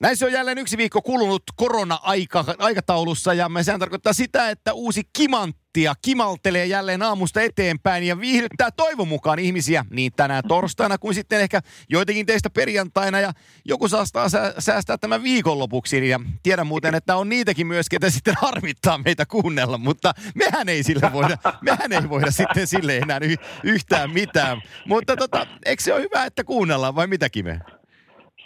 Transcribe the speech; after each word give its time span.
Näin 0.00 0.16
se 0.16 0.26
on 0.26 0.32
jälleen 0.32 0.58
yksi 0.58 0.76
viikko 0.76 1.02
kulunut 1.02 1.42
korona-aikataulussa 1.56 3.34
ja 3.34 3.48
me 3.48 3.62
sehän 3.62 3.80
tarkoittaa 3.80 4.12
sitä, 4.12 4.50
että 4.50 4.72
uusi 4.72 5.02
kimanttia 5.12 5.94
kimaltelee 6.02 6.66
jälleen 6.66 7.02
aamusta 7.02 7.40
eteenpäin 7.40 8.04
ja 8.04 8.20
viihdyttää 8.20 8.70
toivon 8.70 9.08
mukaan 9.08 9.38
ihmisiä 9.38 9.84
niin 9.90 10.12
tänään 10.16 10.44
torstaina 10.48 10.98
kuin 10.98 11.14
sitten 11.14 11.40
ehkä 11.40 11.60
joitakin 11.88 12.26
teistä 12.26 12.50
perjantaina 12.50 13.20
ja 13.20 13.32
joku 13.64 13.88
saastaa 13.88 14.28
säästää 14.58 14.98
tämän 14.98 15.22
viikonlopuksi 15.22 16.08
ja 16.08 16.20
tiedän 16.42 16.66
muuten, 16.66 16.94
että 16.94 17.16
on 17.16 17.28
niitäkin 17.28 17.66
myös, 17.66 17.88
ketä 17.88 18.10
sitten 18.10 18.34
harmittaa 18.42 18.98
meitä 18.98 19.26
kuunnella, 19.26 19.78
mutta 19.78 20.12
mehän 20.34 20.68
ei 20.68 20.82
sille 20.82 21.12
voida, 21.12 21.38
mehän 21.60 21.92
ei 21.92 22.08
voida 22.08 22.30
sitten 22.30 22.66
sille 22.66 22.96
enää 22.96 23.18
y- 23.22 23.36
yhtään 23.64 24.10
mitään. 24.10 24.62
Mutta 24.86 25.16
tota, 25.16 25.46
eikö 25.66 25.82
se 25.82 25.94
ole 25.94 26.02
hyvä, 26.02 26.24
että 26.24 26.44
kuunnellaan 26.44 26.94
vai 26.94 27.06
mitäkin 27.06 27.44
me? 27.44 27.60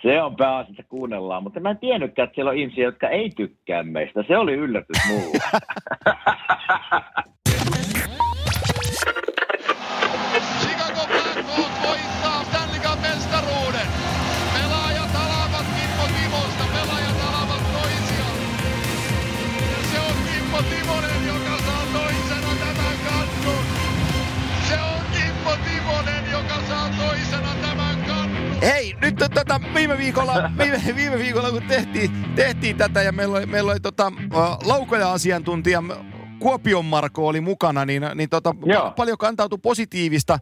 Se 0.02 0.22
on 0.22 0.36
pääasia, 0.36 0.70
että 0.70 0.82
kuunnellaan, 0.88 1.42
mutta 1.42 1.60
mä 1.60 1.70
en 1.70 1.78
tiennytkään, 1.78 2.24
että 2.26 2.34
siellä 2.34 2.50
on 2.50 2.56
ihmisiä, 2.56 2.84
jotka 2.84 3.08
ei 3.08 3.30
tykkää 3.30 3.82
meistä. 3.82 4.24
Se 4.28 4.38
oli 4.38 4.52
yllätys 4.52 4.96
mulle. 5.08 5.38
Hei, 28.62 28.96
nyt 29.00 29.16
tota, 29.16 29.60
viime 29.74 29.98
viikolla, 29.98 30.34
viime, 30.58 30.82
viime 30.96 31.18
viikolla 31.18 31.50
kun 31.50 31.62
tehtiin, 31.62 32.10
tehtiin 32.34 32.76
tätä 32.76 33.02
ja 33.02 33.12
meillä 33.12 33.38
oli, 33.38 33.46
meillä 33.46 33.72
oli 33.72 33.80
tota, 33.80 34.12
laukoja-asiantuntija 34.64 35.82
Kuopion 36.38 36.84
Marko 36.84 37.26
oli 37.26 37.40
mukana, 37.40 37.84
niin, 37.84 38.02
niin 38.14 38.28
tota, 38.28 38.54
paljon 38.96 39.18
kantautui 39.18 39.58
positiivista 39.62 40.38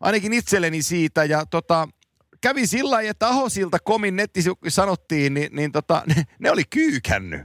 ainakin 0.00 0.32
itselleni 0.32 0.82
siitä. 0.82 1.24
Ja 1.24 1.46
tota, 1.46 1.88
kävi 2.40 2.66
sillä 2.66 2.90
lailla, 2.90 3.10
että 3.10 3.28
Ahosilta 3.28 3.78
komin 3.78 4.16
netti 4.16 4.40
sanottiin, 4.68 5.34
niin, 5.34 5.56
niin 5.56 5.72
tota, 5.72 6.02
ne, 6.06 6.14
ne 6.38 6.50
oli 6.50 6.62
kyykännyt. 6.70 7.40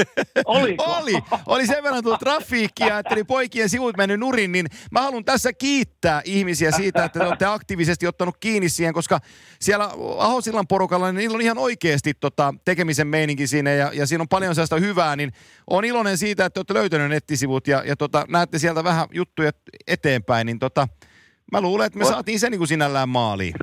Oliko? 0.44 0.84
oli. 0.84 1.12
Oli 1.46 1.66
sen 1.66 1.82
verran 1.82 2.02
tullut 2.02 2.20
trafiikkia, 2.20 2.98
että 2.98 3.14
oli 3.14 3.24
poikien 3.24 3.68
sivut 3.68 3.96
mennyt 3.96 4.20
nurin, 4.20 4.52
niin 4.52 4.66
mä 4.90 5.02
haluan 5.02 5.24
tässä 5.24 5.52
kiittää 5.52 6.22
ihmisiä 6.24 6.70
siitä, 6.70 7.04
että 7.04 7.18
te 7.18 7.26
olette 7.26 7.44
aktiivisesti 7.44 8.06
ottanut 8.06 8.36
kiinni 8.40 8.68
siihen, 8.68 8.94
koska 8.94 9.20
siellä 9.60 9.90
Ahosillan 10.18 10.66
porukalla, 10.66 11.06
niin 11.06 11.18
niillä 11.18 11.34
on 11.34 11.40
ihan 11.40 11.58
oikeasti 11.58 12.14
tota, 12.14 12.54
tekemisen 12.64 13.06
meininki 13.06 13.46
siinä 13.46 13.70
ja, 13.70 13.90
ja 13.94 14.06
siinä 14.06 14.22
on 14.22 14.28
paljon 14.28 14.54
sellaista 14.54 14.76
hyvää, 14.76 15.16
niin 15.16 15.32
on 15.66 15.84
iloinen 15.84 16.18
siitä, 16.18 16.44
että 16.44 16.60
olette 16.60 16.74
löytäneet 16.74 17.10
nettisivut 17.10 17.68
ja, 17.68 17.82
ja 17.86 17.96
tota, 17.96 18.24
näette 18.28 18.58
sieltä 18.58 18.84
vähän 18.84 19.08
juttuja 19.12 19.50
eteenpäin, 19.86 20.46
niin 20.46 20.58
tota, 20.58 20.88
mä 21.52 21.60
luulen, 21.60 21.86
että 21.86 21.98
me 21.98 22.04
saatiin 22.04 22.40
se 22.40 22.50
niin 22.50 22.58
kuin 22.58 22.68
sinällään 22.68 23.08
maaliin 23.08 23.54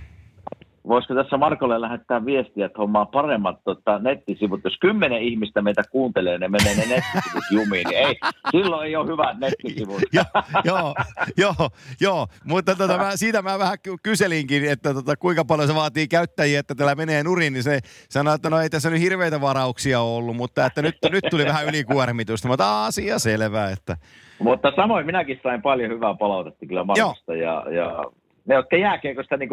voisiko 0.87 1.15
tässä 1.15 1.37
Markolle 1.37 1.81
lähettää 1.81 2.25
viestiä, 2.25 2.65
että 2.65 2.77
hommaa 2.77 3.05
paremmat 3.05 3.59
tota, 3.63 3.99
nettisivut. 3.99 4.63
Jos 4.63 4.77
kymmenen 4.81 5.21
ihmistä 5.21 5.61
meitä 5.61 5.81
kuuntelee, 5.91 6.37
ne 6.37 6.47
menee 6.47 6.75
ne 6.75 6.85
nettisivut 6.95 7.43
jumiin, 7.51 7.87
niin 7.87 8.07
ei, 8.07 8.15
silloin 8.51 8.87
ei 8.87 8.95
ole 8.95 9.07
hyvä 9.07 9.35
nettisivut. 9.39 10.01
joo, 10.13 10.25
joo, 10.65 10.95
joo, 11.37 11.69
joo, 12.01 12.27
mutta 12.45 12.75
tota, 12.75 12.97
mä, 12.97 13.15
siitä 13.15 13.41
mä 13.41 13.59
vähän 13.59 13.77
kyselinkin, 14.03 14.71
että 14.71 14.93
tota, 14.93 15.15
kuinka 15.15 15.45
paljon 15.45 15.67
se 15.67 15.75
vaatii 15.75 16.07
käyttäjiä, 16.07 16.59
että 16.59 16.75
tällä 16.75 16.95
menee 16.95 17.23
nurin, 17.23 17.53
niin 17.53 17.63
se 17.63 17.79
sanoi, 18.09 18.35
että 18.35 18.49
no 18.49 18.59
ei 18.59 18.69
tässä 18.69 18.89
nyt 18.89 19.01
hirveitä 19.01 19.41
varauksia 19.41 20.01
ollut, 20.01 20.35
mutta 20.35 20.65
että 20.65 20.81
nyt, 20.81 20.95
nyt 21.11 21.23
tuli 21.29 21.45
vähän 21.45 21.67
ylikuormitusta, 21.67 22.47
mutta 22.47 22.85
asia 22.85 23.19
selvä, 23.19 23.69
että... 23.69 23.97
Mutta 24.39 24.71
samoin 24.75 25.05
minäkin 25.05 25.39
sain 25.43 25.61
paljon 25.61 25.91
hyvää 25.91 26.13
palautetta 26.13 26.65
kyllä 26.65 26.83
Markosta 26.83 27.35
ja, 27.35 27.65
ja 27.69 28.05
ne, 28.45 28.55
jotka 28.55 28.77
jääkiekosta 28.77 29.37
niin 29.37 29.49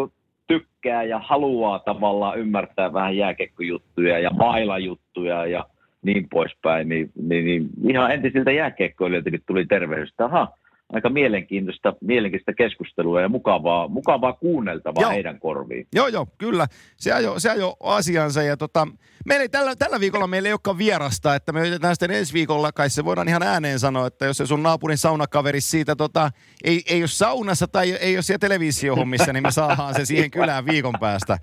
tykkää 0.46 1.02
ja 1.02 1.18
haluaa 1.18 1.78
tavallaan 1.78 2.38
ymmärtää 2.38 2.92
vähän 2.92 3.16
jääkekkojuttuja 3.16 4.18
ja 4.18 4.30
mailajuttuja 4.30 5.46
ja 5.46 5.64
niin 6.02 6.28
poispäin, 6.28 6.88
niin, 6.88 7.10
niin, 7.22 7.44
niin 7.44 7.70
ihan 7.88 8.12
entisiltä 8.12 8.52
jääkiekkoilijoiltakin 8.52 9.42
tuli 9.46 9.66
tervehdys, 9.66 10.10
että 10.10 10.24
aha, 10.24 10.48
aika 10.92 11.10
mielenkiintoista, 11.10 11.94
mielenkiintoista 12.00 12.52
keskustelua 12.52 13.20
ja 13.20 13.28
mukavaa, 13.28 13.88
mukavaa 13.88 14.32
kuunneltavaa 14.32 15.02
joo. 15.02 15.10
heidän 15.10 15.40
korviin. 15.40 15.86
Joo, 15.94 16.08
joo, 16.08 16.26
kyllä. 16.38 16.66
Se 16.96 17.10
jo, 17.22 17.40
se 17.40 17.54
jo 17.54 17.76
asiansa. 17.80 18.42
Ja 18.42 18.56
tota, 18.56 18.88
meillä 19.26 19.42
ei, 19.42 19.48
tällä, 19.48 19.76
tällä 19.76 20.00
viikolla 20.00 20.26
meillä 20.26 20.46
ei 20.46 20.52
olekaan 20.52 20.78
vierasta, 20.78 21.34
että 21.34 21.52
me 21.52 21.60
yritetään 21.60 21.94
sitten 21.94 22.10
ensi 22.10 22.34
viikolla, 22.34 22.72
kai 22.72 22.90
se 22.90 23.04
voidaan 23.04 23.28
ihan 23.28 23.42
ääneen 23.42 23.78
sanoa, 23.78 24.06
että 24.06 24.24
jos 24.24 24.36
se 24.36 24.46
sun 24.46 24.62
naapurin 24.62 24.98
saunakaveri 24.98 25.60
siitä 25.60 25.96
tota, 25.96 26.30
ei, 26.64 26.82
ei 26.90 27.02
ole 27.02 27.08
saunassa 27.08 27.68
tai 27.68 27.92
ei 27.92 28.16
ole 28.16 28.22
siellä 28.22 28.38
televisiohommissa, 28.38 29.32
niin 29.32 29.42
me 29.42 29.50
saadaan 29.50 29.94
se 29.94 30.04
siihen 30.04 30.30
kylään 30.30 30.66
viikon 30.66 30.94
päästä. 31.00 31.38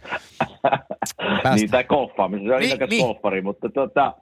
päästä. 1.44 1.56
niin, 1.56 1.72
tai 1.72 1.84
golfaamista, 1.84 2.47
se 2.47 2.53
on 2.53 2.62
niin, 2.62 2.79
niin. 2.90 3.06
golfari, 3.06 3.41
mutta 3.41 3.69
tota, 3.69 4.13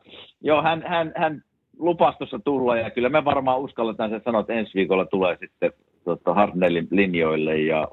joo, 0.41 0.63
hän, 0.63 0.84
hän, 0.88 1.13
hän 1.16 1.44
lupastossa 1.79 2.40
tulla 2.40 2.78
ja 2.78 2.90
kyllä 2.90 3.09
me 3.09 3.25
varmaan 3.25 3.59
uskalletaan 3.59 4.09
sen 4.09 4.22
sanoa, 4.25 4.41
että 4.41 4.53
ensi 4.53 4.73
viikolla 4.73 5.06
tulee 5.06 5.38
sitten 5.40 5.72
tota, 6.03 6.34
Hartnellin 6.34 6.88
linjoille 6.91 7.57
ja 7.57 7.88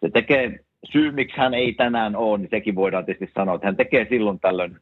se 0.00 0.10
tekee, 0.10 0.60
syy 0.92 1.10
miksi 1.10 1.36
hän 1.36 1.54
ei 1.54 1.72
tänään 1.72 2.16
ole, 2.16 2.38
niin 2.38 2.50
sekin 2.50 2.74
voidaan 2.74 3.04
tietysti 3.04 3.34
sanoa, 3.34 3.54
että 3.54 3.66
hän 3.66 3.76
tekee 3.76 4.06
silloin 4.10 4.40
tällöin 4.40 4.76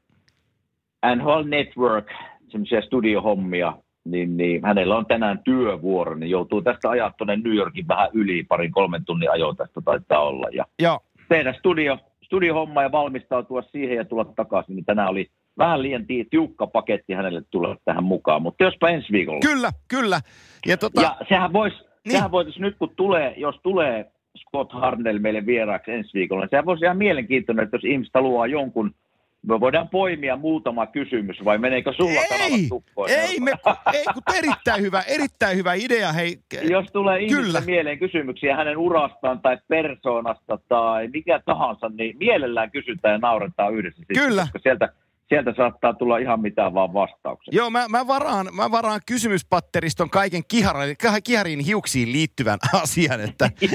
NHL 1.16 1.43
Network, 1.49 2.06
semmoisia 2.49 2.83
studiohommia, 2.83 3.72
niin, 4.05 4.37
niin 4.37 4.65
hänellä 4.65 4.97
on 4.97 5.06
tänään 5.06 5.41
työvuoro, 5.44 6.15
niin 6.15 6.31
joutuu 6.31 6.62
tästä 6.62 6.91
ajaa 6.91 7.12
tuonne 7.19 7.37
New 7.37 7.55
Yorkin 7.55 7.89
vähän 7.89 8.09
yli, 8.12 8.44
parin 8.49 8.72
kolmen 8.72 9.05
tunnin 9.05 9.31
ajoa 9.31 9.55
tästä 9.55 9.81
taitaa 9.84 10.21
olla. 10.21 10.47
Ja 10.53 10.65
Joo. 10.83 11.00
tehdä 11.28 11.53
studio, 11.53 11.99
studiohomma 12.22 12.83
ja 12.83 12.93
valmistautua 12.93 13.62
siihen 13.62 13.97
ja 13.97 14.05
tulla 14.05 14.25
takaisin, 14.25 14.77
niin 14.77 14.84
tänään 14.84 15.09
oli 15.09 15.31
vähän 15.59 15.83
liian 15.83 16.06
tiukka 16.31 16.66
paketti 16.66 17.12
hänelle 17.12 17.43
tulla 17.50 17.77
tähän 17.84 18.05
mukaan, 18.05 18.43
mutta 18.43 18.65
jospa 18.65 18.88
ensi 18.88 19.12
viikolla. 19.12 19.41
Kyllä, 19.41 19.71
kyllä. 19.88 20.21
Ja, 20.66 20.77
tota... 20.77 21.00
ja 21.00 21.16
sehän 21.28 21.53
voisi, 21.53 21.77
niin. 21.77 22.12
sehän 22.12 22.31
voitaisiin 22.31 22.62
nyt 22.62 22.77
kun 22.78 22.93
tulee, 22.97 23.34
jos 23.37 23.56
tulee 23.62 24.10
Scott 24.39 24.72
Harnell 24.72 25.19
meille 25.19 25.47
vieraaksi 25.47 25.91
ensi 25.91 26.10
viikolla, 26.15 26.43
niin 26.43 26.50
sehän 26.50 26.66
voisi 26.66 26.84
ihan 26.84 26.97
mielenkiintoinen, 26.97 27.65
että 27.65 27.77
jos 27.77 27.84
ihmiset 27.84 28.15
haluaa 28.15 28.47
jonkun 28.47 28.94
me 29.43 29.60
voidaan 29.60 29.89
poimia 29.89 30.37
muutama 30.37 30.87
kysymys, 30.87 31.44
vai 31.44 31.59
meneekö 31.59 31.93
sulla 31.93 32.21
ei, 32.31 32.66
tukkoon? 32.69 33.10
Ei, 33.10 33.41
me, 33.41 33.53
ei, 33.93 34.05
kun 34.05 34.22
erittäin 34.37 34.83
hyvä, 34.83 35.03
erittäin 35.09 35.56
hyvä 35.56 35.75
idea. 35.75 36.12
Hei. 36.12 36.39
Jos 36.71 36.87
tulee 36.93 37.21
ihmisten 37.21 37.65
mieleen 37.66 37.99
kysymyksiä 37.99 38.56
hänen 38.56 38.78
urastaan 38.78 39.41
tai 39.41 39.59
persoonasta 39.69 40.59
tai 40.69 41.09
mikä 41.09 41.41
tahansa, 41.44 41.89
niin 41.89 42.16
mielellään 42.19 42.71
kysytään 42.71 43.12
ja 43.12 43.19
nauretaan 43.19 43.75
yhdessä. 43.75 44.03
Kyllä. 44.15 44.43
Koska 44.43 44.59
sieltä 44.62 44.89
sieltä 45.31 45.55
saattaa 45.57 45.95
tulla 45.95 46.19
ihan 46.19 46.41
mitään 46.41 46.75
vaan 46.75 46.93
vastauksia. 46.93 47.53
Joo, 47.57 47.71
mä, 47.71 47.89
mä, 47.89 48.07
varaan, 48.07 48.49
mä 48.53 48.71
varaan 48.71 49.01
kysymyspatteriston 49.07 50.11
kaiken 50.11 50.43
kiharin, 50.49 50.97
kiharin 51.25 51.61
hiuksiin 51.61 52.13
liittyvän 52.13 52.59
asian, 52.83 53.21
että 53.21 53.51
niin, 53.61 53.71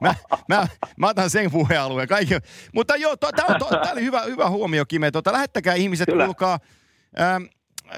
mä, 0.00 0.14
mä, 0.48 0.66
mä, 0.96 1.08
otan 1.08 1.30
sen 1.30 1.50
puhealueen. 1.50 2.08
Kaiken. 2.08 2.40
Mutta 2.74 2.96
joo, 2.96 3.16
tämä 3.16 3.92
oli 3.92 4.02
hyvä, 4.04 4.22
hyvä 4.22 4.50
huomio, 4.50 4.86
Kime. 4.86 5.10
Tota, 5.10 5.32
lähettäkää 5.32 5.74
ihmiset, 5.74 6.06
Kyllä. 6.06 6.24
kuulkaa, 6.24 6.58
ähm, 7.20 7.42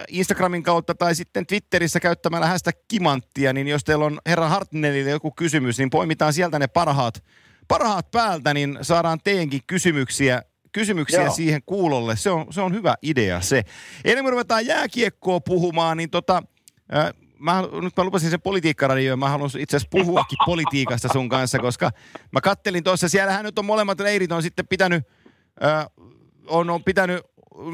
Instagramin 0.09 0.63
kautta 0.63 0.95
tai 0.95 1.15
sitten 1.15 1.47
Twitterissä 1.47 2.01
käyttämällä 2.01 2.47
hästä 2.47 2.71
kimanttia, 2.89 3.53
niin 3.53 3.69
jos 3.69 3.85
teillä 3.85 4.05
on 4.05 4.19
herra 4.27 4.49
Hartnellille 4.49 5.11
joku 5.11 5.31
kysymys, 5.31 5.79
niin 5.79 5.91
poimitaan 5.91 6.33
sieltä 6.33 6.59
ne 6.59 6.67
parhaat, 6.67 7.25
parhaat 7.69 8.11
päältä, 8.11 8.55
niin 8.55 8.79
saadaan 8.83 9.19
teidänkin 9.25 9.61
kysymyksiä 9.67 10.43
kysymyksiä 10.73 11.23
Joo. 11.23 11.35
siihen 11.35 11.63
kuulolle. 11.67 12.17
Se 12.17 12.31
on, 12.31 12.47
se 12.51 12.61
on 12.61 12.75
hyvä 12.75 12.95
idea 13.03 13.41
se. 13.41 13.63
Ennen 14.05 14.25
kuin 14.25 14.33
ruvetaan 14.33 14.67
jääkiekkoa 14.67 15.41
puhumaan, 15.41 15.97
niin 15.97 16.11
tota, 16.11 16.43
äh, 16.95 17.11
mä, 17.39 17.63
nyt 17.83 17.97
mä 17.97 18.05
lupasin 18.05 18.31
sen 18.31 18.41
politiikkaradioon, 18.41 19.19
mä 19.19 19.29
haluan 19.29 19.51
itse 19.59 19.77
asiassa 19.77 19.89
puhuakin 19.91 20.39
politiikasta 20.47 21.09
sun 21.13 21.29
kanssa, 21.29 21.59
koska 21.59 21.91
mä 22.31 22.41
kattelin 22.41 22.85
tuossa, 22.85 23.09
siellähän 23.09 23.45
nyt 23.45 23.59
on 23.59 23.65
molemmat 23.65 24.01
leirit 24.01 24.33
on 24.33 24.43
sitten 24.43 24.69
pitänyt, 24.69 25.05
äh, 25.65 25.87
on, 26.47 26.71
on 26.71 26.85
pitänyt 26.85 27.21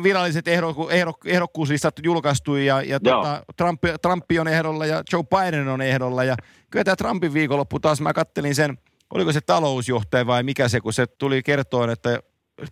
viralliset 0.02 0.48
ehdokku, 0.48 0.88
ehdok, 0.88 1.26
ehdokkuuslistat 1.26 1.94
julkaistu 2.02 2.56
ja, 2.56 2.82
ja 2.82 3.00
tuota, 3.00 3.44
Trump, 3.56 3.82
Trump 4.02 4.24
on 4.40 4.48
ehdolla 4.48 4.86
ja 4.86 5.02
Joe 5.12 5.22
Biden 5.22 5.68
on 5.68 5.82
ehdolla 5.82 6.24
ja 6.24 6.36
kyllä 6.70 6.84
tämä 6.84 6.96
Trumpin 6.96 7.34
viikonloppu 7.34 7.80
taas 7.80 8.00
mä 8.00 8.12
kattelin 8.12 8.54
sen, 8.54 8.78
oliko 9.14 9.32
se 9.32 9.40
talousjohtaja 9.40 10.26
vai 10.26 10.42
mikä 10.42 10.68
se, 10.68 10.80
kun 10.80 10.92
se 10.92 11.06
tuli 11.06 11.42
kertoa, 11.42 11.92
että 11.92 12.20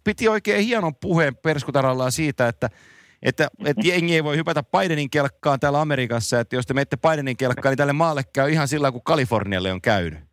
piti 0.04 0.28
oikein 0.28 0.64
hienon 0.64 0.94
puheen 0.94 1.36
perskutarallaan 1.36 2.12
siitä, 2.12 2.48
että 2.48 2.70
että, 3.22 3.48
että 3.64 3.88
jengi 3.88 4.14
ei 4.14 4.24
voi 4.24 4.36
hypätä 4.36 4.62
Bidenin 4.62 5.10
kelkkaan 5.10 5.60
täällä 5.60 5.80
Amerikassa, 5.80 6.40
että 6.40 6.56
jos 6.56 6.66
te 6.66 6.74
menette 6.74 6.96
Bidenin 6.96 7.36
kelkkaan, 7.36 7.70
niin 7.70 7.76
tälle 7.78 7.92
maalle 7.92 8.24
käy 8.32 8.50
ihan 8.50 8.68
sillä 8.68 8.92
kuin 8.92 9.04
Kalifornialle 9.04 9.72
on 9.72 9.80
käynyt. 9.80 10.25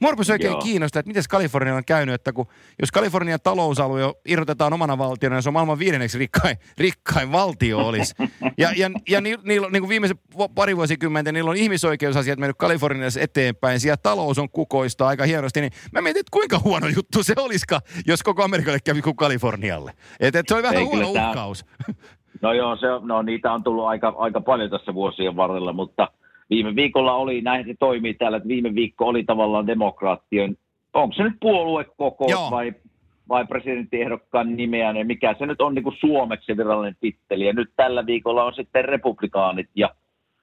Mua 0.00 0.12
oikein 0.32 0.50
Joo. 0.50 0.60
kiinnostaa, 0.60 1.00
että 1.00 1.08
miten 1.08 1.22
Kalifornia 1.30 1.74
on 1.74 1.84
käynyt, 1.84 2.14
että 2.14 2.32
kun, 2.32 2.46
jos 2.80 2.92
Kalifornian 2.92 3.38
talousalue 3.42 4.14
irrotetaan 4.24 4.72
omana 4.72 4.98
valtiona, 4.98 5.36
niin 5.36 5.42
se 5.42 5.48
on 5.48 5.52
maailman 5.52 5.78
viidenneksi 5.78 6.18
rikkain, 6.18 6.56
rikkain 6.78 7.32
valtio 7.32 7.78
olisi. 7.78 8.14
Ja, 8.58 8.70
ja, 8.76 8.90
ja 9.08 9.20
ni, 9.20 9.30
ni, 9.42 9.58
niin 9.58 9.82
kuin 9.82 9.88
viimeisen 9.88 10.18
pari 10.54 10.76
vuosikymmentä 10.76 11.32
niillä 11.32 11.50
on 11.50 11.56
ihmisoikeusasiat 11.56 12.38
mennyt 12.38 12.56
Kaliforniassa 12.56 13.20
eteenpäin, 13.20 13.80
siellä 13.80 13.96
talous 13.96 14.38
on 14.38 14.50
kukoista 14.50 15.06
aika 15.06 15.24
hienosti, 15.24 15.60
niin 15.60 15.72
mä 15.92 16.00
mietin, 16.00 16.20
että 16.20 16.30
kuinka 16.32 16.58
huono 16.64 16.88
juttu 16.88 17.22
se 17.22 17.34
olisikaan, 17.38 17.82
jos 18.06 18.22
koko 18.22 18.44
Amerikalle 18.44 18.78
kävi 18.84 19.02
kuin 19.02 19.16
Kalifornialle. 19.16 19.92
Et, 20.20 20.36
et 20.36 20.48
se 20.48 20.54
oli 20.54 20.62
vähän 20.62 20.76
Ei, 20.76 20.84
huono 20.84 21.10
uhkaus. 21.10 21.64
No 22.42 22.52
joo, 22.52 22.76
se, 22.76 22.86
no 23.02 23.22
niitä 23.22 23.52
on 23.52 23.62
tullut 23.62 23.86
aika, 23.86 24.14
aika 24.18 24.40
paljon 24.40 24.70
tässä 24.70 24.94
vuosien 24.94 25.36
varrella, 25.36 25.72
mutta– 25.72 26.08
viime 26.50 26.76
viikolla 26.76 27.14
oli, 27.14 27.40
näin 27.40 27.66
se 27.66 27.74
toimii 27.78 28.14
täällä, 28.14 28.36
että 28.36 28.48
viime 28.48 28.74
viikko 28.74 29.06
oli 29.06 29.24
tavallaan 29.24 29.66
demokraattien, 29.66 30.56
onko 30.94 31.14
se 31.14 31.22
nyt 31.22 31.36
puoluekokous 31.40 32.50
vai, 32.50 32.72
vai 33.28 33.46
presidenttiehdokkaan 33.46 34.56
nimeä, 34.56 34.92
niin 34.92 35.06
mikä 35.06 35.34
se 35.38 35.46
nyt 35.46 35.60
on 35.60 35.74
niin 35.74 35.82
kuin 35.82 35.96
suomeksi 36.00 36.56
virallinen 36.56 36.96
titteli. 37.00 37.46
Ja 37.46 37.52
nyt 37.52 37.70
tällä 37.76 38.06
viikolla 38.06 38.44
on 38.44 38.54
sitten 38.54 38.84
republikaanit 38.84 39.68
ja, 39.74 39.90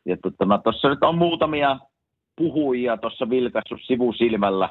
ja 0.06 0.18
tota, 0.18 0.60
tuossa 0.64 0.90
nyt 0.90 1.04
on 1.04 1.18
muutamia 1.18 1.80
puhujia 2.36 2.98
tuossa 2.98 3.30
vilkassut 3.30 3.80
sivusilmällä. 3.86 4.70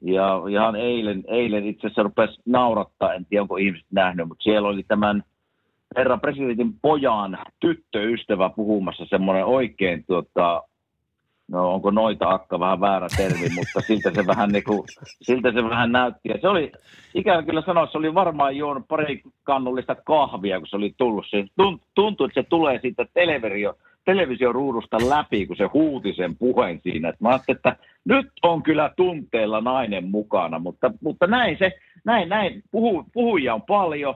Ja 0.00 0.42
ihan 0.50 0.76
eilen, 0.76 1.24
eilen 1.26 1.66
itse 1.66 1.86
asiassa 1.86 2.02
rupesi 2.02 2.40
naurattaa, 2.46 3.14
en 3.14 3.26
tiedä 3.26 3.42
onko 3.42 3.56
ihmiset 3.56 3.86
nähnyt, 3.90 4.28
mutta 4.28 4.42
siellä 4.42 4.68
oli 4.68 4.82
tämän 4.82 5.22
herra 5.96 6.18
presidentin 6.18 6.74
pojan 6.82 7.38
tyttöystävä 7.60 8.50
puhumassa 8.56 9.06
semmoinen 9.06 9.44
oikein 9.44 10.04
tuota, 10.04 10.62
no 11.48 11.74
onko 11.74 11.90
noita 11.90 12.30
akka 12.30 12.60
vähän 12.60 12.80
väärä 12.80 13.06
termi, 13.16 13.48
mutta 13.56 13.80
siltä 13.80 14.10
se 14.14 14.26
vähän, 14.26 14.48
niinku, 14.48 14.84
siltä 15.22 15.52
se 15.52 15.64
vähän 15.64 15.92
näytti. 15.92 16.28
Ja 16.28 16.38
se 16.40 16.48
oli, 16.48 16.72
ikävä 17.14 17.42
kyllä 17.42 17.62
sanoa, 17.66 17.86
se 17.86 17.98
oli 17.98 18.14
varmaan 18.14 18.56
juonut 18.56 18.88
pari 18.88 19.22
kannullista 19.42 19.94
kahvia, 19.94 20.58
kun 20.58 20.68
se 20.68 20.76
oli 20.76 20.94
tullut. 20.96 21.26
Se 21.30 21.44
tuntui, 21.94 22.26
että 22.26 22.42
se 22.42 22.46
tulee 22.48 22.78
siitä 22.82 23.06
televisio, 23.14 23.74
televisioruudusta 24.04 24.96
läpi, 25.08 25.46
kun 25.46 25.56
se 25.56 25.64
huuti 25.64 26.12
sen 26.12 26.36
puheen 26.36 26.80
siinä. 26.82 27.08
Et 27.08 27.20
mä 27.20 27.28
ajattelin, 27.28 27.56
että 27.56 27.76
nyt 28.04 28.26
on 28.42 28.62
kyllä 28.62 28.90
tunteella 28.96 29.60
nainen 29.60 30.10
mukana, 30.10 30.58
mutta, 30.58 30.90
mutta 31.02 31.26
näin 31.26 31.56
se, 31.58 31.72
näin, 32.04 32.28
näin, 32.28 32.62
puhu, 32.70 33.04
puhuja 33.12 33.54
on 33.54 33.62
paljon. 33.62 34.14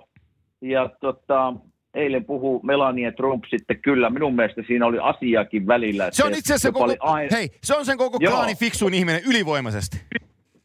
Ja 0.63 0.91
tota, 1.01 1.53
eilen 1.95 2.25
puhuu 2.25 2.61
Melania 2.63 3.13
Trump 3.13 3.45
sitten 3.45 3.79
kyllä. 3.83 4.11
Minun 4.11 4.37
mielestä 4.37 4.63
siinä 4.67 4.87
oli 4.87 4.99
asiakin 4.99 5.67
välillä. 5.67 6.09
Se 6.11 6.25
on 6.25 6.35
itse 6.35 6.55
asiassa 6.55 6.73
koko, 6.73 6.95
aina... 7.01 7.37
hei, 7.37 7.49
se 7.63 7.77
on 7.77 7.85
sen 7.85 7.99
koko 7.99 8.19
klaanin 8.19 8.57
fiksuin 8.57 8.95
ihminen 8.95 9.21
ylivoimaisesti. 9.29 9.97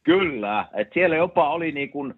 Kyllä, 0.03 0.65
että 0.73 0.93
siellä 0.93 1.15
jopa 1.15 1.49
oli 1.49 1.71
niin 1.71 1.89
kuin 1.89 2.13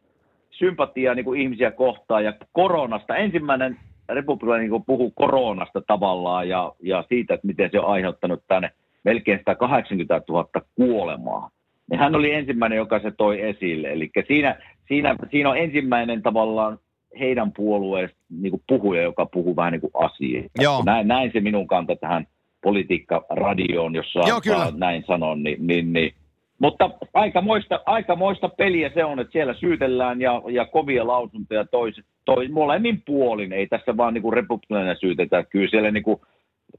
sympatia 0.51 1.15
niin 1.15 1.25
kuin 1.25 1.41
ihmisiä 1.41 1.71
kohtaan 1.71 2.25
ja 2.25 2.33
koronasta. 2.51 3.15
Ensimmäinen 3.15 3.77
republikaani 4.09 4.67
niin 4.67 4.83
puhuu 4.85 5.11
koronasta 5.11 5.81
tavallaan 5.81 6.49
ja, 6.49 6.73
ja 6.83 7.03
siitä, 7.09 7.33
että 7.33 7.47
miten 7.47 7.69
se 7.71 7.79
on 7.79 7.85
aiheuttanut 7.85 8.43
tänne 8.47 8.71
melkein 9.03 9.39
180 9.39 10.21
000 10.29 10.49
kuolemaa. 10.75 11.49
Niin 11.89 11.99
hän 11.99 12.15
oli 12.15 12.33
ensimmäinen, 12.33 12.77
joka 12.77 12.99
se 12.99 13.11
toi 13.11 13.41
esille. 13.41 13.91
Eli 13.91 14.09
siinä, 14.27 14.55
siinä, 14.87 15.15
siinä 15.31 15.49
on 15.49 15.57
ensimmäinen 15.57 16.21
tavallaan 16.21 16.79
heidän 17.19 17.51
puolueesta 17.51 18.17
niin 18.29 18.61
puhuja, 18.67 19.01
joka 19.01 19.25
puhuu 19.25 19.55
vähän 19.55 19.71
niin 19.71 19.81
kuin 19.81 19.91
asiaa. 19.93 20.83
Näin, 20.85 21.07
näin 21.07 21.31
se 21.33 21.39
minun 21.39 21.67
kanta 21.67 21.95
tähän 21.95 22.27
politiikkaradioon, 22.63 23.95
jos 23.95 24.13
saa, 24.13 24.27
Joo, 24.27 24.41
saa 24.45 24.71
näin 24.77 25.03
sanoa. 25.07 25.35
Niin, 25.35 25.67
niin, 25.67 25.93
niin. 25.93 26.13
Mutta 26.59 26.89
aikamoista, 27.13 27.79
aikamoista 27.85 28.49
peliä 28.49 28.91
se 28.93 29.05
on, 29.05 29.19
että 29.19 29.31
siellä 29.31 29.53
syytellään 29.53 30.21
ja, 30.21 30.41
ja 30.51 30.65
kovia 30.65 31.07
lausuntoja 31.07 31.65
toiset, 31.65 32.05
toi, 32.25 32.47
molemmin 32.47 33.03
puolin. 33.05 33.53
Ei 33.53 33.67
tässä 33.67 33.97
vaan 33.97 34.13
niin 34.13 34.33
republikaanina 34.33 34.95
syytetä. 34.95 35.43
Kyllä 35.43 35.69
siellä 35.69 35.91
niin 35.91 36.03
kuin 36.03 36.21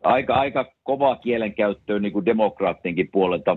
aika, 0.02 0.34
aika 0.34 0.72
kovaa 0.82 1.16
kielenkäyttöä 1.16 1.98
niin 1.98 2.12
kuin 2.12 2.24
demokraattienkin 2.24 3.08
puolelta 3.12 3.56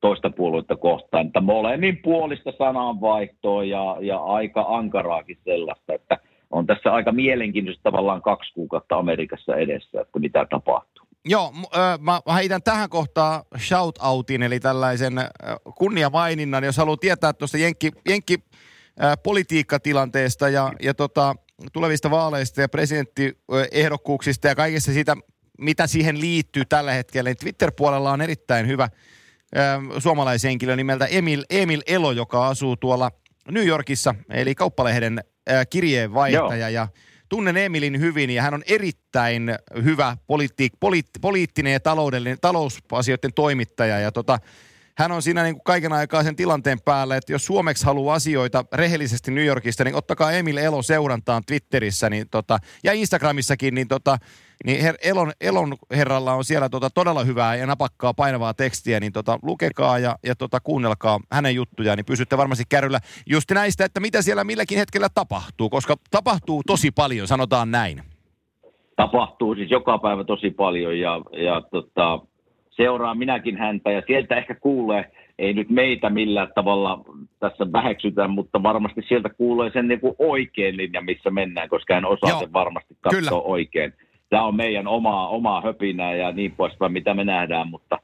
toista 0.00 0.30
puoluetta 0.30 0.76
kohtaan. 0.76 1.26
Että 1.26 1.40
molemmin 1.40 1.96
puolista 2.02 2.52
sananvaihtoa 2.58 3.64
ja, 3.64 3.96
ja 4.00 4.18
aika 4.18 4.64
ankaraakin 4.68 5.38
sellaista, 5.44 5.94
että 5.94 6.18
on 6.50 6.66
tässä 6.66 6.92
aika 6.92 7.12
mielenkiintoista 7.12 7.82
tavallaan 7.82 8.22
kaksi 8.22 8.54
kuukautta 8.54 8.96
Amerikassa 8.96 9.56
edessä, 9.56 10.00
että 10.00 10.18
mitä 10.18 10.46
tapahtuu. 10.50 11.06
Joo, 11.24 11.52
mä 12.00 12.20
heitän 12.34 12.62
tähän 12.62 12.88
kohtaan 12.88 13.42
shout-outin, 13.58 14.42
eli 14.42 14.60
tällaisen 14.60 15.12
kunniamaininnan, 15.78 16.64
jos 16.64 16.76
haluaa 16.76 16.96
tietää 16.96 17.32
tuosta 17.32 17.58
Jenkki, 17.58 17.90
Jenkki 18.08 18.38
politiikkatilanteesta 19.22 20.48
ja, 20.48 20.72
ja 20.82 20.94
tota, 20.94 21.34
tulevista 21.72 22.10
vaaleista 22.10 22.60
ja 22.60 22.68
presidenttiehdokkuuksista 22.68 24.48
ja 24.48 24.54
kaikesta 24.54 24.92
siitä, 24.92 25.16
mitä 25.58 25.86
siihen 25.86 26.20
liittyy 26.20 26.64
tällä 26.64 26.92
hetkellä. 26.92 27.30
Niin 27.30 27.36
Twitter-puolella 27.36 28.12
on 28.12 28.20
erittäin 28.20 28.66
hyvä– 28.66 28.88
suomalaishenkilö 29.98 30.76
nimeltä 30.76 31.06
Emil, 31.06 31.44
Emil 31.50 31.82
Elo, 31.86 32.12
joka 32.12 32.48
asuu 32.48 32.76
tuolla 32.76 33.10
New 33.50 33.66
Yorkissa, 33.66 34.14
eli 34.30 34.54
kauppalehden 34.54 35.20
kirjeenvaihtaja. 35.70 36.68
Joo. 36.68 36.68
Ja 36.68 36.88
tunnen 37.28 37.56
Emilin 37.56 38.00
hyvin 38.00 38.30
ja 38.30 38.42
hän 38.42 38.54
on 38.54 38.62
erittäin 38.66 39.56
hyvä 39.84 40.16
poliitti, 40.26 40.68
poliitt, 40.80 41.08
poliittinen 41.20 41.72
ja 41.72 41.80
taloudellinen, 41.80 42.38
talousasioiden 42.40 43.34
toimittaja. 43.34 43.98
Ja 43.98 44.12
tota, 44.12 44.38
hän 44.98 45.12
on 45.12 45.22
siinä 45.22 45.42
niin 45.42 45.54
kuin 45.54 45.64
kaiken 45.64 45.92
aikaa 45.92 46.22
sen 46.22 46.36
tilanteen 46.36 46.80
päällä, 46.84 47.16
että 47.16 47.32
jos 47.32 47.46
suomeksi 47.46 47.84
haluaa 47.84 48.14
asioita 48.14 48.64
rehellisesti 48.72 49.30
New 49.30 49.44
Yorkista, 49.44 49.84
niin 49.84 49.94
ottakaa 49.94 50.32
Emil 50.32 50.56
Elo 50.56 50.82
seurantaan 50.82 51.42
Twitterissä 51.46 52.10
niin 52.10 52.28
tota, 52.30 52.58
ja 52.84 52.92
Instagramissakin, 52.92 53.74
niin 53.74 53.88
tota, 53.88 54.18
niin 54.66 54.82
her, 54.82 54.94
Elon, 55.04 55.32
Elon 55.40 55.74
herralla 55.90 56.34
on 56.34 56.44
siellä 56.44 56.68
tota 56.68 56.90
todella 56.94 57.24
hyvää 57.24 57.56
ja 57.56 57.66
napakkaa 57.66 58.14
painavaa 58.14 58.54
tekstiä, 58.54 59.00
niin 59.00 59.12
tota, 59.12 59.38
lukekaa 59.42 59.98
ja, 59.98 60.16
ja 60.26 60.34
tota, 60.34 60.60
kuunnelkaa 60.60 61.20
hänen 61.32 61.54
juttujaan, 61.54 61.96
niin 61.96 62.06
pysytte 62.06 62.36
varmasti 62.36 62.64
kärryllä 62.68 62.98
just 63.30 63.50
näistä, 63.50 63.84
että 63.84 64.00
mitä 64.00 64.22
siellä 64.22 64.44
milläkin 64.44 64.78
hetkellä 64.78 65.08
tapahtuu, 65.14 65.70
koska 65.70 65.96
tapahtuu 66.10 66.62
tosi 66.66 66.90
paljon, 66.90 67.26
sanotaan 67.26 67.70
näin. 67.70 68.02
Tapahtuu 68.96 69.54
siis 69.54 69.70
joka 69.70 69.98
päivä 69.98 70.24
tosi 70.24 70.50
paljon 70.50 70.98
ja, 70.98 71.20
ja 71.32 71.60
tota, 71.70 72.20
seuraan 72.70 73.18
minäkin 73.18 73.56
häntä 73.56 73.90
ja 73.90 74.02
sieltä 74.06 74.36
ehkä 74.36 74.54
kuulee, 74.54 75.10
ei 75.38 75.52
nyt 75.52 75.70
meitä 75.70 76.10
millään 76.10 76.52
tavalla 76.54 77.04
tässä 77.38 77.72
väheksytään, 77.72 78.30
mutta 78.30 78.62
varmasti 78.62 79.02
sieltä 79.08 79.28
kuulee 79.28 79.70
sen 79.72 79.88
niin 79.88 80.00
kuin 80.00 80.14
oikein 80.18 80.76
linja, 80.76 81.00
missä 81.00 81.30
mennään, 81.30 81.68
koska 81.68 81.94
hän 81.94 82.04
osaa 82.04 82.30
Joo, 82.30 82.40
sen 82.40 82.52
varmasti 82.52 82.96
katsoa 83.00 83.20
kyllä. 83.20 83.30
oikein 83.32 83.92
tämä 84.30 84.44
on 84.44 84.56
meidän 84.56 84.86
omaa, 84.86 85.28
omaa 85.28 85.60
höpinää 85.60 86.14
ja 86.14 86.32
niin 86.32 86.52
poispäin, 86.52 86.92
mitä 86.92 87.14
me 87.14 87.24
nähdään, 87.24 87.68
mutta 87.68 87.98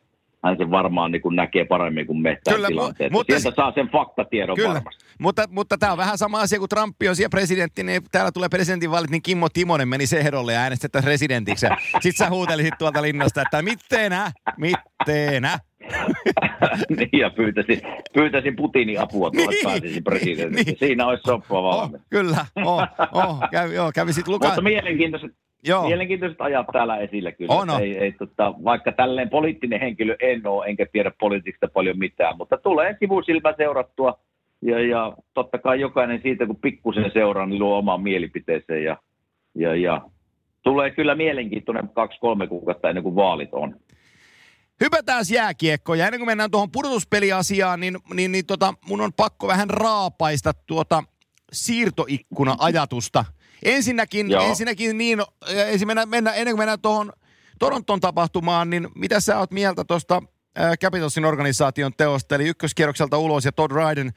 hän 0.45 0.56
sen 0.59 0.71
varmaan 0.71 1.12
niin 1.12 1.23
kuin 1.23 1.37
näkee 1.37 1.64
paremmin 1.64 2.06
kuin 2.06 2.23
me 2.23 2.38
Kyllä, 2.50 2.68
tilanteessa. 2.68 3.12
Mutta, 3.12 3.38
Sieltä 3.38 3.56
saa 3.56 3.73
sen 3.75 3.88
faktatiedon 3.88 4.56
kyllä, 4.56 4.75
varmasti. 4.75 5.04
Mutta, 5.21 5.45
mutta 5.50 5.78
tämä 5.78 5.92
on 5.92 5.99
vähän 5.99 6.18
sama 6.18 6.40
asia 6.40 6.59
kuin 6.59 6.68
Trump 6.68 6.97
on 7.09 7.16
siellä 7.16 7.30
presidentti, 7.30 7.83
niin 7.83 8.02
täällä 8.12 8.33
tulee 8.33 8.49
presidentinvalit, 8.49 9.11
niin 9.11 9.23
Kimmo 9.23 9.49
Timonen 9.49 9.88
meni 9.88 10.06
se 10.06 10.18
ehdolle 10.18 10.52
ja 10.52 10.61
äänestetään 10.61 11.04
presidentiksi. 11.04 11.66
Sitten 11.92 12.26
sä 12.26 12.30
huutelisit 12.30 12.75
tuolta 12.78 13.02
linnasta, 13.02 13.42
että 13.42 13.62
mitteenä, 13.62 14.33
mitteenä. 14.56 15.59
niin, 16.97 17.21
ja 17.21 17.30
pyytäisin, 17.30 17.80
pyytäisin 18.14 18.56
Putinin 18.56 19.00
apua, 19.00 19.30
tuolla 19.30 19.50
niin, 19.50 19.64
pääsisin 19.64 20.04
presidentiksi. 20.04 20.64
Niin. 20.64 20.78
Siinä 20.78 21.06
olisi 21.06 21.23
soppa 21.26 21.62
valmis. 21.62 22.00
Oh, 22.00 22.06
kyllä, 22.11 22.47
oh, 22.64 22.83
oh, 23.12 23.40
kävi, 23.50 23.75
joo, 23.75 23.92
kävisit 23.95 24.28
lukaa. 24.28 24.49
Mutta 24.50 24.62
mielenkiintoiset, 24.62 25.30
Joo. 25.65 25.87
Mielenkiintoiset 25.87 26.41
ajat 26.41 26.67
täällä 26.73 26.97
esillä 26.97 27.33
kyllä. 27.33 27.55
On, 27.55 27.71
on. 27.71 27.83
Ei, 27.83 27.99
ei, 27.99 28.13
tota, 28.13 28.55
vaikka 28.65 28.93
tälleen 28.93 29.31
poliittinen 29.31 29.81
henkilö 29.81 30.17
en 30.21 30.47
ole, 30.47 30.67
enkä 30.67 30.87
tiedä 30.93 31.13
politiikasta 31.21 31.69
paljon 31.69 31.99
mitään, 31.99 32.37
mutta 32.37 32.57
tulee 32.57 32.97
sivusilmä 32.99 33.55
seurattua. 33.57 34.19
Ja, 34.63 34.87
ja 34.87 35.13
totta 35.35 35.59
kai 35.59 35.81
jokainen 35.81 36.21
siitä, 36.23 36.47
kun 36.47 36.57
pikkusen 36.57 37.11
seuraa, 37.13 37.47
niin 37.47 37.59
luo 37.59 37.79
omaan 37.79 38.03
mielipiteeseen. 38.03 38.85
Ja, 38.85 38.97
ja, 39.55 39.75
ja 39.75 40.01
tulee 40.63 40.91
kyllä 40.91 41.15
mielenkiintoinen 41.15 41.89
kaksi-kolme 41.89 42.47
kuukautta 42.47 42.89
ennen 42.89 43.03
kuin 43.03 43.17
vaalit 43.17 43.49
on. 43.53 43.77
Hypätään 44.81 45.25
jääkiekkoon. 45.33 45.99
Ja 45.99 46.07
ennen 46.07 46.21
kuin 46.21 46.29
mennään 46.29 46.51
tuohon 46.51 46.73
pudotuspeliasiaan, 46.73 47.81
niin, 47.81 47.97
niin, 48.15 48.33
niin 48.33 48.47
tota, 48.47 48.75
mun 48.89 49.01
on 49.01 49.13
pakko 49.17 49.47
vähän 49.47 49.71
raapaista 49.71 50.53
tuota 50.67 51.03
siirtoikkuna-ajatusta– 51.53 53.25
Ensinnäkin, 53.63 54.27
ensinnäkin 54.33 54.99
niin, 54.99 55.23
ensin 55.49 55.89
mennä, 55.89 56.07
mennä, 56.07 56.33
ennen 56.33 56.53
kuin 56.53 56.61
mennään 56.61 56.81
tuohon 56.81 57.13
Toronton 57.59 58.01
tapahtumaan, 58.01 58.71
niin 58.71 58.89
mitä 58.95 59.21
sä 59.21 59.39
oot 59.39 59.51
mieltä 59.51 59.85
tuosta 59.85 60.23
Capitalsin 60.81 61.25
organisaation 61.25 61.93
teosta, 61.97 62.35
eli 62.35 62.49
ykköskierrokselta 62.49 63.19
ulos 63.19 63.45
ja 63.45 63.53
Todd 63.53 63.73
Ryden 63.73 64.13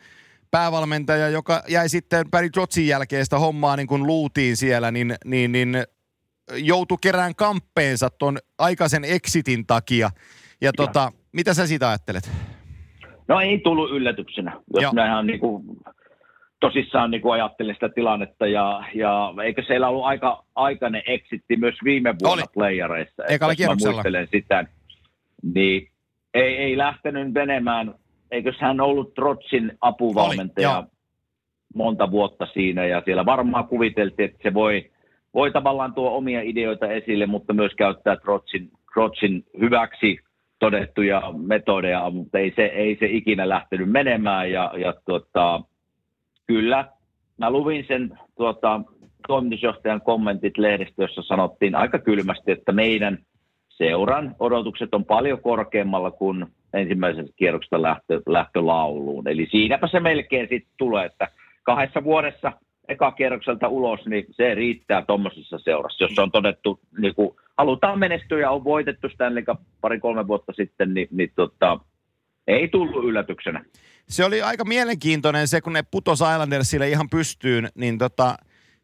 päävalmentaja, 0.52 1.30
joka 1.30 1.64
jäi 1.68 1.90
sitten 1.90 2.32
Barry 2.32 2.50
Trotsin 2.50 2.88
jälkeen 2.88 3.26
sitä 3.26 3.40
hommaa 3.40 3.76
niin 3.76 3.88
kuin 3.88 4.08
luutiin 4.08 4.58
siellä, 4.58 4.92
niin, 4.92 5.16
niin, 5.26 5.52
niin 5.52 5.84
joutui 6.54 6.98
kerään 7.02 7.36
kamppeensa 7.36 8.10
ton 8.10 8.38
aikaisen 8.58 9.04
exitin 9.04 9.66
takia. 9.68 10.10
Ja 10.62 10.74
tota, 10.74 11.12
mitä 11.32 11.54
sä 11.54 11.68
siitä 11.68 11.90
ajattelet? 11.90 12.32
No 13.28 13.40
ei 13.40 13.60
tullut 13.64 13.92
yllätyksenä, 13.92 14.52
jos 14.52 14.84
Joo. 14.84 14.94
näinhän 14.94 15.28
niin 15.28 15.40
kuin, 15.40 15.64
tosissaan 16.60 17.12
niin 17.12 17.22
kuin 17.22 17.34
ajattelin 17.34 17.74
sitä 17.74 17.90
tilannetta 17.90 18.48
ja, 18.48 18.84
ja 18.94 19.34
eikö 19.44 19.64
siellä 19.68 19.90
ollut 19.90 20.06
aika 20.06 20.44
aikainen 20.56 21.02
exitti 21.06 21.56
myös 21.56 21.76
viime 21.84 22.16
vuonna 22.24 22.44
Oli. 22.44 22.54
playereissa. 22.54 23.26
Ekalla 23.26 23.56
kierroksella. 23.56 23.94
muistelen 23.94 24.28
sitä, 24.32 24.66
niin 25.54 25.88
ei, 26.34 26.58
ei 26.58 26.78
lähtenyt 26.78 27.34
menemään, 27.34 27.96
eikö 28.32 28.54
hän 28.60 28.82
ollut 28.82 29.14
Trotsin 29.14 29.78
apuvalmentaja 29.82 30.78
Oli, 30.78 30.88
monta 31.76 32.12
vuotta 32.12 32.48
siinä 32.54 32.86
ja 32.86 33.02
siellä 33.06 33.26
varmaan 33.26 33.68
kuviteltiin, 33.68 34.30
että 34.30 34.44
se 34.44 34.54
voi, 34.54 34.92
voi 35.34 35.52
tavallaan 35.52 35.94
tuo 35.94 36.18
omia 36.18 36.42
ideoita 36.42 36.88
esille, 36.88 37.26
mutta 37.26 37.54
myös 37.54 37.72
käyttää 37.78 38.16
Trotsin, 38.16 38.70
Trotsin 38.94 39.44
hyväksi 39.60 40.20
todettuja 40.60 41.22
metodeja, 41.38 42.10
mutta 42.10 42.40
ei 42.40 42.54
se, 42.56 42.66
ei 42.66 42.98
se 43.00 43.06
ikinä 43.06 43.50
lähtenyt 43.50 43.92
menemään 43.92 44.52
ja, 44.52 44.74
ja 44.78 44.94
tuota, 45.06 45.62
kyllä 46.50 46.86
mä 47.38 47.52
luvin 47.52 47.86
sen 47.88 48.20
tuota, 48.38 48.82
toimitusjohtajan 49.28 50.02
kommentit 50.02 50.58
lehdistössä 50.58 51.22
sanottiin 51.22 51.76
aika 51.76 52.00
kylmästi, 52.00 52.52
että 52.52 52.72
meidän 52.72 53.18
seuran 53.70 54.36
odotukset 54.40 54.94
on 54.94 55.06
paljon 55.06 55.42
korkeammalla 55.42 56.12
kuin 56.12 56.46
ensimmäisestä 56.74 57.32
kierroksesta 57.36 57.82
lähtö, 57.82 58.22
lähtölauluun. 58.28 59.28
Eli 59.28 59.48
siinäpä 59.52 59.88
se 59.88 60.00
melkein 60.00 60.48
sitten 60.50 60.74
tulee, 60.78 61.06
että 61.06 61.28
kahdessa 61.64 62.04
vuodessa 62.04 62.52
eka 62.88 63.12
kierrokselta 63.12 63.68
ulos, 63.68 64.06
niin 64.06 64.26
se 64.32 64.56
riittää 64.56 65.02
tuommoisessa 65.02 65.60
seurassa, 65.60 66.04
jos 66.04 66.20
on 66.20 66.32
todettu, 66.32 66.80
niin 66.98 67.16
kuin 67.16 67.30
halutaan 67.58 68.00
menestyä 68.00 68.40
ja 68.40 68.52
on 68.52 68.64
voitettu 68.64 69.10
Stanley 69.10 69.44
pari-kolme 69.82 70.28
vuotta 70.28 70.54
sitten, 70.54 70.94
niin, 70.94 71.08
niin 71.12 71.32
tota, 71.36 71.80
ei 72.50 72.68
tullut 72.68 73.06
yllätyksenä. 73.06 73.66
Se 74.10 74.26
oli 74.26 74.42
aika 74.42 74.66
mielenkiintoinen 74.66 75.48
se, 75.48 75.62
kun 75.62 75.74
ne 75.74 75.84
putos 75.84 76.20
Islandersille 76.20 76.90
ihan 76.90 77.10
pystyyn, 77.10 77.70
niin 77.76 77.98
tota, 77.98 78.36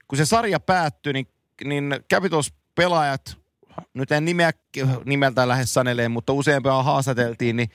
kun 0.07 0.17
se 0.17 0.25
sarja 0.25 0.59
päättyi, 0.59 1.13
niin, 1.13 1.27
niin 1.63 1.95
Capitals-pelaajat, 2.13 3.37
nyt 3.93 4.11
en 4.11 4.25
nimeä, 4.25 4.51
nimeltä 5.05 5.47
lähde 5.47 5.65
saneleen, 5.65 6.11
mutta 6.11 6.33
useampaa 6.33 6.83
haastateltiin, 6.83 7.55
niin 7.55 7.69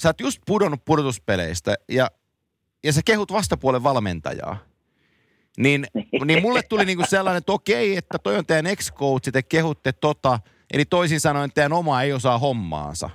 sä 0.00 0.08
oot 0.08 0.20
just 0.20 0.42
pudonnut 0.46 0.84
pudotuspeleistä 0.84 1.74
ja, 1.88 2.10
ja 2.84 2.92
sä 2.92 3.00
kehut 3.04 3.32
vastapuolen 3.32 3.82
valmentajaa. 3.82 4.56
Niin, 5.58 5.86
niin 6.24 6.42
mulle 6.42 6.62
tuli 6.62 6.84
niinku 6.84 7.04
sellainen, 7.08 7.38
että 7.38 7.52
okei, 7.52 7.96
että 7.96 8.18
toi 8.18 8.36
on 8.36 8.46
teidän 8.46 8.66
ex-coach, 8.66 9.32
te 9.32 9.42
kehutte 9.42 9.92
tota, 9.92 10.38
eli 10.72 10.84
toisin 10.84 11.20
sanoen 11.20 11.50
teidän 11.54 11.72
oma 11.72 12.02
ei 12.02 12.12
osaa 12.12 12.38
hommaansa. 12.38 13.10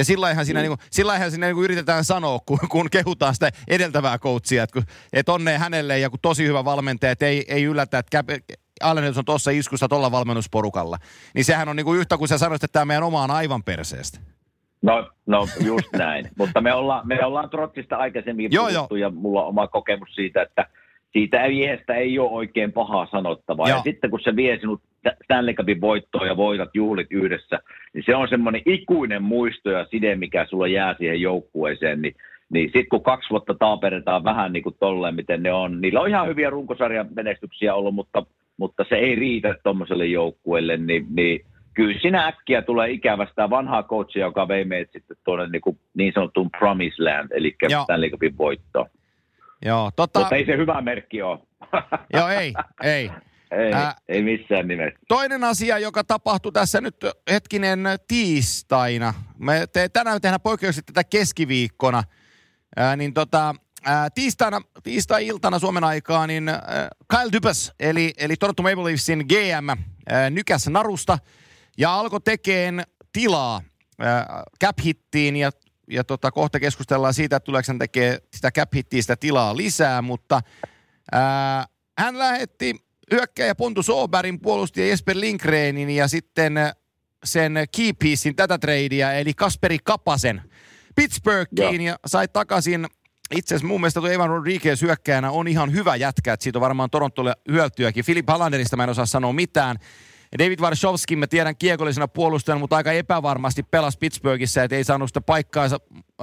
Ja 0.00 0.04
sillä 0.04 0.44
siinä, 0.44 0.60
mm. 0.60 0.62
niinku, 0.62 0.84
sillä 0.90 1.30
siinä 1.30 1.46
niinku 1.46 1.62
yritetään 1.62 2.04
sanoa, 2.04 2.38
kun, 2.46 2.58
kun 2.68 2.90
kehutaan 2.90 3.34
sitä 3.34 3.50
edeltävää 3.68 4.18
coachia, 4.18 4.62
että, 4.62 4.82
että 5.12 5.32
onnea 5.32 5.58
hänelle 5.58 5.98
ja 5.98 6.10
kun 6.10 6.18
tosi 6.22 6.46
hyvä 6.46 6.64
valmentaja, 6.64 7.12
että 7.12 7.26
ei, 7.26 7.44
ei 7.48 7.64
yllätä, 7.64 7.98
että 7.98 8.24
Allen 8.82 9.18
on 9.18 9.24
tuossa 9.24 9.50
iskussa 9.50 9.88
tuolla 9.88 10.10
valmennusporukalla. 10.10 10.96
Niin 11.34 11.44
sehän 11.44 11.68
on 11.68 11.76
niinku 11.76 11.94
yhtä 11.94 12.18
kuin 12.18 12.28
sä 12.28 12.38
sanoit, 12.38 12.64
että 12.64 12.72
tämä 12.72 12.84
meidän 12.84 13.02
oma 13.02 13.22
on 13.22 13.30
aivan 13.30 13.62
perseestä. 13.62 14.20
No, 14.82 15.10
no 15.26 15.48
just 15.64 15.92
näin. 15.92 16.28
Mutta 16.38 16.60
me 16.60 16.74
ollaan, 16.74 17.08
me 17.08 17.24
ollaan 17.24 17.50
Trotsista 17.50 17.96
aikaisemmin 17.96 18.52
joo, 18.52 18.68
puhuttu 18.68 18.96
jo. 18.96 19.06
ja 19.06 19.10
mulla 19.10 19.42
on 19.42 19.48
oma 19.48 19.66
kokemus 19.68 20.14
siitä, 20.14 20.42
että 20.42 20.66
siitä 21.12 21.48
viehestä 21.48 21.94
ei 21.94 22.18
ole 22.18 22.30
oikein 22.30 22.72
pahaa 22.72 23.06
sanottavaa. 23.10 23.68
Joo. 23.68 23.78
Ja 23.78 23.82
sitten 23.82 24.10
kun 24.10 24.20
se 24.24 24.36
vie 24.36 24.58
sinut 24.60 24.82
Stanley 25.24 25.54
Cupin 25.54 25.80
voittoon 25.80 26.26
ja 26.26 26.36
voitat 26.36 26.70
juhlit 26.74 27.06
yhdessä, 27.10 27.58
niin 27.94 28.04
se 28.06 28.16
on 28.16 28.28
semmoinen 28.28 28.62
ikuinen 28.66 29.22
muisto 29.22 29.70
ja 29.70 29.86
side, 29.90 30.16
mikä 30.16 30.46
sulla 30.46 30.66
jää 30.66 30.94
siihen 30.98 31.20
joukkueeseen. 31.20 32.02
Niin, 32.02 32.14
niin 32.52 32.66
sitten 32.66 32.88
kun 32.88 33.02
kaksi 33.02 33.30
vuotta 33.30 33.54
taaperetaan 33.54 34.24
vähän 34.24 34.52
niin 34.52 34.62
kuin 34.62 34.76
tolleen, 34.80 35.14
miten 35.14 35.42
ne 35.42 35.52
on, 35.52 35.80
niillä 35.80 36.00
on 36.00 36.08
ihan 36.08 36.28
hyviä 36.28 36.50
runkosarjan 36.50 37.08
menestyksiä 37.14 37.74
ollut, 37.74 37.94
mutta, 37.94 38.26
mutta 38.56 38.84
se 38.88 38.94
ei 38.94 39.14
riitä 39.14 39.54
tuommoiselle 39.62 40.06
joukkueelle, 40.06 40.76
niin, 40.76 41.06
niin 41.14 41.44
kyllä 41.74 41.98
sinä 42.02 42.26
äkkiä 42.26 42.62
tulee 42.62 42.90
ikävästä 42.90 43.50
vanhaa 43.50 43.82
coachia, 43.82 44.26
joka 44.26 44.48
vei 44.48 44.64
meidät 44.64 44.92
sitten 44.92 45.16
tuonne 45.24 45.46
niin, 45.46 45.62
kuin 45.62 45.78
niin 45.94 46.12
sanottuun 46.12 46.50
Promise 46.58 47.02
Land, 47.02 47.28
eli 47.30 47.56
Stanley 47.82 48.10
Cupin 48.10 48.38
voittoon. 48.38 48.86
Joo, 49.64 49.90
tota... 49.96 50.18
Mutta 50.20 50.36
ei 50.36 50.46
se 50.46 50.56
hyvä 50.56 50.80
merkki 50.80 51.22
ole. 51.22 51.38
Joo, 52.14 52.28
ei, 52.28 52.52
ei. 52.82 53.10
Ei, 53.50 53.72
äh, 53.72 53.96
ei 54.08 54.22
missään 54.22 54.68
nimessä. 54.68 54.98
Toinen 55.08 55.44
asia, 55.44 55.78
joka 55.78 56.04
tapahtui 56.04 56.52
tässä 56.52 56.80
nyt 56.80 56.96
hetkinen 57.30 57.80
tiistaina. 58.08 59.14
Me 59.38 59.66
te, 59.72 59.88
tänään 59.88 60.20
tehdään 60.20 60.40
poikkeuksellisesti 60.40 60.92
tätä 60.92 61.04
keskiviikkona. 61.04 62.02
Äh, 62.80 62.96
niin 62.96 63.14
tota, 63.14 63.54
äh, 63.88 64.10
tiistaina, 64.14 64.60
tiistai-iltana 64.82 65.58
Suomen 65.58 65.84
aikaa, 65.84 66.26
niin 66.26 66.48
äh, 66.48 66.58
Kyle 67.08 67.32
Dubas, 67.32 67.72
eli, 67.80 68.12
eli 68.18 68.36
Toronto 68.36 68.62
Maple 68.62 68.84
Leafsin 68.84 69.24
GM, 69.28 69.70
äh, 69.70 70.30
nykäs 70.30 70.68
narusta 70.68 71.18
ja 71.78 71.94
alkoi 71.94 72.20
tekeen 72.20 72.82
tilaa 73.12 73.62
äh, 74.02 74.24
cap-hittiin 74.64 75.36
ja 75.36 75.50
ja 75.90 76.04
tota, 76.04 76.30
kohta 76.30 76.60
keskustellaan 76.60 77.14
siitä, 77.14 77.36
että 77.36 77.44
tuleeko 77.44 77.64
hän 77.68 77.78
tekee 77.78 78.18
sitä 78.34 78.50
cap 78.50 78.72
sitä 79.00 79.16
tilaa 79.16 79.56
lisää, 79.56 80.02
mutta 80.02 80.40
ää, 81.12 81.66
hän 81.98 82.18
lähetti 82.18 82.74
hyökkäjä 83.10 83.54
Pontus 83.54 83.90
Obergin 83.90 84.40
puolustaja 84.40 84.86
Jesper 84.86 85.16
Lindgrenin 85.20 85.90
ja 85.90 86.08
sitten 86.08 86.54
sen 87.24 87.54
keypiecein 87.76 88.36
tätä 88.36 88.58
tradea, 88.58 89.12
eli 89.12 89.34
Kasperi 89.34 89.78
Kapasen 89.84 90.42
Pittsburghiin 90.94 91.80
ja, 91.80 91.96
sai 92.06 92.28
takaisin 92.28 92.86
itse 93.34 93.54
asiassa 93.54 93.68
mun 93.68 93.80
mielestä 93.80 94.00
tuo 94.00 94.10
Evan 94.10 94.28
Rodriguez 94.28 94.82
hyökkäjänä 94.82 95.30
on 95.30 95.48
ihan 95.48 95.72
hyvä 95.72 95.96
jätkä, 95.96 96.32
että 96.32 96.44
siitä 96.44 96.58
on 96.58 96.60
varmaan 96.60 96.90
Torontolle 96.90 97.34
hyötyäkin. 97.50 98.04
Philip 98.04 98.28
Hallanderista 98.28 98.76
mä 98.76 98.84
en 98.84 98.90
osaa 98.90 99.06
sanoa 99.06 99.32
mitään. 99.32 99.76
David 100.38 100.60
Varshovski, 100.60 101.16
mä 101.16 101.26
tiedän 101.26 101.56
kiekollisena 101.56 102.08
puolustajana, 102.08 102.58
mutta 102.58 102.76
aika 102.76 102.92
epävarmasti 102.92 103.62
pelasi 103.62 103.98
Pittsburghissa, 103.98 104.62
että 104.62 104.76
ei 104.76 104.84
saanut 104.84 105.08
sitä 105.08 105.20
paikkaansa 105.20 105.78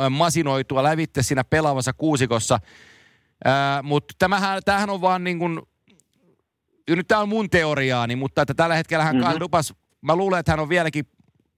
masinoitua 0.10 0.84
lävitte 0.84 1.24
siinä 1.24 1.44
pelaavassa 1.44 1.94
kuusikossa. 1.94 2.60
Äh, 3.48 3.84
mutta 3.84 4.14
tämähän, 4.20 4.62
tämähän 4.66 4.90
on 4.90 5.02
vaan 5.02 5.24
niin 5.24 5.40
kuin, 5.40 5.62
nyt 6.96 7.08
tämä 7.08 7.22
on 7.22 7.30
mun 7.30 7.50
teoriaani, 7.50 8.16
mutta 8.16 8.42
että 8.42 8.54
tällä 8.54 8.76
hetkellä 8.76 9.04
hän 9.04 9.16
mm-hmm. 9.16 9.40
lupas, 9.40 9.74
mä 10.02 10.16
luulen, 10.16 10.40
että 10.40 10.52
hän 10.52 10.60
on 10.60 10.70
vieläkin 10.70 11.06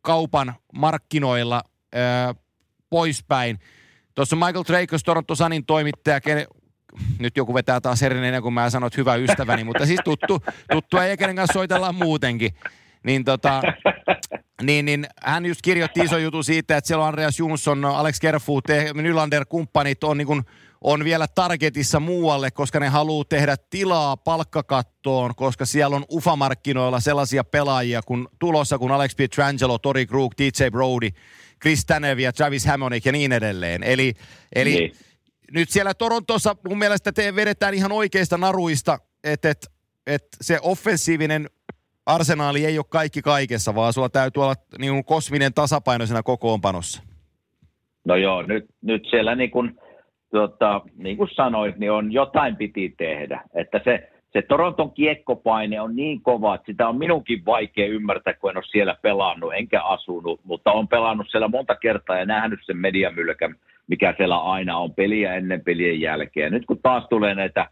kaupan 0.01 0.53
markkinoilla 0.73 1.63
äh, 1.95 2.35
poispäin. 2.89 3.59
Tuossa 4.15 4.35
Michael 4.35 4.63
Drake, 4.67 4.97
Toronto 5.05 5.35
Sunin 5.35 5.65
toimittaja, 5.65 6.19
nyt 7.19 7.37
joku 7.37 7.53
vetää 7.53 7.81
taas 7.81 8.03
erinäinen, 8.03 8.41
kun 8.41 8.53
mä 8.53 8.69
sanon, 8.69 8.87
että 8.87 9.01
hyvä 9.01 9.15
ystäväni, 9.15 9.63
mutta 9.63 9.85
siis 9.85 9.99
tuttu, 10.03 10.43
tuttu 10.71 10.97
ei 10.97 11.17
kenen 11.17 11.35
kanssa 11.35 11.53
soitellaan 11.53 11.95
muutenkin. 11.95 12.51
Niin, 13.03 13.25
tota, 13.25 13.61
niin, 14.61 14.85
niin 14.85 15.07
hän 15.23 15.45
just 15.45 15.61
kirjoitti 15.61 15.99
iso 15.99 16.17
juttu 16.17 16.43
siitä, 16.43 16.77
että 16.77 16.87
siellä 16.87 17.03
on 17.03 17.07
Andreas 17.07 17.39
Jonsson, 17.39 17.85
Alex 17.85 18.19
Kerfoot, 18.19 18.63
Nylander 18.93 19.45
kumppanit 19.45 20.03
on, 20.03 20.17
niin 20.17 20.27
kuin, 20.27 20.43
on 20.81 21.03
vielä 21.03 21.27
targetissa 21.35 21.99
muualle, 21.99 22.51
koska 22.51 22.79
ne 22.79 22.87
haluaa 22.87 23.25
tehdä 23.29 23.55
tilaa 23.69 24.17
palkkakattoon, 24.17 25.35
koska 25.35 25.65
siellä 25.65 25.95
on 25.95 26.05
ufamarkkinoilla 26.11 26.99
sellaisia 26.99 27.43
pelaajia 27.43 28.01
kun 28.01 28.27
tulossa 28.39 28.77
kuin 28.77 28.91
Alex 28.91 29.15
Pietrangelo, 29.15 29.77
Tori 29.77 30.05
Krug, 30.05 30.33
DJ 30.37 30.69
Brody, 30.71 31.09
Chris 31.61 31.85
Tanev 31.85 32.19
ja 32.19 32.33
Travis 32.33 32.65
Hammonik 32.65 33.05
ja 33.05 33.11
niin 33.11 33.31
edelleen. 33.31 33.83
Eli, 33.83 34.13
eli 34.55 34.75
niin 34.75 34.91
nyt 35.51 35.69
siellä 35.69 35.93
Torontossa 35.93 36.55
mun 36.67 36.77
mielestä 36.77 37.11
te 37.11 37.35
vedetään 37.35 37.73
ihan 37.73 37.91
oikeista 37.91 38.37
naruista, 38.37 38.99
että 39.23 39.49
et, 39.49 39.67
et 40.07 40.23
se 40.41 40.59
offensiivinen 40.61 41.49
arsenaali 42.05 42.65
ei 42.65 42.77
ole 42.77 42.85
kaikki 42.89 43.21
kaikessa, 43.21 43.75
vaan 43.75 43.93
sulla 43.93 44.09
täytyy 44.09 44.43
olla 44.43 44.55
niin 44.77 45.05
kosminen 45.05 45.53
tasapainoisena 45.53 46.23
kokoonpanossa. 46.23 47.03
No 48.05 48.15
joo, 48.15 48.41
nyt, 48.41 48.65
nyt 48.81 49.03
siellä 49.09 49.35
niin 49.35 49.51
kuin, 49.51 49.79
tuota, 50.31 50.81
niin 50.97 51.17
kuin 51.17 51.29
sanoit, 51.33 51.77
niin 51.77 51.91
on 51.91 52.13
jotain 52.13 52.55
piti 52.55 52.93
tehdä. 52.97 53.41
Että 53.53 53.81
se, 53.83 54.09
se 54.33 54.41
Toronton 54.41 54.91
kiekkopaine 54.91 55.81
on 55.81 55.95
niin 55.95 56.21
kova, 56.21 56.55
että 56.55 56.65
sitä 56.65 56.87
on 56.87 56.97
minunkin 56.97 57.45
vaikea 57.45 57.87
ymmärtää, 57.87 58.33
kun 58.33 58.49
en 58.49 58.57
ole 58.57 58.65
siellä 58.71 58.95
pelannut, 59.01 59.53
enkä 59.53 59.81
asunut, 59.81 60.39
mutta 60.43 60.71
on 60.71 60.87
pelannut 60.87 61.27
siellä 61.29 61.47
monta 61.47 61.75
kertaa 61.75 62.17
ja 62.17 62.25
nähnyt 62.25 62.59
sen 62.65 62.77
mediamylkän 62.77 63.55
mikä 63.89 64.13
siellä 64.17 64.37
aina 64.37 64.77
on 64.77 64.93
peliä 64.93 65.35
ennen 65.35 65.61
pelien 65.61 66.01
jälkeen. 66.01 66.51
Nyt 66.51 66.65
kun 66.65 66.79
taas 66.83 67.07
tulee 67.09 67.35
näitä, 67.35 67.69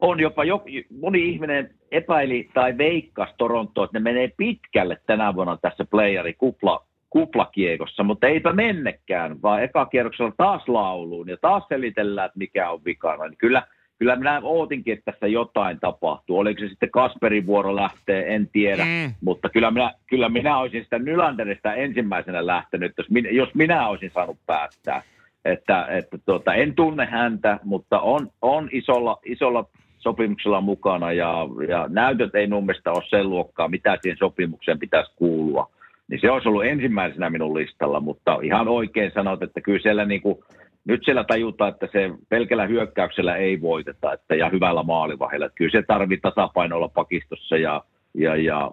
on 0.00 0.20
jopa 0.20 0.44
jo, 0.44 0.64
moni 1.00 1.28
ihminen 1.28 1.70
epäili 1.90 2.50
tai 2.54 2.78
veikkas 2.78 3.30
Toronto, 3.38 3.84
että 3.84 3.98
ne 3.98 4.02
menee 4.02 4.32
pitkälle 4.36 4.98
tänä 5.06 5.34
vuonna 5.34 5.56
tässä 5.62 5.84
playeri 5.84 6.34
kupla, 6.34 6.86
kuplakiekossa, 7.10 8.02
mutta 8.02 8.26
eipä 8.26 8.52
mennekään, 8.52 9.42
vaan 9.42 9.62
eka 9.62 9.86
kierroksella 9.86 10.32
taas 10.36 10.68
lauluun 10.68 11.28
ja 11.28 11.36
taas 11.40 11.64
selitellään, 11.68 12.26
että 12.26 12.38
mikä 12.38 12.70
on 12.70 12.84
vikana. 12.84 13.28
Niin 13.28 13.38
kyllä, 13.38 13.62
kyllä 13.98 14.16
minä 14.16 14.40
ootinkin, 14.42 14.92
että 14.92 15.12
tässä 15.12 15.26
jotain 15.26 15.80
tapahtuu. 15.80 16.38
Oliko 16.38 16.60
se 16.60 16.68
sitten 16.68 16.90
Kasperin 16.90 17.46
vuoro 17.46 17.76
lähtee, 17.76 18.34
en 18.34 18.48
tiedä, 18.52 18.84
mm. 18.84 19.14
mutta 19.20 19.48
kyllä 19.48 19.70
minä, 19.70 19.92
kyllä 20.06 20.28
minä 20.28 20.58
olisin 20.58 20.84
sitä 20.84 20.98
Nylanderista 20.98 21.74
ensimmäisenä 21.74 22.46
lähtenyt, 22.46 22.92
jos 22.98 23.10
minä, 23.10 23.28
jos 23.30 23.54
minä 23.54 23.88
olisin 23.88 24.10
saanut 24.14 24.38
päättää. 24.46 25.02
Että, 25.44 25.86
että 25.86 26.18
tuota, 26.18 26.54
en 26.54 26.74
tunne 26.74 27.06
häntä, 27.06 27.60
mutta 27.64 28.00
on, 28.00 28.30
on 28.42 28.68
isolla, 28.72 29.18
isolla 29.24 29.64
sopimuksella 29.98 30.60
mukana 30.60 31.12
ja, 31.12 31.34
ja 31.68 31.86
näytöt 31.88 32.34
ei 32.34 32.46
mun 32.46 32.66
mielestä 32.66 32.92
ole 32.92 33.04
sen 33.08 33.30
luokkaa, 33.30 33.68
mitä 33.68 33.98
siihen 34.02 34.18
sopimukseen 34.18 34.78
pitäisi 34.78 35.12
kuulua. 35.16 35.70
Niin 36.10 36.20
se 36.20 36.30
olisi 36.30 36.48
ollut 36.48 36.64
ensimmäisenä 36.64 37.30
minun 37.30 37.54
listalla, 37.54 38.00
mutta 38.00 38.38
ihan 38.42 38.68
oikein 38.68 39.10
sanot, 39.14 39.42
että 39.42 39.60
kyllä 39.60 39.82
siellä 39.82 40.04
niin 40.04 40.22
kuin, 40.22 40.38
nyt 40.84 41.00
siellä 41.04 41.24
tajutaan, 41.24 41.72
että 41.72 41.88
se 41.92 42.10
pelkällä 42.28 42.66
hyökkäyksellä 42.66 43.36
ei 43.36 43.60
voiteta 43.60 44.12
että, 44.12 44.34
ja 44.34 44.48
hyvällä 44.48 44.82
maalivahilla. 44.82 45.50
Kyllä 45.54 45.70
se 45.70 45.82
tarvii 45.82 46.18
tasapainolla 46.18 46.88
pakistossa 46.88 47.56
ja, 47.56 47.84
ja, 48.14 48.36
ja 48.36 48.70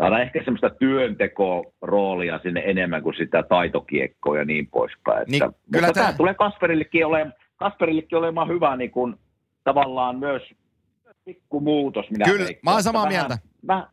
saada 0.00 0.18
ehkä 0.18 0.38
semmoista 0.44 0.70
työntekoroolia 0.70 2.40
sinne 2.42 2.62
enemmän 2.66 3.02
kuin 3.02 3.16
sitä 3.16 3.42
taitokiekkoa 3.42 4.38
ja 4.38 4.44
niin 4.44 4.66
poispäin. 4.66 5.26
Niin, 5.28 5.44
että, 5.44 5.58
kyllä 5.72 5.86
mutta 5.86 6.00
tämä 6.00 6.12
tulee 6.12 6.34
Kasperillekin 6.34 7.06
olemaan, 7.06 7.34
Kasperillekin 7.56 8.18
olemaan 8.18 8.48
hyvä 8.48 8.76
niin 8.76 8.90
kuin, 8.90 9.16
tavallaan 9.64 10.18
myös 10.18 10.42
pikku 11.24 11.60
muutos. 11.60 12.10
Minä 12.10 12.24
kyllä, 12.24 12.44
veikkaan. 12.44 12.60
mä 12.64 12.72
olen 12.72 12.82
samaa 12.82 13.02
vähän, 13.02 13.14
mieltä. 13.14 13.38
Vähän, 13.66 13.86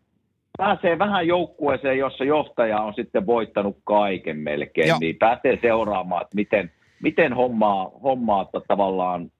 pääsee 0.57 1.00
vähän 1.00 1.27
joukkueeseen, 1.27 1.98
jossa 1.98 2.24
johtaja 2.24 2.81
on 2.81 2.93
sitten 2.93 3.25
voittanut 3.25 3.77
kaiken 3.83 4.38
melkein, 4.38 4.88
Joo. 4.88 4.98
niin 5.00 5.15
pääsee 5.15 5.57
seuraamaan, 5.62 6.22
että 6.22 6.36
miten, 6.36 6.72
miten 7.01 7.33
hommaa, 7.33 7.91
hommaa 8.03 8.50
tavallaan 8.67 9.31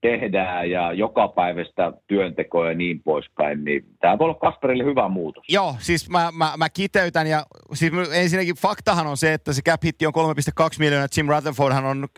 tehdään 0.00 0.70
ja 0.70 0.92
joka 0.92 1.28
päivästä 1.28 1.92
työntekoa 2.06 2.68
ja 2.68 2.74
niin 2.74 3.02
poispäin, 3.02 3.64
niin 3.64 3.84
tämä 4.00 4.18
voi 4.18 4.24
olla 4.24 4.38
Kasperille 4.38 4.84
hyvä 4.84 5.08
muutos. 5.08 5.44
Joo, 5.48 5.76
siis 5.78 6.10
mä, 6.10 6.30
mä, 6.32 6.52
mä 6.56 6.68
kiteytän 6.68 7.26
ja 7.26 7.42
siis 7.72 7.92
ensinnäkin 8.12 8.54
faktahan 8.54 9.06
on 9.06 9.16
se, 9.16 9.32
että 9.32 9.52
se 9.52 9.62
cap 9.62 9.84
hitti 9.84 10.06
on 10.06 10.12
3,2 10.16 10.22
miljoonaa, 10.78 11.08
Jim 11.16 11.28
Rutherfordhan 11.28 11.84
on 11.84 12.08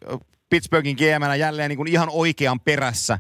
Pittsburghin 0.50 0.96
GM 0.96 1.38
jälleen 1.38 1.68
niin 1.68 1.76
kuin 1.76 1.88
ihan 1.88 2.08
oikean 2.12 2.60
perässä 2.60 3.18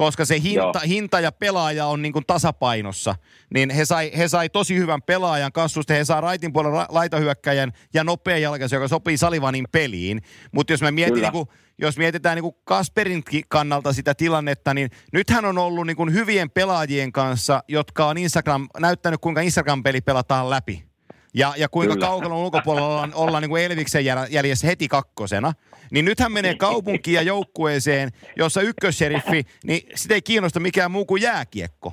koska 0.00 0.24
se 0.24 0.40
hinta, 0.42 0.78
hinta 0.78 1.20
ja 1.20 1.32
pelaaja 1.32 1.86
on 1.86 2.02
niin 2.02 2.12
kuin 2.12 2.26
tasapainossa. 2.26 3.14
Niin 3.54 3.70
he 3.70 3.84
sai, 3.84 4.10
he 4.16 4.28
sai 4.28 4.48
tosi 4.48 4.76
hyvän 4.76 5.02
pelaajan 5.02 5.52
kasvusta, 5.52 5.94
he 5.94 6.04
saa 6.04 6.20
raitin 6.20 6.52
puolella 6.52 6.86
laitahyökkäjän 6.88 7.72
ja 7.94 8.04
nopea 8.04 8.38
jalkaisen, 8.38 8.76
joka 8.76 8.88
sopii 8.88 9.16
Salivanin 9.16 9.66
peliin. 9.72 10.22
Mutta 10.52 10.72
jos 10.72 10.80
mietin, 10.90 11.22
niin 11.22 11.32
kuin, 11.32 11.48
jos 11.78 11.98
mietitään 11.98 12.36
niin 12.36 12.42
kuin 12.42 12.54
Kasperin 12.64 13.22
kannalta 13.48 13.92
sitä 13.92 14.14
tilannetta, 14.14 14.74
niin 14.74 14.90
nythän 15.12 15.44
on 15.44 15.58
ollut 15.58 15.86
niin 15.86 15.96
kuin 15.96 16.12
hyvien 16.12 16.50
pelaajien 16.50 17.12
kanssa, 17.12 17.64
jotka 17.68 18.06
on 18.06 18.18
Instagram, 18.18 18.68
näyttänyt 18.78 19.20
kuinka 19.20 19.40
Instagram-peli 19.40 20.00
pelataan 20.00 20.50
läpi 20.50 20.89
ja, 21.34 21.54
ja 21.56 21.68
kuinka 21.68 21.94
Kyllä. 21.94 22.06
kaukalon 22.06 22.38
ulkopuolella 22.38 22.88
ollaan, 22.88 23.14
ollaan 23.14 23.42
niin 23.42 23.50
kuin 23.50 23.62
Elviksen 23.62 24.04
jäljessä 24.30 24.66
heti 24.66 24.88
kakkosena. 24.88 25.52
Niin 25.90 26.04
nythän 26.04 26.32
menee 26.32 26.54
kaupunkiin 26.54 27.14
ja 27.14 27.22
joukkueeseen, 27.22 28.10
jossa 28.36 28.60
ykkösseriffi, 28.60 29.44
niin 29.64 29.82
sitä 29.94 30.14
ei 30.14 30.22
kiinnosta 30.22 30.60
mikään 30.60 30.90
muu 30.90 31.04
kuin 31.04 31.22
jääkiekko. 31.22 31.92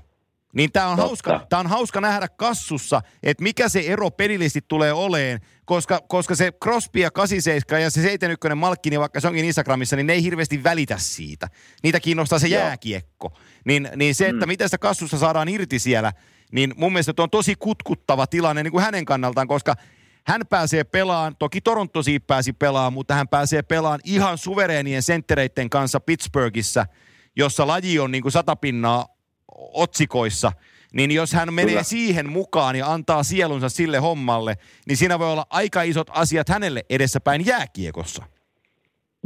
Niin 0.54 0.72
tämä 0.72 0.88
on, 0.88 0.98
hauska, 0.98 1.46
tää 1.50 1.60
on 1.60 1.68
hauska 1.68 2.02
nähdä 2.02 2.28
kassussa, 2.28 3.02
että 3.24 3.44
mikä 3.44 3.70
se 3.70 3.80
ero 3.80 4.12
pelillisesti 4.12 4.62
tulee 4.68 4.94
oleen, 4.94 5.40
koska, 5.66 6.02
koska 6.08 6.36
se 6.36 6.52
Crosby 6.64 7.00
ja 7.00 7.12
87 7.12 7.84
ja 7.84 7.90
se 7.90 8.02
71 8.02 8.56
Malkkini, 8.56 9.00
vaikka 9.00 9.20
se 9.20 9.28
onkin 9.28 9.46
Instagramissa, 9.46 9.96
niin 9.96 10.08
ne 10.08 10.14
ei 10.14 10.24
hirveästi 10.24 10.64
välitä 10.64 10.98
siitä. 10.98 11.48
Niitä 11.84 12.00
kiinnostaa 12.00 12.40
se 12.40 12.48
Joo. 12.48 12.62
jääkiekko. 12.62 13.38
Niin, 13.66 13.90
niin 13.96 14.16
se, 14.16 14.28
että 14.28 14.46
mm. 14.46 14.48
miten 14.48 14.68
sitä 14.68 14.78
kassussa 14.78 15.18
saadaan 15.18 15.50
irti 15.50 15.80
siellä, 15.80 16.14
niin 16.52 16.74
mun 16.78 16.94
mielestä 16.94 17.14
tuo 17.14 17.24
on 17.24 17.30
tosi 17.30 17.56
kutkuttava 17.56 18.28
tilanne 18.28 18.64
niin 18.64 18.72
kuin 18.72 18.84
hänen 18.84 19.06
kannaltaan, 19.06 19.48
koska 19.48 19.76
hän 20.28 20.42
pääsee 20.50 20.84
pelaamaan, 20.84 21.36
toki 21.40 21.62
Toronto 21.62 22.04
siitä 22.04 22.28
pääsi 22.28 22.54
pelaamaan, 22.54 22.94
mutta 22.94 23.14
hän 23.14 23.28
pääsee 23.28 23.62
pelaamaan 23.62 24.00
ihan 24.04 24.38
suvereenien 24.38 25.04
senttereiden 25.04 25.70
kanssa 25.70 26.00
Pittsburghissa, 26.00 26.86
jossa 27.36 27.68
laji 27.68 28.00
on 28.00 28.12
niin 28.12 28.22
kuin 28.22 28.32
satapinnaa 28.32 29.08
otsikoissa, 29.58 30.52
niin 30.94 31.12
jos 31.12 31.34
hän 31.34 31.54
menee 31.54 31.70
Kyllä. 31.70 31.84
siihen 31.84 32.30
mukaan 32.30 32.76
ja 32.76 32.94
antaa 32.94 33.24
sielunsa 33.24 33.70
sille 33.70 33.98
hommalle, 33.98 34.58
niin 34.88 34.98
siinä 34.98 35.20
voi 35.20 35.32
olla 35.32 35.46
aika 35.50 35.82
isot 35.82 36.08
asiat 36.12 36.50
hänelle 36.50 36.86
edessäpäin 36.90 37.46
jääkiekossa. 37.46 38.24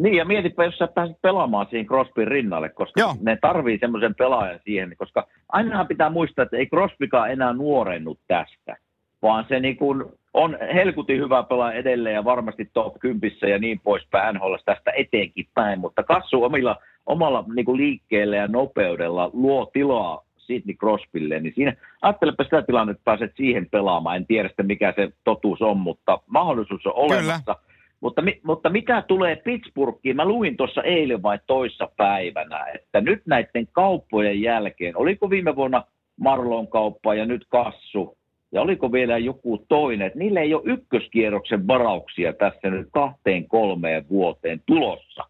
Niin, 0.02 0.16
ja 0.16 0.26
mietipä, 0.26 0.66
jos 0.66 0.78
sä 0.78 0.88
pääset 0.88 1.18
pelaamaan 1.22 1.68
siihen 1.70 1.86
Crosbyn 1.86 2.28
rinnalle, 2.28 2.70
koska 2.70 3.02
Joo. 3.02 3.16
ne 3.22 3.38
tarvii 3.42 3.78
semmoisen 3.80 4.16
pelaajan 4.16 4.60
siihen, 4.64 4.96
koska 4.98 5.28
ainahan 5.50 5.88
pitää 5.88 6.10
muistaa, 6.10 6.44
että 6.44 6.58
ei 6.58 6.68
Crosbykaan 6.68 7.32
enää 7.32 7.54
nuorennut 7.54 8.20
tästä, 8.28 8.78
vaan 9.22 9.46
se 9.50 9.60
niin 9.60 9.78
kuin 9.78 10.04
on 10.34 10.58
helkutin 10.74 11.20
hyvä 11.20 11.44
pelaaja 11.44 11.80
edelleen 11.80 12.16
ja 12.16 12.26
varmasti 12.26 12.70
top 12.74 13.00
10 13.00 13.32
ja 13.50 13.60
niin 13.60 13.80
poispäin 13.84 14.36
NHL 14.36 14.56
tästä 14.66 14.92
eteenkin 14.98 15.48
päin, 15.54 15.80
mutta 15.80 16.04
Kassu 16.04 16.44
omilla, 16.44 16.78
omalla 17.06 17.44
niin 17.56 17.66
kuin 17.66 17.78
liikkeellä 17.78 18.36
ja 18.36 18.48
nopeudella 18.48 19.30
luo 19.34 19.66
tilaa 19.66 20.24
Sidney 20.38 20.76
Crosbylle, 20.76 21.40
niin 21.40 21.54
siinä 21.56 21.74
ajattelepa 22.02 22.44
sitä 22.44 22.62
tilannetta, 22.62 23.00
että 23.00 23.06
pääset 23.06 23.32
siihen 23.38 23.68
pelaamaan. 23.72 24.16
En 24.16 24.26
tiedä 24.26 24.48
sitten, 24.48 24.68
mikä 24.68 24.94
se 24.96 25.10
totuus 25.24 25.62
on, 25.62 25.78
mutta 25.78 26.20
mahdollisuus 26.28 26.86
on 26.86 26.94
olemassa. 26.96 27.56
Kyllä 27.56 27.71
mutta, 28.02 28.24
mutta 28.44 28.70
mitä 28.70 29.04
tulee 29.08 29.36
Pittsburghiin, 29.36 30.16
mä 30.16 30.26
luin 30.26 30.58
tuossa 30.58 30.84
eilen 30.84 31.24
vai 31.24 31.40
toissa 31.48 31.90
päivänä, 31.98 32.66
että 32.76 33.02
nyt 33.02 33.22
näiden 33.26 33.68
kauppojen 33.72 34.42
jälkeen, 34.42 34.98
oliko 34.98 35.30
viime 35.30 35.56
vuonna 35.56 35.84
Marlon 36.20 36.68
kauppa 36.68 37.16
ja 37.16 37.26
nyt 37.26 37.46
Kassu, 37.50 38.18
ja 38.52 38.62
oliko 38.62 38.92
vielä 38.92 39.18
joku 39.18 39.66
toinen, 39.68 40.08
että 40.08 40.20
niillä 40.20 40.42
ei 40.42 40.54
ole 40.54 40.64
ykköskierroksen 40.66 41.68
varauksia 41.68 42.34
tässä 42.34 42.70
nyt 42.70 42.88
kahteen 42.92 43.48
kolmeen 43.48 44.10
vuoteen 44.10 44.62
tulossa. 44.66 45.24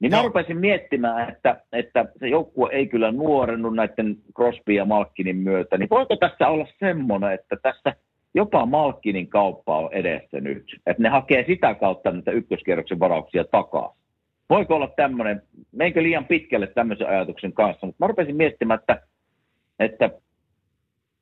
Niin 0.00 0.12
mä 0.12 0.22
rupesin 0.22 0.58
miettimään, 0.58 1.30
että, 1.30 1.60
että 1.72 2.04
se 2.18 2.28
joukkue 2.28 2.70
ei 2.72 2.86
kyllä 2.86 3.12
nuorennut 3.12 3.74
näiden 3.74 4.16
Crosby 4.36 4.72
ja 4.72 4.84
Malkkinin 4.84 5.36
myötä, 5.36 5.78
niin 5.78 5.88
voiko 5.90 6.16
tässä 6.16 6.48
olla 6.48 6.66
semmoinen, 6.78 7.32
että 7.32 7.56
tässä– 7.62 7.92
jopa 8.34 8.66
Malkkinin 8.66 9.28
kauppa 9.28 9.78
on 9.78 9.92
edessä 9.92 10.40
nyt. 10.40 10.64
Että 10.86 11.02
ne 11.02 11.08
hakee 11.08 11.44
sitä 11.46 11.74
kautta 11.74 12.10
näitä 12.10 12.30
ykköskierroksen 12.30 13.00
varauksia 13.00 13.44
takaa. 13.44 13.94
Voiko 14.50 14.76
olla 14.76 14.88
tämmöinen, 14.96 15.42
meinkö 15.72 16.02
liian 16.02 16.24
pitkälle 16.24 16.66
tämmöisen 16.66 17.08
ajatuksen 17.08 17.52
kanssa, 17.52 17.86
mutta 17.86 18.04
mä 18.04 18.08
rupesin 18.08 18.36
miettimään, 18.36 18.80
että, 18.80 19.02
että 19.78 20.10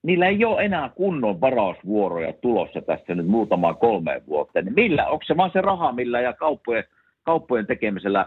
niillä 0.02 0.26
ei 0.26 0.44
ole 0.44 0.64
enää 0.64 0.88
kunnon 0.88 1.40
varausvuoroja 1.40 2.32
tulossa 2.32 2.82
tässä 2.82 3.14
nyt 3.14 3.26
muutamaa 3.26 3.74
kolmeen 3.74 4.26
vuoteen. 4.26 4.64
Niin 4.64 4.74
millä, 4.74 5.06
onko 5.06 5.24
se 5.26 5.36
vaan 5.36 5.50
se 5.52 5.60
raha, 5.60 5.92
millä 5.92 6.20
ja 6.20 6.32
kauppojen, 6.32 6.84
kauppojen 7.22 7.66
tekemisellä 7.66 8.26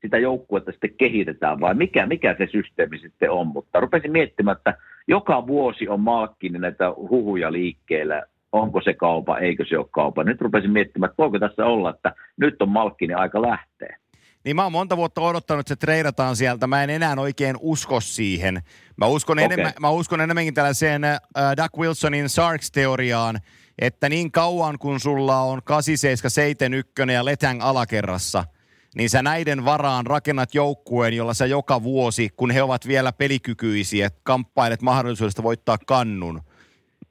sitä 0.00 0.18
joukkuetta 0.18 0.72
sitten 0.72 0.94
kehitetään 0.94 1.60
vai 1.60 1.74
mikä, 1.74 2.06
mikä 2.06 2.34
se 2.38 2.46
systeemi 2.52 2.98
sitten 2.98 3.30
on. 3.30 3.46
Mutta 3.46 3.80
rupesin 3.80 4.12
miettimään, 4.12 4.56
että 4.56 4.74
joka 5.08 5.46
vuosi 5.46 5.88
on 5.88 6.00
Malkkinen 6.00 6.60
näitä 6.60 6.90
huhuja 6.90 7.52
liikkeellä, 7.52 8.22
onko 8.52 8.80
se 8.84 8.94
kaupa, 8.94 9.38
eikö 9.38 9.64
se 9.68 9.78
ole 9.78 9.86
kaupa. 9.90 10.24
Nyt 10.24 10.40
rupesin 10.40 10.70
miettimään, 10.70 11.10
että 11.10 11.22
voiko 11.22 11.38
tässä 11.38 11.66
olla, 11.66 11.90
että 11.90 12.14
nyt 12.36 12.62
on 12.62 12.68
Malkkinen 12.68 13.18
aika 13.18 13.42
lähteä. 13.42 13.98
Niin 14.44 14.56
mä 14.56 14.62
oon 14.62 14.72
monta 14.72 14.96
vuotta 14.96 15.20
odottanut, 15.20 15.60
että 15.60 15.74
se 15.74 15.76
treidataan 15.76 16.36
sieltä. 16.36 16.66
Mä 16.66 16.84
en 16.84 16.90
enää 16.90 17.14
oikein 17.18 17.56
usko 17.60 18.00
siihen. 18.00 18.62
Mä 18.96 19.06
uskon, 19.06 19.38
okay. 19.38 19.44
enemmän, 19.44 19.72
mä 19.80 19.90
uskon 19.90 20.20
enemmänkin 20.20 20.54
tällaiseen 20.54 21.04
äh, 21.04 21.20
Doug 21.56 21.78
Wilsonin 21.78 22.28
Sarks-teoriaan, 22.28 23.38
että 23.78 24.08
niin 24.08 24.32
kauan 24.32 24.78
kun 24.78 25.00
sulla 25.00 25.40
on 25.40 25.60
8771 25.64 27.12
ja 27.12 27.24
Letang 27.24 27.62
alakerrassa– 27.62 28.44
niin 28.98 29.10
sä 29.10 29.22
näiden 29.22 29.64
varaan 29.64 30.06
rakennat 30.06 30.54
joukkueen, 30.54 31.14
jolla 31.14 31.34
sä 31.34 31.46
joka 31.46 31.82
vuosi, 31.82 32.28
kun 32.36 32.50
he 32.50 32.62
ovat 32.62 32.88
vielä 32.88 33.12
pelikykyisiä, 33.12 34.10
kamppailet 34.22 34.82
mahdollisuudesta 34.82 35.42
voittaa 35.42 35.78
kannun. 35.86 36.42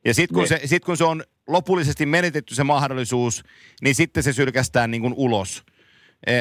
Ja 0.05 0.13
sitten 0.13 0.33
kun, 0.33 0.43
niin. 0.43 0.47
se, 0.47 0.67
sit 0.67 0.85
kun 0.85 0.97
se 0.97 1.03
on 1.03 1.23
lopullisesti 1.47 2.05
menetetty 2.05 2.55
se 2.55 2.63
mahdollisuus, 2.63 3.43
niin 3.81 3.95
sitten 3.95 4.23
se 4.23 4.33
sylkästään 4.33 4.91
niin 4.91 5.01
kuin 5.01 5.13
ulos 5.17 5.63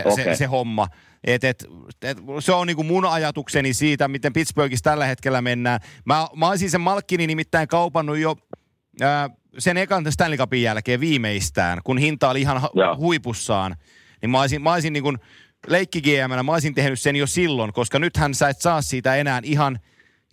okay. 0.04 0.24
se, 0.24 0.34
se 0.34 0.46
homma. 0.46 0.88
Et, 1.24 1.44
et, 1.44 1.66
et, 2.02 2.18
se 2.40 2.52
on 2.52 2.66
niin 2.66 2.76
kuin 2.76 2.86
mun 2.86 3.06
ajatukseni 3.06 3.74
siitä, 3.74 4.08
miten 4.08 4.32
Pittsburghissa 4.32 4.84
tällä 4.84 5.06
hetkellä 5.06 5.42
mennään. 5.42 5.80
Mä, 6.04 6.26
mä 6.36 6.48
olisin 6.48 6.70
sen 6.70 6.80
Malkkini 6.80 7.26
nimittäin 7.26 7.68
kaupannut 7.68 8.18
jo 8.18 8.36
ää, 9.00 9.30
sen 9.58 9.76
ekan 9.76 10.12
Stanley 10.12 10.38
Cupin 10.38 10.62
jälkeen 10.62 11.00
viimeistään, 11.00 11.78
kun 11.84 11.98
hinta 11.98 12.30
oli 12.30 12.40
ihan 12.40 12.62
ja. 12.74 12.96
huipussaan 12.96 13.76
niin 14.26 14.30
mä 14.30 14.40
olisin, 14.40 14.62
mä 14.62 14.72
olisin 14.72 14.92
niin 14.92 15.02
kuin 15.02 15.18
leikki 15.66 16.02
mä 16.42 16.52
olisin 16.52 16.74
tehnyt 16.74 17.00
sen 17.00 17.16
jo 17.16 17.26
silloin, 17.26 17.72
koska 17.72 17.98
nythän 17.98 18.34
sä 18.34 18.48
et 18.48 18.60
saa 18.60 18.82
siitä 18.82 19.16
enää 19.16 19.40
ihan, 19.44 19.80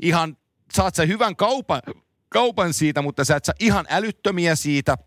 ihan 0.02 0.38
saat 0.74 0.96
sä 0.96 1.06
hyvän 1.06 1.36
kaupan, 1.36 1.82
kaupan 2.30 2.74
siitä, 2.74 3.02
mutta 3.02 3.26
sä 3.26 3.36
et 3.36 3.46
saa 3.46 3.56
ihan 3.60 3.86
älyttömiä 3.90 4.56
siitä. 4.56 4.98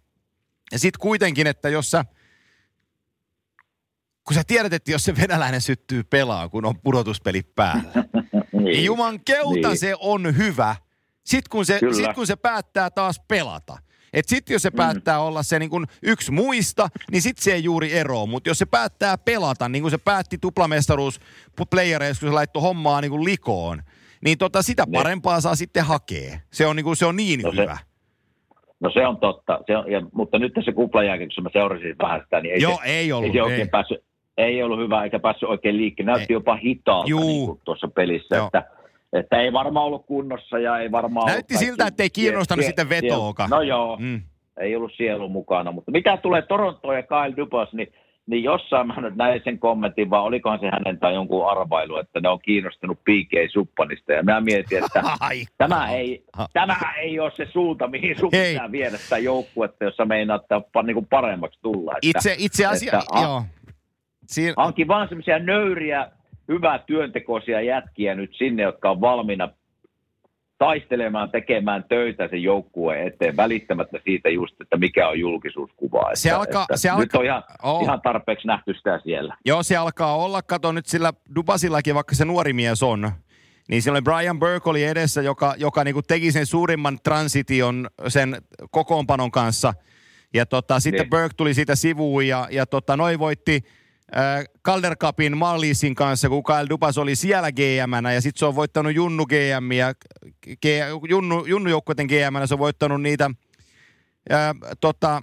Ja 0.72 0.79
sitten 0.79 1.01
kuitenkin, 1.01 1.46
että 1.46 1.68
jos 1.68 1.90
sä, 1.90 2.05
kun 4.25 4.35
sä 4.35 4.42
tiedät, 4.46 4.72
että 4.72 4.90
jos 4.90 5.05
se 5.05 5.16
venäläinen 5.16 5.61
syttyy 5.61 6.05
pelaa, 6.05 6.49
kun 6.49 6.64
on 6.64 6.81
pudotuspeli 6.81 7.42
päällä, 7.42 7.92
niin, 8.53 8.64
niin 8.64 8.85
juman 8.85 9.20
keuta 9.25 9.68
niin. 9.68 9.79
se 9.79 9.94
on 10.01 10.37
hyvä. 10.37 10.77
Sitten 11.25 11.51
kun, 11.51 11.66
se, 11.66 11.81
sit 11.96 12.14
kun 12.14 12.27
se 12.27 12.37
päättää 12.37 12.90
taas 12.90 13.20
pelata. 13.29 13.79
Että 14.17 14.31
sitten 14.31 14.55
jos 14.55 14.63
se 14.63 14.71
mm. 14.71 14.77
päättää 14.77 15.21
olla 15.21 15.43
se 15.43 15.59
niin 15.59 15.71
kuin 15.71 15.85
yksi 16.03 16.33
muista, 16.33 16.89
niin 17.13 17.23
sitten 17.23 17.43
se 17.43 17.53
ei 17.53 17.65
juuri 17.65 17.93
ero. 17.93 18.27
Mutta 18.27 18.51
jos 18.51 18.59
se 18.59 18.67
päättää 18.67 19.19
pelata, 19.19 19.69
niin 19.69 19.83
kuin 19.83 19.91
se 19.91 19.99
päätti 20.05 20.39
tuplamestaruus 20.39 21.21
playereissa, 21.71 22.21
kun 22.21 22.29
se 22.29 22.35
laittoi 22.35 22.63
hommaa 22.63 23.01
niin 23.01 23.11
kuin 23.11 23.25
likoon, 23.25 23.83
niin 24.25 24.39
tota, 24.39 24.63
sitä 24.63 24.83
ne. 24.83 24.91
Niin. 24.91 25.03
parempaa 25.03 25.41
saa 25.41 25.55
sitten 25.55 25.85
hakea. 25.85 26.39
Se 26.53 26.67
on 26.67 26.77
niin, 26.77 26.85
kuin, 26.85 26.97
se 26.97 27.07
on 27.07 27.17
niin 27.17 27.41
no 27.41 27.53
hyvä. 27.53 27.77
Se, 27.77 27.85
no 28.81 28.91
se 28.91 29.07
on 29.07 29.17
totta, 29.17 29.61
se 29.67 29.77
on, 29.77 29.91
ja, 29.91 30.03
mutta 30.13 30.39
nyt 30.39 30.53
tässä 30.55 30.73
kun 30.73 30.91
mä 31.43 31.51
seurasin 31.53 31.97
vähän 31.99 32.21
sitä, 32.25 32.41
niin 32.41 32.55
ei, 32.55 32.63
Joo, 32.63 32.81
se, 32.85 32.91
ei 32.91 33.13
ollut. 33.13 33.27
Ei, 33.27 33.33
se 33.33 33.43
oikein 33.43 33.61
ei. 33.61 33.69
Päässyt, 33.69 34.05
ei 34.37 34.63
ollut 34.63 34.79
hyvä 34.79 35.05
eikä 35.05 35.19
päässyt 35.19 35.49
oikein 35.49 35.77
liikkeelle. 35.77 36.13
Näytti 36.13 36.33
ei. 36.33 36.37
jopa 36.37 36.57
hitaalta 36.57 37.11
niin 37.11 37.47
kuin 37.47 37.61
tuossa 37.65 37.89
pelissä, 37.89 38.45
että, 38.45 38.65
että 39.19 39.41
ei 39.41 39.53
varmaan 39.53 39.87
ollut 39.87 40.07
kunnossa 40.07 40.59
ja 40.59 40.79
ei 40.79 40.93
varmaan 40.93 41.27
Näytti 41.27 41.57
siltä, 41.57 41.87
että 41.87 42.03
ei 42.03 42.11
kiinnostanut 42.11 42.63
sie- 42.65 42.67
sitten 42.67 42.89
vetoakaan. 42.89 43.51
No 43.51 43.63
joo, 43.63 43.97
mm. 44.01 44.23
ei 44.61 44.77
ollut 44.77 44.93
sielu 44.97 45.29
mukana, 45.29 45.73
mutta 45.73 45.91
mitä 45.91 46.17
tulee 46.17 46.43
Torontoon 46.43 46.97
ja 46.97 47.03
Kyle 47.03 47.37
Dubas, 47.37 47.73
niin 47.73 47.93
niin 48.27 48.45
jossain 48.45 48.87
mä 48.87 49.01
nyt 49.01 49.17
näin 49.17 49.41
sen 49.45 49.59
kommentin, 49.59 50.11
vaan 50.11 50.25
olikohan 50.25 50.59
se 50.61 50.71
hänen 50.73 50.99
tai 50.99 51.15
jonkun 51.15 51.51
arvailu, 51.51 51.99
että 51.99 52.21
ne 52.21 52.29
on 52.29 52.39
kiinnostunut 52.39 52.99
PK 53.01 53.53
Suppanista. 53.53 54.13
Ja 54.13 54.23
mä 54.23 54.41
mietin, 54.41 54.79
että 54.85 55.03
tämä 55.59 55.91
ei, 55.91 56.25
tämä 56.53 56.77
ei 57.03 57.21
ole 57.21 57.31
se 57.31 57.47
suunta, 57.53 57.89
mihin 57.89 58.19
sun 58.19 58.31
pitää 58.31 58.73
viedä 58.73 58.97
sitä 58.97 59.19
joukkuetta, 59.19 59.85
jossa 59.85 60.05
meinaat 60.05 60.43
niin 60.83 61.07
paremmaksi 61.07 61.59
tulla. 61.63 61.93
Että, 61.93 62.19
itse, 62.19 62.35
itse 62.39 62.67
asiassa, 62.67 63.21
joo. 63.23 63.43
Siin... 64.27 64.55
Hankin 64.57 64.89
vaan 64.89 65.09
semmoisia 65.09 65.39
nöyriä, 65.39 66.11
hyvää 66.49 66.79
työntekoisia 66.79 67.61
jätkiä 67.61 68.15
nyt 68.15 68.31
sinne, 68.39 68.63
jotka 68.63 68.91
on 68.91 69.01
valmiina 69.01 69.49
taistelemaan, 70.59 71.31
tekemään 71.31 71.85
töitä 71.89 72.29
sen 72.29 72.43
joukkueen 72.43 73.07
eteen, 73.07 73.37
välittämättä 73.37 73.99
siitä 74.05 74.29
just, 74.29 74.61
että 74.61 74.77
mikä 74.77 75.09
on 75.09 75.21
julkisuuskuva. 75.21 76.11
Se 76.15 76.29
että, 76.29 76.39
alkaa, 76.39 76.63
että 76.63 76.77
se 76.77 76.89
nyt 76.89 76.99
alkaa, 76.99 77.21
on 77.21 77.25
ihan, 77.25 77.43
oh. 77.63 77.83
ihan 77.83 78.01
tarpeeksi 78.01 78.47
nähty 78.47 78.75
sitä 78.75 79.01
siellä. 79.05 79.37
Joo, 79.45 79.63
se 79.63 79.77
alkaa 79.77 80.17
olla, 80.17 80.43
kato 80.43 80.73
nyt 80.73 80.87
sillä 80.87 81.13
Dubasillakin, 81.35 81.95
vaikka 81.95 82.15
se 82.15 82.25
nuori 82.25 82.53
mies 82.53 82.83
on, 82.83 83.11
niin 83.69 83.83
siellä 83.83 83.97
oli 83.97 84.03
Brian 84.03 84.39
Burke 84.39 84.71
oli 84.71 84.85
edessä, 84.85 85.23
joka, 85.23 85.55
joka 85.59 85.85
niinku 85.85 86.03
teki 86.03 86.33
sen 86.33 86.47
suurimman 86.47 86.99
transition 87.05 87.87
sen 88.09 88.37
kokoonpanon 88.71 89.31
kanssa. 89.31 89.75
Ja 90.35 90.47
tota, 90.47 90.81
sitten 90.81 91.01
niin. 91.01 91.11
Burke 91.11 91.35
tuli 91.37 91.55
siitä 91.55 91.75
sivuun 91.75 92.27
ja, 92.27 92.49
ja 92.51 92.67
tota, 92.67 92.97
noi 92.97 93.19
voitti– 93.19 93.61
Calder 94.64 94.97
Cupin 94.97 95.37
Mallisin 95.37 95.95
kanssa, 95.95 96.29
kun 96.29 96.45
Kyle 96.45 96.69
Dupas 96.69 96.99
oli 96.99 97.16
siellä 97.16 97.53
gm 97.53 98.07
ja 98.14 98.21
sitten 98.21 98.38
se 98.38 98.47
on 98.47 98.55
voittanut 98.55 98.95
Junnu 98.95 99.27
GM 99.27 99.73
ja 99.73 99.95
G, 100.62 100.64
Junnu, 101.09 101.45
Junnu 101.45 101.71
joukkueiden 101.71 102.07
gm 102.07 102.47
se 102.47 102.55
on 102.55 102.59
voittanut 102.59 103.03
niitä 103.03 103.31
ää, 104.31 104.55
tota, 104.81 105.23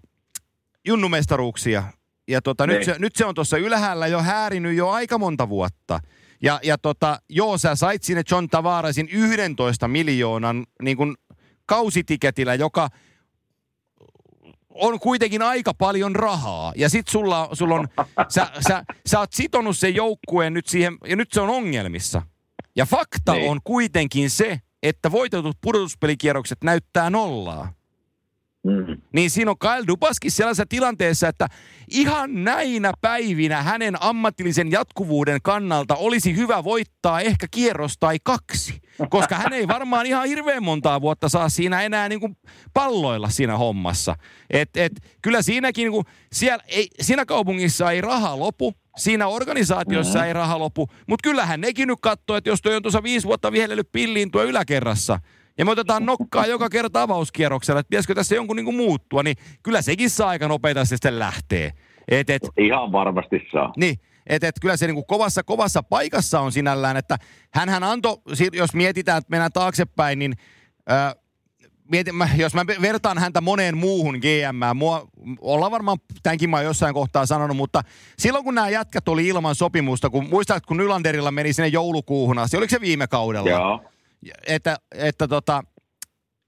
Junnu-mestaruuksia. 0.88 1.84
Ja 2.28 2.42
tota, 2.42 2.68
nyt, 2.68 2.76
niin. 2.76 2.86
se, 2.86 2.96
nyt 3.00 3.16
se 3.16 3.26
on 3.26 3.36
tuossa 3.36 3.58
ylhäällä 3.58 4.08
jo 4.08 4.22
häärinyt 4.22 4.76
jo 4.76 4.90
aika 4.90 5.18
monta 5.18 5.50
vuotta. 5.50 6.00
Ja, 6.42 6.60
ja 6.64 6.78
tota, 6.78 7.20
joo, 7.30 7.58
sä 7.58 7.76
sait 7.76 8.04
sinne 8.04 8.24
John 8.32 8.48
Tavarasin 8.50 9.10
11 9.12 9.88
miljoonan 9.88 10.66
niin 10.82 10.98
kuin 10.98 11.16
kausitiketillä, 11.66 12.56
joka– 12.56 12.90
on 14.74 15.00
kuitenkin 15.00 15.42
aika 15.42 15.74
paljon 15.74 16.16
rahaa. 16.16 16.74
Ja 16.76 16.90
sit 16.90 17.08
sulla, 17.08 17.50
sulla 17.54 17.76
on, 17.76 17.88
sä, 18.30 18.48
sä, 18.68 18.84
sä 19.06 19.20
oot 19.20 19.34
sitonut 19.34 19.78
sen 19.78 19.96
joukkueen 19.96 20.54
nyt 20.54 20.68
siihen, 20.68 20.98
ja 21.08 21.16
nyt 21.16 21.32
se 21.32 21.42
on 21.42 21.50
ongelmissa. 21.50 22.22
Ja 22.76 22.86
fakta 22.86 23.34
niin. 23.34 23.52
on 23.52 23.60
kuitenkin 23.64 24.30
se, 24.30 24.60
että 24.84 25.12
voitetut 25.12 25.58
pudotuspelikierrokset 25.62 26.58
näyttää 26.64 27.10
nollaa. 27.10 27.74
Mm. 28.64 29.02
Niin 29.14 29.30
siinä 29.30 29.52
on 29.52 29.58
Kyle 29.60 29.88
Dubaskin 29.88 30.32
sellaisessa 30.32 30.66
tilanteessa, 30.70 31.28
että 31.28 31.48
ihan 31.92 32.44
näinä 32.44 32.94
päivinä 33.02 33.64
hänen 33.64 34.04
ammatillisen 34.04 34.72
jatkuvuuden 34.72 35.40
kannalta 35.44 35.96
olisi 35.96 36.36
hyvä 36.36 36.64
voittaa 36.64 37.22
ehkä 37.22 37.48
kierros 37.52 37.98
tai 38.00 38.18
kaksi. 38.24 38.82
Koska 39.10 39.36
hän 39.36 39.54
ei 39.54 39.68
varmaan 39.68 40.06
ihan 40.06 40.28
hirveän 40.28 40.64
montaa 40.64 41.02
vuotta 41.02 41.30
saa 41.30 41.50
siinä 41.50 41.82
enää 41.82 42.10
niin 42.10 42.20
kuin 42.20 42.38
palloilla 42.74 43.30
siinä 43.30 43.58
hommassa. 43.58 44.16
Et, 44.50 44.78
et, 44.78 44.92
kyllä 45.22 45.42
siinäkin, 45.42 45.84
niin 45.84 45.92
kuin, 45.92 46.06
siellä 46.34 46.64
ei, 46.68 46.88
siinä 47.02 47.26
kaupungissa 47.26 47.92
ei 47.92 48.02
raha 48.02 48.40
lopu, 48.40 48.74
siinä 48.98 49.28
organisaatiossa 49.28 50.20
mm-hmm. 50.20 50.28
ei 50.28 50.34
raha 50.34 50.60
lopu, 50.60 50.88
mutta 51.08 51.30
kyllähän 51.30 51.62
nekin 51.62 51.88
nyt 51.88 52.00
katsoo, 52.02 52.36
että 52.38 52.50
jos 52.50 52.62
toi 52.62 52.76
on 52.76 52.82
tuossa 52.82 53.04
viisi 53.04 53.28
vuotta 53.28 53.52
vihelellyt 53.52 53.92
pilliin 53.92 54.32
tuo 54.32 54.44
yläkerrassa– 54.44 55.20
ja 55.58 55.66
me 55.66 55.72
otetaan 55.72 56.06
nokkaa 56.06 56.46
joka 56.46 56.70
kerta 56.70 57.02
avauskierroksella, 57.02 57.80
että 57.80 57.90
pitäisikö 57.90 58.16
tässä 58.16 58.36
jonkun 58.36 58.56
niin 58.56 58.66
kuin 58.66 58.78
muuttua, 58.78 59.24
niin 59.24 59.36
kyllä 59.64 59.82
sekin 59.82 60.10
saa 60.10 60.30
aika 60.30 60.48
nopeita 60.48 60.86
sitten 60.86 61.20
lähtee. 61.20 61.72
Et, 62.08 62.30
et, 62.30 62.42
Ihan 62.58 62.92
varmasti 62.92 63.48
saa. 63.52 63.74
Niin, 63.78 63.96
että 64.28 64.48
et 64.48 64.56
kyllä 64.62 64.78
se 64.78 64.88
niin 64.88 64.96
kuin 64.96 65.08
kovassa, 65.08 65.44
kovassa 65.44 65.84
paikassa 65.84 66.40
on 66.40 66.52
sinällään, 66.52 66.98
että 66.98 67.18
hän 67.54 67.84
antoi, 67.84 68.18
jos 68.54 68.74
mietitään, 68.74 69.18
että 69.18 69.32
mennään 69.32 69.52
taaksepäin, 69.52 70.20
niin 70.20 70.34
äh, 70.92 71.16
mietin, 71.92 72.16
mä, 72.16 72.30
jos 72.38 72.54
mä 72.54 72.66
vertaan 72.68 73.18
häntä 73.18 73.42
moneen 73.42 73.78
muuhun 73.78 74.16
GM, 74.18 74.78
mua, 74.78 75.08
ollaan 75.42 75.72
varmaan 75.72 75.98
tämänkin 76.24 76.50
mä 76.50 76.62
jossain 76.62 76.94
kohtaa 76.94 77.26
sanonut, 77.26 77.58
mutta 77.58 77.82
silloin 78.18 78.44
kun 78.44 78.56
nämä 78.56 78.70
jätkät 78.70 79.08
oli 79.08 79.28
ilman 79.28 79.56
sopimusta, 79.56 80.10
kun 80.10 80.30
muistat, 80.30 80.66
kun 80.66 80.78
Nylanderilla 80.78 81.32
meni 81.32 81.54
sinne 81.54 81.68
joulukuuhun 81.68 82.40
asti, 82.40 82.58
oliko 82.58 82.72
se 82.72 82.82
viime 82.82 83.08
kaudella? 83.08 83.50
Joo 83.50 83.93
että, 84.48 84.78
että 84.92 85.28
tota, 85.28 85.64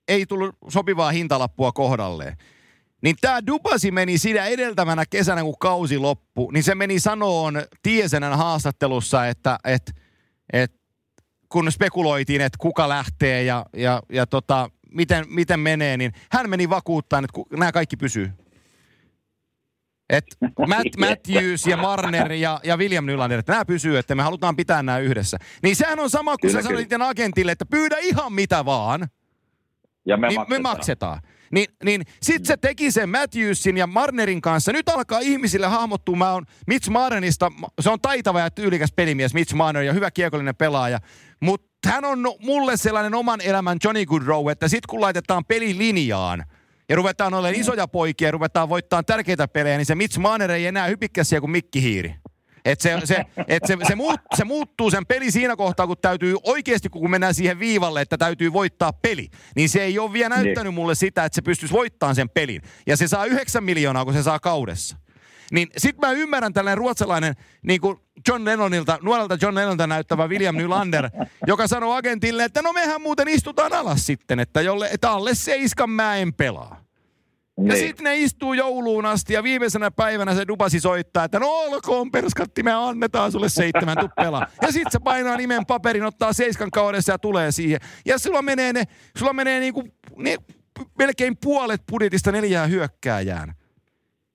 ei 0.08 0.26
tullut 0.26 0.56
sopivaa 0.70 1.12
hintalappua 1.12 1.72
kohdalleen. 1.72 2.38
Niin 3.02 3.16
tämä 3.22 3.48
Dubasi 3.48 3.92
meni 3.92 4.18
siinä 4.18 4.46
edeltävänä 4.46 5.06
kesänä, 5.10 5.42
kun 5.42 5.60
kausi 5.60 5.98
loppu, 5.98 6.52
niin 6.52 6.64
se 6.64 6.76
meni 6.76 7.00
sanoon 7.00 7.64
Tiesenän 7.82 8.38
haastattelussa, 8.38 9.28
että 9.28 9.60
et, 9.64 9.92
et, 10.54 10.74
kun 11.50 11.72
spekuloitiin, 11.72 12.42
että 12.42 12.58
kuka 12.62 12.90
lähtee 12.90 13.44
ja, 13.44 13.66
ja, 13.74 14.02
ja 14.12 14.26
tota, 14.26 14.70
miten, 14.92 15.26
miten 15.30 15.60
menee, 15.60 15.98
niin 15.98 16.12
hän 16.32 16.50
meni 16.50 16.70
vakuuttaa, 16.70 17.20
että 17.20 17.58
nämä 17.58 17.72
kaikki 17.72 17.98
pysyy. 17.98 18.32
Et 20.10 20.26
Matt, 20.68 20.98
Matthews 20.98 21.68
ja 21.68 21.78
Marner 21.78 22.32
ja, 22.32 22.60
ja 22.64 22.78
William 22.78 23.06
Nylander, 23.06 23.40
että 23.40 23.52
nämä 23.52 23.66
pysyy, 23.66 23.98
että 23.98 24.16
me 24.16 24.24
halutaan 24.24 24.56
pitää 24.56 24.84
nämä 24.84 25.00
yhdessä. 25.00 25.38
Niin 25.64 25.76
sehän 25.76 26.00
on 26.00 26.10
sama 26.10 26.38
kuin 26.38 26.52
sä 26.52 26.62
sanoit 26.62 26.94
agentille, 26.94 27.52
että 27.52 27.66
pyydä 27.66 27.98
ihan 27.98 28.34
mitä 28.34 28.66
vaan. 28.66 29.08
Ja 30.06 30.18
me 30.18 30.28
niin 30.28 30.40
maksetaan. 30.40 30.62
Me 30.62 30.70
maksetaan. 30.70 31.20
Niin, 31.52 31.68
niin 31.84 32.02
sit 32.22 32.46
se 32.46 32.58
teki 32.58 32.92
sen 32.92 33.10
Matthewsin 33.10 33.78
ja 33.78 33.88
Marnerin 33.88 34.42
kanssa. 34.42 34.72
Nyt 34.72 34.90
alkaa 34.90 35.20
ihmisille 35.20 35.68
hahmottua. 35.68 36.16
Mä 36.16 36.32
oon 36.32 36.46
Mitch 36.68 36.90
Marnerista, 36.90 37.52
se 37.82 37.90
on 37.90 38.02
taitava 38.02 38.40
ja 38.40 38.52
tyylikäs 38.52 38.92
pelimies 38.96 39.34
Mitch 39.34 39.54
Marner 39.54 39.84
ja 39.84 39.94
hyvä 39.94 40.12
kiekollinen 40.12 40.56
pelaaja. 40.56 41.00
Mutta 41.40 41.90
hän 41.90 42.06
on 42.06 42.20
mulle 42.40 42.78
sellainen 42.78 43.14
oman 43.14 43.42
elämän 43.42 43.78
Johnny 43.84 44.06
Goodrow, 44.06 44.50
että 44.50 44.68
sit 44.68 44.86
kun 44.86 45.02
laitetaan 45.02 45.46
pelilinjaan– 45.46 46.44
ja 46.90 46.96
ruvetaan 46.96 47.34
olemaan 47.34 47.62
isoja 47.62 47.88
poikia 47.88 48.28
ja 48.28 48.32
ruvetaan 48.32 48.70
voittaa 48.70 49.04
tärkeitä 49.04 49.48
pelejä, 49.48 49.78
niin 49.78 49.86
se 49.86 49.96
Mitch 49.96 50.18
Manner 50.18 50.52
ei 50.52 50.66
enää 50.66 50.88
hypikkäsiä 50.88 51.40
kuin 51.40 51.52
mikkihiiri. 51.52 52.16
Et 52.66 52.82
se, 52.82 53.00
se, 53.04 53.26
et 53.48 53.64
se, 53.66 53.78
se, 53.88 53.96
muut, 53.96 54.20
se 54.36 54.44
muuttuu 54.44 54.92
sen 54.92 55.06
peli 55.06 55.32
siinä 55.32 55.56
kohtaa, 55.56 55.88
kun 55.88 55.98
täytyy 56.02 56.36
oikeasti, 56.44 56.90
kun 56.90 57.10
mennään 57.10 57.34
siihen 57.34 57.60
viivalle, 57.60 58.02
että 58.02 58.18
täytyy 58.18 58.54
voittaa 58.54 58.94
peli. 58.94 59.28
Niin 59.56 59.70
se 59.70 59.84
ei 59.84 60.00
ole 60.00 60.14
vielä 60.14 60.30
näyttänyt 60.30 60.64
niin. 60.64 60.74
mulle 60.74 60.96
sitä, 60.96 61.26
että 61.26 61.36
se 61.36 61.42
pystyisi 61.42 61.74
voittamaan 61.74 62.16
sen 62.16 62.30
pelin. 62.30 62.62
Ja 62.88 62.98
se 62.98 63.08
saa 63.08 63.26
9 63.26 63.64
miljoonaa, 63.64 64.06
kun 64.06 64.14
se 64.14 64.24
saa 64.24 64.40
kaudessa. 64.40 64.98
Niin 65.52 65.68
sit 65.78 65.98
mä 65.98 66.12
ymmärrän 66.12 66.54
tällainen 66.54 66.78
ruotsalainen 66.78 67.34
niin 67.62 67.82
kuin 67.82 68.00
John 68.28 68.46
Lennonilta, 68.46 69.00
nuorelta 69.02 69.38
John 69.42 69.56
Lennonilta 69.56 69.88
näyttävä 69.88 70.28
William 70.28 70.56
Nylander, 70.56 71.10
joka 71.48 71.68
sanoo 71.68 71.94
agentille, 71.94 72.44
että 72.44 72.62
no 72.62 72.74
mehän 72.74 73.02
muuten 73.02 73.28
istutaan 73.28 73.74
alas 73.74 74.06
sitten, 74.06 74.40
että, 74.40 74.62
jolle, 74.62 74.90
että 74.92 75.12
alle 75.12 75.36
seiskan 75.36 75.90
mä 75.90 76.16
en 76.16 76.34
pelaa. 76.34 76.86
Niin. 77.58 77.68
Ja 77.68 77.76
sitten 77.76 78.04
ne 78.04 78.18
istuu 78.18 78.54
jouluun 78.54 79.06
asti 79.06 79.34
ja 79.34 79.44
viimeisenä 79.44 79.92
päivänä 79.92 80.36
se 80.36 80.48
dubasi 80.48 80.80
soittaa, 80.80 81.24
että 81.24 81.40
no 81.40 81.50
olkoon 81.50 82.12
perskatti, 82.12 82.64
me 82.64 82.74
annetaan 82.74 83.32
sulle 83.32 83.50
seitsemän 83.50 83.98
tuppela. 83.98 84.48
Ja 84.62 84.72
sitten 84.72 84.92
se 84.92 85.00
painaa 85.00 85.38
nimen 85.38 85.66
paperin, 85.66 86.06
ottaa 86.06 86.34
seiskan 86.34 86.72
kaudessa 86.72 87.12
ja 87.12 87.20
tulee 87.20 87.52
siihen. 87.52 87.80
Ja 88.06 88.18
sulla 88.18 88.42
menee 88.42 88.74
ne, 88.74 88.84
sulla 89.18 89.34
menee 89.34 89.60
niinku, 89.60 89.84
ne, 90.16 90.38
melkein 90.98 91.38
puolet 91.38 91.82
budjetista 91.92 92.32
neljään 92.32 92.70
hyökkääjään. 92.70 93.56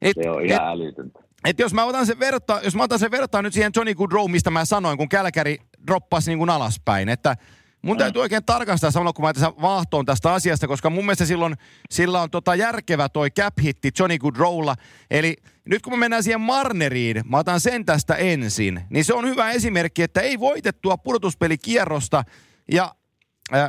Et, 0.02 0.16
se 0.22 0.30
on 0.30 0.46
ihan 0.46 0.62
et, 0.62 0.72
älytöntä. 0.72 1.20
Et 1.44 1.58
jos 1.58 1.74
mä 1.74 1.84
otan 1.84 2.06
sen 2.06 2.18
verta, 2.18 2.60
jos 2.64 2.74
mä 2.74 2.82
otan 2.82 2.98
sen 2.98 3.10
vertaan 3.10 3.44
nyt 3.44 3.52
siihen 3.52 3.72
Johnny 3.76 3.94
Goodrow, 3.94 4.30
mistä 4.30 4.50
mä 4.50 4.64
sanoin, 4.64 4.98
kun 4.98 5.08
Kälkäri 5.08 5.58
droppasi 5.86 6.30
niin 6.30 6.38
kuin 6.38 6.50
alaspäin, 6.50 7.08
että 7.08 7.36
mun 7.82 7.98
täytyy 7.98 8.22
oikein 8.22 8.44
tarkastaa 8.44 8.90
samalla, 8.90 9.12
kun 9.12 9.24
mä 9.24 9.32
tässä 9.32 9.52
vaahtoon 9.62 10.06
tästä 10.06 10.32
asiasta, 10.32 10.68
koska 10.68 10.90
mun 10.90 11.04
mielestä 11.04 11.24
silloin, 11.24 11.54
sillä 11.90 12.22
on 12.22 12.30
tota 12.30 12.54
järkevä 12.54 13.08
toi 13.08 13.30
cap-hitti 13.30 13.90
Johnny 13.98 14.18
Goodrowlla. 14.18 14.74
Eli 15.10 15.36
nyt 15.64 15.82
kun 15.82 15.92
me 15.92 15.96
mennään 15.96 16.22
siihen 16.22 16.40
Marneriin, 16.40 17.22
mä 17.24 17.38
otan 17.38 17.60
sen 17.60 17.84
tästä 17.84 18.14
ensin, 18.14 18.80
niin 18.90 19.04
se 19.04 19.14
on 19.14 19.28
hyvä 19.28 19.50
esimerkki, 19.50 20.02
että 20.02 20.20
ei 20.20 20.40
voitettua 20.40 20.96
pudotuspelikierrosta 20.96 22.24
ja 22.72 22.94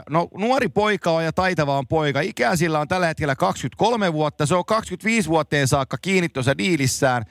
no 0.09 0.27
nuori 0.37 0.69
poika 0.69 1.11
on 1.11 1.23
ja 1.23 1.33
taitava 1.33 1.77
on 1.77 1.87
poika. 1.87 2.21
Ikää 2.21 2.55
sillä 2.55 2.79
on 2.79 2.87
tällä 2.87 3.07
hetkellä 3.07 3.35
23 3.35 4.13
vuotta. 4.13 4.45
Se 4.45 4.55
on 4.55 4.65
25 4.65 5.29
vuoteen 5.29 5.67
saakka 5.67 5.97
kiinni 6.01 6.29
tuossa 6.29 6.57
diilissään. 6.57 7.23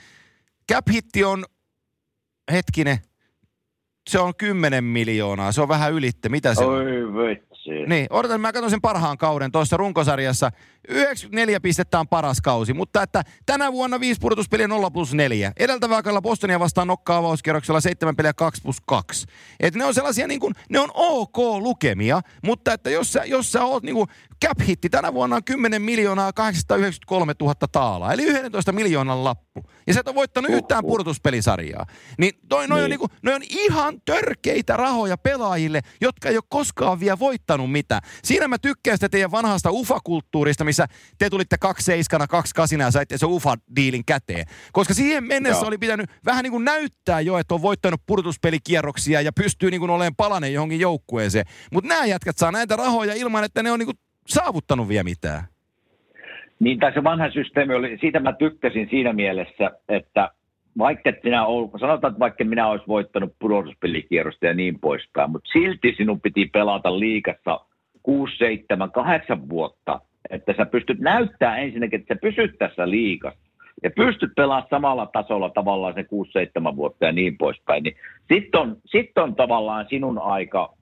Cap 0.72 0.88
hitti 0.92 1.24
on, 1.24 1.44
hetkinen, 2.52 2.98
se 4.10 4.18
on 4.18 4.32
10 4.38 4.84
miljoonaa. 4.84 5.52
Se 5.52 5.62
on 5.62 5.68
vähän 5.68 5.92
ylitte. 5.92 6.28
Mitä 6.28 6.54
se 6.54 6.64
Oi 6.64 7.02
on? 7.02 7.14
vitsi. 7.14 7.86
Niin, 7.86 8.06
odotan, 8.10 8.40
mä 8.40 8.52
katson 8.52 8.70
sen 8.70 8.80
parhaan 8.80 9.18
kauden 9.18 9.52
tuossa 9.52 9.76
runkosarjassa. 9.76 10.50
94 10.88 11.60
pistettä 11.60 12.00
on 12.00 12.08
paras 12.08 12.40
kausi, 12.40 12.72
mutta 12.72 13.02
että 13.02 13.22
tänä 13.46 13.72
vuonna 13.72 14.00
5 14.00 14.20
pudotuspeliä 14.20 14.68
0 14.68 14.90
plus 14.90 15.14
4. 15.14 15.52
Edeltävällä 15.56 16.02
kaudella 16.02 16.22
Bostonia 16.22 16.60
vastaan 16.60 16.88
nokkaa 16.88 17.16
avauskierroksella 17.16 17.80
7 17.80 18.16
peliä 18.16 18.32
2 18.32 18.62
plus 18.62 18.76
2. 18.86 19.26
Et 19.60 19.74
ne 19.74 19.84
on 19.84 19.94
sellaisia 19.94 20.26
niin 20.26 20.40
kuin, 20.40 20.54
ne 20.68 20.80
on 20.80 20.90
ok 20.94 21.38
lukemia, 21.38 22.20
mutta 22.44 22.72
että 22.72 22.90
jos 22.90 23.12
sä, 23.12 23.24
jos 23.24 23.52
sä 23.52 23.64
oot 23.64 23.82
niin 23.82 23.94
kuin, 23.94 24.08
cap 24.44 24.60
hitti 24.68 24.88
tänä 24.88 25.14
vuonna 25.14 25.36
on 25.36 25.44
10 25.44 25.82
miljoonaa 25.82 26.32
893 26.32 27.32
000 27.40 27.54
taalaa, 27.72 28.12
eli 28.12 28.22
11 28.22 28.72
miljoonan 28.72 29.24
lappu. 29.24 29.62
Ja 29.86 29.94
sä 29.94 30.00
et 30.00 30.08
ole 30.08 30.14
voittanut 30.14 30.50
yhtään 30.50 30.84
pudotuspelisarjaa. 30.84 31.86
Niin 32.18 32.32
toi, 32.48 32.68
noi, 32.68 32.78
niin. 32.78 32.84
On, 32.84 32.90
niin 32.90 32.98
kuin, 32.98 33.10
noi 33.22 33.34
on 33.34 33.42
ihan 33.48 34.00
törkeitä 34.04 34.76
rahoja 34.76 35.18
pelaajille, 35.18 35.80
jotka 36.00 36.28
ei 36.28 36.36
ole 36.36 36.44
koskaan 36.48 37.00
vielä 37.00 37.18
voittanut 37.18 37.72
mitään. 37.72 38.02
Siinä 38.24 38.48
mä 38.48 38.58
tykkään 38.58 38.96
sitä 38.96 39.08
teidän 39.08 39.30
vanhasta 39.30 39.70
ufa-kulttuurista, 39.70 40.64
missä 40.70 40.86
te 41.18 41.30
tulitte 41.30 41.56
kaksi 41.60 41.84
seiskana, 41.84 42.26
kaksi 42.26 42.54
kasina 42.54 42.84
ja 42.84 42.90
saitte 42.90 43.18
se 43.18 43.26
ufa-diilin 43.26 44.04
käteen. 44.06 44.44
Koska 44.72 44.94
siihen 44.94 45.24
mennessä 45.24 45.62
Joo. 45.62 45.68
oli 45.68 45.78
pitänyt 45.78 46.10
vähän 46.26 46.42
niin 46.42 46.50
kuin 46.50 46.64
näyttää 46.64 47.20
jo, 47.20 47.38
että 47.38 47.54
on 47.54 47.62
voittanut 47.62 48.00
pudotuspelikierroksia 48.06 49.20
ja 49.20 49.32
pystyy 49.32 49.70
niin 49.70 49.80
kuin 49.80 49.90
olemaan 49.90 50.16
palanen 50.16 50.52
johonkin 50.52 50.80
joukkueeseen. 50.80 51.44
Mutta 51.72 51.88
nämä 51.88 52.06
jätkät 52.06 52.38
saa 52.38 52.52
näitä 52.52 52.76
rahoja 52.76 53.14
ilman, 53.14 53.44
että 53.44 53.62
ne 53.62 53.72
on 53.72 53.78
niin 53.78 53.86
kuin 53.86 53.98
saavuttanut 54.26 54.88
vielä 54.88 55.04
mitään. 55.04 55.42
Niin, 56.60 56.78
tai 56.78 56.92
se 56.92 57.04
vanha 57.04 57.30
systeemi 57.30 57.74
oli, 57.74 57.98
siitä 58.00 58.20
mä 58.20 58.32
tykkäsin 58.32 58.86
siinä 58.90 59.12
mielessä, 59.12 59.70
että 59.88 60.30
vaikka 60.78 61.10
et 61.10 61.22
sinä 61.22 61.46
ol, 61.46 61.68
sanotaan, 61.80 62.10
että 62.10 62.20
vaikka 62.20 62.44
minä 62.44 62.68
olisi 62.68 62.84
voittanut 62.88 63.34
pudotuspelikierrosta 63.38 64.46
ja 64.46 64.54
niin 64.54 64.80
poispäin, 64.80 65.30
mutta 65.30 65.50
silti 65.52 65.94
sinun 65.96 66.20
piti 66.20 66.46
pelata 66.46 66.98
liikassa 66.98 67.60
6, 68.02 68.36
7, 68.36 68.92
8 68.92 69.48
vuotta, 69.48 70.00
että 70.30 70.54
sä 70.56 70.66
pystyt 70.66 70.98
näyttää 71.00 71.56
ensinnäkin, 71.56 72.00
että 72.00 72.14
sä 72.14 72.20
pysyt 72.20 72.58
tässä 72.58 72.90
liikassa 72.90 73.40
ja 73.82 73.90
pystyt 73.90 74.30
pelaamaan 74.36 74.68
samalla 74.70 75.06
tasolla 75.06 75.50
tavallaan 75.50 75.94
se 75.94 76.02
6-7 76.72 76.76
vuotta 76.76 77.04
ja 77.04 77.12
niin 77.12 77.38
poispäin, 77.38 77.82
niin 77.82 77.96
sitten 78.32 78.60
on, 78.60 78.76
sit 78.86 79.18
on 79.18 79.34
tavallaan 79.34 79.86
sinun 79.88 80.18
aika 80.18 80.74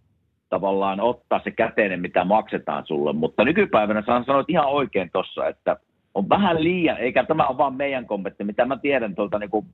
tavallaan 0.49 1.01
ottaa 1.01 1.41
se 1.45 1.51
käteinen, 1.51 2.01
mitä 2.01 2.25
maksetaan 2.25 2.87
sulle. 2.87 3.13
Mutta 3.13 3.45
nykypäivänä 3.45 4.01
sä 4.01 4.23
sanoit 4.27 4.51
ihan 4.51 4.67
oikein 4.67 5.11
tuossa, 5.13 5.47
että 5.47 5.77
on 6.15 6.29
vähän 6.29 6.65
liian, 6.65 6.99
eikä 6.99 7.25
tämä 7.25 7.47
ole 7.47 7.59
vaan 7.59 7.75
meidän 7.75 8.07
kommentti, 8.07 8.45
mitä 8.45 8.65
mä 8.65 8.77
tiedän 8.77 9.15
tuolta, 9.15 9.39
niin 9.39 9.51
kuin, 9.51 9.67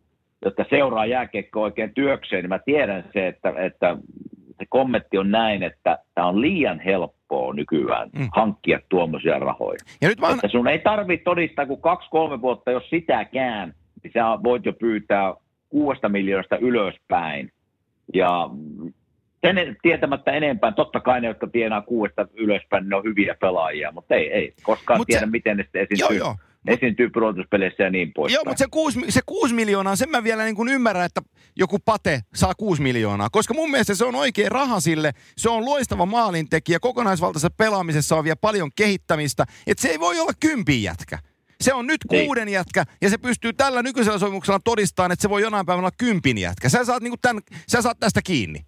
jotka 0.44 0.64
seuraa 0.70 1.06
jääkiekkoa 1.06 1.64
oikein 1.64 1.94
työkseen, 1.94 2.42
niin 2.42 2.48
mä 2.48 2.58
tiedän 2.58 3.04
se, 3.12 3.26
että, 3.28 3.52
että 3.56 3.96
se 4.64 4.68
kommentti 4.70 5.18
on 5.18 5.30
näin, 5.30 5.62
että 5.62 5.98
tämä 6.14 6.26
on 6.26 6.40
liian 6.40 6.80
helppoa 6.80 7.54
nykyään 7.54 8.10
mm. 8.18 8.28
hankkia 8.36 8.80
tuommoisia 8.88 9.38
rahoja. 9.38 9.78
Ja 10.02 10.08
nyt 10.08 10.20
vaan... 10.20 10.34
Että 10.34 10.48
sun 10.48 10.68
ei 10.68 10.78
tarvitse 10.78 11.24
todistaa 11.24 11.66
kuin 11.66 11.80
kaksi-kolme 11.80 12.40
vuotta, 12.40 12.70
jos 12.70 12.90
sitäkään, 12.90 13.74
niin 14.02 14.12
sä 14.14 14.24
voit 14.44 14.64
jo 14.66 14.72
pyytää 14.72 15.34
kuudesta 15.68 16.08
miljoonasta 16.08 16.56
ylöspäin. 16.56 17.52
Ja 18.14 18.50
sen 19.46 19.76
tietämättä 19.82 20.32
enempää, 20.32 20.72
totta 20.72 21.00
kai 21.00 21.20
ne, 21.20 21.28
jotka 21.28 21.46
tienaa 21.46 21.82
kuudesta 21.82 22.26
ylöspäin, 22.34 22.88
ne 22.88 22.96
on 22.96 23.04
hyviä 23.04 23.34
pelaajia, 23.40 23.92
mutta 23.92 24.14
ei, 24.14 24.32
ei 24.32 24.54
koskaan 24.62 25.00
Mut 25.00 25.06
tiedä, 25.06 25.20
se, 25.20 25.26
miten 25.26 25.56
ne 25.56 25.62
sitten 25.62 25.82
esiintyy. 25.82 26.16
Joo, 26.16 26.26
joo 26.26 26.36
esiintyy 26.68 27.10
pudotuspeleissä 27.10 27.82
ja 27.82 27.90
niin 27.90 28.12
pois. 28.12 28.32
Joo, 28.32 28.42
mutta 28.44 28.58
se 28.58 28.66
kuusi, 28.70 29.00
se 29.08 29.20
kuusi 29.26 29.54
miljoonaa, 29.54 29.96
sen 29.96 30.10
mä 30.10 30.24
vielä 30.24 30.44
niin 30.44 30.56
kuin 30.56 30.68
ymmärrän, 30.68 31.06
että 31.06 31.22
joku 31.56 31.78
pate 31.78 32.20
saa 32.34 32.54
kuusi 32.54 32.82
miljoonaa. 32.82 33.30
Koska 33.30 33.54
mun 33.54 33.70
mielestä 33.70 33.94
se 33.94 34.04
on 34.04 34.14
oikein 34.14 34.52
raha 34.52 34.80
sille. 34.80 35.12
Se 35.36 35.50
on 35.50 35.64
loistava 35.64 36.06
maalintekijä. 36.06 36.80
Kokonaisvaltaisessa 36.80 37.50
pelaamisessa 37.56 38.16
on 38.16 38.24
vielä 38.24 38.36
paljon 38.36 38.70
kehittämistä. 38.76 39.44
Että 39.66 39.82
se 39.82 39.88
ei 39.88 40.00
voi 40.00 40.20
olla 40.20 40.32
kympin 40.40 40.82
jätkä. 40.82 41.18
Se 41.60 41.74
on 41.74 41.86
nyt 41.86 42.00
niin. 42.10 42.26
kuuden 42.26 42.48
jätkä 42.48 42.84
ja 43.02 43.10
se 43.10 43.18
pystyy 43.18 43.52
tällä 43.52 43.82
nykyisellä 43.82 44.18
sopimuksella 44.18 44.60
todistamaan, 44.64 45.12
että 45.12 45.22
se 45.22 45.30
voi 45.30 45.42
jonain 45.42 45.66
päivänä 45.66 45.80
olla 45.80 45.96
kympin 45.98 46.38
jätkä. 46.38 46.68
Sä 46.68 46.84
saat, 46.84 47.02
niin 47.02 47.10
kuin 47.10 47.20
tämän, 47.20 47.42
sä 47.68 47.82
saat 47.82 48.00
tästä 48.00 48.20
kiinni. 48.24 48.60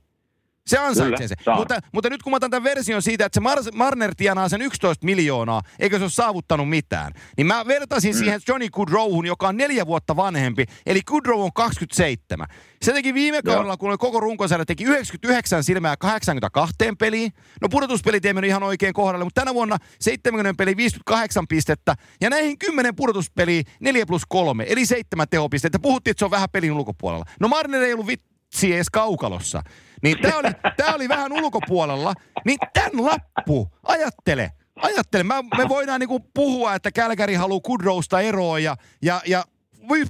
Se 0.67 0.79
ansaitsee 0.79 1.29
se. 1.29 1.35
Mutta, 1.57 1.81
mutta 1.93 2.11
nyt 2.11 2.23
kun 2.23 2.31
mä 2.31 2.37
otan 2.37 2.51
tämän 2.51 2.65
version 2.65 3.03
siitä, 3.03 3.27
että 3.27 3.41
se 3.41 3.49
Mar- 3.49 3.77
Marner 3.77 4.15
tienaa 4.17 4.49
sen 4.49 4.63
11 4.63 5.05
miljoonaa, 5.05 5.63
eikä 5.79 5.99
se 5.99 6.05
ole 6.05 6.11
saavuttanut 6.11 6.69
mitään, 6.69 7.13
niin 7.37 7.47
mä 7.47 7.67
vertaisin 7.67 8.15
mm. 8.15 8.19
siihen 8.19 8.41
Johnny 8.49 8.69
Goodrowhun, 8.69 9.27
joka 9.27 9.49
on 9.49 9.57
neljä 9.57 9.87
vuotta 9.87 10.17
vanhempi, 10.17 10.65
eli 10.87 11.01
Goodrow 11.03 11.41
on 11.41 11.53
27. 11.53 12.47
Se 12.83 12.93
teki 12.93 13.15
viime 13.15 13.43
kaudella, 13.43 13.73
Joo. 13.73 13.77
kun 13.77 13.89
oli 13.89 13.99
koko 13.99 14.21
runkosarja, 14.21 14.65
teki 14.65 14.85
99 14.85 15.65
silmää 15.65 15.97
82 15.97 16.75
peliin. 16.99 17.33
No 17.63 17.69
pudotuspelit 17.69 18.25
ei 18.25 18.35
mennyt 18.35 18.49
ihan 18.49 18.63
oikein 18.63 18.95
kohdalle, 18.95 19.25
mutta 19.25 19.41
tänä 19.41 19.55
vuonna 19.55 19.77
70 20.01 20.55
peli 20.59 20.77
58 20.77 21.47
pistettä. 21.49 21.95
Ja 22.21 22.31
näihin 22.31 22.59
10 22.59 22.97
pudotuspeliä 22.97 23.63
4 23.81 24.07
plus 24.07 24.23
3, 24.29 24.67
eli 24.69 24.87
7 24.87 25.27
tehopistettä. 25.31 25.79
Puhuttiin, 25.79 26.11
että 26.11 26.19
se 26.19 26.25
on 26.25 26.31
vähän 26.31 26.49
pelin 26.53 26.73
ulkopuolella. 26.73 27.25
No 27.41 27.49
Marner 27.49 27.83
ei 27.83 27.95
ollut 27.95 28.07
vitsi 28.57 28.75
edes 28.75 28.91
kaukalossa. 28.91 29.63
Niin 30.03 30.19
tämä 30.23 30.39
oli, 30.39 30.49
tää 30.77 30.95
oli 30.95 31.09
vähän 31.09 31.33
ulkopuolella. 31.33 32.15
Niin 32.45 32.59
tämän 32.73 33.05
lappu, 33.05 33.69
ajattele, 33.83 34.53
ajattele. 34.77 35.25
Mä, 35.25 35.43
me 35.57 35.69
voidaan 35.69 36.01
niinku 36.01 36.21
puhua, 36.35 36.75
että 36.75 36.93
Kälkäri 36.93 37.35
haluaa 37.35 37.61
Kudrousta 37.61 38.21
eroa 38.21 38.59
ja, 38.59 38.77
ja, 39.03 39.21
ja 39.27 39.45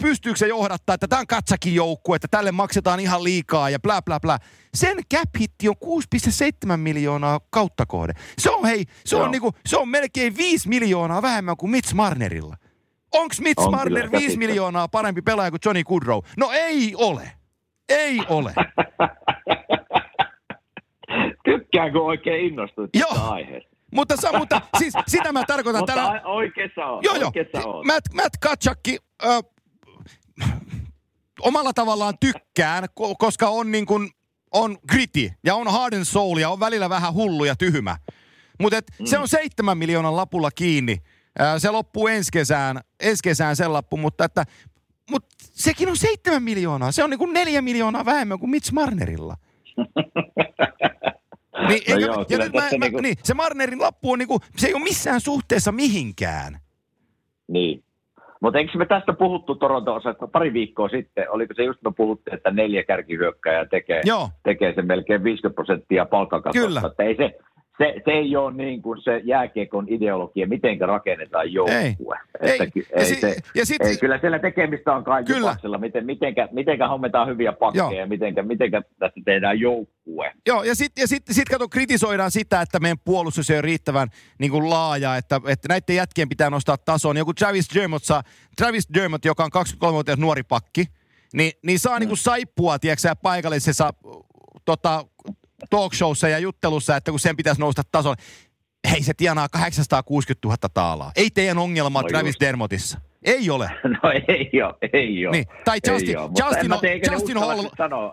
pystyykö 0.01 0.39
se 0.39 0.47
johdattaa, 0.47 0.95
että 0.95 1.09
tämä 1.09 1.21
on 1.21 1.27
katsakin 1.27 1.75
joukku, 1.75 2.15
että 2.15 2.29
tälle 2.31 2.53
maksetaan 2.53 3.01
ihan 3.01 3.25
liikaa 3.25 3.71
ja 3.71 3.79
bla 3.79 4.03
bla 4.03 4.21
bla. 4.21 4.39
Sen 4.75 4.97
cap 5.15 5.31
hitti 5.41 5.69
on 5.69 5.75
6,7 5.85 6.77
miljoonaa 6.77 7.41
kautta 7.51 7.87
kohde. 7.87 8.13
Se 8.39 8.51
on 8.51 8.65
hei, 8.65 8.85
se 9.07 9.17
on, 9.17 9.31
niinku, 9.31 9.53
se 9.67 9.77
on 9.77 9.89
melkein 9.89 10.37
5 10.37 10.69
miljoonaa 10.69 11.23
vähemmän 11.23 11.57
kuin 11.57 11.71
Mitch 11.71 11.95
Marnerilla. 11.95 12.57
Onks 13.13 13.41
Mitch 13.41 13.63
on 13.63 13.71
Marner 13.71 14.13
5 14.13 14.37
miljoonaa 14.37 14.89
parempi 14.89 15.23
pelaaja 15.23 15.51
kuin 15.51 15.61
Johnny 15.65 15.85
Goodrow? 15.85 16.21
No 16.37 16.51
ei 16.53 16.95
ole. 16.97 17.36
Ei 17.89 18.21
ole. 18.29 18.55
Tykkäänkö 21.45 22.01
oikein 22.01 22.47
innostuit 22.47 22.93
tästä 22.93 23.29
aiheesta? 23.29 23.77
Mutta, 23.95 24.17
sa, 24.17 24.39
mutta 24.39 24.61
siis, 24.79 24.95
sitä 25.07 25.33
mä 25.33 25.45
tarkoitan 25.47 25.81
mutta 25.81 25.95
tällä... 25.95 26.23
oikeassa 26.25 26.87
on. 26.87 27.05
Joo, 27.05 27.15
joo. 27.15 27.33
On. 27.65 27.87
Matt, 27.87 28.15
Matt 28.15 28.35
Katsakki, 28.41 28.99
ö, 29.25 29.43
omalla 31.41 31.73
tavallaan 31.73 32.15
tykkään, 32.21 32.85
koska 33.19 33.49
on 33.49 33.73
niin 33.73 33.87
kuin, 33.87 34.11
on 34.53 34.79
gritty 34.89 35.31
ja 35.45 35.55
on 35.55 35.73
hard 35.73 35.95
and 35.95 36.05
soul 36.05 36.39
ja 36.39 36.51
on 36.51 36.61
välillä 36.61 36.91
vähän 36.91 37.15
hullu 37.15 37.45
ja 37.45 37.57
tyhmä. 37.57 37.97
Mutta 38.61 38.81
mm. 39.01 39.07
se 39.07 39.19
on 39.19 39.29
seitsemän 39.29 39.79
miljoonan 39.79 40.17
lapulla 40.17 40.51
kiinni. 40.51 40.97
Se 41.59 41.71
loppuu 41.71 42.07
ensi 42.07 42.33
kesään, 42.33 42.81
ensi 43.01 43.21
kesään 43.25 43.57
sen 43.57 43.73
lappu, 43.73 43.97
mutta 43.97 44.25
että 44.25 44.45
mutta 45.11 45.29
sekin 45.41 45.89
on 45.89 45.97
seitsemän 45.97 46.43
miljoonaa. 46.43 46.93
Se 46.93 47.05
on 47.05 47.11
niin 47.11 47.19
kuin 47.19 47.33
neljä 47.33 47.63
miljoonaa 47.63 48.05
vähemmän 48.05 48.39
kuin 48.39 48.51
Mitch 48.51 48.73
Marnerilla. 48.73 49.35
niin, 51.69 51.83
no 51.89 51.97
eikä, 51.97 51.97
joo, 51.99 52.25
ja 52.29 52.39
nyt 52.39 52.53
mä, 52.53 52.61
mä, 52.61 52.69
niinku... 52.81 53.01
niin, 53.01 53.17
se 53.23 53.35
Marnerin 53.35 53.81
lappu 53.81 54.13
on 54.13 54.19
niinku, 54.19 54.41
se 54.57 54.67
ei 54.67 54.75
ole 54.75 54.83
missään 54.83 55.21
suhteessa 55.21 55.73
mihinkään. 55.73 56.59
Niin. 57.49 57.83
Mutta 58.41 58.59
eikö 58.59 58.79
me 58.79 58.87
tästä 58.87 59.13
puhuttu 59.13 59.55
Torontossa 59.55 60.15
pari 60.33 60.53
viikkoa 60.53 60.89
sitten? 60.89 61.31
Oliko 61.31 61.55
se 61.55 61.63
just 61.63 61.83
me 61.83 61.93
puhuttiin, 61.97 62.35
että 62.35 62.51
neljä 62.51 62.83
kärkihyökkääjää 62.83 63.67
tekee, 63.67 64.03
tekee 64.43 64.75
se 64.75 64.83
melkein 64.83 65.25
50 65.25 65.55
prosenttia 65.55 66.07
palkkakatosta. 66.07 66.67
Kyllä. 66.67 66.83
Että 66.87 67.03
ei 67.03 67.17
se, 67.17 67.39
se, 67.79 67.95
se 68.05 68.11
ei 68.11 68.37
ole 68.37 68.55
niin 68.55 68.83
kuin 68.83 69.03
se 69.03 69.21
jääkiekon 69.25 69.87
ideologia, 69.89 70.47
miten 70.47 70.81
rakennetaan 70.81 71.53
joukkue. 71.53 72.19
Ei, 72.41 72.51
että, 72.51 72.65
ei. 72.65 72.87
ei, 72.93 73.05
si- 73.05 73.21
se, 73.21 73.37
ja 73.55 73.67
sit, 73.67 73.83
ei, 73.83 73.97
kyllä 73.97 74.19
siellä 74.19 74.39
tekemistä 74.39 74.93
on 74.93 75.05
kaikki 75.05 75.33
paksilla, 75.43 75.79
miten, 75.79 76.07
mitenkä, 76.07 76.49
mitenkä 76.53 76.89
hommetaan 76.89 77.29
hyviä 77.29 77.53
pakkeja 77.53 78.01
ja 78.01 78.07
mitenkä, 78.07 78.43
mitenkä 78.43 78.83
tästä 78.99 79.21
tehdään 79.25 79.61
joukkue. 79.61 80.33
Joo, 80.47 80.63
ja 80.63 80.75
sitten 80.75 81.03
ja 81.03 81.09
sit, 81.09 81.23
sit, 81.31 81.49
kato, 81.49 81.69
kritisoidaan 81.69 82.31
sitä, 82.31 82.61
että 82.61 82.81
meidän 82.81 82.99
puolustus 83.05 83.51
ei 83.51 83.57
ole 83.57 83.63
riittävän 83.63 84.09
niin 84.39 84.51
kuin 84.51 84.71
laaja, 84.71 85.17
että, 85.17 85.41
että 85.49 85.69
näiden 85.69 85.97
jätkien 85.97 86.29
pitää 86.29 86.51
nostaa 86.51 86.77
tasoon. 86.77 87.17
Joku 87.17 87.35
Travis 87.35 87.75
Dermott, 87.75 88.05
saa, 88.05 88.23
Travis 88.57 88.89
Dermott, 88.95 89.25
joka 89.25 89.45
on 89.45 89.51
23-vuotias 89.85 90.19
nuori 90.19 90.43
pakki, 90.43 90.85
niin, 91.35 91.53
niin 91.63 91.79
saa 91.79 91.97
mm. 91.97 92.01
niin 92.01 92.09
kuin 92.09 92.19
saippua, 92.19 92.79
tiedätkö 92.79 93.09
paikallisessa 93.23 93.91
tota, 94.65 95.05
talkshowssa 95.71 96.29
ja 96.29 96.39
juttelussa, 96.39 96.97
että 96.97 97.11
kun 97.11 97.21
sen 97.21 97.37
pitäisi 97.37 97.61
nousta 97.61 97.83
tasolle. 97.93 98.17
hei 98.91 99.03
se 99.03 99.15
tienaa 99.17 99.49
860 99.49 100.49
000 100.49 100.57
taalaa. 100.75 101.13
Ei 101.17 101.31
teidän 101.31 101.59
ongelma 101.59 102.03
no 102.03 102.09
Travis 102.09 102.29
just. 102.29 102.41
Dermotissa. 102.41 103.01
Ei 103.23 103.51
ole. 103.51 103.71
No 104.03 104.11
ei 104.29 104.63
ole, 104.63 104.75
ei 104.93 105.27
ole. 105.27 105.37
Niin. 105.37 105.47
Tai 105.65 105.79
Justin, 105.89 106.19
ole, 106.19 106.31
Justin, 106.45 106.71
Justin, 107.13 107.37
Hall, 107.37 107.63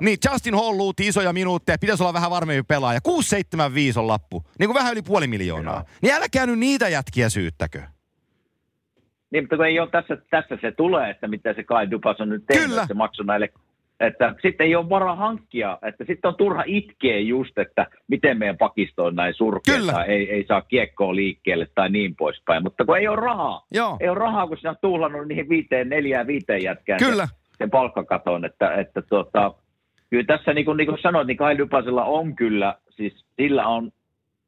niin, 0.02 0.18
Justin 0.32 0.56
Hall 0.56 0.78
luuti 0.78 1.08
isoja 1.08 1.34
minuutteja, 1.34 1.78
pitäisi 1.78 2.04
olla 2.04 2.14
vähän 2.14 2.32
varmempi 2.32 2.64
pelaaja. 2.68 3.02
675 3.02 4.00
on 4.00 4.08
lappu, 4.08 4.44
niin 4.60 4.68
kuin 4.68 4.76
vähän 4.76 4.94
yli 4.94 5.02
puoli 5.02 5.28
miljoonaa. 5.28 5.74
Joo. 5.74 5.84
Niin 6.02 6.14
älkää 6.14 6.46
nyt 6.46 6.60
niitä 6.60 6.90
jätkiä 6.90 7.30
syyttäkö. 7.30 7.82
Niin, 9.32 9.44
mutta 9.44 9.56
kun 9.56 9.66
ei 9.66 9.80
ole 9.80 9.90
tässä, 9.92 10.18
tässä 10.30 10.58
se 10.62 10.72
tulee, 10.72 11.10
että 11.10 11.28
mitä 11.28 11.54
se 11.54 11.64
Kai 11.64 11.92
Dupas 11.92 12.22
on 12.22 12.30
nyt 12.30 12.44
tehnyt, 12.48 12.68
Kyllä. 12.68 12.88
se 12.88 12.94
maksoi 12.94 13.26
näille 13.26 13.54
että 14.08 14.36
sitten 14.42 14.68
ei 14.68 14.76
ole 14.76 14.90
varaa 14.90 15.16
hankkia, 15.16 15.78
että 15.88 16.04
sitten 16.08 16.30
on 16.30 16.36
turha 16.36 16.64
itkeä 16.66 17.20
just, 17.20 17.58
että 17.58 17.88
miten 18.08 18.38
meidän 18.38 18.58
pakisto 18.58 19.06
on 19.06 19.16
näin 19.16 19.34
surkea 19.34 19.80
tai 19.92 20.06
ei, 20.08 20.32
ei 20.32 20.46
saa 20.48 20.62
kiekkoa 20.62 21.16
liikkeelle 21.16 21.68
tai 21.76 21.90
niin 21.90 22.16
poispäin. 22.16 22.64
Mutta 22.64 22.86
kun 22.86 22.98
ei 22.98 23.08
ole 23.08 23.16
rahaa, 23.16 23.66
Joo. 23.72 23.98
ei 24.00 24.10
ole 24.10 24.18
rahaa, 24.18 24.48
kun 24.48 24.58
sinä 24.58 24.70
on 24.70 24.76
tuhlannut 24.82 25.28
niihin 25.28 25.50
viiteen, 25.50 25.90
neljään, 25.90 26.28
viiteen 26.28 26.64
jätkään 26.64 27.00
Kyllä. 27.00 27.28
Sen, 27.28 27.38
sen 27.58 27.70
palkkakaton, 27.70 28.46
että, 28.46 28.74
että 28.76 29.02
tuota, 29.02 29.54
kyllä 30.10 30.24
tässä 30.24 30.54
niin 30.54 30.66
kuin, 30.66 30.78
niin 30.78 30.88
kuin 30.88 31.02
sanoit, 31.02 31.28
niin 31.28 31.38
Kai 31.38 31.58
Lypasella 31.58 32.04
on 32.04 32.36
kyllä, 32.36 32.76
siis 32.90 33.26
sillä 33.38 33.68
on 33.68 33.92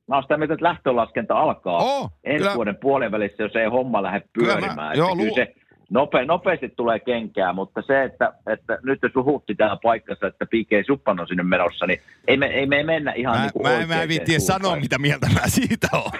Mä 0.07 0.15
oon 0.15 0.23
sitä 0.23 0.37
mieltä, 0.37 0.53
että 0.53 0.65
lähtölaskenta 0.65 1.39
alkaa 1.39 1.77
oh, 1.77 2.11
ensi 2.23 2.37
kyllä. 2.37 2.55
vuoden 2.55 2.77
puolen 2.81 3.11
välissä, 3.11 3.43
jos 3.43 3.55
ei 3.55 3.65
homma 3.65 4.03
lähde 4.03 4.21
pyörimään. 4.33 4.61
Kyllä, 4.61 4.75
mä, 4.75 4.93
joo, 4.93 5.15
lu- 5.15 5.35
se, 5.35 5.53
Nope, 5.89 6.25
nopeasti 6.25 6.69
tulee 6.69 6.99
kenkää, 6.99 7.53
mutta 7.53 7.81
se, 7.87 8.03
että, 8.03 8.33
että 8.47 8.77
nyt 8.83 8.99
jos 9.03 9.25
huutti 9.25 9.55
täällä 9.55 9.77
paikassa, 9.83 10.27
että 10.27 10.45
PK 10.45 10.85
Suppan 10.87 11.19
on 11.19 11.27
sinne 11.27 11.43
menossa, 11.43 11.85
niin 11.85 12.01
ei 12.27 12.37
me, 12.37 12.45
ei 12.45 12.65
me 12.65 12.83
mennä 12.83 13.13
ihan 13.13 13.35
mä, 13.35 13.41
niin 13.41 13.53
kuin 13.53 13.87
Mä, 13.87 13.95
mä 13.95 14.01
en 14.01 14.09
viitti 14.09 14.39
sanoa, 14.39 14.75
mitä 14.75 14.97
mieltä 14.97 15.27
mä 15.33 15.47
siitä 15.47 15.87
on. 16.03 16.11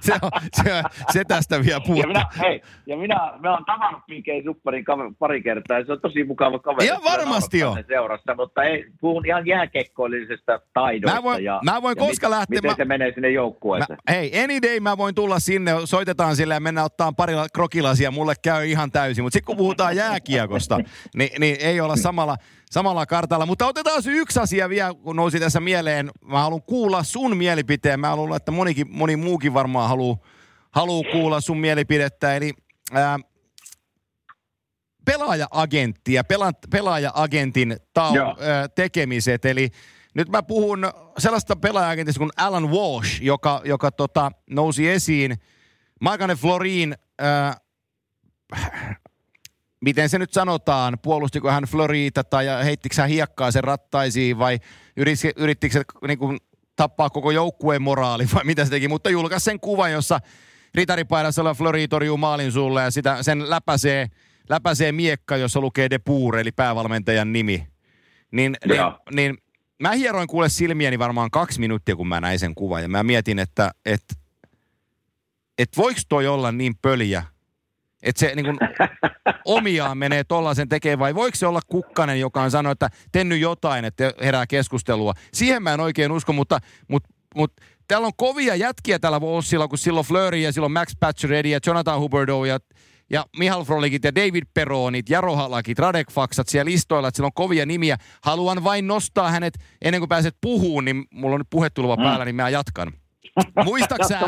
se, 0.00 0.12
on 0.22 0.30
se, 0.52 0.82
se, 1.10 1.24
tästä 1.24 1.64
vielä 1.64 1.80
puhuttu. 1.80 2.00
Ja 2.00 2.06
minä, 2.06 2.26
hei, 2.40 2.62
ja 2.86 2.96
minä, 2.96 3.32
mä 3.40 3.54
oon 3.54 3.64
tavannut 3.64 4.02
PK 4.02 4.44
Supparin 4.44 4.84
pari 5.18 5.42
kertaa, 5.42 5.78
ja 5.78 5.84
se 5.84 5.92
on 5.92 6.00
tosi 6.00 6.24
mukava 6.24 6.58
kaveri. 6.58 6.86
Ihan 6.86 7.04
varmasti 7.04 7.64
on. 7.64 7.84
Seurassa, 7.88 8.34
mutta 8.34 8.62
ei, 8.62 8.86
puhun 9.00 9.26
ihan 9.26 9.46
jääkekkoillisesta 9.46 10.60
taidosta. 10.74 11.16
Mä 11.16 11.22
voin, 11.22 11.44
ja, 11.44 11.60
mä 11.64 11.82
voin 11.82 11.96
ja 11.98 12.06
koska 12.06 12.26
mit, 12.26 12.36
lähteä. 12.36 12.56
Miten 12.56 12.70
mä, 12.70 12.76
se 12.76 12.84
menee 12.84 13.12
sinne 13.14 13.30
joukkueeseen. 13.30 13.98
Hei, 14.08 14.42
any 14.44 14.62
day 14.62 14.80
mä 14.80 14.96
voin 14.96 15.14
tulla 15.14 15.38
sinne, 15.38 15.72
soitetaan 15.84 16.36
sille 16.36 16.54
ja 16.54 16.60
mennä 16.60 16.84
ottaa 16.84 17.12
parilla 17.12 17.46
krokilasia, 17.54 18.10
mulle 18.10 18.34
käy 18.42 18.67
ihan 18.70 18.92
täysin. 18.92 19.24
Mutta 19.24 19.34
sitten 19.34 19.46
kun 19.46 19.56
puhutaan 19.56 19.96
jääkiekosta, 19.96 20.80
niin, 21.16 21.30
niin 21.40 21.56
ei 21.60 21.80
olla 21.80 21.96
samalla, 21.96 22.36
samalla 22.70 23.06
kartalla. 23.06 23.46
Mutta 23.46 23.66
otetaan 23.66 24.02
se 24.02 24.10
yksi 24.10 24.40
asia 24.40 24.68
vielä, 24.68 24.94
kun 24.94 25.16
nousi 25.16 25.40
tässä 25.40 25.60
mieleen. 25.60 26.10
Mä 26.24 26.40
haluan 26.40 26.62
kuulla 26.62 27.02
sun 27.02 27.36
mielipiteen. 27.36 28.00
Mä 28.00 28.16
luulen, 28.16 28.36
että 28.36 28.50
monikin, 28.52 28.86
moni 28.90 29.16
muukin 29.16 29.54
varmaan 29.54 29.88
haluaa 29.88 30.18
haluu 30.70 31.04
kuulla 31.12 31.40
sun 31.40 31.58
mielipidettä. 31.58 32.36
Eli 32.36 32.52
ää, 32.92 33.18
pelaaja-agentti 35.04 36.12
ja 36.12 36.24
pela, 36.24 36.52
pelaaja-agentin 36.70 37.76
tau- 37.98 38.42
ää, 38.42 38.68
tekemiset. 38.68 39.44
Eli 39.44 39.70
nyt 40.14 40.28
mä 40.28 40.42
puhun 40.42 40.78
sellaista 41.18 41.56
pelaaja-agentista 41.56 42.18
kuin 42.18 42.30
Alan 42.36 42.70
Walsh, 42.70 43.22
joka, 43.22 43.60
joka 43.64 43.90
tota, 43.90 44.32
nousi 44.50 44.88
esiin. 44.88 45.36
Maikane 46.00 46.34
Florin 46.34 46.94
miten 49.84 50.08
se 50.08 50.18
nyt 50.18 50.32
sanotaan, 50.32 50.98
puolustiko 51.02 51.50
hän 51.50 51.64
Florita 51.64 52.24
tai 52.24 52.46
heittikö 52.64 52.94
hän 52.98 53.08
hiekkaa 53.08 53.50
sen 53.50 53.64
rattaisiin 53.64 54.38
vai 54.38 54.58
yrittikö 55.36 55.72
se 55.72 55.82
niin 56.06 56.18
kuin, 56.18 56.38
tappaa 56.78 57.10
koko 57.10 57.30
joukkueen 57.30 57.82
moraali 57.82 58.28
vai 58.34 58.44
mitä 58.44 58.64
se 58.64 58.70
teki, 58.70 58.88
mutta 58.88 59.10
julkaisi 59.10 59.44
sen 59.44 59.60
kuvan, 59.60 59.92
jossa 59.92 60.20
ritaripaidassa 60.74 61.54
Flori 61.54 61.88
torjuu 61.88 62.16
maalin 62.16 62.52
sulle 62.52 62.82
ja 62.82 62.90
sitä, 62.90 63.22
sen 63.22 63.50
läpäisee, 63.50 64.06
läpäisee 64.48 64.92
miekka, 64.92 65.36
jossa 65.36 65.60
lukee 65.60 65.90
De 65.90 65.98
Boer, 65.98 66.36
eli 66.36 66.52
päävalmentajan 66.52 67.32
nimi. 67.32 67.66
Niin, 68.30 68.56
niin, 68.66 68.80
niin 69.14 69.38
mä 69.82 69.92
hieroin 69.92 70.28
kuule 70.28 70.48
silmiäni 70.48 70.98
varmaan 70.98 71.30
kaksi 71.30 71.60
minuuttia, 71.60 71.96
kun 71.96 72.08
mä 72.08 72.20
näin 72.20 72.38
sen 72.38 72.54
kuvan. 72.54 72.82
Ja 72.82 72.88
mä 72.88 73.02
mietin, 73.02 73.38
että 73.38 73.70
et, 73.86 74.04
et 75.58 75.68
voiko 75.76 76.00
toi 76.08 76.26
olla 76.26 76.52
niin 76.52 76.74
pöliä, 76.82 77.22
että 78.02 78.20
se 78.20 78.32
niin 78.34 78.46
kuin, 78.46 78.58
omiaan 79.44 79.98
menee 79.98 80.24
tollaisen 80.24 80.68
tekemään, 80.68 80.98
vai 80.98 81.14
voiko 81.14 81.36
se 81.36 81.46
olla 81.46 81.60
kukkanen, 81.66 82.20
joka 82.20 82.42
on 82.42 82.50
sanonut, 82.50 82.72
että 82.82 82.96
tenny 83.12 83.36
jotain, 83.36 83.84
että 83.84 84.12
herää 84.22 84.46
keskustelua. 84.46 85.14
Siihen 85.32 85.62
mä 85.62 85.74
en 85.74 85.80
oikein 85.80 86.12
usko, 86.12 86.32
mutta, 86.32 86.58
mutta, 86.88 87.08
mutta 87.34 87.62
täällä 87.88 88.06
on 88.06 88.12
kovia 88.16 88.54
jätkiä 88.54 88.98
tällä 88.98 89.20
Wolfsilla, 89.20 89.68
kun 89.68 89.78
silloin 89.78 90.06
Flurry 90.06 90.38
ja 90.38 90.52
silloin 90.52 90.72
Max 90.72 90.92
Pacioretty 91.00 91.48
ja 91.48 91.60
Jonathan 91.66 92.00
Huberdo 92.00 92.44
ja, 92.44 92.58
ja 93.10 93.26
Mihal 93.38 93.64
Frolikit 93.64 94.04
ja 94.04 94.14
David 94.14 94.44
Peronit, 94.54 95.10
Jaro 95.10 95.36
Halakit, 95.36 95.78
Radek 95.78 96.10
Faksat 96.10 96.48
siellä 96.48 96.70
listoilla, 96.70 97.08
että 97.08 97.16
sillä 97.16 97.26
on 97.26 97.32
kovia 97.34 97.66
nimiä. 97.66 97.96
Haluan 98.22 98.64
vain 98.64 98.86
nostaa 98.86 99.30
hänet, 99.30 99.54
ennen 99.82 100.00
kuin 100.00 100.08
pääset 100.08 100.36
puhuun, 100.40 100.84
niin 100.84 101.04
mulla 101.10 101.34
on 101.34 101.40
nyt 101.40 101.50
puhetulva 101.50 101.96
mm. 101.96 102.02
päällä, 102.02 102.24
niin 102.24 102.36
mä 102.36 102.48
jatkan. 102.48 102.92
Muistaksää, 103.64 104.20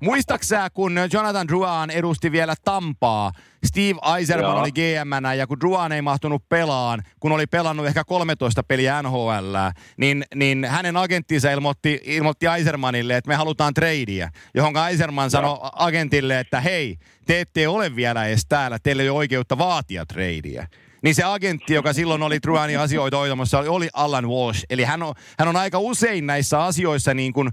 muistaksää, 0.00 0.70
kun 0.70 0.96
Jonathan 1.12 1.48
Druan 1.48 1.90
edusti 1.90 2.32
vielä 2.32 2.54
Tampaa, 2.64 3.32
Steve 3.66 4.16
Eiserman 4.18 4.50
Joo. 4.50 4.60
oli 4.60 4.72
gm 4.72 5.36
ja 5.36 5.46
kun 5.46 5.60
Druan 5.60 5.92
ei 5.92 6.02
mahtunut 6.02 6.48
pelaan, 6.48 7.02
kun 7.20 7.32
oli 7.32 7.46
pelannut 7.46 7.86
ehkä 7.86 8.04
13 8.04 8.62
peliä 8.62 9.02
NHL, 9.02 9.56
niin, 9.96 10.24
niin 10.34 10.64
hänen 10.64 10.96
agenttinsa 10.96 11.50
ilmoitti, 11.50 12.00
ilmoitti 12.04 12.46
Eisermanille, 12.46 13.16
että 13.16 13.28
me 13.28 13.34
halutaan 13.34 13.74
tradea, 13.74 14.28
johon 14.54 14.74
Eiserman 14.90 15.30
sanoi 15.30 15.58
agentille, 15.72 16.40
että 16.40 16.60
hei, 16.60 16.96
te 17.26 17.40
ette 17.40 17.68
ole 17.68 17.96
vielä 17.96 18.26
edes 18.26 18.46
täällä, 18.48 18.78
teillä 18.82 19.02
ei 19.02 19.08
ole 19.08 19.18
oikeutta 19.18 19.58
vaatia 19.58 20.06
tradea. 20.06 20.66
Niin 21.04 21.14
se 21.14 21.22
agentti, 21.24 21.74
joka 21.74 21.92
silloin 21.92 22.22
oli 22.22 22.40
Truanin 22.40 22.78
asioita 22.78 23.16
hoitamassa, 23.16 23.58
oli, 23.58 23.68
oli 23.68 23.88
Alan 23.92 24.28
Walsh. 24.28 24.64
Eli 24.70 24.84
hän 24.84 25.02
on, 25.02 25.14
hän 25.38 25.48
on 25.48 25.56
aika 25.56 25.78
usein 25.78 26.26
näissä 26.26 26.62
asioissa 26.64 27.14
niin 27.14 27.32
kuin 27.32 27.50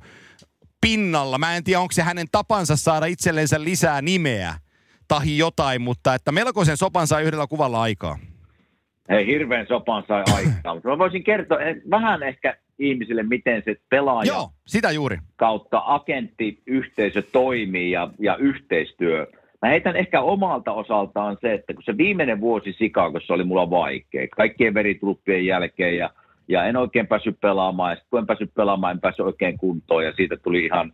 pinnalla. 0.82 1.38
Mä 1.38 1.56
en 1.56 1.64
tiedä, 1.64 1.80
onko 1.80 1.92
se 1.92 2.02
hänen 2.02 2.28
tapansa 2.32 2.76
saada 2.76 3.06
itsellensä 3.06 3.64
lisää 3.64 4.02
nimeä 4.02 4.54
tahi 5.08 5.38
jotain, 5.38 5.82
mutta 5.82 6.16
että 6.16 6.32
melkoisen 6.32 6.78
sopan 6.78 7.08
sai 7.08 7.24
yhdellä 7.24 7.48
kuvalla 7.48 7.82
aikaa. 7.82 8.18
Hei, 9.10 9.26
hirveän 9.26 9.68
sopan 9.68 10.04
sai 10.08 10.24
aikaa. 10.36 10.76
Mä 10.84 10.98
voisin 10.98 11.24
kertoa 11.24 11.60
eh, 11.60 11.76
vähän 11.90 12.24
ehkä 12.24 12.58
ihmisille, 12.80 13.24
miten 13.24 13.62
se 13.66 13.76
pelaaja 13.90 14.28
Joo, 14.34 14.52
sitä 14.68 14.92
juuri. 14.92 15.18
kautta 15.36 15.84
agenttiyhteisö 15.86 17.22
toimii 17.32 17.92
ja, 17.92 18.10
ja 18.20 18.36
yhteistyö. 18.36 19.28
Mä 19.62 19.70
heitän 19.70 19.96
ehkä 19.96 20.22
omalta 20.22 20.74
osaltaan 20.74 21.38
se, 21.42 21.54
että 21.54 21.74
kun 21.74 21.84
se 21.84 21.98
viimeinen 21.98 22.42
vuosi 22.42 22.74
Sikagossa 22.74 23.34
oli 23.34 23.44
mulla 23.44 23.70
vaikea, 23.70 24.28
kaikkien 24.36 24.74
veritruppien 24.74 25.46
jälkeen 25.46 25.98
ja 25.98 26.10
ja 26.48 26.66
en 26.66 26.78
oikein 26.78 27.08
päässyt 27.08 27.42
pelaamaan, 27.42 27.92
ja 27.92 27.96
sitten 27.96 28.10
kun 28.10 28.20
en 28.20 28.28
päässyt 28.28 28.54
pelaamaan, 28.54 28.96
en 28.96 29.02
päässyt 29.02 29.26
oikein 29.26 29.58
kuntoon, 29.58 30.06
ja 30.06 30.14
siitä 30.14 30.38
tuli 30.38 30.66
ihan 30.66 30.92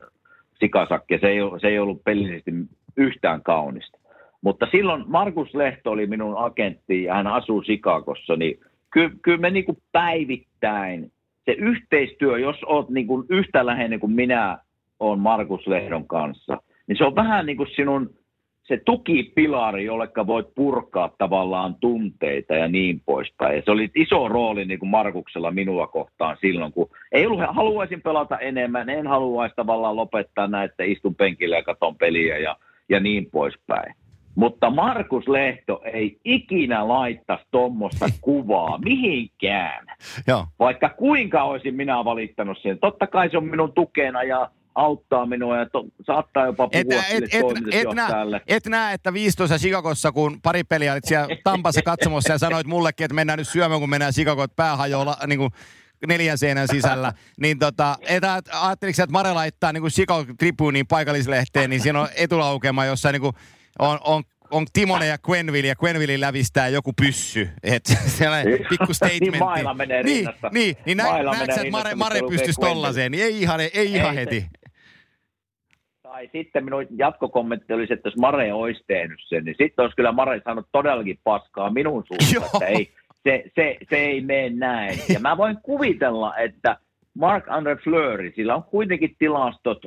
sikasakki, 0.59 1.19
se 1.19 1.27
ei, 1.27 1.39
se 1.61 1.67
ei 1.67 1.79
ollut 1.79 2.03
pelillisesti 2.03 2.51
yhtään 2.97 3.43
kaunista. 3.43 3.97
Mutta 4.41 4.67
silloin 4.71 5.03
Markus 5.07 5.55
Lehto 5.55 5.91
oli 5.91 6.07
minun 6.07 6.37
agentti, 6.37 7.03
ja 7.03 7.13
hän 7.13 7.27
asuu 7.27 7.63
Sikakossa, 7.63 8.35
niin 8.35 8.59
kyllä, 8.89 9.11
kyllä 9.21 9.37
me 9.37 9.49
niin 9.49 9.65
kuin 9.65 9.77
päivittäin, 9.91 11.11
se 11.45 11.51
yhteistyö, 11.51 12.39
jos 12.39 12.63
olet 12.63 12.89
niin 12.89 13.07
kuin 13.07 13.25
yhtä 13.29 13.65
läheinen 13.65 13.99
kuin 13.99 14.11
minä 14.11 14.57
olen 14.99 15.19
Markus 15.19 15.67
Lehdon 15.67 16.07
kanssa, 16.07 16.57
niin 16.87 16.97
se 16.97 17.03
on 17.03 17.15
vähän 17.15 17.45
niin 17.45 17.57
kuin 17.57 17.69
sinun 17.75 18.09
se 18.67 18.81
tukipilari, 18.85 19.85
jolle 19.85 20.09
voit 20.27 20.47
purkaa 20.55 21.09
tavallaan 21.17 21.75
tunteita 21.75 22.53
ja 22.53 22.67
niin 22.67 23.01
poispäin. 23.05 23.55
Ja 23.55 23.61
se 23.65 23.71
oli 23.71 23.91
iso 23.95 24.27
rooli 24.27 24.65
niin 24.65 24.79
kuin 24.79 24.89
Markuksella 24.89 25.51
minua 25.51 25.87
kohtaan 25.87 26.37
silloin, 26.41 26.73
kun 26.73 26.89
ei 27.11 27.25
ollut, 27.25 27.41
haluaisin 27.49 28.01
pelata 28.01 28.39
enemmän, 28.39 28.89
en 28.89 29.07
haluaisi 29.07 29.55
tavallaan 29.55 29.95
lopettaa 29.95 30.47
näitä, 30.47 30.83
istun 30.83 31.15
penkillä 31.15 31.55
ja 31.55 31.63
katon 31.63 31.95
peliä 31.95 32.37
ja, 32.37 32.55
ja 32.89 32.99
niin 32.99 33.25
poispäin. 33.31 33.95
Mutta 34.35 34.69
Markus 34.69 35.27
Lehto 35.27 35.81
ei 35.93 36.19
ikinä 36.25 36.87
laittaisi 36.87 37.45
tuommoista 37.51 38.05
kuvaa 38.21 38.77
mihinkään. 38.77 39.85
Joo. 40.27 40.45
Vaikka 40.59 40.89
kuinka 40.89 41.43
olisin 41.43 41.75
minä 41.75 42.05
valittanut 42.05 42.57
sen. 42.61 42.79
Totta 42.79 43.07
kai 43.07 43.29
se 43.29 43.37
on 43.37 43.45
minun 43.45 43.73
tukena 43.73 44.23
ja 44.23 44.49
auttaa 44.77 45.25
minua 45.25 45.57
ja 45.57 45.69
to, 45.69 45.85
saattaa 46.05 46.45
jopa 46.45 46.67
puhua 46.67 47.03
et, 47.09 47.31
sille 47.31 47.69
et, 47.71 47.87
et, 47.87 47.95
nä, 47.95 48.07
et 48.47 48.65
näe, 48.65 48.93
että 48.93 49.13
15 49.13 49.57
Chicagossa, 49.57 50.11
kun 50.11 50.41
pari 50.41 50.63
peliä 50.63 50.93
olit 50.93 51.05
siellä 51.05 51.27
Tampassa 51.43 51.81
katsomossa 51.81 52.33
ja 52.33 52.37
sanoit 52.37 52.67
mullekin, 52.67 53.05
että 53.05 53.15
mennään 53.15 53.39
nyt 53.39 53.47
syömään, 53.47 53.79
kun 53.79 53.89
mennään 53.89 54.13
Chicago, 54.13 54.43
että 54.43 54.55
pää 54.55 54.75
hajoaa 54.75 55.17
niin 55.27 55.39
kuin 55.39 55.51
neljän 56.07 56.37
seinän 56.37 56.67
sisällä, 56.67 57.13
niin 57.41 57.59
tota, 57.59 57.97
et, 58.01 58.23
ajatteliko 58.61 59.03
että 59.03 59.11
Mare 59.11 59.33
laittaa 59.33 59.73
niin 59.73 59.83
Chicago 59.83 60.33
Tribunein 60.39 60.87
paikallislehteen, 60.87 61.69
niin 61.69 61.81
siinä 61.81 62.01
on 62.01 62.07
etulaukema, 62.15 62.85
jossa 62.85 63.11
niin 63.11 63.21
kuin 63.21 63.33
on, 63.79 63.99
on 64.03 64.23
on 64.51 64.65
Timone 64.73 65.07
ja 65.07 65.17
Quenville 65.29 65.67
ja 65.67 65.75
Quenville 65.83 66.19
lävistää 66.19 66.67
joku 66.67 66.93
pyssy. 66.93 67.49
Et 67.63 67.85
sellainen 68.17 68.59
pikku 68.69 68.93
statementti. 68.93 69.29
niin 69.29 69.77
menee 69.77 70.03
niin, 70.03 70.29
niin, 70.51 70.77
niin 70.85 70.97
nä, 70.97 71.03
näetkö, 71.03 71.53
että 71.53 71.71
Mare, 71.71 71.95
Mare 71.95 72.19
pystyisi 72.29 72.61
tollaiseen, 72.61 73.11
niin 73.11 73.23
ei 73.23 73.41
ihan, 73.41 73.59
ei 73.59 73.93
ihan 73.93 74.09
ei 74.09 74.15
heti. 74.15 74.45
Tai 76.17 76.29
sitten 76.31 76.65
minun 76.65 76.85
jatkokommentti 76.97 77.73
olisi, 77.73 77.93
että 77.93 78.07
jos 78.07 78.17
Mare 78.17 78.53
olisi 78.53 78.83
tehnyt 78.87 79.19
sen, 79.27 79.45
niin 79.45 79.55
sitten 79.57 79.83
olisi 79.83 79.95
kyllä 79.95 80.11
Mare 80.11 80.41
saanut 80.43 80.67
todellakin 80.71 81.19
paskaa 81.23 81.69
minun 81.69 82.03
suusta, 82.07 82.45
että 82.45 82.65
ei, 82.65 82.89
se, 83.23 83.43
se, 83.55 83.77
se 83.89 83.95
ei 83.95 84.21
mene 84.21 84.49
näin. 84.49 84.99
Ja 85.13 85.19
mä 85.19 85.37
voin 85.37 85.57
kuvitella, 85.63 86.37
että 86.37 86.77
Mark 87.13 87.43
Andre 87.47 87.75
Fleury, 87.75 88.33
sillä 88.35 88.55
on 88.55 88.63
kuitenkin 88.63 89.15
tilastot 89.19 89.85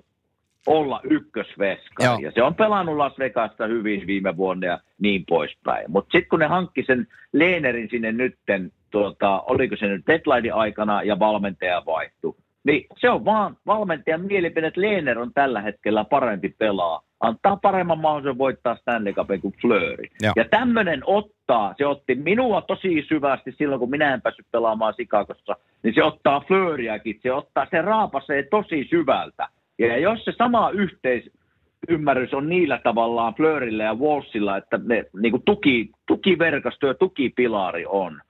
olla 0.67 1.01
ykkösveska. 1.05 2.05
Joo. 2.05 2.19
Ja 2.19 2.33
se 2.33 2.43
on 2.43 2.55
pelannut 2.55 2.97
Las 2.97 3.19
Vegasta 3.19 3.67
hyvin 3.67 4.07
viime 4.07 4.37
vuonna 4.37 4.67
ja 4.67 4.79
niin 5.01 5.25
poispäin. 5.29 5.85
Mutta 5.89 6.13
sitten 6.13 6.29
kun 6.29 6.39
ne 6.39 6.47
hankki 6.47 6.85
sen 6.87 7.07
Leenerin 7.33 7.89
sinne 7.91 8.13
nytten, 8.13 8.73
tuota, 8.91 9.41
oliko 9.41 9.77
se 9.77 9.87
nyt 9.87 10.07
deadline 10.07 10.51
aikana 10.51 11.03
ja 11.03 11.19
valmentaja 11.19 11.83
vaihtui, 11.87 12.35
niin 12.71 12.87
se 12.99 13.11
on 13.11 13.25
vaan 13.25 13.57
valmentajan 13.67 14.27
mielipide, 14.27 14.67
että 14.67 14.81
Leener 14.81 15.19
on 15.19 15.33
tällä 15.35 15.61
hetkellä 15.61 16.05
parempi 16.05 16.55
pelaa. 16.59 17.03
Antaa 17.21 17.57
paremman 17.57 17.99
mahdollisuuden 17.99 18.39
voittaa 18.39 18.77
Stanley 18.77 19.13
Cupin 19.13 19.41
kuin 19.41 19.55
Fleury. 19.61 20.05
Joo. 20.23 20.33
Ja 20.37 20.45
tämmöinen 20.51 21.01
ottaa, 21.07 21.75
se 21.79 21.87
otti 21.87 22.15
minua 22.15 22.61
tosi 22.63 23.05
syvästi 23.09 23.55
silloin, 23.59 23.79
kun 23.79 23.91
minä 23.91 24.15
en 24.15 24.23
päässyt 24.23 24.47
pelaamaan 24.53 24.95
Sikakossa, 24.97 25.57
niin 25.83 25.95
se 25.95 26.05
ottaa 26.05 26.41
Fleuryäkin, 26.41 27.21
se 27.23 27.33
ottaa, 27.33 27.67
se 27.71 27.83
raapasee 27.83 28.43
tosi 28.43 28.87
syvältä. 28.91 29.49
Ja 29.79 29.99
jos 29.99 30.25
se 30.25 30.33
sama 30.39 30.71
yhteisymmärrys 30.71 32.35
on 32.35 32.49
niillä 32.49 32.81
tavallaan 32.85 33.35
Fleurillä 33.35 33.85
ja 33.85 33.95
Wallsilla, 33.95 34.57
että 34.57 34.81
ne 34.85 35.05
niin 35.23 35.31
kuin 35.31 35.43
tuki, 35.47 35.91
tukiverkosto 36.07 36.87
ja 36.87 36.95
tukipilari 36.95 37.87
on. 37.87 38.21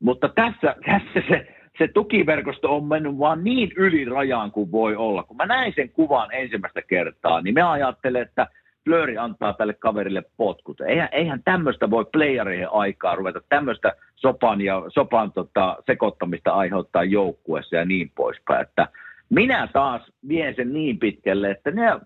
Mutta 0.00 0.28
tässä, 0.28 0.76
tässä 0.86 1.22
se, 1.28 1.54
se 1.78 1.88
tukiverkosto 1.88 2.76
on 2.76 2.84
mennyt 2.84 3.18
vaan 3.18 3.44
niin 3.44 3.72
yli 3.76 4.04
rajaan 4.04 4.50
kuin 4.50 4.72
voi 4.72 4.96
olla. 4.96 5.22
Kun 5.22 5.36
mä 5.36 5.46
näin 5.46 5.72
sen 5.76 5.90
kuvan 5.90 6.34
ensimmäistä 6.34 6.82
kertaa, 6.82 7.40
niin 7.40 7.54
mä 7.54 7.70
ajattelen, 7.70 8.22
että 8.22 8.46
Flöri 8.84 9.18
antaa 9.18 9.52
tälle 9.52 9.74
kaverille 9.74 10.22
potkut. 10.36 10.80
Eihän, 10.80 11.08
eihän 11.12 11.42
tämmöistä 11.44 11.90
voi 11.90 12.04
playerien 12.12 12.68
aikaa 12.72 13.14
ruveta 13.14 13.40
tämmöistä 13.48 13.92
sopan, 14.16 14.60
ja, 14.60 14.82
sopan 14.88 15.32
tota, 15.32 15.76
sekoittamista 15.86 16.50
aiheuttaa 16.50 17.04
joukkueessa 17.04 17.76
ja 17.76 17.84
niin 17.84 18.10
poispäin. 18.14 18.62
Että 18.62 18.88
minä 19.30 19.68
taas 19.72 20.02
vien 20.28 20.54
sen 20.54 20.72
niin 20.72 20.98
pitkälle, 20.98 21.50
että, 21.50 21.70
ne, 21.70 22.00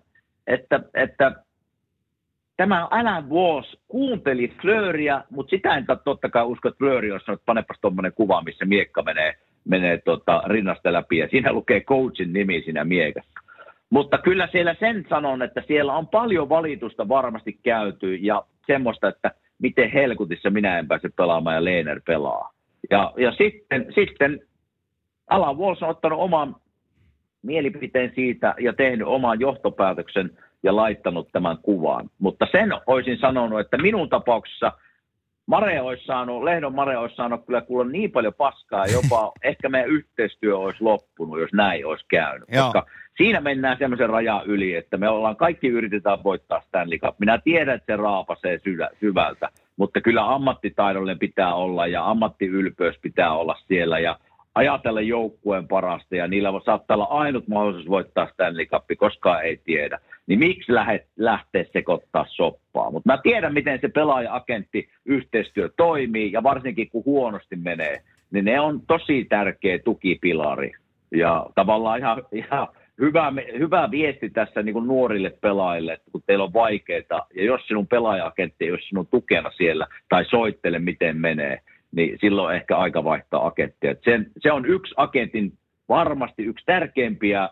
että, 0.47 0.79
että 0.93 1.31
tämä 2.57 2.87
Alan 2.91 3.29
Walls 3.29 3.77
kuunteli 3.87 4.53
Flööriä, 4.61 5.23
mutta 5.29 5.49
sitä 5.49 5.77
en 5.77 5.85
totta 6.03 6.29
kai 6.29 6.45
usko, 6.45 6.67
että 6.67 6.77
Flööri 6.77 7.11
on 7.11 7.19
sanonut, 7.19 7.45
panepas 7.45 7.77
tuommoinen 7.81 8.13
kuva, 8.13 8.41
missä 8.41 8.65
miekka 8.65 9.03
menee, 9.03 9.35
menee 9.65 9.97
tota, 9.97 10.43
rinnasta 10.45 10.93
läpi, 10.93 11.17
ja 11.17 11.27
siinä 11.27 11.53
lukee 11.53 11.81
coachin 11.81 12.33
nimi 12.33 12.61
siinä 12.61 12.83
miekassa. 12.83 13.39
Mutta 13.89 14.17
kyllä 14.17 14.47
siellä 14.51 14.75
sen 14.79 15.05
sanon, 15.09 15.41
että 15.41 15.63
siellä 15.67 15.93
on 15.93 16.07
paljon 16.07 16.49
valitusta 16.49 17.07
varmasti 17.07 17.59
käyty, 17.63 18.15
ja 18.15 18.43
semmoista, 18.67 19.07
että 19.07 19.31
miten 19.59 19.91
helkutissa 19.91 20.49
minä 20.49 20.79
en 20.79 20.87
pääse 20.87 21.09
pelaamaan 21.15 21.55
ja 21.55 21.63
Leener 21.63 22.01
pelaa. 22.05 22.53
Ja, 22.89 23.13
ja 23.17 23.31
sitten, 23.31 23.85
sitten 23.95 24.39
Alan 25.29 25.57
Walls 25.57 25.83
on 25.83 25.89
ottanut 25.89 26.19
oman 26.19 26.55
mielipiteen 27.41 28.11
siitä 28.15 28.55
ja 28.59 28.73
tehnyt 28.73 29.07
oman 29.07 29.39
johtopäätöksen 29.39 30.37
ja 30.63 30.75
laittanut 30.75 31.29
tämän 31.31 31.57
kuvaan. 31.57 32.09
Mutta 32.19 32.47
sen 32.51 32.69
olisin 32.87 33.17
sanonut, 33.17 33.59
että 33.59 33.77
minun 33.77 34.09
tapauksessa 34.09 34.71
Mare 35.49 35.81
olisi 35.81 36.05
saanut, 36.05 36.43
Lehdon 36.43 36.75
Mare 36.75 36.97
olisi 36.97 37.15
saanut 37.15 37.45
kyllä 37.45 37.61
kuulla 37.61 37.85
niin 37.85 38.11
paljon 38.11 38.33
paskaa, 38.33 38.85
jopa 38.85 39.31
ehkä 39.43 39.69
meidän 39.69 39.89
yhteistyö 39.89 40.57
olisi 40.57 40.83
loppunut, 40.83 41.39
jos 41.39 41.53
näin 41.53 41.85
olisi 41.85 42.05
käynyt. 42.09 42.49
Joo. 42.51 42.63
Koska 42.63 42.85
siinä 43.17 43.41
mennään 43.41 43.77
semmoisen 43.79 44.09
rajan 44.09 44.45
yli, 44.45 44.75
että 44.75 44.97
me 44.97 45.09
ollaan 45.09 45.35
kaikki 45.35 45.67
yritetään 45.67 46.23
voittaa 46.23 46.61
Stanley 46.67 46.97
Cup. 46.97 47.15
Minä 47.19 47.39
tiedän, 47.43 47.75
että 47.75 47.93
se 47.93 47.97
raapasee 47.97 48.59
syvältä, 48.99 49.49
mutta 49.77 50.01
kyllä 50.01 50.33
ammattitaidollinen 50.33 51.19
pitää 51.19 51.53
olla 51.53 51.87
ja 51.87 52.09
ammattiylpeys 52.09 52.95
pitää 53.01 53.33
olla 53.33 53.55
siellä 53.67 53.99
ja 53.99 54.19
ajatella 54.55 55.01
joukkueen 55.01 55.67
parasta 55.67 56.15
ja 56.15 56.27
niillä 56.27 56.49
saattaa 56.65 56.95
olla 56.95 57.07
ainut 57.09 57.47
mahdollisuus 57.47 57.89
voittaa 57.89 58.29
Stanley 58.33 58.65
Cup, 58.65 58.83
koskaan 58.97 59.43
ei 59.43 59.57
tiedä. 59.57 59.99
Niin 60.29 60.39
miksi 60.39 60.73
lähde, 60.73 61.05
lähteä 61.17 61.65
sekoittaa 61.73 62.25
soppaa? 62.29 62.91
Mutta 62.91 63.09
mä 63.09 63.19
tiedän, 63.23 63.53
miten 63.53 63.79
se 63.81 63.87
pelaaja-agentti 63.87 64.89
yhteistyö 65.05 65.69
toimii 65.77 66.31
ja 66.31 66.43
varsinkin 66.43 66.89
kun 66.89 67.05
huonosti 67.05 67.55
menee, 67.55 68.01
niin 68.31 68.45
ne 68.45 68.59
on 68.59 68.81
tosi 68.87 69.25
tärkeä 69.29 69.79
tukipilari. 69.79 70.71
Ja 71.11 71.45
tavallaan 71.55 71.99
ihan, 71.99 72.23
ihan 72.31 72.67
hyvä, 73.01 73.33
hyvä 73.59 73.91
viesti 73.91 74.29
tässä 74.29 74.63
niin 74.63 74.87
nuorille 74.87 75.33
pelaajille, 75.41 75.93
että 75.93 76.11
kun 76.11 76.23
teillä 76.25 76.43
on 76.43 76.53
vaikeita 76.53 77.25
ja 77.35 77.43
jos 77.43 77.61
sinun 77.67 77.87
pelaaja-agentti 77.87 78.65
ei 78.65 78.71
ole 78.71 78.79
sinun 78.81 79.07
tukena 79.07 79.51
siellä 79.57 79.87
tai 80.09 80.25
soittele 80.25 80.79
miten 80.79 81.17
menee, 81.17 81.59
niin 81.91 82.17
silloin 82.21 82.55
ehkä 82.55 82.77
aika 82.77 83.03
vaihtaa 83.03 83.47
agenttia. 83.47 83.95
Sen, 84.03 84.31
se 84.37 84.51
on 84.51 84.65
yksi 84.65 84.93
agentin 84.97 85.53
varmasti 85.89 86.43
yksi 86.43 86.65
tärkeimpiä 86.65 87.49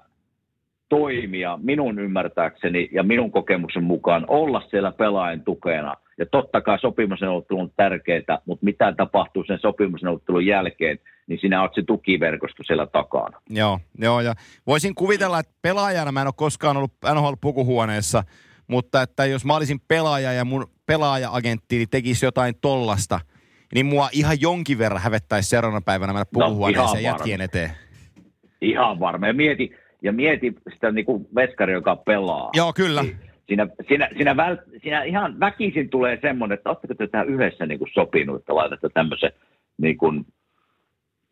toimia 0.89 1.59
minun 1.63 1.99
ymmärtääkseni 1.99 2.89
ja 2.91 3.03
minun 3.03 3.31
kokemuksen 3.31 3.83
mukaan 3.83 4.25
olla 4.27 4.61
siellä 4.69 4.91
pelaajan 4.91 5.41
tukena. 5.41 5.93
Ja 6.17 6.25
totta 6.25 6.61
kai 6.61 6.79
sopimusneuvottelu 6.79 7.59
on 7.59 7.71
tärkeää, 7.77 8.39
mutta 8.45 8.65
mitä 8.65 8.93
tapahtuu 8.97 9.43
sen 9.47 9.59
sopimusneuvottelun 9.59 10.45
jälkeen, 10.45 10.99
niin 11.27 11.39
sinä 11.39 11.61
olet 11.61 11.73
se 11.75 11.83
tukiverkosto 11.83 12.63
siellä 12.63 12.87
takana. 12.87 13.41
Joo, 13.49 13.79
joo 13.97 14.21
ja 14.21 14.33
voisin 14.67 14.95
kuvitella, 14.95 15.39
että 15.39 15.53
pelaajana 15.61 16.11
mä 16.11 16.21
en 16.21 16.27
ole 16.27 16.33
koskaan 16.37 16.77
ollut 16.77 16.93
NHL-pukuhuoneessa, 17.13 18.23
mutta 18.67 19.01
että 19.01 19.25
jos 19.25 19.45
mä 19.45 19.55
olisin 19.55 19.79
pelaaja 19.87 20.33
ja 20.33 20.45
mun 20.45 20.67
pelaaja-agentti 20.85 21.87
tekisi 21.87 22.25
jotain 22.25 22.55
tollasta– 22.61 23.19
niin 23.73 23.85
mua 23.85 24.09
ihan 24.11 24.41
jonkin 24.41 24.77
verran 24.77 25.01
hävettäisi 25.01 25.49
seuraavana 25.49 25.81
päivänä 25.81 26.13
mennä 26.13 26.25
no, 26.33 26.39
pukuhuoneeseen 26.39 27.03
no, 27.03 27.09
jätkien 27.09 27.41
eteen. 27.41 27.71
Ihan 28.61 28.99
varma. 28.99 29.27
Ja 29.27 29.33
mieti, 29.33 29.75
ja 30.01 30.11
mieti 30.11 30.53
sitä 30.73 30.91
niin 30.91 31.05
kuin 31.05 31.27
veskari, 31.35 31.73
joka 31.73 31.95
pelaa. 31.95 32.49
Joo, 32.53 32.73
kyllä. 32.73 33.01
Niin 33.01 33.17
siinä, 33.47 33.67
siinä, 33.87 34.09
siinä, 34.17 34.37
väl, 34.37 34.57
siinä 34.81 35.03
ihan 35.03 35.39
väkisin 35.39 35.89
tulee 35.89 36.19
semmoinen, 36.21 36.57
että 36.57 36.69
oletteko 36.69 36.93
te 36.93 37.07
tähän 37.07 37.29
yhdessä 37.29 37.65
niin 37.65 37.79
kuin 37.79 37.91
sopinut, 37.93 38.39
että 38.39 38.55
laitatte 38.55 38.89
tämmöisen 38.93 39.31
niin 39.77 39.97
kuin 39.97 40.25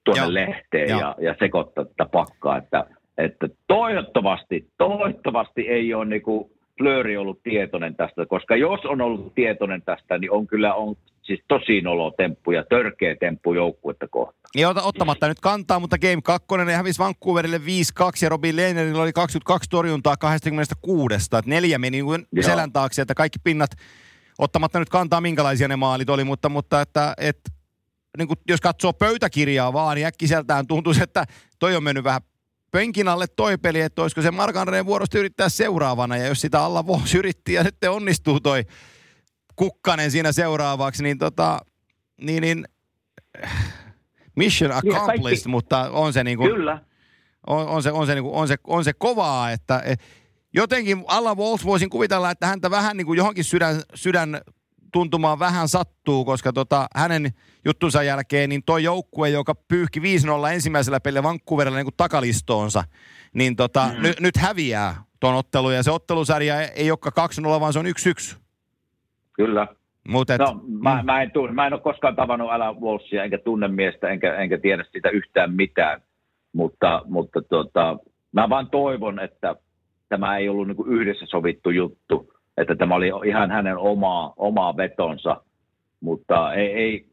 tuonne 0.05 0.21
Joo. 0.21 0.33
lehteen 0.33 0.89
Joo. 0.89 0.99
ja, 0.99 1.15
ja 1.19 1.35
sekoittaa 1.39 1.85
tätä 1.85 2.05
pakkaa, 2.11 2.57
että, 2.57 2.85
että 3.17 3.47
toivottavasti, 3.67 4.67
toivottavasti 4.77 5.61
ei 5.61 5.93
ole 5.93 6.05
niin 6.05 6.21
kuin 6.21 6.51
Flööri 6.77 7.17
ollut 7.17 7.43
tietoinen 7.43 7.95
tästä, 7.95 8.25
koska 8.25 8.55
jos 8.55 8.85
on 8.85 9.01
ollut 9.01 9.35
tietoinen 9.35 9.81
tästä, 9.81 10.17
niin 10.17 10.31
on 10.31 10.47
kyllä 10.47 10.73
on 10.73 10.95
siis 11.25 11.39
tosi 11.47 11.81
temppu 12.17 12.51
ja 12.51 12.63
törkeä 12.69 13.15
temppu 13.19 13.53
joukkuetta 13.53 14.07
kohtaan. 14.07 14.51
Niin 14.55 14.67
ota, 14.67 14.81
ottamatta 14.81 15.27
nyt 15.27 15.39
kantaa, 15.39 15.79
mutta 15.79 15.97
Game 15.97 16.21
2 16.23 16.47
ne 16.65 16.73
hävisi 16.73 16.99
Vancouverille 16.99 17.57
5-2 17.57 17.61
ja 18.21 18.29
Robin 18.29 18.55
Lehnerillä 18.55 19.03
oli 19.03 19.13
22 19.13 19.69
torjuntaa 19.69 20.17
26. 20.17 21.15
Että 21.15 21.41
neljä 21.45 21.79
meni 21.79 22.01
niin 22.01 22.43
selän 22.43 22.71
taakse, 22.71 23.01
että 23.01 23.15
kaikki 23.15 23.39
pinnat, 23.43 23.71
ottamatta 24.37 24.79
nyt 24.79 24.89
kantaa 24.89 25.21
minkälaisia 25.21 25.67
ne 25.67 25.75
maalit 25.75 26.09
oli, 26.09 26.23
mutta, 26.23 26.49
mutta 26.49 26.81
että, 26.81 27.13
että 27.17 27.51
niin 28.17 28.27
kuin, 28.27 28.37
jos 28.47 28.61
katsoo 28.61 28.93
pöytäkirjaa 28.93 29.73
vaan, 29.73 29.95
niin 29.95 30.07
äkkiseltään 30.07 30.67
tuntuu, 30.67 30.93
että 31.01 31.25
toi 31.59 31.75
on 31.75 31.83
mennyt 31.83 32.03
vähän 32.03 32.21
penkin 32.71 33.07
alle 33.07 33.25
toi 33.35 33.57
peli, 33.57 33.81
että 33.81 34.01
olisiko 34.01 34.21
se 34.21 34.31
Markanreen 34.31 34.85
vuorosta 34.85 35.19
yrittää 35.19 35.49
seuraavana, 35.49 36.17
ja 36.17 36.27
jos 36.27 36.41
sitä 36.41 36.61
alla 36.61 36.85
vuosi 36.85 37.17
yritti 37.17 37.53
ja 37.53 37.63
sitten 37.63 37.91
onnistuu 37.91 38.39
toi 38.39 38.63
Kukkanen 39.55 40.11
siinä 40.11 40.31
seuraavaksi, 40.31 41.03
niin 41.03 41.17
tota, 41.17 41.59
niin, 42.21 42.41
niin 42.41 42.65
mission 44.35 44.71
niin, 44.83 44.95
accomplished, 44.95 45.51
mutta 45.51 45.89
on 45.91 46.13
se 46.13 46.23
niin 46.23 46.37
kuin, 46.37 46.51
Kyllä. 46.51 46.81
On, 47.47 47.67
on, 47.67 47.83
se, 47.83 47.91
on, 47.91 48.05
se, 48.05 48.15
niin 48.15 48.23
kuin, 48.23 48.35
on, 48.35 48.47
se, 48.47 48.55
on 48.67 48.83
se 48.83 48.93
kovaa, 48.93 49.51
että 49.51 49.81
et, 49.85 50.01
jotenkin 50.53 51.03
Alla 51.07 51.35
Wolf 51.35 51.65
voisin 51.65 51.89
kuvitella, 51.89 52.31
että 52.31 52.47
häntä 52.47 52.71
vähän 52.71 52.97
niin 52.97 53.05
kuin 53.05 53.17
johonkin 53.17 53.43
sydän, 53.43 53.81
sydän 53.93 54.41
tuntumaan 54.91 55.39
vähän 55.39 55.69
sattuu, 55.69 56.25
koska 56.25 56.53
tota, 56.53 56.87
hänen 56.95 57.33
juttunsa 57.65 58.03
jälkeen 58.03 58.49
niin 58.49 58.63
toi 58.65 58.83
joukkue, 58.83 59.29
joka 59.29 59.55
pyyhki 59.55 59.99
5-0 59.99 60.03
ensimmäisellä 60.53 60.99
pelillä 60.99 61.23
Vancouverilla 61.23 61.77
niin 61.77 61.85
kuin 61.85 61.97
takalistoonsa, 61.97 62.83
niin 63.33 63.55
tota, 63.55 63.87
mm-hmm. 63.87 64.07
n- 64.07 64.15
nyt 64.19 64.37
häviää 64.37 65.03
tuon 65.19 65.35
ottelun 65.35 65.75
ja 65.75 65.83
se 65.83 65.91
ottelusarja 65.91 66.61
ei 66.61 66.91
olekaan 66.91 67.29
2-0, 67.57 67.59
vaan 67.59 67.73
se 67.73 67.79
on 67.79 67.85
1-1. 67.85 68.44
Kyllä. 69.35 69.67
Mut 70.07 70.29
et, 70.29 70.39
no, 70.39 70.61
mä, 70.81 70.95
mm. 70.95 71.05
mä, 71.05 71.21
en 71.21 71.31
tunne, 71.31 71.53
mä 71.53 71.67
en 71.67 71.73
ole 71.73 71.81
koskaan 71.81 72.15
tavannut 72.15 72.51
Alan 72.51 72.81
Walshia, 72.81 73.23
enkä 73.23 73.37
tunne 73.37 73.67
miestä, 73.67 74.09
enkä, 74.09 74.35
enkä 74.35 74.57
tiedä 74.57 74.83
sitä 74.91 75.09
yhtään 75.09 75.53
mitään. 75.53 76.01
Mutta, 76.53 77.01
mutta 77.05 77.41
tota, 77.41 77.97
mä 78.31 78.49
vaan 78.49 78.69
toivon, 78.69 79.19
että 79.19 79.55
tämä 80.09 80.37
ei 80.37 80.49
ollut 80.49 80.67
niin 80.67 80.87
yhdessä 80.87 81.25
sovittu 81.25 81.69
juttu, 81.69 82.33
että 82.57 82.75
tämä 82.75 82.95
oli 82.95 83.11
ihan 83.25 83.51
hänen 83.51 83.77
omaa, 83.77 84.33
omaa 84.37 84.77
vetonsa. 84.77 85.41
Mutta 86.01 86.53
ei, 86.53 86.71
ei 86.71 87.05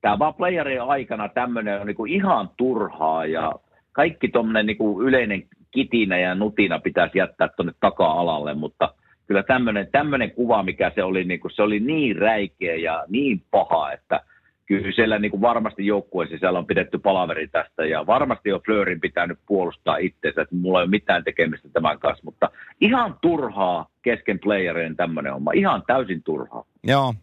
tämä 0.00 0.18
vaan 0.18 0.34
playerien 0.34 0.82
aikana 0.82 1.28
tämmöinen 1.28 1.80
on 1.80 1.86
niin 1.86 2.08
ihan 2.08 2.50
turhaa 2.56 3.26
ja 3.26 3.52
kaikki 3.92 4.28
tuommoinen 4.28 4.66
niin 4.66 5.02
yleinen 5.02 5.42
kitinä 5.70 6.18
ja 6.18 6.34
nutina 6.34 6.78
pitäisi 6.78 7.18
jättää 7.18 7.48
tuonne 7.48 7.72
taka-alalle, 7.80 8.54
mutta 8.54 8.94
kyllä 9.26 9.44
tämmöinen 9.92 10.30
kuva, 10.30 10.62
mikä 10.62 10.92
se 10.94 11.02
oli, 11.02 11.24
niin 11.24 11.40
kuin, 11.40 11.52
se 11.54 11.62
oli 11.62 11.80
niin 11.80 12.16
räikeä 12.16 12.74
ja 12.74 13.04
niin 13.08 13.42
paha, 13.50 13.92
että– 13.92 14.20
kyllä 14.66 14.92
siellä 14.92 15.18
niin 15.18 15.30
kuin 15.30 15.40
varmasti 15.40 15.86
joukkueen 15.86 16.30
sisällä 16.30 16.58
on 16.58 16.66
pidetty 16.66 16.98
palaveri 16.98 17.48
tästä 17.48 17.86
ja 17.86 18.06
varmasti 18.06 18.52
on 18.52 18.60
Fleurin 18.66 19.00
pitänyt 19.00 19.38
puolustaa 19.46 19.96
itseensä, 19.96 20.42
että 20.42 20.54
mulla 20.54 20.80
ei 20.80 20.82
ole 20.82 20.90
mitään 20.90 21.24
tekemistä 21.24 21.68
tämän 21.68 21.98
kanssa, 21.98 22.24
mutta 22.24 22.50
ihan 22.80 23.18
turhaa 23.22 23.88
kesken 24.02 24.38
playerien 24.38 24.96
tämmöinen 24.96 25.32
homma, 25.32 25.52
ihan 25.54 25.82
täysin 25.86 26.22
turhaa. 26.22 26.64
Joo, 26.84 27.14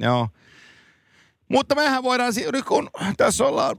joo. 0.00 0.28
Mutta 1.48 1.74
mehän 1.74 2.02
voidaan, 2.02 2.32
kun 2.68 2.90
tässä 3.16 3.44
ollaan, 3.44 3.76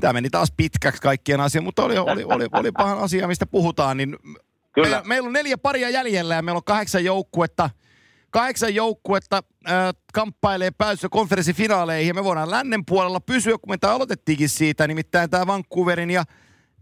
tämä 0.00 0.12
meni 0.12 0.30
taas 0.30 0.52
pitkäksi 0.56 1.02
kaikkien 1.02 1.40
asia, 1.40 1.62
mutta 1.62 1.84
oli, 1.84 1.98
oli, 1.98 2.24
oli, 2.24 2.46
oli 2.52 2.72
pahan 2.72 2.98
asia, 2.98 3.28
mistä 3.28 3.46
puhutaan, 3.46 3.96
niin 3.96 4.16
Kyllä. 4.76 4.88
Meillä, 4.88 5.02
meillä 5.04 5.26
on 5.26 5.32
neljä 5.32 5.58
paria 5.58 5.90
jäljellä 5.90 6.34
ja 6.34 6.42
meillä 6.42 6.58
on 6.58 6.64
kahdeksan 6.64 7.04
joukkuetta– 7.04 7.70
kahdeksan 8.36 8.74
joukkuetta 8.74 9.42
äh, 9.68 9.74
kamppailee 10.12 10.70
pääsyssä 10.70 11.08
konferenssifinaaleihin 11.08 12.08
ja 12.08 12.14
me 12.14 12.24
voidaan 12.24 12.50
lännen 12.50 12.84
puolella 12.84 13.20
pysyä, 13.20 13.52
kun 13.52 13.72
me 13.72 13.78
tämä 13.78 13.94
aloitettiinkin 13.94 14.48
siitä, 14.48 14.86
nimittäin 14.86 15.30
tämä 15.30 15.46
Vancouverin 15.46 16.10
ja 16.10 16.24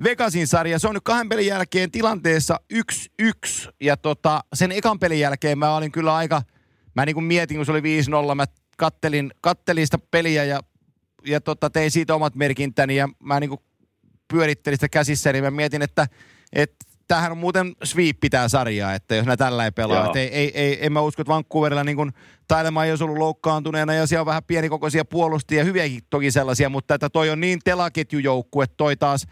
Vegasin 0.04 0.46
sarja. 0.46 0.78
Se 0.78 0.88
on 0.88 0.94
nyt 0.94 1.04
kahden 1.04 1.28
pelin 1.28 1.46
jälkeen 1.46 1.90
tilanteessa 1.90 2.60
1-1 3.22 3.70
ja 3.80 3.96
tota, 3.96 4.40
sen 4.54 4.72
ekan 4.72 4.98
pelin 4.98 5.20
jälkeen 5.20 5.58
mä 5.58 5.76
olin 5.76 5.92
kyllä 5.92 6.14
aika, 6.14 6.42
mä 6.94 7.06
niin 7.06 7.14
kuin 7.14 7.24
mietin, 7.24 7.56
kun 7.56 7.66
se 7.66 7.72
oli 7.72 7.80
5-0, 8.32 8.34
mä 8.34 8.44
kattelin, 8.76 9.30
kattelin 9.40 9.86
sitä 9.86 9.98
peliä 10.10 10.44
ja, 10.44 10.60
ja 11.26 11.40
tota, 11.40 11.70
tein 11.70 11.90
siitä 11.90 12.14
omat 12.14 12.34
merkintäni 12.34 12.96
ja 12.96 13.08
mä 13.22 13.40
niin 13.40 13.50
kuin 13.50 13.60
pyörittelin 14.28 14.76
sitä 14.76 14.88
käsissä, 14.88 15.32
niin 15.32 15.44
mä 15.44 15.50
mietin, 15.50 15.82
että, 15.82 16.06
että 16.52 16.86
tämähän 17.08 17.32
on 17.32 17.38
muuten 17.38 17.72
sweepi 17.84 18.30
tämä 18.30 18.48
sarja, 18.48 18.94
että 18.94 19.14
jos 19.14 19.26
nämä 19.26 19.36
tällä 19.36 19.64
ei 19.64 19.70
pelaa. 19.70 20.12
Ei, 20.14 20.28
ei, 20.28 20.50
ei, 20.54 20.86
en 20.86 20.92
mä 20.92 21.00
usko, 21.00 21.22
että 21.22 21.32
Vancouverilla 21.32 21.84
niin 21.84 22.12
Tailema 22.48 22.84
ei 22.84 22.92
olisi 22.92 23.04
ollut 23.04 23.18
loukkaantuneena 23.18 23.94
ja 23.94 24.06
siellä 24.06 24.20
on 24.20 24.26
vähän 24.26 24.44
pienikokoisia 24.46 25.04
puolustajia, 25.04 25.64
hyviäkin 25.64 26.00
toki 26.10 26.30
sellaisia, 26.30 26.68
mutta 26.68 26.94
että 26.94 27.10
toi 27.10 27.30
on 27.30 27.40
niin 27.40 27.60
että 28.62 28.74
toi 28.76 28.96
taas 28.96 29.26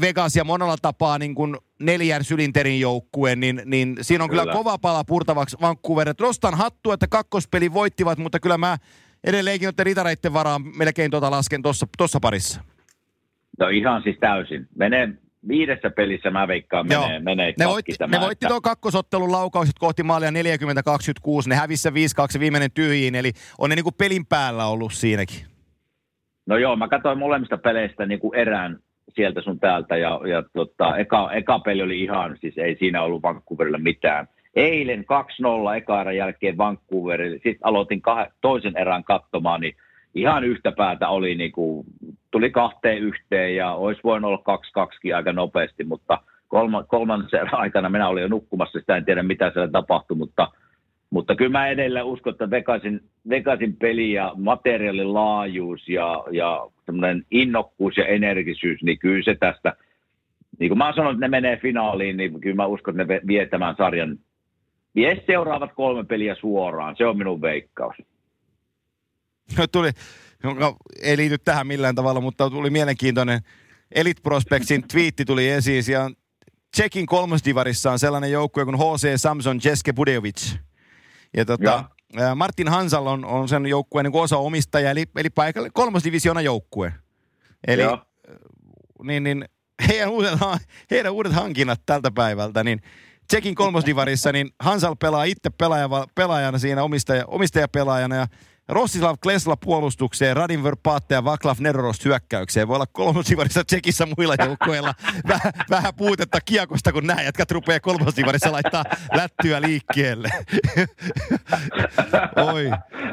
Vegas 0.00 0.36
ja 0.36 0.44
monella 0.44 0.76
tapaa 0.82 1.18
niin 1.18 1.34
kuin 1.34 1.56
neljän 1.80 2.24
sylinterin 2.24 2.80
joukkue, 2.80 3.36
niin, 3.36 3.62
niin 3.64 3.96
siinä 4.00 4.24
on 4.24 4.30
kyllä. 4.30 4.42
kyllä 4.42 4.54
kova 4.54 4.78
pala 4.78 5.04
purtavaksi 5.04 5.56
Vancouver. 5.60 6.14
Nostan 6.20 6.54
hattua, 6.54 6.94
että 6.94 7.06
kakkospeli 7.06 7.72
voittivat, 7.72 8.18
mutta 8.18 8.40
kyllä 8.40 8.58
mä 8.58 8.76
edelleenkin 9.24 9.68
että 9.68 9.84
ritareitten 9.84 10.32
varaan 10.32 10.62
melkein 10.76 11.10
tuota 11.10 11.30
lasken 11.30 11.62
tuossa 11.98 12.20
parissa. 12.20 12.60
No 13.58 13.68
ihan 13.68 14.02
siis 14.02 14.16
täysin. 14.20 14.68
Menee 14.76 15.08
viidessä 15.48 15.90
pelissä 15.90 16.30
mä 16.30 16.48
veikkaan 16.48 16.86
menee, 16.88 17.12
Joo. 17.12 17.20
menee 17.20 17.54
ne 17.58 17.66
voitti, 17.66 17.92
tämä, 17.98 18.16
ne 18.16 18.24
voitti 18.24 18.46
tuon 18.46 18.62
kakkosottelun 18.62 19.32
laukaukset 19.32 19.78
kohti 19.78 20.02
maalia 20.02 20.30
40-26, 20.30 20.32
ne 21.46 21.54
hävissä 21.54 21.90
5-2 21.90 22.40
viimeinen 22.40 22.70
tyhjiin, 22.74 23.14
eli 23.14 23.32
on 23.58 23.70
ne 23.70 23.76
niin 23.76 23.84
kuin 23.84 23.94
pelin 23.98 24.26
päällä 24.26 24.66
ollut 24.66 24.92
siinäkin. 24.92 25.46
No 26.46 26.56
joo, 26.56 26.76
mä 26.76 26.88
katsoin 26.88 27.18
molemmista 27.18 27.58
peleistä 27.58 28.06
niin 28.06 28.20
kuin 28.20 28.38
erään 28.38 28.78
sieltä 29.14 29.42
sun 29.42 29.60
täältä, 29.60 29.96
ja, 29.96 30.20
ja 30.28 30.42
tota, 30.52 30.96
eka, 30.96 31.32
eka 31.32 31.58
peli 31.58 31.82
oli 31.82 32.00
ihan, 32.00 32.36
siis 32.40 32.58
ei 32.58 32.76
siinä 32.78 33.02
ollut 33.02 33.22
Vancouverilla 33.22 33.78
mitään. 33.78 34.28
Eilen 34.54 35.04
2-0 35.72 35.76
eka 35.76 36.00
erän 36.00 36.16
jälkeen 36.16 36.56
Vancouverille, 36.56 37.36
sitten 37.36 37.58
aloitin 37.62 38.02
kah- 38.08 38.32
toisen 38.40 38.76
erän 38.76 39.04
katsomaan, 39.04 39.60
niin 39.60 39.76
ihan 40.14 40.44
yhtä 40.44 40.72
päätä 40.72 41.08
oli, 41.08 41.34
niin 41.34 41.52
kuin, 41.52 41.86
tuli 42.30 42.50
kahteen 42.50 42.98
yhteen 42.98 43.56
ja 43.56 43.72
olisi 43.72 44.00
voinut 44.04 44.28
olla 44.28 44.42
kaksi 44.42 44.72
kaksikin 44.72 45.16
aika 45.16 45.32
nopeasti, 45.32 45.84
mutta 45.84 46.18
kolma, 46.48 46.84
kolmannen 46.84 47.28
aikana 47.52 47.88
minä 47.88 48.08
olin 48.08 48.22
jo 48.22 48.28
nukkumassa, 48.28 48.80
sitä 48.80 48.96
en 48.96 49.04
tiedä 49.04 49.22
mitä 49.22 49.50
siellä 49.50 49.70
tapahtui, 49.70 50.16
mutta, 50.16 50.52
mutta 51.10 51.36
kyllä 51.36 51.50
mä 51.50 51.68
edelleen 51.68 52.04
uskon, 52.04 52.30
että 52.30 52.50
Vegasin, 52.50 53.00
Vegasin 53.28 53.76
peli 53.76 54.12
ja 54.12 54.32
materiaalin 54.36 55.14
laajuus 55.14 55.88
ja, 55.88 56.24
ja 56.30 56.66
semmoinen 56.86 57.24
innokkuus 57.30 57.96
ja 57.96 58.06
energisyys, 58.06 58.82
niin 58.82 58.98
kyllä 58.98 59.24
se 59.24 59.36
tästä, 59.40 59.76
niin 60.58 60.68
kuin 60.68 60.78
mä 60.78 60.92
sanoin, 60.96 61.14
että 61.14 61.26
ne 61.26 61.28
menee 61.28 61.56
finaaliin, 61.56 62.16
niin 62.16 62.40
kyllä 62.40 62.56
mä 62.56 62.66
uskon, 62.66 63.00
että 63.00 63.14
ne 63.14 63.20
vie 63.26 63.46
tämän 63.46 63.74
sarjan, 63.76 64.18
vie 64.94 65.22
seuraavat 65.26 65.70
kolme 65.74 66.04
peliä 66.04 66.34
suoraan, 66.34 66.96
se 66.96 67.06
on 67.06 67.18
minun 67.18 67.42
veikkaus. 67.42 67.96
tuli, 69.72 69.90
jonka 70.42 70.76
ei 71.02 71.16
liity 71.16 71.38
tähän 71.38 71.66
millään 71.66 71.94
tavalla, 71.94 72.20
mutta 72.20 72.50
tuli 72.50 72.70
mielenkiintoinen 72.70 73.40
Elite 73.94 74.20
Prospectsin 74.22 74.88
twiitti 74.88 75.24
tuli 75.24 75.48
esiin. 75.48 75.84
Ja 75.88 76.10
Tsekin 76.70 77.06
kolmosdivarissa 77.06 77.92
on 77.92 77.98
sellainen 77.98 78.32
joukkue 78.32 78.64
kuin 78.64 78.78
HC 78.78 79.16
Samson 79.16 79.60
Jeske 79.64 79.92
Budevic. 79.92 80.54
Ja 81.36 81.44
tota, 81.44 81.84
ja. 82.16 82.34
Martin 82.34 82.68
Hansal 82.68 83.06
on, 83.06 83.24
on 83.24 83.48
sen 83.48 83.66
joukkueen 83.66 84.04
niin 84.04 84.22
osa 84.22 84.36
omistaja, 84.36 84.90
eli, 84.90 85.04
eli 85.16 85.30
paikalle 85.30 85.70
kolmosdivisiona 85.74 86.40
joukkue. 86.40 86.92
Eli 87.66 87.82
ja. 87.82 88.06
niin, 89.02 89.22
niin, 89.22 89.44
heidän, 89.88 90.08
uudet, 90.08 90.38
heidän 90.90 91.12
uudet 91.12 91.32
hankinnat 91.32 91.80
tältä 91.86 92.10
päivältä, 92.10 92.64
niin 92.64 92.80
Tsekin 93.28 93.54
kolmosdivarissa, 93.54 94.32
niin 94.32 94.50
Hansal 94.60 94.96
pelaa 94.96 95.24
itse 95.24 95.50
pelaajana, 95.50 96.06
pelaajana 96.14 96.58
siinä 96.58 96.82
omistaja, 96.82 97.24
omistajapelaajana 97.26 98.16
ja 98.16 98.26
Rostislav 98.68 99.16
Klesla 99.22 99.56
puolustukseen, 99.56 100.36
Radin 100.36 100.64
Verpaatte 100.64 101.14
ja 101.14 101.24
Vaklav 101.24 101.56
Nerorost 101.60 102.04
hyökkäykseen. 102.04 102.68
Voi 102.68 102.74
olla 102.74 102.86
kolmosivarissa 102.92 103.64
Tsekissä 103.64 104.06
muilla 104.16 104.34
joukkoilla 104.38 104.94
vähän, 105.28 105.52
vähän 105.70 105.94
puutetta 105.96 106.38
kiekosta, 106.44 106.92
kun 106.92 107.06
nämä 107.06 107.22
jätkät 107.22 107.50
rupeaa 107.50 107.80
kolmosivarissa 107.80 108.52
laittaa 108.52 108.84
lättyä 109.14 109.62
liikkeelle. 109.62 110.28
Oi. 112.52 112.70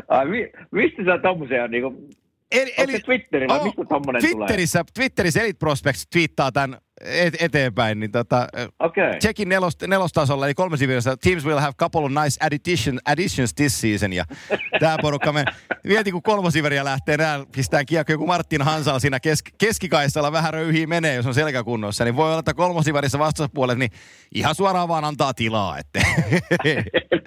Ai, 0.08 0.26
mi, 0.26 0.52
mistä 0.72 1.04
sä 1.06 1.18
tommosia 1.22 1.68
niinku 1.68 2.10
Eli, 2.52 2.74
eli, 2.78 3.00
Twitterillä, 3.00 3.54
oh, 3.54 3.64
mistä 3.64 3.82
Twitterissä, 4.20 4.80
tulee? 4.80 4.92
Twitterissä 4.94 5.42
Elite 5.42 5.58
Prospects 5.58 6.08
twiittaa 6.12 6.52
tämän 6.52 6.78
et, 7.02 7.36
eteenpäin, 7.40 8.00
niin 8.00 8.12
tota, 8.12 8.48
okay. 8.80 9.20
Checkin 9.20 9.50
nelost, 9.50 9.82
nelostasolla, 9.88 10.46
eli 10.46 10.54
kolme 10.54 10.78
sivuissa, 10.78 11.18
teams 11.18 11.46
will 11.46 11.60
have 11.60 11.74
couple 11.74 12.02
of 12.02 12.12
nice 12.12 12.46
addition, 12.46 13.00
additions 13.06 13.54
this 13.54 13.82
season, 13.82 14.14
ja 14.14 14.26
tämä 14.80 14.98
porukka 15.02 15.34
me 15.34 15.46
vieti, 15.88 16.12
kun 16.12 16.22
kolmosiveria 16.22 16.86
lähtee, 16.86 17.18
nää 17.18 17.40
pistää 17.56 17.86
kiekko, 17.86 18.14
joku 18.14 18.28
Martin 18.28 18.62
Hansal 18.62 19.00
siinä 19.00 19.20
kes, 19.20 19.44
keskikaistalla 19.58 20.32
vähän 20.32 20.54
röyhiä 20.54 20.88
menee, 20.88 21.16
jos 21.16 21.26
on 21.26 21.34
selkäkunnossa, 21.34 22.04
niin 22.04 22.16
voi 22.16 22.30
olla, 22.30 22.40
että 22.40 22.54
kolmosiverissa 22.54 23.20
vastauspuolet, 23.20 23.78
niin 23.78 23.92
ihan 24.36 24.56
suoraan 24.56 24.88
vaan 24.88 25.06
antaa 25.06 25.34
tilaa, 25.34 25.78
että. 25.78 26.00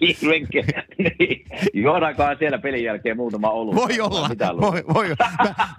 niin, 0.01 1.45
juodaankohan 1.75 2.37
siellä 2.39 2.59
pelin 2.59 2.85
jälkeen 2.85 3.17
muutama 3.17 3.51
ollut. 3.51 3.75
Voi 3.75 4.01
olla, 4.01 4.29
voi, 4.61 4.85
voi. 4.95 5.15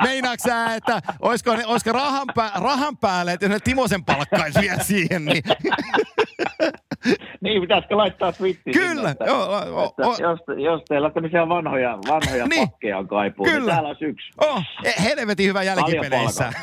Meinaatko 0.04 0.50
sä, 0.50 0.76
että 0.76 1.02
olisiko, 1.22 1.52
olisiko 1.66 1.92
rahan, 1.92 2.28
pää, 2.36 2.52
rahan 2.56 2.98
päälle, 2.98 3.34
että 3.34 3.46
jos 3.46 3.52
ne 3.52 3.60
Timo 3.60 3.79
sen 3.88 4.06
palkkaisi 4.06 4.62
vielä 4.62 4.84
siihen, 4.94 5.26
niin... 5.26 5.44
niin, 7.42 7.62
pitäisikö 7.62 7.98
laittaa 7.98 8.32
twittiin? 8.32 8.74
Kyllä, 8.74 9.10
sinne, 9.10 9.26
joo. 9.28 9.60
Että, 9.60 10.08
o, 10.08 10.10
o, 10.10 10.16
jos, 10.20 10.40
jos 10.64 10.82
teillä 10.88 11.10
tämmöisiä 11.10 11.50
vanhoja, 11.50 11.98
vanhoja 12.08 12.48
niin, 12.48 12.70
pakkeja 12.70 12.98
on 12.98 13.08
kaipuu, 13.08 13.46
niin 13.46 13.54
Kyllä. 13.54 13.66
niin 13.66 13.76
täällä 13.76 13.88
olisi 13.88 14.06
yksi. 14.06 14.32
Oh, 14.38 14.64
helvetin 15.04 15.48
hyvä 15.48 15.64
jälkipeleissä. 15.64 16.54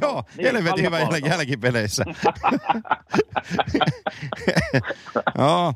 Joo, 0.00 0.22
niin, 0.36 0.54
helvetin 0.54 0.84
hyvä 0.84 0.98
jälkipeleissä. 1.28 2.04
oh. 5.38 5.74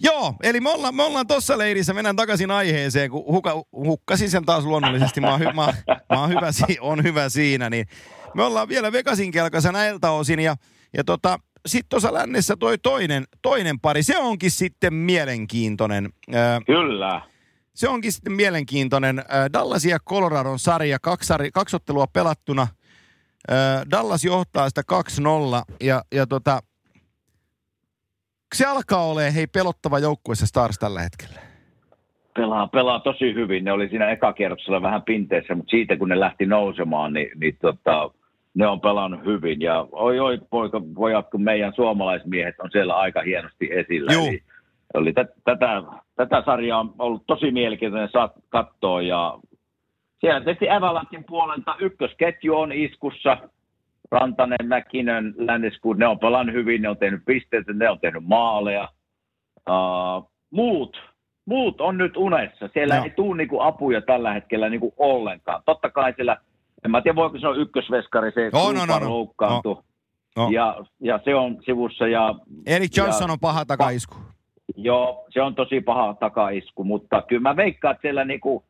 Joo, 0.00 0.34
eli 0.42 0.60
me 0.60 0.70
ollaan, 0.70 0.94
me 0.94 1.02
ollaan 1.02 1.26
tossa 1.26 1.58
leirissä, 1.58 1.94
mennään 1.94 2.16
takaisin 2.16 2.50
aiheeseen, 2.50 3.10
kun 3.10 3.24
huka, 3.26 3.64
hukkasin 3.72 4.30
sen 4.30 4.44
taas 4.44 4.64
luonnollisesti, 4.64 5.20
mä 5.20 5.30
oon, 5.30 5.40
hy, 5.40 5.44
mä, 5.44 5.74
mä 5.86 6.20
oon 6.20 6.30
hyvä, 6.30 6.46
on 6.80 7.02
hyvä 7.02 7.28
siinä, 7.28 7.70
niin 7.70 7.86
me 8.34 8.42
ollaan 8.42 8.68
vielä 8.68 8.92
Vegasin 8.92 9.30
kelkassa 9.30 9.72
näiltä 9.72 10.10
osin 10.10 10.40
ja, 10.40 10.56
ja 10.96 11.04
tota, 11.04 11.38
sitten 11.66 11.88
tuossa 11.88 12.14
lännessä 12.14 12.56
toi 12.56 12.78
toinen, 12.78 13.24
toinen 13.42 13.80
pari, 13.80 14.02
se 14.02 14.18
onkin 14.18 14.50
sitten 14.50 14.94
mielenkiintoinen. 14.94 16.08
Kyllä. 16.66 17.20
Se 17.74 17.88
onkin 17.88 18.12
sitten 18.12 18.32
mielenkiintoinen. 18.32 19.22
Dallas 19.52 19.84
ja 19.84 19.98
Coloradon 20.08 20.58
sarja, 20.58 20.98
kaksi, 21.02 21.26
sarja, 21.26 21.50
kaksi 21.54 21.76
ottelua 21.76 22.06
pelattuna. 22.06 22.66
Dallas 23.90 24.24
johtaa 24.24 24.68
sitä 24.68 24.82
2-0 25.70 25.74
ja, 25.80 26.02
ja 26.12 26.26
tota, 26.26 26.60
se 28.54 28.66
alkaa 28.66 29.06
olemaan 29.06 29.34
hei 29.34 29.46
pelottava 29.46 29.98
joukkueessa 29.98 30.46
Stars 30.46 30.78
tällä 30.78 31.02
hetkellä? 31.02 31.40
Pelaa, 32.34 32.66
pelaa 32.66 33.00
tosi 33.00 33.34
hyvin. 33.34 33.64
Ne 33.64 33.72
oli 33.72 33.88
siinä 33.88 34.10
ekakierroksella 34.10 34.82
vähän 34.82 35.02
pinteessä, 35.02 35.54
mutta 35.54 35.70
siitä 35.70 35.96
kun 35.96 36.08
ne 36.08 36.20
lähti 36.20 36.46
nousemaan, 36.46 37.12
niin, 37.12 37.30
niin 37.40 37.56
tota, 37.60 38.10
ne 38.54 38.66
on 38.66 38.80
pelannut 38.80 39.24
hyvin. 39.24 39.60
Ja 39.60 39.86
oi 39.92 40.20
oi 40.20 40.38
poika, 40.50 40.80
pojat, 40.94 41.30
kun 41.30 41.42
meidän 41.42 41.72
suomalaismiehet 41.74 42.54
on 42.60 42.70
siellä 42.72 42.96
aika 42.96 43.22
hienosti 43.22 43.68
esillä. 43.72 44.12
Joo. 44.12 44.26
Eli, 44.26 44.42
oli 44.94 45.12
t- 45.12 45.44
tätä, 45.44 45.82
tätä 46.16 46.42
sarjaa 46.46 46.80
on 46.80 46.94
ollut 46.98 47.22
tosi 47.26 47.50
mielenkiintoinen 47.50 48.08
saat 48.12 48.32
katsoa 48.48 49.02
ja 49.02 49.38
siellä 50.20 50.40
tietysti 50.40 50.70
Avalantin 50.70 51.24
puolelta 51.24 51.76
ykkösketju 51.78 52.56
on 52.56 52.72
iskussa. 52.72 53.38
Rantanen, 54.10 54.58
Mäkinen, 54.68 55.34
Länniskuut, 55.36 55.98
ne 55.98 56.06
on 56.06 56.18
pelannut 56.18 56.54
hyvin, 56.54 56.82
ne 56.82 56.88
on 56.88 56.96
tehnyt 56.96 57.22
pisteitä, 57.26 57.72
ne 57.72 57.90
on 57.90 58.00
tehnyt 58.00 58.24
maaleja. 58.24 58.88
Uh, 59.68 60.30
muut, 60.50 61.02
muut 61.46 61.80
on 61.80 61.98
nyt 61.98 62.16
unessa. 62.16 62.68
Siellä 62.72 62.96
no. 62.96 63.04
ei 63.04 63.10
tule 63.10 63.36
niinku 63.36 63.60
apuja 63.60 64.00
tällä 64.00 64.32
hetkellä 64.32 64.68
niinku 64.68 64.94
ollenkaan. 64.96 65.62
Totta 65.66 65.90
kai 65.90 66.12
siellä, 66.16 66.36
en 66.84 66.90
mä 66.90 67.02
tiedä 67.02 67.16
voiko 67.16 67.38
se 67.38 67.48
on 67.48 67.60
ykkösveskari, 67.60 68.32
se 68.32 68.50
no, 68.52 68.72
no, 68.72 68.86
no, 68.86 68.98
no. 68.98 69.10
loukkaantui. 69.10 69.74
No. 69.74 69.82
No. 70.36 70.48
Ja, 70.50 70.84
ja 71.00 71.20
se 71.24 71.34
on 71.34 71.58
sivussa. 71.64 72.06
Ja, 72.06 72.34
Erik 72.66 72.96
Johnson 72.96 73.28
ja, 73.28 73.32
on 73.32 73.40
paha 73.40 73.64
takaisku. 73.64 74.16
Joo, 74.76 75.26
se 75.30 75.42
on 75.42 75.54
tosi 75.54 75.80
paha 75.80 76.14
takaisku, 76.14 76.84
mutta 76.84 77.22
kyllä 77.22 77.42
mä 77.42 77.56
veikkaan, 77.56 77.92
että 77.92 78.02
siellä 78.02 78.24
niinku 78.24 78.64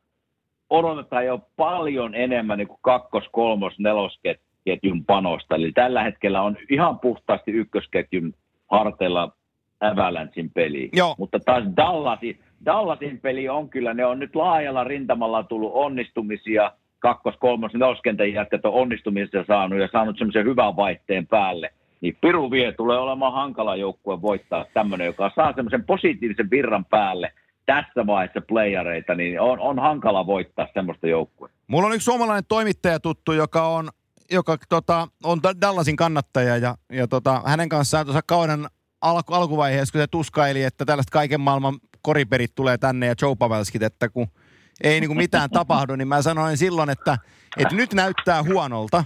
odotetaan 0.70 1.26
jo 1.26 1.40
paljon 1.56 2.14
enemmän 2.14 2.58
niinku 2.58 2.78
kakkos-, 2.82 3.28
kolmos-, 3.32 3.78
nelosketjun 3.78 5.04
panosta. 5.06 5.54
Eli 5.54 5.72
tällä 5.72 6.02
hetkellä 6.02 6.42
on 6.42 6.56
ihan 6.70 6.98
puhtaasti 6.98 7.50
ykkösketjun 7.50 8.34
harteilla 8.70 9.32
Avalanchein 9.80 10.50
peli. 10.50 10.88
Joo. 10.92 11.14
Mutta 11.18 11.38
taas 11.40 11.64
Dallasin, 11.76 12.40
Dallasin 12.64 13.20
peli 13.20 13.48
on 13.48 13.68
kyllä, 13.68 13.94
ne 13.94 14.06
on 14.06 14.18
nyt 14.18 14.36
laajalla 14.36 14.84
rintamalla 14.84 15.42
tullut 15.42 15.72
onnistumisia, 15.74 16.72
kakkos-, 17.07 17.38
kolmos-, 17.38 17.74
neloskentän 17.74 18.32
jätkät 18.32 18.64
on 18.64 18.72
onnistumisia 18.72 19.44
saanut 19.46 19.78
ja 19.78 19.88
saanut 19.92 20.18
semmoisen 20.18 20.44
hyvän 20.44 20.76
vaihteen 20.76 21.26
päälle. 21.26 21.70
Niin 22.00 22.16
Piru 22.20 22.50
vie 22.50 22.72
tulee 22.72 22.98
olemaan 22.98 23.32
hankala 23.32 23.76
joukkue 23.76 24.22
voittaa 24.22 24.64
tämmöinen, 24.74 25.07
joka 25.07 25.30
saa 25.34 25.52
semmoisen 25.52 25.84
positiivisen 25.84 26.50
virran 26.50 26.84
päälle 26.84 27.32
tässä 27.66 28.07
vaiheessa 28.07 28.40
playereita, 28.40 29.14
niin 29.14 29.40
on, 29.40 29.61
on 29.61 29.78
hankala 29.78 30.26
voittaa 30.26 30.68
semmoista 30.74 31.07
joukkuetta. 31.07 31.57
Mulla 31.66 31.86
on 31.86 31.94
yksi 31.94 32.05
suomalainen 32.05 32.44
toimittaja 32.48 33.00
tuttu, 33.00 33.32
joka 33.32 33.68
on 33.68 33.88
joka 34.30 34.59
tota, 34.68 35.09
on 35.24 35.40
Dallasin 35.61 35.96
kannattaja 35.96 36.57
ja, 36.57 36.74
ja 36.92 37.09
tota, 37.09 37.42
hänen 37.46 37.68
kanssaan 37.68 38.07
tuossa 38.07 38.22
kauden 38.26 38.66
alku, 39.00 39.34
alkuvaiheessa, 39.34 39.92
kun 39.92 40.00
se 40.00 40.07
tuskaili, 40.07 40.62
että 40.62 40.84
tällaista 40.84 41.11
kaiken 41.11 41.40
maailman 41.40 41.78
koriperit 42.02 42.55
tulee 42.55 42.78
tänne 42.78 43.07
ja 43.07 43.14
Joe 43.22 43.36
Pavelskit, 43.38 43.82
että 43.82 44.09
kun 44.09 44.26
ei 44.80 45.00
niin 45.00 45.08
kuin 45.08 45.16
mitään 45.16 45.50
tapahdu, 45.58 45.96
niin 45.96 46.08
mä 46.08 46.22
sanoin 46.22 46.56
silloin, 46.56 46.90
että, 46.90 47.18
että 47.56 47.74
nyt 47.74 47.94
näyttää 47.94 48.42
huonolta, 48.42 49.04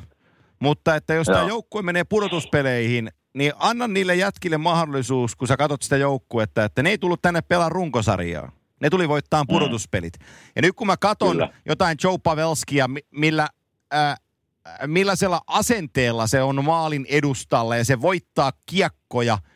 mutta 0.60 0.96
että 0.96 1.14
jos 1.14 1.26
tämä 1.26 1.48
joukkue 1.48 1.82
menee 1.82 2.04
pudotuspeleihin, 2.04 3.08
niin 3.34 3.52
anna 3.58 3.88
niille 3.88 4.14
jätkille 4.14 4.58
mahdollisuus, 4.58 5.36
kun 5.36 5.48
sä 5.48 5.56
katsot 5.56 5.82
sitä 5.82 5.96
joukkuetta, 5.96 6.64
että 6.64 6.82
ne 6.82 6.90
ei 6.90 6.98
tullut 6.98 7.22
tänne 7.22 7.42
pelaa 7.42 7.68
runkosarjaa. 7.68 8.52
Ne 8.80 8.90
tuli 8.90 9.08
voittaa 9.08 9.42
mm. 9.42 9.46
pudotuspelit. 9.46 10.14
Ja 10.56 10.62
nyt 10.62 10.76
kun 10.76 10.86
mä 10.86 10.96
katon 10.96 11.30
Kyllä. 11.30 11.52
jotain 11.66 11.98
Joe 12.04 12.18
Pavelskia, 12.22 12.90
millä, 13.10 13.48
äh, 13.94 14.16
millaisella 14.86 15.40
asenteella 15.46 16.26
se 16.26 16.42
on 16.42 16.64
maalin 16.64 17.06
edustalla 17.08 17.76
ja 17.76 17.84
se 17.84 18.00
voittaa 18.00 18.52
kiekkoja– 18.66 19.38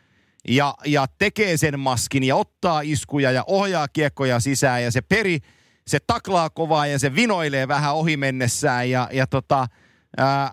ja, 0.47 0.75
ja 0.85 1.05
tekee 1.17 1.57
sen 1.57 1.79
maskin 1.79 2.23
ja 2.23 2.35
ottaa 2.35 2.81
iskuja 2.81 3.31
ja 3.31 3.43
ohjaa 3.47 3.87
kiekkoja 3.87 4.39
sisään 4.39 4.83
ja 4.83 4.91
se 4.91 5.01
peri, 5.01 5.39
se 5.87 5.99
taklaa 6.07 6.49
kovaa 6.49 6.87
ja 6.87 6.99
se 6.99 7.15
vinoilee 7.15 7.67
vähän 7.67 7.95
ohi 7.95 8.17
mennessään 8.17 8.89
ja, 8.89 9.09
ja 9.11 9.27
tota, 9.27 9.67
ää, 10.17 10.51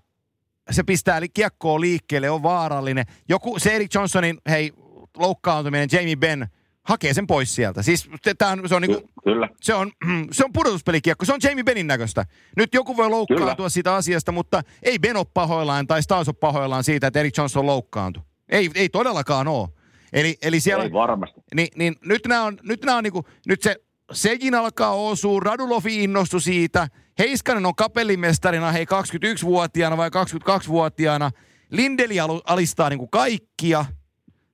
se 0.71 0.83
pistää 0.83 1.21
kiekkoa 1.35 1.81
liikkeelle, 1.81 2.31
on 2.31 2.43
vaarallinen. 2.43 3.05
Joku, 3.29 3.59
se 3.59 3.73
Eric 3.77 3.95
Johnsonin, 3.95 4.39
hei, 4.49 4.73
loukkaantuminen, 5.17 5.89
Jamie 5.93 6.17
Benn, 6.17 6.47
hakee 6.83 7.15
sen 7.15 7.27
pois 7.27 7.55
sieltä. 7.55 7.83
Siis 7.83 8.11
tämän, 8.39 8.69
se 8.69 8.75
on 8.75 8.83
niinku, 8.83 9.11
Kyllä. 9.25 9.49
Se 9.61 9.75
on, 9.75 9.93
se 10.33 10.45
on 10.45 10.53
pudotuspelikiekko, 10.53 11.25
se 11.25 11.33
on 11.33 11.41
Jamie 11.43 11.65
Benin 11.65 11.87
näköistä. 11.87 12.25
Nyt 12.57 12.75
joku 12.75 12.97
voi 12.97 13.11
loukkaantua 13.11 13.57
Kyllä. 13.57 13.69
siitä 13.69 13.95
asiasta, 13.95 14.33
mutta 14.33 14.63
ei 14.83 14.99
Ben 14.99 15.17
ole 15.17 15.27
pahoillaan 15.35 15.87
tai 15.87 16.03
Stas 16.03 16.29
ole 16.29 16.37
pahoillaan 16.41 16.85
siitä, 16.85 17.07
että 17.07 17.21
Eric 17.21 17.37
Johnson 17.39 17.67
loukkaantui. 17.67 18.23
Ei, 18.49 18.71
ei 18.75 18.89
todellakaan 18.89 19.49
ole. 19.49 19.69
Eli, 20.13 20.39
eli 20.43 20.61
siellä, 20.61 20.85
Ei 20.85 20.93
varmasti. 20.93 21.41
Niin, 21.55 21.69
niin 21.77 21.97
nyt 22.05 22.27
nämä 22.27 22.43
on, 22.43 22.59
nyt 22.63 22.85
nämä 22.85 22.99
on 22.99 23.05
niinku, 23.05 23.25
nyt 23.47 23.63
se 23.63 23.77
sekin 24.13 24.55
alkaa 24.55 24.95
osua, 24.95 25.41
Radulofi 25.41 26.05
innostui 26.05 26.41
siitä, 26.41 26.89
Heiskanen 27.19 27.67
on 27.67 27.75
kapellimestarina, 27.75 28.73
hei 28.73 28.85
21-vuotiaana 28.85 29.97
vai 29.97 30.09
22-vuotiaana, 30.09 31.31
Lindeli 31.71 32.17
alistaa 32.47 32.89
niinku 32.89 33.07
kaikkia, 33.07 33.85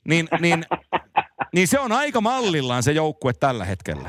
niin, 0.09 0.28
niin, 0.40 0.64
niin 1.54 1.68
se 1.68 1.80
on 1.80 1.92
aika 1.92 2.20
mallillaan 2.20 2.82
se 2.82 2.92
joukkue 2.92 3.32
tällä 3.32 3.64
hetkellä. 3.64 4.09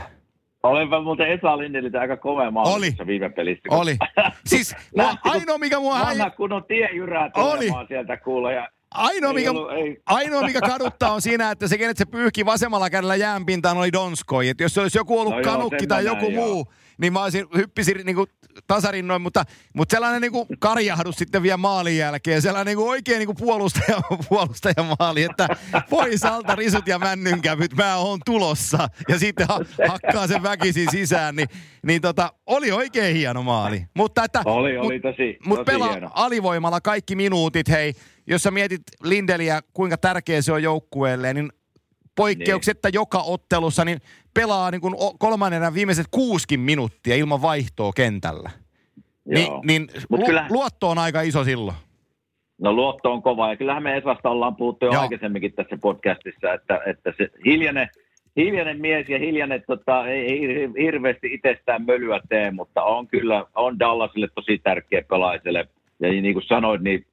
Olenpa 0.64 1.02
muuten 1.02 1.28
Esa 1.28 1.58
Lindeliltä 1.58 2.00
aika 2.00 2.18
komea 2.18 2.52
Oli. 2.56 2.94
viime 3.08 3.30
pelissä. 3.30 3.62
Oli. 3.70 3.98
Siis 4.46 4.76
ainoa 5.24 5.58
mikä 5.58 5.80
mua... 5.80 6.00
Vanha 6.00 6.30
kunnon 6.30 6.64
tiejyrää 6.64 7.32
Oli. 7.36 7.70
sieltä 7.88 8.18
kuulee 8.18 8.56
ja 8.56 8.70
Ainoa, 8.92 9.34
mikä, 9.34 9.52
ollut, 9.52 9.70
ainoa, 10.06 10.42
mikä 10.42 10.62
kaduttaa 10.62 11.14
on 11.14 11.22
siinä, 11.22 11.52
että 11.52 11.68
se, 11.68 11.78
kenet 11.78 11.98
se 11.98 12.06
pyyhki 12.06 12.46
vasemmalla 12.46 12.90
kädellä 12.90 13.16
jäänpintaan, 13.16 13.78
oli 13.78 13.92
Donskoi. 13.92 14.50
Et 14.50 14.60
jos 14.60 14.74
se 14.74 14.82
olisi 14.82 14.98
joku 14.98 15.20
ollut 15.20 15.36
no 15.36 15.42
kanukki 15.42 15.84
joo, 15.84 15.88
tai 15.88 16.06
joku 16.06 16.22
näin, 16.22 16.36
muu, 16.36 16.58
joo. 16.58 16.74
niin 16.98 17.14
mä 17.14 17.24
olisin, 17.24 17.46
hyppisin 17.56 18.06
niin 18.06 18.16
kuin 18.16 18.28
tasarinnoin, 18.68 19.22
mutta, 19.22 19.44
mutta 19.74 19.96
sellainen 19.96 20.22
niin 20.22 20.32
kuin 20.32 20.48
karjahdus 20.60 21.16
sitten 21.16 21.44
vielä 21.44 21.58
maalin 21.58 21.98
jälkeen, 21.98 22.42
sellainen 22.42 22.66
niin 22.66 22.78
kuin 22.78 22.90
oikein 22.90 23.20
niin 23.20 23.28
kuin 23.28 23.38
puolustaja, 23.40 24.02
puolustaja 24.30 24.96
maali, 25.00 25.24
että 25.24 25.48
pois 25.90 26.26
alta 26.26 26.56
risut 26.56 26.88
ja 26.88 27.00
männynkävyt, 27.00 27.74
mä 27.74 27.98
oon 27.98 28.20
tulossa. 28.26 28.88
Ja 29.10 29.20
sitten 29.20 29.48
ha, 29.48 29.60
hakkaa 29.92 30.28
sen 30.28 30.44
väkisin 30.44 30.92
sisään, 30.92 31.36
niin, 31.36 31.48
niin 31.86 32.02
tota, 32.02 32.34
oli 32.46 32.72
oikein 32.72 33.16
hieno 33.16 33.44
maali. 33.44 33.86
Mutta 33.94 34.24
että, 34.24 34.42
oli, 34.46 34.78
oli 34.78 35.00
tosi, 35.00 35.38
mut, 35.46 35.58
tosi 35.58 35.66
pelaa 35.66 35.92
hieno. 35.92 36.10
alivoimalla 36.14 36.82
kaikki 36.82 37.16
minuutit, 37.16 37.70
hei, 37.70 37.94
jos 38.28 38.44
sä 38.44 38.52
mietit 38.52 38.82
Lindeliä, 39.04 39.62
kuinka 39.74 39.98
tärkeä 39.98 40.42
se 40.42 40.52
on 40.52 40.64
joukkueelle, 40.64 41.34
niin 41.34 41.50
poikkeuksetta 42.16 42.88
niin. 42.88 42.94
joka 42.94 43.20
ottelussa, 43.20 43.86
niin 43.86 44.00
pelaa 44.34 44.72
niin 44.72 44.82
kuin 44.82 44.96
kolmannen 45.20 45.74
viimeiset 45.74 46.06
kuuskin 46.12 46.60
minuuttia 46.60 47.16
ilman 47.16 47.42
vaihtoa 47.42 47.92
kentällä. 47.96 48.50
Ni, 49.26 49.48
niin 49.64 49.88
lu, 50.10 50.26
kyllä... 50.26 50.46
luotto 50.50 50.90
on 50.90 50.98
aika 50.98 51.22
iso 51.22 51.44
silloin. 51.44 51.78
No 52.62 52.74
luotto 52.74 53.12
on 53.12 53.22
kova, 53.22 53.50
ja 53.50 53.56
kyllähän 53.56 53.84
me 53.84 53.98
Esasta 53.98 54.30
ollaan 54.30 54.56
puhuttu 54.56 54.86
jo 54.86 54.92
Joo. 54.92 55.02
aikaisemminkin 55.02 55.54
tässä 55.54 55.78
podcastissa, 55.82 56.54
että, 56.54 56.82
että 56.86 57.14
se 57.18 57.30
hiljainen, 57.46 57.90
hiljainen 58.38 58.82
mies 58.82 59.10
ja 59.10 59.20
hiljainen 59.20 59.64
tota, 59.68 60.08
ei 60.08 60.42
hirveästi 60.80 61.34
itsestään 61.34 61.86
mölyä 61.86 62.22
tee, 62.30 62.52
mutta 62.52 62.84
on 62.84 63.08
kyllä, 63.08 63.46
on 63.56 63.80
Dallasille 63.80 64.28
tosi 64.36 64.58
tärkeä 64.58 65.02
pelaiselle. 65.10 65.68
Ja 66.00 66.10
niin 66.10 66.34
kuin 66.34 66.48
sanoit, 66.48 66.82
niin 66.82 67.06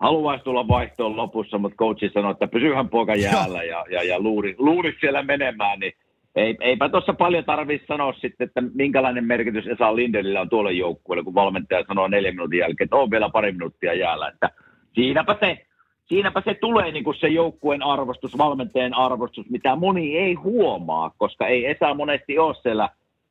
haluaisi 0.00 0.44
tulla 0.44 0.68
vaihtoon 0.68 1.16
lopussa, 1.16 1.58
mutta 1.58 1.76
coachi 1.76 2.10
sanoi, 2.14 2.32
että 2.32 2.48
pysyhän 2.48 2.88
poika 2.88 3.14
jäällä 3.14 3.62
ja, 3.62 3.84
ja, 3.90 4.02
ja 4.02 4.20
luuri, 4.20 4.54
luuri 4.58 4.96
siellä 5.00 5.22
menemään, 5.22 5.80
niin 5.80 5.92
ei, 6.36 6.56
eipä 6.60 6.88
tuossa 6.88 7.12
paljon 7.12 7.44
tarvitse 7.44 7.86
sanoa 7.86 8.12
sitten, 8.12 8.46
että 8.46 8.62
minkälainen 8.74 9.24
merkitys 9.24 9.66
Esa 9.66 9.96
Lindelillä 9.96 10.40
on 10.40 10.48
tuolle 10.48 10.72
joukkueelle, 10.72 11.24
kun 11.24 11.34
valmentaja 11.34 11.84
sanoo 11.88 12.08
neljän 12.08 12.34
minuutin 12.34 12.58
jälkeen, 12.58 12.84
että 12.84 12.96
on 12.96 13.10
vielä 13.10 13.30
pari 13.30 13.52
minuuttia 13.52 13.94
jäällä. 13.94 14.28
Että 14.28 14.50
siinäpä 14.94 15.36
se, 15.40 15.66
siinäpä 16.06 16.42
se 16.44 16.54
tulee 16.54 16.92
niin 16.92 17.04
kuin 17.04 17.16
se 17.16 17.28
joukkueen 17.28 17.82
arvostus, 17.82 18.38
valmentajan 18.38 18.94
arvostus, 18.94 19.50
mitä 19.50 19.76
moni 19.76 20.16
ei 20.16 20.34
huomaa, 20.34 21.10
koska 21.18 21.46
ei 21.46 21.66
Esa 21.66 21.94
monesti 21.94 22.38
ole 22.38 22.54
siellä 22.54 22.88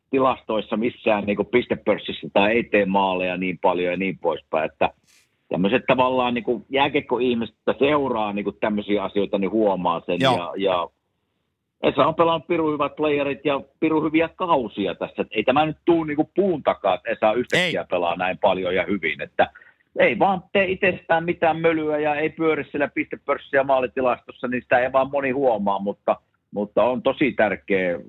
tilastoissa 0.09 0.77
missään 0.77 1.23
niin 1.23 1.35
kuin 1.35 1.47
pistepörssissä 1.47 2.27
tai 2.33 2.51
ei 2.51 2.63
tee 2.63 2.85
maaleja 2.85 3.37
niin 3.37 3.59
paljon 3.59 3.91
ja 3.91 3.97
niin 3.97 4.19
poispäin. 4.19 4.71
Että 4.71 4.89
tämmöiset 5.49 5.83
tavallaan 5.87 6.33
niin 6.33 6.43
kuin 6.43 6.65
jääkekko-ihmiset 6.69 7.55
seuraa 7.79 8.33
niin 8.33 8.43
kuin 8.43 8.57
tämmöisiä 8.59 9.03
asioita, 9.03 9.37
niin 9.37 9.51
huomaa 9.51 10.01
sen. 10.05 10.17
Joo. 10.19 10.35
Ja, 10.35 10.53
ja 10.57 10.87
Esa 11.83 12.07
on 12.07 12.15
pelannut 12.15 12.47
piru 12.47 12.71
hyvät 12.71 12.95
playerit 12.95 13.45
ja 13.45 13.61
piru 13.79 14.03
hyviä 14.03 14.29
kausia 14.35 14.95
tässä. 14.95 15.25
Ei 15.31 15.43
tämä 15.43 15.65
nyt 15.65 15.77
tuu 15.85 16.03
niin 16.03 16.15
kuin 16.15 16.29
puun 16.35 16.63
takaa, 16.63 16.95
että 16.95 17.09
Esa 17.09 17.33
yhtäkkiä 17.33 17.81
ei. 17.81 17.87
pelaa 17.89 18.15
näin 18.15 18.37
paljon 18.37 18.75
ja 18.75 18.85
hyvin. 18.85 19.21
Että 19.21 19.49
ei 19.99 20.19
vaan 20.19 20.43
tee 20.53 20.65
itsestään 20.65 21.23
mitään 21.25 21.57
mölyä 21.59 21.99
ja 21.99 22.15
ei 22.15 22.29
pyöri 22.29 22.63
siellä 22.63 22.87
pistepörssiä 22.87 23.63
maalitilastossa, 23.63 24.47
niin 24.47 24.61
sitä 24.61 24.79
ei 24.79 24.91
vaan 24.91 25.11
moni 25.11 25.31
huomaa, 25.31 25.79
mutta, 25.79 26.15
mutta 26.51 26.83
on 26.83 27.01
tosi 27.01 27.31
tärkeä 27.31 27.99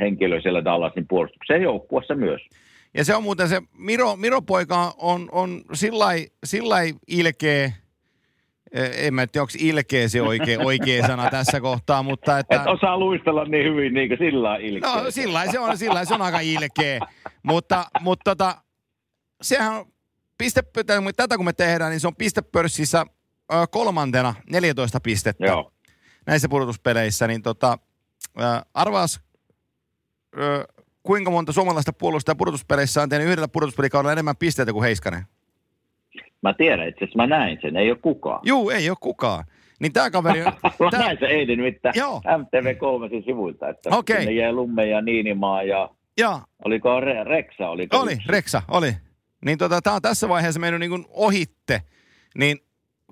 henkilö 0.00 0.40
siellä 0.40 0.64
Dallasin 0.64 1.06
puolustuksen 1.08 1.62
joukkuessa 1.62 2.14
myös. 2.14 2.40
Ja 2.94 3.04
se 3.04 3.14
on 3.14 3.22
muuten 3.22 3.48
se, 3.48 3.62
Miro, 3.78 4.16
Miro 4.16 4.42
poika 4.42 4.94
on, 4.98 5.28
on 5.32 5.62
sillä 6.44 6.78
ilkeä, 7.06 7.72
e, 8.72 9.06
en 9.06 9.14
mä 9.14 9.26
tiedä, 9.26 9.42
onko 9.42 9.52
ilkeä 9.58 10.08
se 10.08 10.22
oikea, 10.22 10.60
oikea 10.70 11.06
sana 11.06 11.30
tässä 11.30 11.60
kohtaa, 11.60 12.02
mutta 12.02 12.38
että... 12.38 12.56
Et 12.56 12.66
osaa 12.66 12.98
luistella 12.98 13.44
niin 13.44 13.64
hyvin 13.64 13.94
niin 13.94 14.08
kuin 14.08 14.18
sillä 14.18 14.56
ilkeä. 14.56 14.94
No 14.94 15.10
sillä 15.10 15.46
se 15.50 15.58
on, 15.58 15.78
sillä 15.78 16.04
se 16.04 16.14
on 16.14 16.22
aika 16.22 16.40
ilkeä, 16.40 17.00
mutta, 17.42 17.86
mutta 18.00 18.24
tota, 18.24 18.56
sehän 19.42 19.72
on 19.72 19.86
piste, 20.38 20.62
tätä 21.16 21.36
kun 21.36 21.44
me 21.44 21.52
tehdään, 21.52 21.90
niin 21.90 22.00
se 22.00 22.06
on 22.06 22.16
pistepörssissä 22.16 23.06
kolmantena 23.70 24.34
14 24.50 25.00
pistettä 25.00 25.46
Joo. 25.46 25.72
näissä 26.26 26.48
pudotuspeleissä, 26.48 27.26
niin 27.26 27.42
tota, 27.42 27.78
arvaas 28.74 29.20
kuinka 31.02 31.30
monta 31.30 31.52
suomalaista 31.52 31.92
puolustaja 31.92 32.34
pudotuspeleissä 32.34 33.02
on 33.02 33.08
tehnyt 33.08 33.28
yhdellä 33.28 33.48
pudotuspelikaudella 33.48 34.12
enemmän 34.12 34.36
pisteitä 34.36 34.72
kuin 34.72 34.82
Heiskanen? 34.82 35.22
Mä 36.42 36.54
tiedän, 36.54 36.88
itse 36.88 37.04
asiassa 37.04 37.16
mä 37.16 37.26
näin 37.26 37.58
sen, 37.62 37.76
ei 37.76 37.90
ole 37.90 37.98
kukaan. 37.98 38.40
Juu, 38.44 38.70
ei 38.70 38.90
ole 38.90 38.96
kukaan. 39.00 39.44
Niin 39.80 39.92
tämä 39.92 40.10
kaveri... 40.10 40.44
mä 40.44 40.90
tää... 40.90 41.00
näin 41.00 41.18
se 41.20 41.26
eilen 41.26 41.58
nimittäin 41.58 41.94
MTV3 42.26 43.24
sivuilta, 43.24 43.68
että 43.68 43.90
okay. 43.96 44.16
sinne 44.16 44.32
jäi 44.32 44.52
Lumme 44.52 44.86
ja 44.86 45.00
Niinimaa 45.00 45.62
ja... 45.62 45.90
Joo. 46.18 46.40
Oliko 46.64 47.00
Re- 47.00 47.28
Reksa? 47.28 47.68
Oliko 47.68 47.98
oli, 47.98 48.12
yksi? 48.12 48.28
Reksa, 48.28 48.62
oli. 48.68 48.92
Niin 49.44 49.58
tota, 49.58 49.82
tämä 49.82 49.96
on 49.96 50.02
tässä 50.02 50.28
vaiheessa 50.28 50.60
mennyt 50.60 50.80
niin 50.80 50.90
kuin 50.90 51.04
ohitte. 51.08 51.82
Niin 52.38 52.58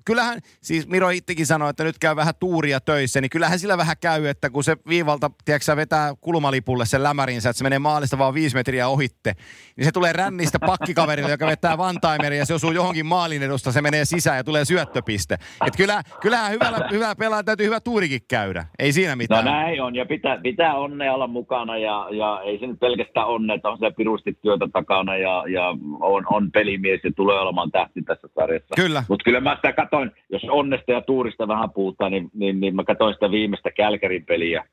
kyllähän, 0.09 0.39
siis 0.61 0.87
Miro 0.87 1.09
itsekin 1.09 1.45
sanoi, 1.45 1.69
että 1.69 1.83
nyt 1.83 1.99
käy 1.99 2.15
vähän 2.15 2.33
tuuria 2.39 2.79
töissä, 2.79 3.21
niin 3.21 3.29
kyllähän 3.29 3.59
sillä 3.59 3.77
vähän 3.77 3.95
käy, 4.01 4.27
että 4.27 4.49
kun 4.49 4.63
se 4.63 4.77
viivalta, 4.87 5.31
tiedätkö, 5.45 5.75
vetää 5.75 6.13
kulmalipulle 6.21 6.85
sen 6.85 7.03
lämärinsä, 7.03 7.49
että 7.49 7.57
se 7.57 7.63
menee 7.63 7.79
maalista 7.79 8.17
vaan 8.17 8.33
viisi 8.33 8.55
metriä 8.55 8.87
ohitte, 8.87 9.33
niin 9.77 9.85
se 9.85 9.91
tulee 9.91 10.13
rännistä 10.13 10.59
pakkikaverille, 10.65 11.31
joka 11.31 11.47
vetää 11.47 11.77
vantaimeria 11.77 12.39
ja 12.39 12.45
se 12.45 12.53
osuu 12.53 12.71
johonkin 12.71 13.05
maalin 13.05 13.43
edusta, 13.43 13.71
se 13.71 13.81
menee 13.81 14.05
sisään 14.05 14.37
ja 14.37 14.43
tulee 14.43 14.65
syöttöpiste. 14.65 15.37
Et 15.67 15.77
kyllä, 15.77 16.01
kyllähän 16.21 16.51
hyvällä, 16.51 16.87
hyvä 16.91 17.15
pelaa, 17.15 17.43
täytyy 17.43 17.65
hyvä 17.65 17.79
tuurikin 17.79 18.21
käydä. 18.27 18.65
Ei 18.79 18.91
siinä 18.91 19.15
mitään. 19.15 19.45
No 19.45 19.51
näin 19.51 19.81
on, 19.81 19.95
ja 19.95 20.05
pitää, 20.05 20.37
pitää 20.43 20.75
onnea 20.75 21.13
olla 21.13 21.27
mukana, 21.27 21.77
ja, 21.77 22.07
ja 22.11 22.41
ei 22.45 22.59
se 22.59 22.67
nyt 22.67 22.79
pelkästään 22.79 23.27
onne, 23.27 23.53
että 23.53 23.69
on 23.69 23.77
se 23.79 23.91
pirusti 23.97 24.37
työtä 24.41 24.67
takana, 24.73 25.17
ja, 25.17 25.43
ja 25.47 25.69
on, 25.99 26.23
on 26.29 26.51
pelimies 26.51 26.99
ja 27.03 27.11
tulee 27.15 27.39
olemaan 27.39 27.71
tähti 27.71 28.01
tässä 28.01 28.27
sarjassa. 28.35 28.75
Kyllä. 28.75 29.03
Mutta 29.09 29.23
kyllä 29.23 29.39
mä 29.41 29.55
sitä 29.55 29.73
katoin, 29.99 30.23
jos 30.29 30.43
onnesta 30.49 30.91
ja 30.91 31.01
tuurista 31.01 31.47
vähän 31.47 31.69
puhutaan, 31.71 32.11
niin, 32.11 32.29
niin, 32.33 32.59
niin 32.59 32.75
mä 32.75 32.83
katsoin 32.83 33.13
sitä 33.13 33.31
viimeistä 33.31 33.71
Kälkärin 33.71 34.25
peliä. 34.25 34.65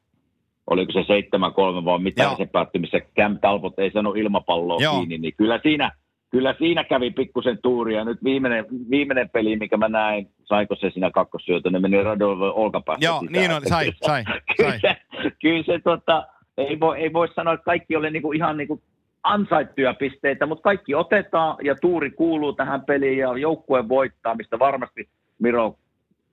Oliko 0.71 0.93
se 0.93 1.01
7-3 1.01 1.85
vai 1.85 1.99
mitä 1.99 2.23
Joo. 2.23 2.37
se 2.37 2.47
päättyi, 2.47 2.81
missä 2.81 3.01
Cam 3.19 3.39
Talbot 3.39 3.79
ei 3.79 3.91
sano 3.91 4.13
ilmapalloa 4.13 4.83
Joo. 4.83 4.97
kiinni, 4.99 5.19
niin 5.19 5.35
kyllä 5.37 5.61
siinä, 5.63 5.91
kyllä 6.31 6.55
siinä 6.59 6.85
kävi 6.85 7.11
pikkusen 7.11 7.59
tuuria. 7.63 8.05
Nyt 8.05 8.19
viimeinen, 8.25 8.65
viimeinen 8.91 9.31
peli, 9.31 9.57
mikä 9.57 9.77
mä 9.77 9.89
näin, 9.89 10.29
saiko 10.45 10.77
se 10.77 10.91
siinä 10.91 11.11
kakkosyötä, 11.11 11.71
ne 11.71 11.79
meni 11.79 12.03
Radovon 12.03 12.55
olkapäästä 12.55 13.05
Joo, 13.05 13.21
sisään. 13.21 13.33
niin 13.33 13.51
on, 13.51 13.63
sai, 13.69 13.93
sai, 14.07 14.25
kyllä, 14.57 14.71
sai. 14.71 14.81
Se, 14.81 15.31
kyllä 15.43 15.63
se 15.63 15.79
tota, 15.85 16.27
ei 16.59 16.81
voi, 16.81 16.99
ei 16.99 17.13
voi 17.13 17.29
sanoa, 17.29 17.55
että 17.55 17.65
kaikki 17.65 17.97
oli 17.97 18.11
niinku 18.11 18.33
ihan 18.33 18.57
niinku 18.57 18.83
ansaittuja 19.27 19.95
pisteitä, 19.95 20.47
mutta 20.47 20.63
kaikki 20.63 20.95
otetaan 20.95 21.57
ja 21.65 21.75
tuuri 21.75 22.11
kuuluu 22.11 22.53
tähän 22.53 22.85
peliin 22.85 23.19
ja 23.19 23.39
joukkue 23.39 23.89
voittaa, 23.89 24.35
mistä 24.35 24.59
varmasti 24.59 25.09
Miro, 25.39 25.79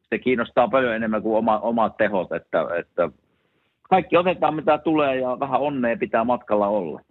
se 0.10 0.20
kiinnostaa 0.20 0.68
paljon 0.68 0.96
enemmän 0.96 1.22
kuin 1.22 1.38
oma, 1.38 1.60
omat 1.60 1.98
tehot, 1.98 2.32
että, 2.32 2.66
että 2.80 3.10
kaikki 3.90 4.18
otetaan 4.18 4.56
mitä 4.56 4.78
tulee 4.78 5.20
ja 5.20 5.40
vähän 5.40 5.62
onnea 5.62 5.98
pitää 5.98 6.24
matkalla 6.24 6.68
olla. 6.68 7.02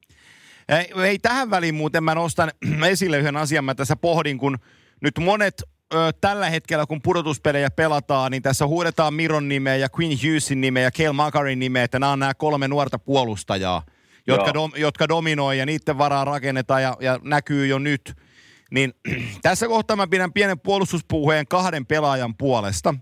Ei, 0.68 1.04
ei 1.04 1.18
tähän 1.18 1.50
väliin 1.50 1.74
muuten 1.74 2.04
mä 2.04 2.14
nostan 2.14 2.50
esille 2.90 3.18
yhden 3.18 3.36
asian, 3.36 3.64
mä 3.64 3.74
tässä 3.74 3.96
pohdin, 3.96 4.38
kun 4.38 4.58
nyt 5.00 5.14
monet 5.20 5.54
ö, 5.94 5.96
tällä 6.20 6.50
hetkellä, 6.50 6.86
kun 6.86 7.02
pudotuspelejä 7.02 7.70
pelataan, 7.70 8.30
niin 8.30 8.42
tässä 8.42 8.66
huudetaan 8.66 9.14
Miron 9.14 9.48
nimeä 9.48 9.76
ja 9.76 9.88
Queen 9.98 10.18
Hughesin 10.24 10.60
nimeä 10.60 10.82
ja 10.82 10.90
Kale 10.90 11.12
Makarin 11.12 11.58
nimeä, 11.58 11.84
että 11.84 11.98
nämä 11.98 12.12
on 12.12 12.18
nämä 12.18 12.34
kolme 12.34 12.68
nuorta 12.68 12.98
puolustajaa, 12.98 13.82
jotka, 14.26 14.54
dom, 14.54 14.72
jotka 14.76 15.08
dominoi 15.08 15.58
ja 15.58 15.66
niiden 15.66 15.98
varaa 15.98 16.24
rakennetaan 16.24 16.82
ja, 16.82 16.96
ja 17.00 17.18
näkyy 17.22 17.66
jo 17.66 17.78
nyt– 17.78 18.12
niin 18.72 18.94
tässä 19.42 19.68
kohtaa 19.68 19.96
mä 19.96 20.06
pidän 20.06 20.32
pienen 20.32 20.60
puolustuspuheen 20.60 21.46
kahden 21.46 21.86
pelaajan 21.86 22.36
puolesta. 22.36 22.94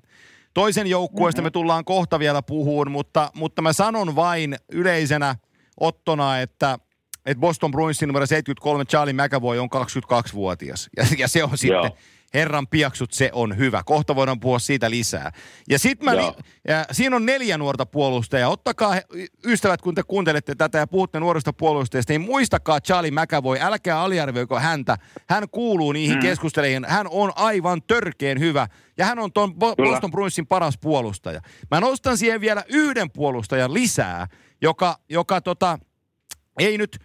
Toisen 0.54 0.86
joukkueesta 0.86 1.40
mm-hmm. 1.40 1.46
me 1.46 1.50
tullaan 1.50 1.84
kohta 1.84 2.18
vielä 2.18 2.42
puhuun, 2.42 2.90
mutta, 2.90 3.30
mutta 3.34 3.62
mä 3.62 3.72
sanon 3.72 4.16
vain 4.16 4.56
yleisenä 4.72 5.36
ottona, 5.80 6.40
että, 6.40 6.78
että 7.26 7.40
Boston 7.40 7.70
Bruinsin 7.70 8.06
numero 8.06 8.26
73 8.26 8.84
Charlie 8.84 9.24
McAvoy 9.24 9.58
on 9.58 9.68
22-vuotias. 9.74 10.88
Ja, 10.96 11.06
ja 11.18 11.28
se 11.28 11.44
on 11.44 11.58
sitten, 11.58 11.92
Herran 12.34 12.68
piaksut, 12.68 13.12
se 13.12 13.30
on 13.32 13.56
hyvä. 13.56 13.82
Kohta 13.86 14.16
voidaan 14.16 14.40
puhua 14.40 14.58
siitä 14.58 14.90
lisää. 14.90 15.32
Ja 15.68 15.78
sitten 15.78 16.04
mä, 16.04 16.16
li- 16.16 16.42
ja 16.68 16.84
siinä 16.92 17.16
on 17.16 17.26
neljä 17.26 17.58
nuorta 17.58 17.86
puolustajaa. 17.86 18.50
Ottakaa 18.50 18.94
ystävät, 19.46 19.82
kun 19.82 19.94
te 19.94 20.02
kuuntelette 20.02 20.54
tätä 20.54 20.78
ja 20.78 20.86
puhutte 20.86 21.20
nuorista 21.20 21.52
puolustajista, 21.52 22.12
niin 22.12 22.20
muistakaa 22.20 22.80
Charlie 22.80 23.10
McAvoy, 23.10 23.58
älkää 23.60 24.00
aliarvioiko 24.00 24.58
häntä. 24.58 24.96
Hän 25.28 25.48
kuuluu 25.48 25.92
niihin 25.92 26.16
mm. 26.16 26.22
keskusteleihin. 26.22 26.84
Hän 26.88 27.06
on 27.10 27.32
aivan 27.36 27.82
törkeen 27.82 28.40
hyvä. 28.40 28.68
Ja 28.98 29.04
hän 29.06 29.18
on 29.18 29.32
tuon 29.32 29.54
Boston 29.54 30.10
Bruinsin 30.10 30.46
paras 30.46 30.78
puolustaja. 30.78 31.40
Mä 31.70 31.80
nostan 31.80 32.18
siihen 32.18 32.40
vielä 32.40 32.64
yhden 32.68 33.10
puolustajan 33.10 33.74
lisää, 33.74 34.26
joka, 34.62 34.98
joka 35.08 35.40
tota, 35.40 35.78
ei 36.58 36.78
nyt 36.78 36.98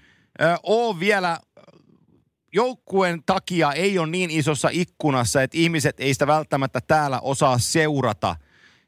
ole 0.63 0.99
vielä 0.99 1.39
joukkueen 2.55 3.23
takia 3.25 3.73
ei 3.73 3.99
ole 3.99 4.07
niin 4.07 4.31
isossa 4.31 4.69
ikkunassa, 4.71 5.41
että 5.41 5.57
ihmiset 5.57 5.99
ei 5.99 6.13
sitä 6.13 6.27
välttämättä 6.27 6.79
täällä 6.87 7.19
osaa 7.19 7.57
seurata. 7.57 8.35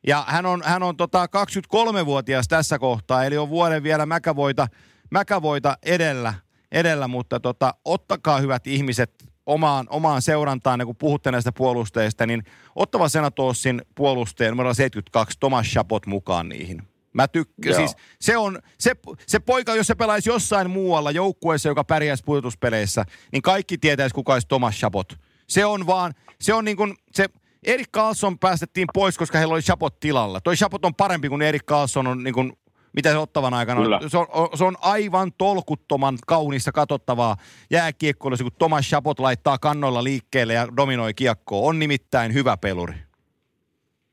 Ja 0.08 0.26
hän 0.28 0.46
on, 0.46 0.62
hän 0.66 0.84
on 0.84 0.98
tota 0.98 1.26
23-vuotias 1.26 2.48
tässä 2.48 2.80
kohtaa, 2.80 3.26
eli 3.26 3.38
on 3.38 3.50
vuoden 3.50 3.84
vielä 3.84 4.06
mäkävoita, 4.06 4.68
mäkävoita 5.12 5.78
edellä, 5.84 6.34
edellä 6.72 7.08
mutta 7.08 7.40
tota, 7.40 7.74
ottakaa 7.86 8.40
hyvät 8.40 8.68
ihmiset 8.68 9.28
omaan, 9.46 9.88
omaan 9.90 10.22
seurantaan, 10.22 10.86
kun 10.86 10.96
puhutte 10.96 11.32
näistä 11.32 11.52
puolusteista, 11.52 12.26
niin 12.26 12.44
ottava 12.76 13.10
Senatorsin 13.10 13.82
puolustajan 13.96 14.52
numero 14.52 14.74
72 14.74 15.40
Thomas 15.40 15.68
Chapot 15.68 16.06
mukaan 16.06 16.50
niihin. 16.50 16.97
Mä 17.18 17.28
tykkään. 17.28 17.76
Siis 17.76 17.96
se 18.22 18.38
on, 18.38 18.60
se, 18.80 18.92
se 19.28 19.40
poika, 19.40 19.76
jos 19.76 19.88
se 19.88 19.96
pelaisi 19.96 20.30
jossain 20.30 20.70
muualla 20.70 21.12
joukkueessa, 21.12 21.70
joka 21.70 21.84
pärjäisi 21.84 22.24
pudotuspeleissä, 22.24 23.06
niin 23.32 23.42
kaikki 23.42 23.78
tietäisi, 23.78 24.16
kuka 24.16 24.34
olisi 24.34 24.48
Thomas 24.48 24.76
Chabot. 24.76 25.14
Se 25.48 25.66
on 25.66 25.88
vaan, 25.88 26.14
se 26.42 26.54
on 26.54 26.66
niin 26.66 26.78
kuin, 26.78 26.96
se, 27.12 27.26
Erik 27.66 27.92
Carlson 27.92 28.40
päästettiin 28.40 28.88
pois, 28.94 29.18
koska 29.18 29.38
heillä 29.38 29.54
oli 29.54 29.62
Chabot 29.62 30.00
tilalla. 30.00 30.42
Toi 30.42 30.56
Chabot 30.56 30.86
on 30.86 30.96
parempi 30.96 31.30
kuin 31.30 31.42
Erik 31.42 31.66
Carlson 31.66 32.08
on 32.08 32.24
niin 32.24 32.34
kuin, 32.34 32.54
mitä 32.94 33.12
se 33.12 33.18
ottavan 33.18 33.54
aikana 33.54 33.82
on. 33.82 34.10
Se 34.10 34.18
on, 34.18 34.28
se 34.56 34.64
on 34.64 34.76
aivan 34.82 35.32
tolkuttoman 35.38 36.18
kaunista 36.28 36.72
katsottavaa 36.72 37.36
jääkiekkoilla, 37.72 38.38
kun 38.38 38.52
Thomas 38.58 38.90
Chabot 38.90 39.20
laittaa 39.20 39.58
kannoilla 39.58 40.04
liikkeelle 40.04 40.54
ja 40.54 40.68
dominoi 40.78 41.14
kiekkoa. 41.14 41.68
On 41.70 41.80
nimittäin 41.80 42.34
hyvä 42.34 42.58
peluri. 42.58 42.94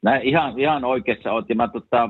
Näin, 0.03 0.23
ihan, 0.23 0.61
ihan 0.61 0.85
oikeassa 0.85 1.33
oot. 1.33 1.49
Ja 1.49 1.55
mä 1.55 1.69
tota, 1.69 2.09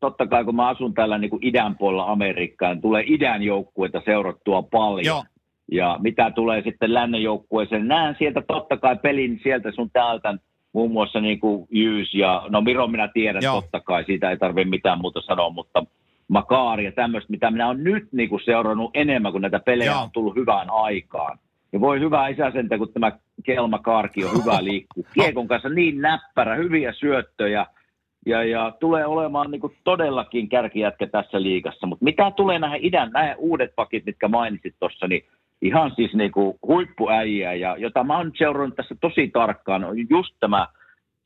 totta 0.00 0.26
kai 0.26 0.44
kun 0.44 0.56
mä 0.56 0.68
asun 0.68 0.94
täällä 0.94 1.18
niin 1.18 1.30
kuin 1.30 1.46
idän 1.46 1.76
puolella 1.76 2.12
Amerikkaan, 2.12 2.72
niin 2.72 2.82
tulee 2.82 3.04
idän 3.06 3.42
joukkueita 3.42 4.02
seurattua 4.04 4.62
paljon. 4.62 5.04
Joo. 5.04 5.24
Ja 5.72 5.98
mitä 6.02 6.30
tulee 6.30 6.62
sitten 6.62 6.94
lännen 6.94 7.22
joukkueeseen, 7.22 7.88
näen 7.88 8.16
sieltä 8.18 8.42
totta 8.46 8.76
kai 8.76 8.96
pelin 8.96 9.40
sieltä 9.42 9.72
sun 9.72 9.90
täältä, 9.92 10.34
muun 10.72 10.90
muassa 10.90 11.20
niin 11.20 11.40
kuin 11.40 11.68
Jyys 11.70 12.14
ja, 12.14 12.42
no 12.48 12.60
Miro 12.60 12.86
minä 12.86 13.08
tiedän 13.14 13.42
Joo. 13.42 13.60
totta 13.60 13.80
kai, 13.80 14.04
siitä 14.04 14.30
ei 14.30 14.36
tarvitse 14.36 14.70
mitään 14.70 14.98
muuta 15.00 15.20
sanoa, 15.20 15.50
mutta 15.50 15.84
Makaari 16.28 16.84
ja 16.84 16.92
tämmöistä, 16.92 17.30
mitä 17.30 17.50
minä 17.50 17.68
olen 17.68 17.84
nyt 17.84 18.08
niin 18.12 18.28
kuin 18.28 18.42
seurannut 18.44 18.90
enemmän, 18.94 19.32
kun 19.32 19.42
näitä 19.42 19.60
pelejä 19.60 19.90
Joo. 19.90 20.02
on 20.02 20.10
tullut 20.12 20.36
hyvään 20.36 20.70
aikaan. 20.70 21.38
Ja 21.72 21.80
voi 21.80 22.00
hyvä 22.00 22.28
isäsentä, 22.28 22.78
kun 22.78 22.92
tämä 22.92 23.12
Kelma 23.44 23.78
Kaarki 23.78 24.24
on 24.24 24.30
hyvä 24.32 24.64
liikkuu. 24.64 25.06
Kiekon 25.14 25.48
kanssa 25.48 25.68
niin 25.68 26.00
näppärä, 26.00 26.54
hyviä 26.54 26.92
syöttöjä– 26.92 27.66
ja, 28.26 28.44
ja 28.44 28.72
tulee 28.80 29.06
olemaan 29.06 29.50
niin 29.50 29.60
kuin 29.60 29.76
todellakin 29.84 30.48
kärkijätkä 30.48 31.06
tässä 31.06 31.42
liigassa. 31.42 31.86
Mutta 31.86 32.04
mitä 32.04 32.30
tulee 32.30 32.58
näihin 32.58 32.84
idän, 32.86 33.10
näihin 33.10 33.36
uudet 33.38 33.72
pakit, 33.76 34.06
mitkä 34.06 34.28
mainitsit 34.28 34.74
tuossa, 34.80 35.08
niin 35.08 35.24
ihan 35.62 35.92
siis 35.96 36.14
niin 36.14 36.32
kuin 36.32 36.58
huippuäijä, 36.66 37.54
ja 37.54 37.76
jota 37.76 38.04
mä 38.04 38.16
oon 38.16 38.32
seurannut 38.38 38.76
tässä 38.76 38.94
tosi 39.00 39.28
tarkkaan, 39.28 39.84
on 39.84 39.96
just 40.10 40.34
tämä 40.40 40.66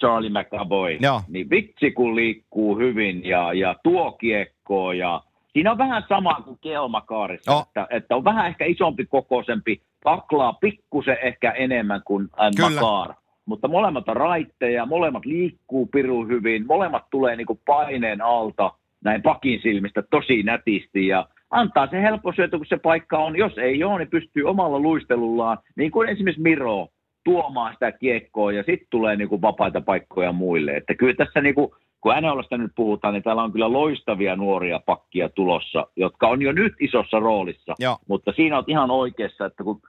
Charlie 0.01 0.31
McAvoy. 0.31 0.99
Joo. 1.01 1.21
Niin 1.29 1.51
vitsi 1.51 1.91
kun 1.91 2.17
liikkuu 2.17 2.79
hyvin 2.79 3.25
ja, 3.25 3.53
ja 3.53 3.77
tuo 3.83 4.13
kiekkoa 4.13 4.95
ja 4.95 5.23
siinä 5.53 5.71
on 5.71 5.79
vähän 5.79 6.05
sama 6.09 6.35
kuin 6.35 6.59
Kelmakaarissa, 6.61 7.53
oh. 7.53 7.63
että, 7.67 7.87
että, 7.91 8.17
on 8.17 8.25
vähän 8.25 8.47
ehkä 8.47 8.65
isompi 8.65 9.07
kokoisempi, 9.07 9.83
taklaa 10.05 10.53
pikkusen 10.53 11.19
ehkä 11.23 11.51
enemmän 11.51 12.01
kuin 12.05 12.29
Makar 12.61 13.15
mutta 13.47 13.69
molemmat 13.69 14.09
on 14.09 14.17
raitteja, 14.17 14.87
molemmat 14.87 15.25
liikkuu 15.25 15.87
piru 15.87 16.27
hyvin, 16.27 16.67
molemmat 16.67 17.05
tulee 17.11 17.37
niin 17.37 17.47
kuin 17.47 17.61
paineen 17.67 18.23
alta 18.23 18.73
näin 19.05 19.23
pakin 19.23 19.61
silmistä 19.63 20.03
tosi 20.03 20.43
nätisti 20.43 21.07
ja 21.07 21.27
antaa 21.51 21.87
se 21.87 22.03
helppo 22.03 22.33
syötö, 22.33 22.57
kun 22.57 22.67
se 22.67 22.77
paikka 22.77 23.19
on. 23.19 23.37
Jos 23.37 23.59
ei 23.59 23.85
ole, 23.85 23.99
niin 23.99 24.11
pystyy 24.11 24.45
omalla 24.45 24.81
luistelullaan, 24.81 25.59
niin 25.77 25.91
kuin 25.91 26.09
esimerkiksi 26.09 26.43
Miro, 26.43 26.89
tuomaan 27.25 27.73
sitä 27.73 27.93
kiekkoa 27.93 28.53
ja 28.53 28.63
sitten 28.63 28.87
tulee 28.91 29.17
niin 29.17 29.29
kuin 29.29 29.43
vapaita 29.43 29.81
paikkoja 29.81 30.33
muille. 30.33 30.77
Että 30.77 30.95
kyllä 30.95 31.15
tässä 31.15 31.41
niin 31.41 31.55
kuin, 31.55 31.71
kun 32.01 32.15
NLstä 32.21 32.59
nyt 32.59 32.73
puhutaan, 32.77 33.15
niin 33.15 33.23
täällä 33.23 33.43
on 33.43 33.53
kyllä 33.53 33.73
loistavia 33.73 34.37
nuoria 34.37 34.81
pakkia 34.87 35.29
tulossa, 35.29 35.87
jotka 35.97 36.29
on 36.29 36.43
jo 36.43 36.53
nyt 36.53 36.73
isossa 36.81 37.19
roolissa. 37.19 37.75
Joo. 37.79 37.99
Mutta 38.09 38.33
siinä 38.33 38.59
on 38.59 38.65
ihan 38.67 38.91
oikeassa, 38.91 39.47
että 39.47 39.65
kun 39.65 39.81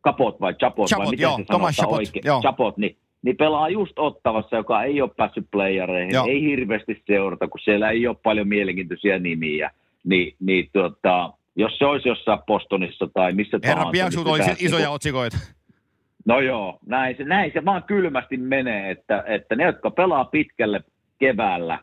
Kapot 0.00 0.40
vai 0.40 0.54
Chapot, 0.54 0.88
Chapot 0.88 1.06
vai 1.06 1.10
miten 1.10 1.22
joo, 1.22 1.36
se 1.36 1.44
Thomas 1.44 1.76
Chapot, 1.76 1.98
oikein, 1.98 2.22
joo. 2.24 2.40
Chapot, 2.40 2.76
niin, 2.76 2.96
niin 3.22 3.36
pelaa 3.36 3.68
just 3.68 3.98
Ottavassa, 3.98 4.56
joka 4.56 4.82
ei 4.82 5.02
ole 5.02 5.10
päässyt 5.16 5.46
playereihin, 5.50 6.14
joo. 6.14 6.26
ei 6.26 6.42
hirveästi 6.42 7.02
seurata, 7.06 7.48
kun 7.48 7.60
siellä 7.64 7.90
ei 7.90 8.06
ole 8.06 8.16
paljon 8.22 8.48
mielenkiintoisia 8.48 9.18
nimiä, 9.18 9.70
niin, 10.04 10.34
niin 10.40 10.68
tuota, 10.72 11.32
jos 11.56 11.78
se 11.78 11.86
olisi 11.86 12.08
jossain 12.08 12.38
Postonissa 12.46 13.08
tai 13.14 13.32
missä 13.32 13.58
Herra 13.64 13.82
tahansa. 13.82 14.02
Herra 14.02 14.22
niin 14.24 14.28
olisi 14.28 14.66
isoja 14.66 14.90
otsikoita. 14.90 15.38
No 16.26 16.40
joo, 16.40 16.78
näin 16.86 17.16
se, 17.16 17.24
näin 17.24 17.52
se 17.52 17.64
vaan 17.64 17.82
kylmästi 17.82 18.36
menee, 18.36 18.90
että, 18.90 19.24
että 19.26 19.56
ne, 19.56 19.64
jotka 19.64 19.90
pelaa 19.90 20.24
pitkälle 20.24 20.80
keväällä, 21.18 21.78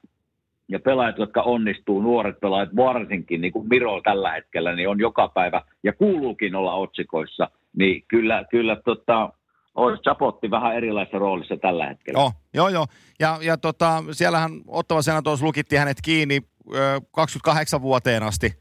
ja 0.69 0.79
pelaajat, 0.79 1.17
jotka 1.17 1.41
onnistuu, 1.41 2.01
nuoret 2.01 2.39
pelaajat 2.39 2.75
varsinkin, 2.75 3.41
niin 3.41 3.53
kuin 3.53 3.67
Miro 3.69 4.01
tällä 4.03 4.31
hetkellä, 4.31 4.75
niin 4.75 4.89
on 4.89 4.99
joka 4.99 5.27
päivä 5.27 5.61
ja 5.83 5.93
kuuluukin 5.93 6.55
olla 6.55 6.73
otsikoissa, 6.73 7.49
niin 7.77 8.03
kyllä, 8.07 8.45
kyllä 8.51 8.75
tota, 8.85 9.29
olisi 9.75 10.03
Chapotti 10.03 10.51
vähän 10.51 10.75
erilaisessa 10.75 11.19
roolissa 11.19 11.57
tällä 11.57 11.85
hetkellä. 11.85 12.19
Oh, 12.19 12.33
joo, 12.53 12.69
joo. 12.69 12.87
Ja, 13.19 13.37
ja 13.41 13.57
tota, 13.57 14.03
siellähän 14.11 14.51
Ottava 14.67 15.01
Senators 15.01 15.41
lukitti 15.41 15.75
hänet 15.75 15.97
kiinni 16.03 16.41
ö, 16.75 17.01
28 17.11 17.81
vuoteen 17.81 18.23
asti. 18.23 18.53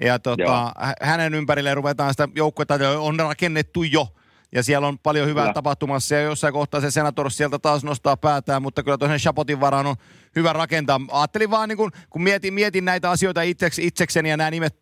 Ja 0.00 0.18
tota, 0.18 0.72
hänen 1.02 1.34
ympärilleen 1.34 1.76
ruvetaan 1.76 2.10
sitä 2.10 2.28
joukkuetta, 2.34 2.74
on 2.98 3.20
rakennettu 3.20 3.82
jo 3.82 4.06
ja 4.52 4.62
siellä 4.62 4.88
on 4.88 4.98
paljon 4.98 5.28
hyvää 5.28 5.44
kyllä. 5.44 5.54
tapahtumassa 5.54 6.14
ja 6.14 6.20
jossain 6.20 6.52
kohtaa 6.52 6.80
se 6.80 6.90
Senators 6.90 7.36
sieltä 7.36 7.58
taas 7.58 7.84
nostaa 7.84 8.16
päätään, 8.16 8.62
mutta 8.62 8.82
kyllä 8.82 8.98
tuohon 8.98 9.18
Chapotin 9.18 9.60
varaan 9.60 9.86
on 9.86 9.96
hyvä 10.36 10.52
rakentaa. 10.52 11.00
Ajattelin 11.10 11.50
vaan, 11.50 11.68
niin 11.68 11.76
kun, 11.76 11.90
kun 12.10 12.22
mietin, 12.22 12.54
mietin 12.54 12.84
näitä 12.84 13.10
asioita 13.10 13.42
itseks, 13.42 13.78
itsekseni 13.78 14.30
ja 14.30 14.36
nämä 14.36 14.50
nimet 14.50 14.76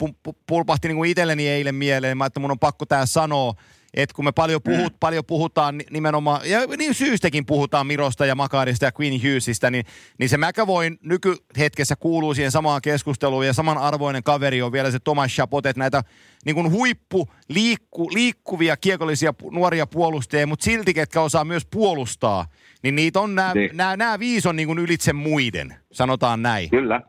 pulpahti 0.47 0.89
niin 0.89 0.97
kuin 0.97 1.11
itselleni 1.11 1.49
eilen 1.49 1.75
mieleen, 1.75 2.19
mä, 2.19 2.27
että 2.27 2.41
mun 2.41 2.51
on 2.51 2.59
pakko 2.59 2.87
tämä 2.87 3.07
sanoa, 3.07 3.55
että 3.97 4.15
kun 4.15 4.25
me 4.25 4.33
paljon, 4.33 4.61
puhut, 4.63 4.93
mm. 4.93 4.99
paljon 5.01 5.25
puhutaan 5.27 5.81
nimenomaan, 5.91 6.41
ja 6.51 6.59
niin 6.79 6.95
syystäkin 6.95 7.47
puhutaan 7.47 7.87
Mirosta 7.87 8.27
ja 8.27 8.35
Makarista 8.35 8.85
ja 8.85 8.91
Queen 9.01 9.23
Hughesista, 9.23 9.71
niin, 9.71 9.85
niin 10.19 10.29
se 10.29 10.37
McAvoyn 10.37 10.99
nykyhetkessä 11.03 11.97
kuuluu 11.97 12.35
siihen 12.35 12.51
samaan 12.51 12.81
keskusteluun 12.83 13.47
ja 13.47 13.53
samanarvoinen 13.53 14.23
kaveri 14.23 14.63
on 14.63 14.73
vielä 14.73 14.91
se 14.91 14.99
Thomas 15.05 15.31
Chapot, 15.31 15.67
että 15.67 15.81
näitä 15.81 16.03
niin 16.45 16.55
kuin 16.55 16.71
huippu 16.71 17.27
liikku, 17.49 18.11
liikkuvia 18.15 18.77
kiekollisia 18.77 19.35
nuoria 19.53 19.87
puolustajia, 19.87 20.47
mutta 20.47 20.65
silti 20.65 20.95
ketkä 20.95 21.21
osaa 21.21 21.45
myös 21.45 21.67
puolustaa, 21.73 22.45
niin 22.83 22.95
niitä 22.95 23.21
on 23.21 23.35
nämä, 23.35 23.55
niin. 23.55 23.71
nämä, 23.77 23.97
nämä 23.97 24.19
viisi 24.19 24.49
on 24.49 24.57
niin 24.57 24.69
kuin 24.69 24.79
ylitse 24.79 25.13
muiden, 25.13 25.75
sanotaan 25.93 26.43
näin. 26.43 26.71
Kyllä. 26.71 27.01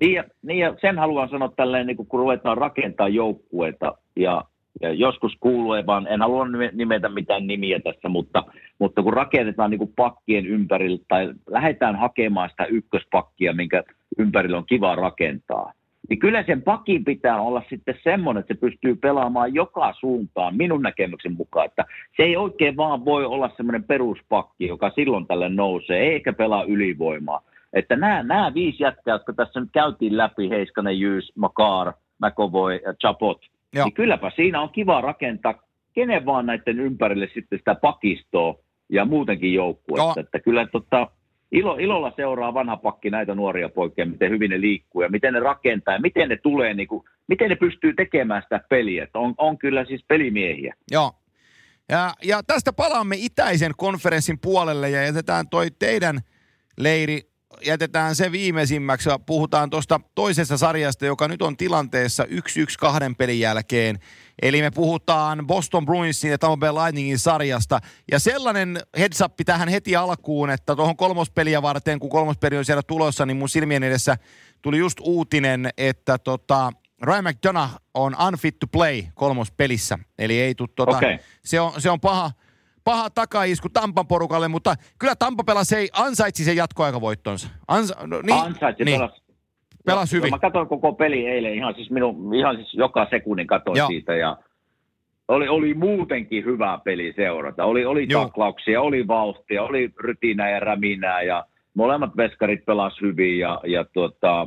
Niin 0.00 0.12
ja, 0.12 0.24
niin 0.42 0.58
ja 0.58 0.76
sen 0.80 0.98
haluan 0.98 1.28
sanoa 1.28 1.52
tälleen, 1.56 1.86
niin 1.86 1.96
kun 1.96 2.06
ruvetaan 2.12 2.58
rakentaa 2.58 3.08
joukkueita 3.08 3.94
ja 4.16 4.30
ja 4.30 4.44
joskus 4.94 5.36
kuuluu, 5.40 5.86
vaan 5.86 6.06
en 6.06 6.20
halua 6.20 6.46
nimetä 6.72 7.08
mitään 7.08 7.46
nimiä 7.46 7.80
tässä, 7.80 8.08
mutta, 8.08 8.44
mutta 8.78 9.02
kun 9.02 9.12
rakennetaan 9.12 9.70
niin 9.70 9.78
kuin 9.78 9.92
pakkien 9.96 10.46
ympärillä 10.46 10.98
tai 11.08 11.32
lähdetään 11.50 11.96
hakemaan 11.96 12.50
sitä 12.50 12.64
ykköspakkia, 12.64 13.52
minkä 13.52 13.82
ympärillä 14.18 14.58
on 14.58 14.66
kiva 14.66 14.94
rakentaa, 14.94 15.72
niin 16.08 16.18
kyllä 16.18 16.42
sen 16.42 16.62
pakin 16.62 17.04
pitää 17.04 17.40
olla 17.40 17.62
sitten 17.70 17.94
semmoinen, 18.04 18.40
että 18.40 18.54
se 18.54 18.60
pystyy 18.60 18.96
pelaamaan 18.96 19.54
joka 19.54 19.94
suuntaan 20.00 20.56
minun 20.56 20.82
näkemyksen 20.82 21.32
mukaan, 21.32 21.66
että 21.66 21.84
se 22.16 22.22
ei 22.22 22.36
oikein 22.36 22.76
vaan 22.76 23.04
voi 23.04 23.24
olla 23.24 23.50
semmoinen 23.56 23.84
peruspakki, 23.84 24.66
joka 24.66 24.90
silloin 24.90 25.26
tälle 25.26 25.48
nousee, 25.48 26.00
eikä 26.00 26.32
pelaa 26.32 26.62
ylivoimaa. 26.64 27.42
Että 27.72 27.96
nämä, 27.96 28.22
nämä 28.22 28.54
viisi 28.54 28.82
jätkää, 28.82 29.14
jotka 29.14 29.32
tässä 29.32 29.60
nyt 29.60 29.68
käytiin 29.72 30.16
läpi, 30.16 30.50
Heiskanen, 30.50 31.00
Jyys, 31.00 31.32
Makar, 31.36 31.92
McAvoy 32.22 32.74
ja 32.74 32.94
Chapot, 32.94 33.40
Joo. 33.74 33.84
niin 33.84 33.94
kylläpä 33.94 34.30
siinä 34.36 34.60
on 34.60 34.70
kiva 34.70 35.00
rakentaa 35.00 35.62
kenen 35.92 36.26
vaan 36.26 36.46
näiden 36.46 36.80
ympärille 36.80 37.28
sitten 37.34 37.58
sitä 37.58 37.74
pakistoa 37.74 38.54
ja 38.88 39.04
muutenkin 39.04 39.54
joukkuetta. 39.54 40.20
Että 40.20 40.40
kyllä 40.40 40.66
tota, 40.66 41.10
ilo, 41.52 41.76
ilolla 41.76 42.12
seuraa 42.16 42.54
vanha 42.54 42.76
pakki 42.76 43.10
näitä 43.10 43.34
nuoria 43.34 43.68
poikia, 43.68 44.06
miten 44.06 44.30
hyvin 44.30 44.50
ne 44.50 44.60
liikkuu 44.60 45.02
ja 45.02 45.08
miten 45.08 45.34
ne 45.34 45.40
rakentaa 45.40 45.94
ja 45.94 46.00
miten 46.00 46.28
ne 46.28 46.36
tulee, 46.36 46.74
niin 46.74 46.88
kuin, 46.88 47.04
miten 47.28 47.48
ne 47.48 47.56
pystyy 47.56 47.94
tekemään 47.94 48.42
sitä 48.42 48.60
peliä. 48.68 49.04
Että 49.04 49.18
on, 49.18 49.34
on 49.38 49.58
kyllä 49.58 49.84
siis 49.84 50.04
pelimiehiä. 50.08 50.74
Joo. 50.90 51.12
Ja, 51.88 52.14
ja 52.24 52.42
tästä 52.42 52.72
palaamme 52.72 53.16
itäisen 53.18 53.72
konferenssin 53.76 54.38
puolelle 54.38 54.90
ja 54.90 55.02
jätetään 55.02 55.48
toi 55.48 55.70
teidän 55.78 56.20
leiri 56.78 57.29
jätetään 57.64 58.16
se 58.16 58.32
viimeisimmäksi 58.32 59.08
ja 59.08 59.18
puhutaan 59.18 59.70
tuosta 59.70 60.00
toisesta 60.14 60.58
sarjasta, 60.58 61.06
joka 61.06 61.28
nyt 61.28 61.42
on 61.42 61.56
tilanteessa 61.56 62.24
1-1 62.24 62.26
kahden 62.78 63.16
pelin 63.16 63.40
jälkeen. 63.40 63.98
Eli 64.42 64.62
me 64.62 64.70
puhutaan 64.70 65.46
Boston 65.46 65.86
Bruinsin 65.86 66.30
ja 66.30 66.38
Tampa 66.38 66.56
Bay 66.56 66.84
Lightningin 66.84 67.18
sarjasta. 67.18 67.80
Ja 68.10 68.18
sellainen 68.18 68.80
heads 68.98 69.20
up 69.20 69.32
tähän 69.46 69.68
heti 69.68 69.96
alkuun, 69.96 70.50
että 70.50 70.76
tuohon 70.76 70.96
kolmospeliä 70.96 71.62
varten, 71.62 71.98
kun 71.98 72.10
kolmospeli 72.10 72.56
on 72.56 72.64
siellä 72.64 72.82
tulossa, 72.82 73.26
niin 73.26 73.36
mun 73.36 73.48
silmien 73.48 73.82
edessä 73.82 74.16
tuli 74.62 74.78
just 74.78 74.98
uutinen, 75.00 75.70
että 75.76 76.18
tota, 76.18 76.72
Ryan 77.02 77.24
McDonough 77.24 77.74
on 77.94 78.16
unfit 78.28 78.58
to 78.58 78.66
play 78.66 79.02
kolmospelissä. 79.14 79.98
Eli 80.18 80.40
ei 80.40 80.54
tule 80.54 80.68
tota, 80.76 80.96
okay. 80.96 81.18
se, 81.44 81.60
on, 81.60 81.80
se 81.80 81.90
on 81.90 82.00
paha, 82.00 82.32
paha 82.90 83.10
takaisku 83.10 83.68
Tampan 83.68 84.06
porukalle, 84.06 84.48
mutta 84.48 84.74
kyllä 84.98 85.14
Tampa 85.18 85.44
pelasi, 85.44 85.76
ei 85.76 85.88
ansaitsi 85.92 86.44
sen 86.44 86.56
jatkoaikavoittonsa. 86.56 87.48
Ansa, 87.68 88.06
no, 88.06 88.20
niin, 88.22 88.38
ansaitsi, 88.38 88.84
niin. 88.84 88.98
pelasi. 88.98 89.22
Pelas 89.86 90.12
hyvin. 90.12 90.30
Mä 90.30 90.38
katsoin 90.38 90.68
koko 90.68 90.92
peli 90.92 91.26
eilen, 91.26 91.54
ihan 91.54 91.74
siis, 91.74 91.90
minun, 91.90 92.34
ihan 92.34 92.56
siis 92.56 92.74
joka 92.74 93.06
sekunnin 93.10 93.46
katsoin 93.46 93.78
Joo. 93.78 93.86
siitä 93.88 94.14
ja 94.14 94.36
oli, 95.28 95.48
oli 95.48 95.74
muutenkin 95.74 96.44
hyvä 96.44 96.78
peli 96.84 97.12
seurata. 97.16 97.64
Oli, 97.64 97.84
oli 97.84 98.06
taklauksia, 98.06 98.80
oli 98.80 99.06
vauhtia, 99.08 99.62
oli 99.62 99.90
rytinää 99.98 100.50
ja 100.50 100.60
räminää 100.60 101.22
ja 101.22 101.46
molemmat 101.74 102.16
veskarit 102.16 102.64
pelas 102.64 103.00
hyvin 103.00 103.38
ja, 103.38 103.60
ja 103.66 103.84
tuota, 103.84 104.42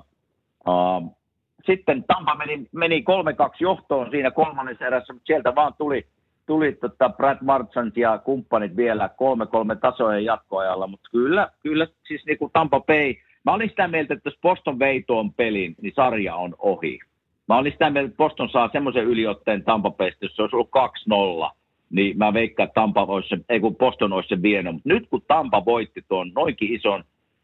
uh, 0.67 1.17
sitten 1.65 2.03
Tampa 2.03 2.35
meni, 2.35 2.67
meni 2.71 3.03
3-2 3.49 3.55
johtoon 3.59 4.11
siinä 4.11 4.31
kolmannessa 4.31 4.85
erässä, 4.85 5.13
mutta 5.13 5.27
sieltä 5.27 5.55
vaan 5.55 5.73
tuli 5.77 6.05
tuli 6.45 6.71
tota 6.71 7.09
Brad 7.09 7.37
Marchant 7.41 7.97
ja 7.97 8.17
kumppanit 8.17 8.75
vielä 8.75 9.09
kolme 9.09 9.45
kolme 9.45 9.75
tasojen 9.75 10.25
jatkoajalla, 10.25 10.87
mutta 10.87 11.09
kyllä, 11.11 11.49
kyllä 11.63 11.87
siis 12.07 12.25
niin 12.25 12.37
kuin 12.37 12.51
Tampa 12.53 12.79
Bay, 12.79 13.13
mä 13.45 13.53
olin 13.53 13.69
sitä 13.69 13.87
mieltä, 13.87 14.13
että 14.13 14.29
jos 14.29 14.39
Boston 14.41 14.79
vei 14.79 15.03
tuon 15.07 15.33
pelin, 15.33 15.75
niin 15.81 15.93
sarja 15.95 16.35
on 16.35 16.55
ohi. 16.59 16.99
Mä 17.47 17.57
olin 17.57 17.71
sitä 17.71 17.89
mieltä, 17.89 18.07
että 18.07 18.17
Boston 18.17 18.49
saa 18.49 18.69
semmoisen 18.71 19.03
yliotteen 19.03 19.63
Tampa 19.63 19.91
Baysta, 19.91 20.25
jos 20.25 20.35
se 20.35 20.41
olisi 20.41 20.55
ollut 20.55 21.49
2-0, 21.49 21.55
niin 21.89 22.17
mä 22.17 22.33
veikkaan, 22.33 22.67
että 22.67 22.81
Tampa 22.81 23.03
olisi 23.03 23.29
se, 23.29 23.37
ei 23.49 23.59
kun 23.59 23.75
Boston 23.75 24.13
olisi 24.13 24.29
se 24.29 24.41
vienyt. 24.41 24.73
Mutta 24.73 24.89
nyt 24.89 25.07
kun 25.09 25.21
Tampa 25.27 25.65
voitti 25.65 26.01
tuon 26.07 26.31
noinkin 26.35 26.73
ison 26.75 27.03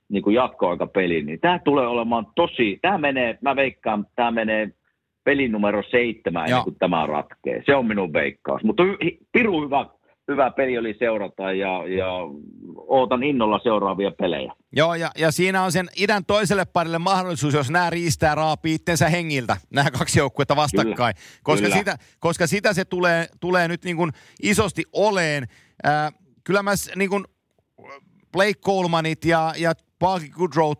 niin 0.09 0.23
kuin 0.23 0.35
jatkoaikapelin, 0.35 1.25
niin 1.25 1.39
tämä 1.39 1.59
tulee 1.59 1.87
olemaan 1.87 2.27
tosi, 2.35 2.79
tämä 2.81 2.97
menee, 2.97 3.37
mä 3.41 3.55
veikkaan, 3.55 4.05
tämä 4.15 4.31
menee 4.31 4.71
pelin 5.29 5.51
numero 5.51 5.83
seitsemän 5.91 6.45
ennen 6.45 6.63
kuin 6.63 6.75
tämä 6.79 7.05
ratkee. 7.05 7.63
Se 7.65 7.75
on 7.75 7.85
minun 7.87 8.13
veikkaus. 8.13 8.63
Mutta 8.63 8.83
piru 9.31 9.61
hyvä, 9.61 9.85
hyvä 10.27 10.51
peli 10.51 10.77
oli 10.77 10.95
seurata 10.99 11.51
ja, 11.51 11.87
ja 11.87 12.07
ootan 12.87 13.23
innolla 13.23 13.59
seuraavia 13.63 14.11
pelejä. 14.11 14.53
Joo, 14.71 14.95
ja, 14.95 15.11
ja 15.17 15.31
siinä 15.31 15.63
on 15.63 15.71
sen 15.71 15.87
idän 15.95 16.25
toiselle 16.25 16.65
parille 16.65 16.97
mahdollisuus, 16.97 17.53
jos 17.53 17.71
nämä 17.71 17.89
riistää 17.89 18.35
raapii 18.35 18.75
itsensä 18.75 19.09
hengiltä, 19.09 19.57
nämä 19.69 19.91
kaksi 19.91 20.19
joukkuetta 20.19 20.55
vastakkain. 20.55 21.15
Kyllä, 21.15 21.39
koska, 21.43 21.65
kyllä. 21.65 21.77
Sitä, 21.77 21.97
koska 22.19 22.47
sitä 22.47 22.73
se 22.73 22.85
tulee, 22.85 23.27
tulee 23.39 23.67
nyt 23.67 23.85
niin 23.85 23.97
kuin 23.97 24.11
isosti 24.43 24.83
oleen. 24.93 25.47
Äh, 25.85 26.13
kyllä 26.43 26.63
mä 26.63 26.71
niin 26.95 27.09
kuin 27.09 27.23
Blake 28.31 28.59
Colemanit 28.65 29.25
ja, 29.25 29.53
ja 29.57 29.73
Parky 29.99 30.29
Goodrow 30.29 30.71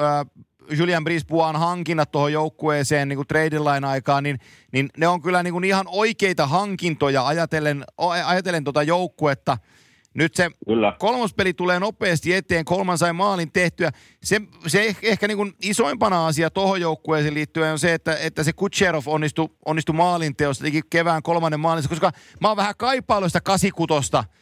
äh, 0.00 0.26
Julian 0.70 1.04
Brisbuan 1.04 1.56
hankinnat 1.56 2.10
tuohon 2.10 2.32
joukkueeseen 2.32 3.08
niin 3.08 3.26
trade 3.28 3.56
aikaan, 3.86 4.22
niin, 4.22 4.38
niin 4.72 4.88
ne 4.96 5.08
on 5.08 5.22
kyllä 5.22 5.42
niin 5.42 5.52
kuin 5.52 5.64
ihan 5.64 5.86
oikeita 5.88 6.46
hankintoja 6.46 7.26
ajatellen, 7.26 7.84
ajatellen 8.24 8.64
tuota 8.64 8.82
joukkuetta. 8.82 9.58
Nyt 10.14 10.34
se 10.34 10.50
kyllä. 10.66 10.96
kolmospeli 10.98 11.52
tulee 11.54 11.80
nopeasti 11.80 12.34
eteen, 12.34 12.64
kolman 12.64 12.98
sai 12.98 13.12
maalin 13.12 13.52
tehtyä. 13.52 13.90
Se, 14.22 14.40
se 14.66 14.96
ehkä 15.02 15.28
niin 15.28 15.36
kuin 15.36 15.52
isoimpana 15.62 16.26
asia 16.26 16.50
tuohon 16.50 16.80
joukkueeseen 16.80 17.34
liittyen 17.34 17.72
on 17.72 17.78
se, 17.78 17.94
että, 17.94 18.16
että 18.16 18.42
se 18.42 18.52
Kutcherov 18.52 19.02
onnistui, 19.06 19.48
onnistui 19.66 19.94
maalinteossa, 19.94 20.64
teki 20.64 20.80
kevään 20.90 21.22
kolmannen 21.22 21.60
maalin, 21.60 21.88
koska 21.88 22.12
mä 22.40 22.48
oon 22.48 22.56
vähän 22.56 22.74
kaipailu 22.78 23.28
sitä 23.28 23.40
kasikutosta– 23.40 24.24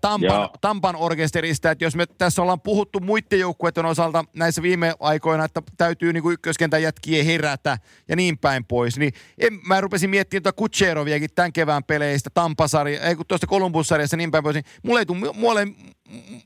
Tampan, 0.00 0.48
Tampan 0.60 0.96
orkesterista, 0.96 1.70
että 1.70 1.84
jos 1.84 1.96
me 1.96 2.06
tässä 2.06 2.42
ollaan 2.42 2.60
puhuttu 2.60 3.00
muiden 3.00 3.40
joukkueiden 3.40 3.84
osalta 3.84 4.24
näissä 4.36 4.62
viime 4.62 4.94
aikoina, 5.00 5.44
että 5.44 5.62
täytyy 5.76 6.12
niin 6.12 6.32
ykköskentän 6.32 6.82
jätkien 6.82 7.26
herätä 7.26 7.78
ja 8.08 8.16
niin 8.16 8.38
päin 8.38 8.64
pois, 8.64 8.98
niin 8.98 9.12
en, 9.38 9.52
mä 9.68 9.80
rupesin 9.80 10.10
miettimään 10.10 10.42
tuota 10.42 10.56
Kutseroviakin 10.56 11.30
tämän 11.34 11.52
kevään 11.52 11.84
peleistä, 11.84 12.30
Tampasarja, 12.34 13.00
ei 13.00 13.16
kun 13.16 13.26
tuosta 13.28 13.46
Kolumbussarjassa 13.46 14.16
niin 14.16 14.30
päin 14.30 14.44
pois, 14.44 14.54
niin 14.54 14.64
mulle 14.82 15.00
ei 15.00 15.06
tule 15.06 15.32
mulle 15.34 15.66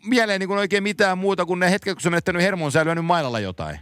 mieleen 0.06 0.40
niin 0.40 0.50
oikein 0.50 0.82
mitään 0.82 1.18
muuta 1.18 1.46
kuin 1.46 1.60
ne 1.60 1.70
hetket, 1.70 1.94
kun 1.94 2.02
se 2.02 2.10
menettänyt 2.10 2.42
hermon 2.42 2.72
säilynyt 2.72 3.04
mailalla 3.04 3.40
jotain 3.40 3.78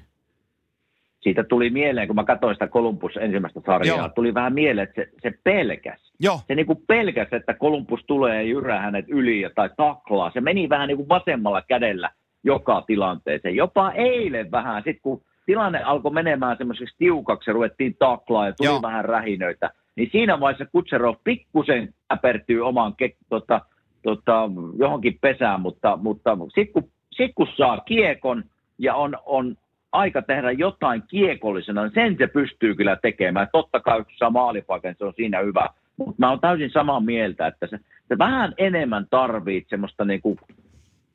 siitä 1.27 1.45
tuli 1.45 1.71
mieleen, 1.71 2.07
kun 2.07 2.17
mä 2.17 2.25
katsoin 2.25 2.55
sitä 2.55 2.67
Columbus 2.67 3.17
ensimmäistä 3.17 3.61
sarjaa, 3.67 3.99
Joo. 3.99 4.09
tuli 4.09 4.35
vähän 4.35 4.55
mieleen, 4.55 4.89
että 4.89 5.03
se, 5.03 5.09
se 5.23 5.39
pelkäs. 5.45 6.06
Joo. 6.21 6.41
Se 6.49 6.55
niin 6.55 6.67
kuin 6.67 6.83
pelkäs, 6.87 7.29
että 7.33 7.55
Columbus 7.55 8.01
tulee 8.07 8.35
ja 8.35 8.43
jyrää 8.43 8.81
hänet 8.81 9.05
yli 9.09 9.51
tai 9.55 9.71
taklaa. 9.77 10.31
Se 10.31 10.41
meni 10.41 10.69
vähän 10.69 10.89
niin 10.89 10.97
kuin 10.97 11.09
vasemmalla 11.09 11.63
kädellä 11.63 12.11
joka 12.45 12.83
tilanteeseen. 12.87 13.57
Jopa 13.57 13.93
eilen 13.93 14.51
vähän, 14.51 14.83
sitten 14.83 15.03
kun 15.03 15.23
tilanne 15.47 15.83
alkoi 15.83 16.13
menemään 16.13 16.57
semmoiseksi 16.57 16.95
tiukaksi 16.99 17.53
ruvettiin 17.53 17.97
taklaa 17.99 18.47
ja 18.47 18.53
tuli 18.53 18.69
Joo. 18.69 18.83
vähän 18.83 19.05
rähinöitä, 19.05 19.71
niin 19.97 20.09
siinä 20.13 20.41
vaiheessa 20.41 20.73
Kutserov 20.73 21.15
pikkusen 21.25 21.95
äpertyy 22.13 22.61
oman 22.61 22.97
ke, 22.97 23.13
tota, 23.29 23.61
tota, 24.03 24.51
johonkin 24.79 25.19
pesään, 25.21 25.61
mutta, 25.61 25.97
mutta 25.97 26.37
sitten 26.55 26.73
kun, 26.73 26.91
sit 27.13 27.33
kun 27.35 27.49
saa 27.57 27.81
kiekon 27.81 28.45
ja 28.79 28.95
on, 28.95 29.19
on 29.27 29.57
aika 29.93 30.23
tehdä 30.23 30.51
jotain 30.51 31.03
kiekollisena, 31.09 31.83
niin 31.83 31.95
sen 31.95 32.17
se 32.19 32.27
pystyy 32.27 32.75
kyllä 32.75 32.97
tekemään. 33.03 33.49
Totta 33.53 33.81
kai, 33.81 34.05
kun 34.05 34.13
saa 34.17 34.31
maalipaikan, 34.31 34.95
se 34.99 35.05
on 35.05 35.13
siinä 35.17 35.39
hyvä. 35.41 35.69
Mutta 35.97 36.15
mä 36.19 36.31
oon 36.31 36.41
täysin 36.41 36.71
samaa 36.71 37.01
mieltä, 37.01 37.47
että 37.47 37.67
se, 37.67 37.79
se 38.09 38.19
vähän 38.19 38.55
enemmän 38.59 39.07
tarvitsee 39.11 39.71
semmoista 39.71 40.05
niinku, 40.05 40.39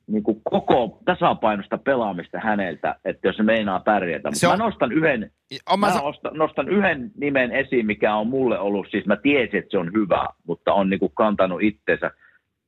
niinku 0.07 0.41
koko 0.43 0.99
tasapainosta 1.05 1.77
pelaamista 1.77 2.39
häneltä, 2.39 2.95
että 3.05 3.27
jos 3.27 3.35
se 3.35 3.43
meinaa 3.43 3.79
pärjätä. 3.79 4.29
Mutta 4.29 4.57
mä 4.57 4.63
nostan 4.65 4.91
yhden, 4.91 5.31
mä 5.69 5.77
mä 5.77 6.01
nostan, 6.01 6.31
nostan 6.33 6.69
yhden 6.69 7.11
nimen 7.17 7.51
esiin, 7.51 7.85
mikä 7.85 8.15
on 8.15 8.27
mulle 8.27 8.59
ollut, 8.59 8.87
siis 8.91 9.05
mä 9.05 9.15
tiesin, 9.15 9.59
että 9.59 9.71
se 9.71 9.77
on 9.77 9.93
hyvä, 9.93 10.27
mutta 10.47 10.73
on 10.73 10.89
niinku 10.89 11.09
kantanut 11.09 11.61
itsensä 11.61 12.11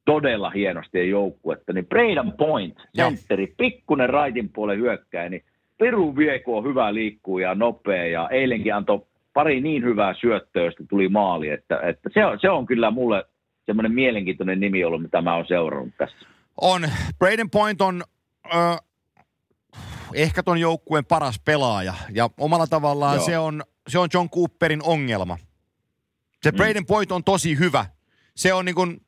todella 0.06 0.50
hienosti 0.50 0.98
ja 0.98 1.04
joukkuetta, 1.04 1.74
niin 1.74 1.86
Braden 1.86 2.32
Point, 2.32 2.76
sentteri, 2.96 3.54
pikkunen 3.58 4.10
raitin 4.10 4.50
puolen 4.50 4.80
hyökkäin, 4.80 5.32
niin 5.32 5.44
Peru 5.78 6.16
Vieku 6.16 6.58
on 6.58 6.64
hyvä 6.64 6.94
liikkuu 6.94 7.40
ja 7.40 7.56
nopea 7.56 8.06
ja 8.06 8.30
eilenkin 8.30 8.76
antoi 8.76 9.06
pari 9.34 9.62
niin 9.62 9.84
hyvää 9.84 10.14
syöttöä, 10.22 10.64
josta 10.64 10.84
tuli 10.90 11.10
maali, 11.10 11.50
että, 11.50 11.80
että 11.80 12.10
se, 12.14 12.26
on, 12.26 12.40
se 12.42 12.50
on 12.50 12.66
kyllä 12.66 12.92
mulle 12.92 13.26
semmoinen 13.66 13.92
mielenkiintoinen 13.92 14.60
nimi 14.60 14.84
ollut, 14.84 15.02
mitä 15.02 15.22
mä 15.22 15.36
oon 15.36 15.46
seurannut 15.48 15.94
tässä. 15.98 16.18
On. 16.62 16.82
Braden 17.20 17.50
Point 17.50 17.82
on 17.82 18.04
äh, 18.56 18.78
ehkä 20.14 20.44
ton 20.44 20.58
joukkueen 20.58 21.06
paras 21.06 21.40
pelaaja 21.46 21.94
ja 22.14 22.30
omalla 22.40 22.68
tavallaan 22.68 23.20
se 23.20 23.38
on, 23.38 23.64
se 23.88 24.00
on 24.00 24.10
John 24.14 24.30
Cooperin 24.30 24.84
ongelma. 24.84 25.38
Se 26.44 26.52
mm. 26.52 26.58
Braden 26.58 26.86
Point 26.86 27.12
on 27.12 27.24
tosi 27.24 27.60
hyvä. 27.60 27.86
Se 28.36 28.54
on 28.54 28.66
niin 28.66 28.76
kuin, 28.76 29.02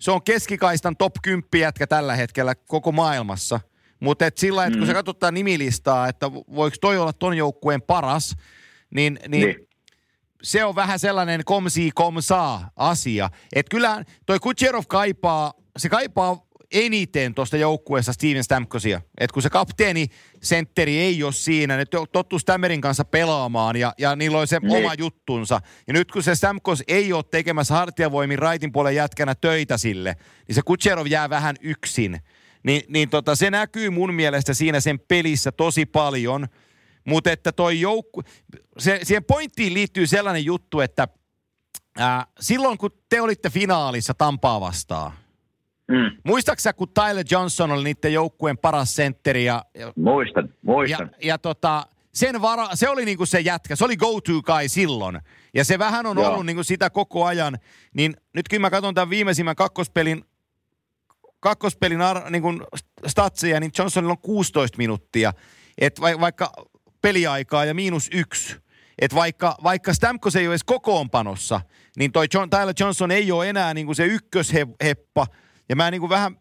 se 0.00 0.10
on 0.10 0.22
keskikaistan 0.22 0.96
top 0.96 1.12
10 1.22 1.48
jätkä 1.56 1.86
tällä 1.86 2.16
hetkellä 2.16 2.54
koko 2.54 2.92
maailmassa. 2.92 3.60
Mutta 4.00 4.26
et 4.26 4.36
sillä 4.36 4.64
että 4.64 4.76
mm. 4.76 4.78
kun 4.78 4.86
sä 4.86 4.94
katsot 4.94 5.18
nimilistaa, 5.32 6.08
että 6.08 6.32
voiko 6.32 6.76
toi 6.80 6.98
olla 6.98 7.12
ton 7.12 7.36
joukkueen 7.36 7.82
paras, 7.82 8.36
niin, 8.94 9.18
niin, 9.28 9.46
niin. 9.46 9.67
Se 10.42 10.64
on 10.64 10.74
vähän 10.74 10.98
sellainen 10.98 11.44
komsi 11.44 11.90
komsaa 11.94 12.70
asia. 12.76 13.30
Että 13.52 13.70
kyllä 13.70 14.04
toi 14.26 14.38
Kucherov 14.38 14.84
kaipaa, 14.88 15.52
se 15.78 15.88
kaipaa 15.88 16.48
eniten 16.72 17.34
tuosta 17.34 17.56
joukkueesta 17.56 18.12
Steven 18.12 18.44
Stamkosia. 18.44 19.00
Että 19.18 19.34
kun 19.34 19.42
se 19.42 19.50
kapteeni 19.50 20.06
sentteri 20.42 20.98
ei 20.98 21.22
ole 21.22 21.32
siinä, 21.32 21.76
ne 21.76 21.84
tottuu 22.12 22.38
Stammerin 22.38 22.80
kanssa 22.80 23.04
pelaamaan 23.04 23.76
ja, 23.76 23.94
ja 23.98 24.16
niillä 24.16 24.38
on 24.38 24.46
se 24.46 24.58
niin. 24.58 24.76
oma 24.76 24.94
juttunsa. 24.98 25.60
Ja 25.86 25.92
nyt 25.92 26.12
kun 26.12 26.22
se 26.22 26.34
Stamkos 26.34 26.82
ei 26.88 27.12
ole 27.12 27.24
tekemässä 27.30 27.74
hartiavoimin 27.74 28.38
raitin 28.38 28.72
puolen 28.72 28.94
jätkänä 28.94 29.34
töitä 29.34 29.78
sille, 29.78 30.16
niin 30.48 30.54
se 30.54 30.62
Kutserov 30.62 31.06
jää 31.06 31.30
vähän 31.30 31.56
yksin. 31.60 32.20
Ni, 32.62 32.82
niin 32.88 33.10
tota, 33.10 33.36
se 33.36 33.50
näkyy 33.50 33.90
mun 33.90 34.14
mielestä 34.14 34.54
siinä 34.54 34.80
sen 34.80 35.00
pelissä 35.00 35.52
tosi 35.52 35.86
paljon. 35.86 36.48
Mutta 37.08 37.30
että 37.32 37.52
toi 37.52 37.80
joukku, 37.80 38.22
se, 38.78 39.00
siihen 39.02 39.24
pointtiin 39.24 39.74
liittyy 39.74 40.06
sellainen 40.06 40.44
juttu, 40.44 40.80
että 40.80 41.08
ää, 41.98 42.26
silloin 42.40 42.78
kun 42.78 42.90
te 43.08 43.20
olitte 43.20 43.50
finaalissa 43.50 44.14
Tampaa 44.14 44.60
vastaan, 44.60 45.12
Mm. 45.90 46.20
Muistaaksä, 46.24 46.72
kun 46.72 46.88
Tyler 46.88 47.24
Johnson 47.30 47.70
oli 47.70 47.84
niiden 47.84 48.12
joukkueen 48.12 48.58
paras 48.58 48.96
sentteri? 48.96 49.44
Ja, 49.44 49.64
muistan, 49.96 50.54
muistan. 50.62 51.10
Ja, 51.12 51.28
ja 51.28 51.38
tota, 51.38 51.86
sen 52.14 52.42
vara, 52.42 52.68
se 52.74 52.88
oli 52.88 53.04
niinku 53.04 53.26
se 53.26 53.40
jätkä, 53.40 53.76
se 53.76 53.84
oli 53.84 53.96
go-to 53.96 54.42
guy 54.42 54.68
silloin. 54.68 55.20
Ja 55.54 55.64
se 55.64 55.78
vähän 55.78 56.06
on 56.06 56.18
Joo. 56.18 56.28
ollut 56.28 56.46
niinku 56.46 56.64
sitä 56.64 56.90
koko 56.90 57.24
ajan. 57.24 57.58
Niin 57.94 58.16
nyt 58.34 58.48
kun 58.48 58.60
mä 58.60 58.70
katson 58.70 58.94
tämän 58.94 59.10
viimeisimmän 59.10 59.56
kakkospelin, 59.56 60.24
kakkospelin 61.40 62.00
ar, 62.00 62.30
niinku 62.30 62.48
statseja, 63.06 63.60
niin 63.60 63.72
Johnsonilla 63.78 64.12
on 64.12 64.18
16 64.18 64.78
minuuttia. 64.78 65.32
Et 65.78 66.00
va, 66.00 66.20
vaikka 66.20 66.52
peliaikaa 67.02 67.64
ja 67.64 67.74
miinus 67.74 68.08
yksi. 68.12 68.56
Että 68.98 69.14
vaikka, 69.14 69.56
vaikka 69.62 69.94
Stamkos 69.94 70.36
ei 70.36 70.46
ole 70.46 70.52
edes 70.52 70.64
kokoonpanossa, 70.64 71.60
niin 71.96 72.12
toi 72.12 72.26
John, 72.34 72.50
Tyler 72.50 72.74
Johnson 72.80 73.10
ei 73.10 73.32
ole 73.32 73.48
enää 73.48 73.74
niinku 73.74 73.94
se 73.94 74.04
ykkösheppa– 74.04 75.26
ja 75.68 75.76
mä 75.76 75.90
niin 75.90 76.00
kuin 76.00 76.10
vähän, 76.10 76.36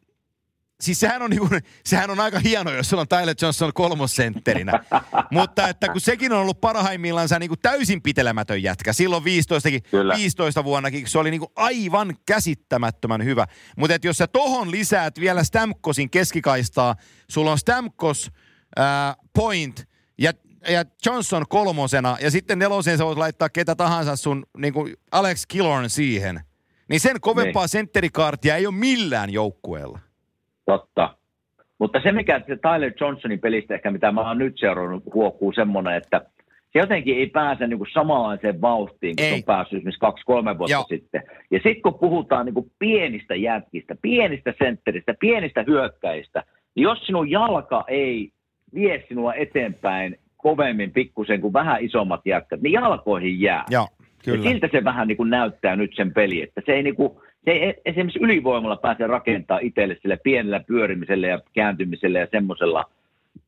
siis 0.81 0.99
sehän 0.99 1.21
on, 1.21 1.29
niin 1.29 1.39
kuin, 1.39 1.61
sehän 1.85 2.09
on 2.09 2.19
aika 2.19 2.39
hieno, 2.39 2.71
jos 2.71 2.89
sulla 2.89 3.01
on 3.01 3.07
Tyler 3.07 3.35
Johnson 3.41 3.73
kolmosentterinä. 3.73 4.71
Mutta 5.31 5.67
että 5.67 5.89
kun 5.89 6.01
sekin 6.01 6.33
on 6.33 6.39
ollut 6.39 6.61
parhaimmillaan 6.61 7.27
niin 7.39 7.49
kuin 7.49 7.59
täysin 7.61 8.01
pitelemätön 8.01 8.63
jätkä. 8.63 8.93
Silloin 8.93 9.23
15, 9.23 9.69
15 10.15 10.63
vuonnakin, 10.63 11.07
se 11.07 11.19
oli 11.19 11.31
niin 11.31 11.39
kuin 11.39 11.51
aivan 11.55 12.15
käsittämättömän 12.25 13.23
hyvä. 13.23 13.45
Mutta 13.77 13.95
että 13.95 14.07
jos 14.07 14.17
sä 14.17 14.27
tohon 14.27 14.71
lisäät 14.71 15.19
vielä 15.19 15.43
Stamkosin 15.43 16.09
keskikaistaa, 16.09 16.95
sulla 17.29 17.51
on 17.51 17.59
Stamkos, 17.59 18.31
äh, 18.79 19.15
Point 19.33 19.87
ja 20.67 20.83
Johnson 21.05 21.43
kolmosena, 21.49 22.17
ja 22.21 22.31
sitten 22.31 22.59
neloseen 22.59 22.97
sä 22.97 23.05
voit 23.05 23.17
laittaa 23.17 23.49
ketä 23.49 23.75
tahansa 23.75 24.15
sun 24.15 24.45
niin 24.57 24.73
kuin 24.73 24.93
Alex 25.11 25.45
Killorn 25.47 25.89
siihen. 25.89 26.39
Niin 26.89 26.99
sen 26.99 27.15
kovempaa 27.21 27.63
niin. 27.63 27.69
sentterikaartia 27.69 28.55
ei 28.55 28.67
ole 28.67 28.75
millään 28.75 29.29
joukkueella. 29.29 29.99
Totta. 30.65 31.17
Mutta 31.79 31.99
se, 32.03 32.11
mikä 32.11 32.41
se 32.47 32.55
Tyler 32.55 32.91
Johnsonin 32.99 33.39
pelistä 33.39 33.75
ehkä, 33.75 33.91
mitä 33.91 34.11
mä 34.11 34.27
oon 34.27 34.37
nyt 34.37 34.59
seurannut, 34.59 35.03
huokuu 35.13 35.51
semmoinen, 35.51 35.95
että 35.95 36.21
se 36.73 36.79
jotenkin 36.79 37.17
ei 37.17 37.27
pääse 37.27 37.67
niin 37.67 37.77
kuin 37.77 37.89
samanlaiseen 37.93 38.61
vauhtiin, 38.61 39.15
kun 39.15 39.25
ei. 39.25 39.33
on 39.33 39.43
päässyt 39.43 39.77
esimerkiksi 39.77 39.99
kaksi-kolme 39.99 40.57
vuotta 40.57 40.71
Joo. 40.71 40.85
sitten. 40.89 41.23
Ja 41.51 41.57
sitten 41.57 41.81
kun 41.81 41.99
puhutaan 41.99 42.45
niin 42.45 42.53
kuin 42.53 42.71
pienistä 42.79 43.35
jätkistä, 43.35 43.95
pienistä 44.01 44.53
sentteristä, 44.63 45.13
pienistä 45.19 45.63
hyökkäistä, 45.67 46.43
niin 46.75 46.83
jos 46.83 46.99
sinun 47.05 47.31
jalka 47.31 47.83
ei 47.87 48.31
vie 48.73 49.03
sinua 49.07 49.33
eteenpäin 49.33 50.19
kovemmin 50.47 50.91
pikkusen 50.91 51.41
kuin 51.41 51.53
vähän 51.53 51.83
isommat 51.83 52.21
jätkät, 52.25 52.61
niin 52.61 52.73
jalkoihin 52.73 53.41
jää. 53.41 53.65
Joo. 53.69 53.87
Kyllä. 54.25 54.37
Ja 54.37 54.51
siltä 54.51 54.69
se 54.71 54.83
vähän 54.83 55.07
niin 55.07 55.17
kuin 55.17 55.29
näyttää 55.29 55.75
nyt 55.75 55.91
sen 55.95 56.13
peli, 56.13 56.41
että 56.41 56.61
se 56.65 56.71
ei, 56.71 56.83
niin 56.83 56.95
kuin, 56.95 57.11
se 57.45 57.51
ei 57.51 57.73
esimerkiksi 57.85 58.19
ylivoimalla 58.21 58.75
pääse 58.75 59.07
rakentaa 59.07 59.59
itselle 59.61 59.97
sille 60.01 60.17
pienellä 60.23 60.59
pyörimisellä 60.67 61.27
ja 61.27 61.39
kääntymisellä 61.53 62.19
ja 62.19 62.27
semmoisella 62.31 62.85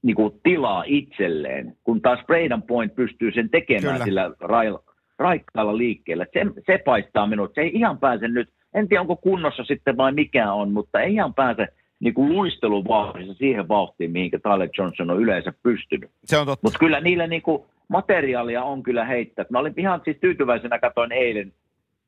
niin 0.02 0.16
kuin 0.16 0.34
tilaa 0.44 0.84
itselleen, 0.88 1.74
kun 1.84 2.02
taas 2.02 2.20
Braden 2.26 2.62
Point 2.62 2.96
pystyy 2.96 3.32
sen 3.32 3.50
tekemään 3.50 3.94
Kyllä. 3.94 4.06
sillä 4.06 4.32
railla, 4.40 4.84
raikkaalla 5.20 5.78
liikkeellä. 5.78 6.26
Se, 6.34 6.46
se 6.66 6.78
paistaa 6.78 7.28
minut. 7.28 7.52
Se 7.56 7.62
ei 7.62 7.72
ihan 7.74 7.98
pääse 7.98 8.28
nyt, 8.28 8.50
en 8.74 8.88
tiedä 8.88 9.02
onko 9.02 9.16
kunnossa 9.16 9.64
sitten 9.64 9.98
vai 9.98 10.12
mikä 10.12 10.54
on, 10.54 10.72
mutta 10.72 11.02
ei 11.02 11.14
ihan 11.14 11.34
pääse 11.34 11.68
niin 12.00 12.14
kuin 12.14 12.30
luisteluvauhdissa 12.30 13.34
siihen 13.34 13.68
vauhtiin, 13.68 14.12
mihinkä 14.12 14.40
Tyler 14.40 14.70
Johnson 14.78 15.10
on 15.12 15.22
yleensä 15.22 15.54
pystynyt. 15.64 16.10
Se 16.26 16.38
on 16.38 16.46
totta. 16.46 16.68
Mutta 16.68 16.80
kyllä 16.80 17.02
niillä 17.02 17.28
niin 17.28 17.42
kuin, 17.42 17.64
materiaalia 17.88 18.64
on 18.64 18.84
kyllä 18.84 19.06
heittää. 19.06 19.46
Mä 19.50 19.60
olin 19.60 19.74
ihan 19.78 20.02
siis 20.06 20.18
tyytyväisenä, 20.22 20.80
katoin 20.80 21.12
eilen, 21.12 21.54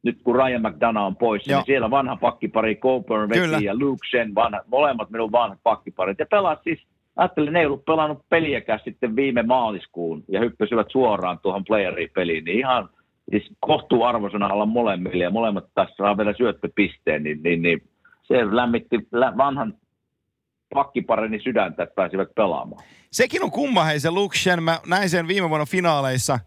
nyt 0.03 0.17
kun 0.23 0.35
Ryan 0.35 0.61
McDonough 0.61 1.05
on 1.05 1.15
pois, 1.15 1.47
niin 1.47 1.65
siellä 1.65 1.89
vanha 1.89 2.15
pakkipari, 2.15 2.75
Coburn 2.75 3.29
veti 3.29 3.65
ja 3.65 3.79
Luke 3.79 4.07
Shen, 4.09 4.35
vanha, 4.35 4.61
molemmat 4.67 5.09
minun 5.09 5.31
vanhat 5.31 5.59
pakkiparit. 5.63 6.19
Ja 6.19 6.25
pelas 6.25 6.59
siis, 6.63 6.79
ajattelin, 7.15 7.53
ne 7.53 7.59
ei 7.59 7.65
ollut 7.65 7.85
pelannut 7.85 8.25
peliäkään 8.29 8.79
sitten 8.83 9.15
viime 9.15 9.43
maaliskuun 9.43 10.23
ja 10.27 10.39
hyppäsivät 10.39 10.87
suoraan 10.91 11.39
tuohon 11.39 11.65
playeri-peliin, 11.65 12.45
niin 12.45 12.57
ihan 12.57 12.89
siis 13.31 13.51
kohtuu 13.59 14.03
arvoisena 14.03 14.53
olla 14.53 14.65
molemmille 14.65 15.23
ja 15.23 15.29
molemmat 15.29 15.65
tässä 15.75 15.95
saa 15.97 16.17
vielä 16.17 16.33
syöttöpisteen, 16.37 17.23
niin, 17.23 17.39
niin, 17.43 17.61
niin 17.61 17.81
se 18.31 18.55
lämmitti 18.55 18.97
vanhan 19.37 19.73
pakkipareni 20.73 21.39
sydäntä, 21.43 21.83
että 21.83 21.95
pääsivät 21.95 22.35
pelaamaan. 22.35 22.83
Sekin 23.11 23.43
on 23.43 23.51
kumma, 23.51 23.83
hei 23.83 23.99
se 23.99 24.11
Luke 24.11 24.37
Shen. 24.37 24.63
Mä 24.63 24.79
näin 24.87 25.09
sen 25.09 25.27
viime 25.27 25.49
vuonna 25.49 25.65
finaaleissa. 25.65 26.39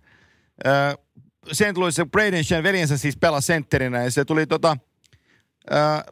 Sen 1.53 1.75
tuli 1.75 1.93
se 1.93 2.05
Braden 2.05 2.45
Shen, 2.45 2.63
veljensä 2.63 2.97
siis 2.97 3.17
pelasi 3.17 3.47
sentterinä 3.47 4.03
ja 4.03 4.11
se 4.11 4.25
tuli 4.25 4.47
tota, 4.47 4.77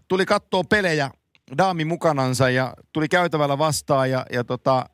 tuli 0.08 0.26
kattoo 0.26 0.64
pelejä 0.64 1.10
daami 1.58 1.84
mukanansa 1.84 2.50
ja 2.50 2.74
tuli 2.92 3.08
käytävällä 3.08 3.58
vastaan 3.58 4.10
ja, 4.10 4.26
ja 4.32 4.44
tota, 4.44 4.86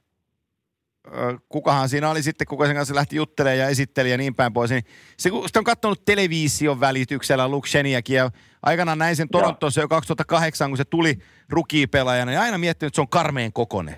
kukahan 1.49 1.89
siinä 1.89 2.11
oli 2.11 2.23
sitten, 2.23 2.47
kuka 2.47 2.67
sen 2.67 2.77
kanssa 2.77 2.95
lähti 2.95 3.17
juttelemaan 3.17 3.59
ja 3.59 3.69
esitteli 3.69 4.11
ja 4.11 4.19
niin 4.19 4.35
päin 4.35 4.53
pois. 4.53 4.71
Niin 4.71 4.85
se, 5.19 5.31
kun 5.31 5.47
on 5.57 5.65
katsonut 5.65 6.05
television 6.05 6.81
välityksellä 6.81 7.49
Luke 7.49 7.69
Sheniakin 7.69 8.17
ja 8.17 8.31
aikanaan 8.63 8.99
näin 8.99 9.17
sen 9.17 9.29
Torontossa 9.29 9.81
jo 9.81 9.89
2008, 9.89 10.71
kun 10.71 10.77
se 10.77 10.85
tuli 10.85 11.19
rukipelaajana, 11.49 12.31
niin 12.31 12.41
aina 12.41 12.59
miettinyt, 12.59 12.89
että 12.89 12.97
se 12.97 13.01
on 13.01 13.09
karmeen 13.09 13.53
kokonen. 13.53 13.97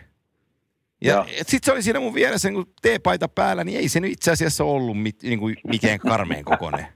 Ja 1.04 1.26
sitten 1.36 1.60
se 1.62 1.72
oli 1.72 1.82
siinä 1.82 2.00
mun 2.00 2.14
vieressä, 2.14 2.50
kun 2.50 2.72
teepaita 2.82 3.28
päällä, 3.28 3.64
niin 3.64 3.78
ei 3.78 3.88
se 3.88 4.00
nyt 4.00 4.12
itse 4.12 4.30
asiassa 4.30 4.64
ollut 4.64 5.02
mit, 5.02 5.22
niin 5.22 5.38
kuin 5.38 5.56
mikään 5.66 5.98
karmeen 5.98 6.44
kokonen. 6.44 6.86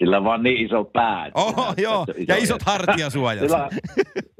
Sillä 0.00 0.16
on 0.16 0.24
vaan 0.24 0.42
niin 0.42 0.66
iso 0.66 0.84
pää. 0.84 1.30
Oh, 1.34 1.74
joo, 1.78 2.06
iso 2.16 2.32
ja 2.32 2.36
isot 2.36 2.62
hartiasuojat. 2.62 3.40
Sillä, 3.40 3.68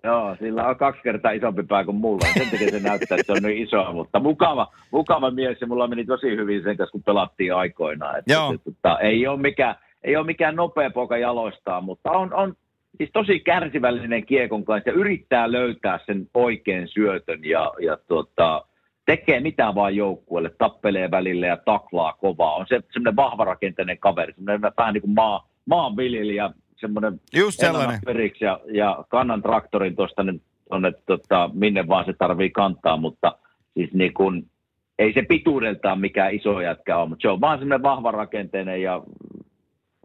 joo, 0.05 0.37
sillä 0.39 0.67
on 0.67 0.77
kaksi 0.77 1.03
kertaa 1.03 1.31
isompi 1.31 1.63
pää 1.63 1.85
kuin 1.85 1.97
mulla. 1.97 2.27
Sen 2.35 2.51
takia 2.51 2.71
se 2.71 2.81
näyttää, 2.81 3.19
että 3.19 3.23
se 3.27 3.33
on 3.33 3.43
niin 3.43 3.63
iso, 3.63 3.93
mutta 3.93 4.21
mukava, 4.21 4.73
mukava 4.91 5.31
mies 5.31 5.61
ja 5.61 5.67
mulla 5.67 5.89
meni 5.89 6.05
tosi 6.05 6.27
hyvin 6.27 6.63
sen 6.63 6.77
kanssa, 6.77 6.93
kun 6.93 7.03
pelattiin 7.03 7.55
aikoinaan. 7.55 8.19
Että, 8.19 8.33
joo. 8.33 8.53
Että, 8.53 8.71
että, 8.71 8.97
ei, 8.97 9.27
ole 9.27 9.41
mikään, 9.41 9.75
ei 10.05 10.17
ole 10.17 10.27
mikään 10.27 10.57
nopea 10.57 10.91
poika 10.91 11.19
jaloistaa, 11.19 11.81
mutta 11.81 12.11
on, 12.11 12.35
on 12.35 12.55
siis 12.97 13.11
tosi 13.13 13.41
kärsivällinen 13.41 14.27
kiekon 14.27 14.65
kanssa 14.65 14.91
ja 14.91 14.97
yrittää 14.97 15.53
löytää 15.53 15.99
sen 16.07 16.29
oikean 16.35 16.89
syötön 16.89 17.45
ja, 17.45 17.73
ja 17.81 17.99
tota, 18.09 18.65
tekee 19.07 19.41
mitä 19.41 19.75
vaan 19.75 19.97
joukkueelle, 19.97 20.51
tappelee 20.59 21.11
välillä 21.11 21.47
ja 21.47 21.57
taklaa 21.57 22.13
kovaa. 22.13 22.55
On 22.55 22.67
se 22.69 22.81
semmoinen 22.93 23.17
vahvarakenteinen 23.17 23.99
kaveri, 23.99 24.33
semmoinen 24.33 24.73
vähän 24.79 24.95
niin 24.95 25.03
kuin 25.03 25.15
maa, 25.15 25.50
maanviljelijä, 25.67 26.51
semmoinen 26.77 27.21
Just 27.35 27.61
sellainen. 27.61 28.01
periksi 28.05 28.45
ja, 28.45 28.61
ja 28.73 29.05
kannan 29.09 29.43
traktorin 29.43 29.97
tuosta 29.97 30.23
nyt 30.23 30.43
tuonne 30.69 30.93
tota, 31.07 31.51
minne 31.53 31.89
vaan 31.89 32.05
se 32.05 32.13
tarvii 32.13 32.51
kantaa, 32.51 32.97
mutta 32.97 33.39
siis 33.75 33.93
niin 33.93 34.15
kuin, 34.15 34.47
ei 34.99 35.13
se 35.13 35.23
pituudeltaan 35.23 36.01
mikään 36.01 36.35
iso 36.35 36.61
jätkä 36.61 36.97
ole, 36.97 37.09
mutta 37.09 37.23
se 37.23 37.29
on 37.29 37.41
vaan 37.41 37.59
semmoinen 37.59 37.83
vahva 37.83 38.11
rakenteinen 38.11 38.83
ja 38.83 39.03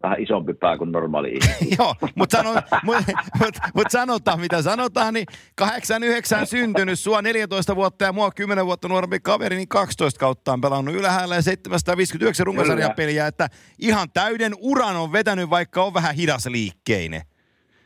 vähän 0.05 0.21
isompi 0.21 0.53
pää 0.53 0.77
kuin 0.77 0.91
normaali. 0.91 1.39
Joo, 1.79 1.95
mutta 2.15 2.37
sano, 2.37 2.53
mut, 2.83 2.97
mut, 3.39 3.55
mut 3.73 3.89
sanotaan 3.89 4.39
mitä 4.39 4.61
sanotaan, 4.61 5.13
niin 5.13 5.25
89 5.55 6.47
syntynyt, 6.47 6.99
sua 6.99 7.21
14 7.21 7.75
vuotta 7.75 8.05
ja 8.05 8.13
mua 8.13 8.31
10 8.31 8.65
vuotta 8.65 8.87
nuorempi 8.87 9.19
kaveri, 9.19 9.55
niin 9.55 9.67
12 9.67 10.19
kautta 10.19 10.53
on 10.53 10.61
pelannut 10.61 10.95
ylhäällä 10.95 11.35
ja 11.35 11.41
759 11.41 12.45
runkosarjapeliä, 12.45 13.27
että 13.27 13.47
ihan 13.79 14.07
täyden 14.13 14.53
uran 14.59 14.95
on 14.95 15.11
vetänyt, 15.11 15.49
vaikka 15.49 15.83
on 15.83 15.93
vähän 15.93 16.15
hidas 16.15 16.45
liikkeinen. 16.45 17.21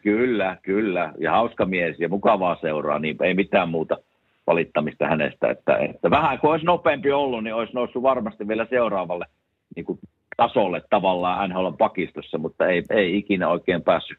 Kyllä, 0.02 0.58
kyllä. 0.62 1.14
Ja 1.20 1.32
hauska 1.32 1.66
mies 1.66 2.00
ja 2.00 2.10
mukavaa 2.10 2.58
seuraa, 2.62 3.00
niin 3.00 3.24
ei 3.24 3.34
mitään 3.34 3.70
muuta 3.70 3.98
valittamista 4.48 5.08
hänestä. 5.08 5.50
Että, 5.50 5.78
että 5.78 6.10
vähän 6.10 6.40
kun 6.40 6.52
olisi 6.52 6.66
nopeampi 6.66 7.12
ollut, 7.12 7.44
niin 7.44 7.54
olisi 7.54 7.74
noussut 7.74 8.04
varmasti 8.04 8.48
vielä 8.48 8.68
seuraavalle 8.70 9.26
niin 9.76 9.86
kuin 9.86 10.00
tasolle 10.40 10.82
tavallaan 10.90 11.50
NHL 11.50 11.72
pakistossa, 11.78 12.38
mutta 12.38 12.68
ei, 12.68 12.84
ei 12.90 13.18
ikinä 13.18 13.48
oikein 13.48 13.82
päässyt, 13.82 14.18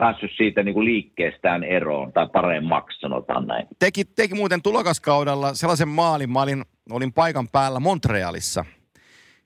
päässyt 0.00 0.30
siitä 0.36 0.62
niin 0.62 0.74
kuin 0.74 0.84
liikkeestään 0.84 1.64
eroon 1.64 2.12
tai 2.12 2.28
paremmaksi, 2.32 3.00
sanotaan 3.00 3.46
näin. 3.46 3.66
Teki, 3.78 4.04
teki 4.04 4.34
muuten 4.34 4.62
tulokaskaudella 4.62 5.54
sellaisen 5.54 5.88
maalin, 5.88 6.30
mä 6.30 6.42
olin, 6.42 6.64
olin 6.90 7.12
paikan 7.12 7.48
päällä 7.48 7.80
Montrealissa. 7.80 8.64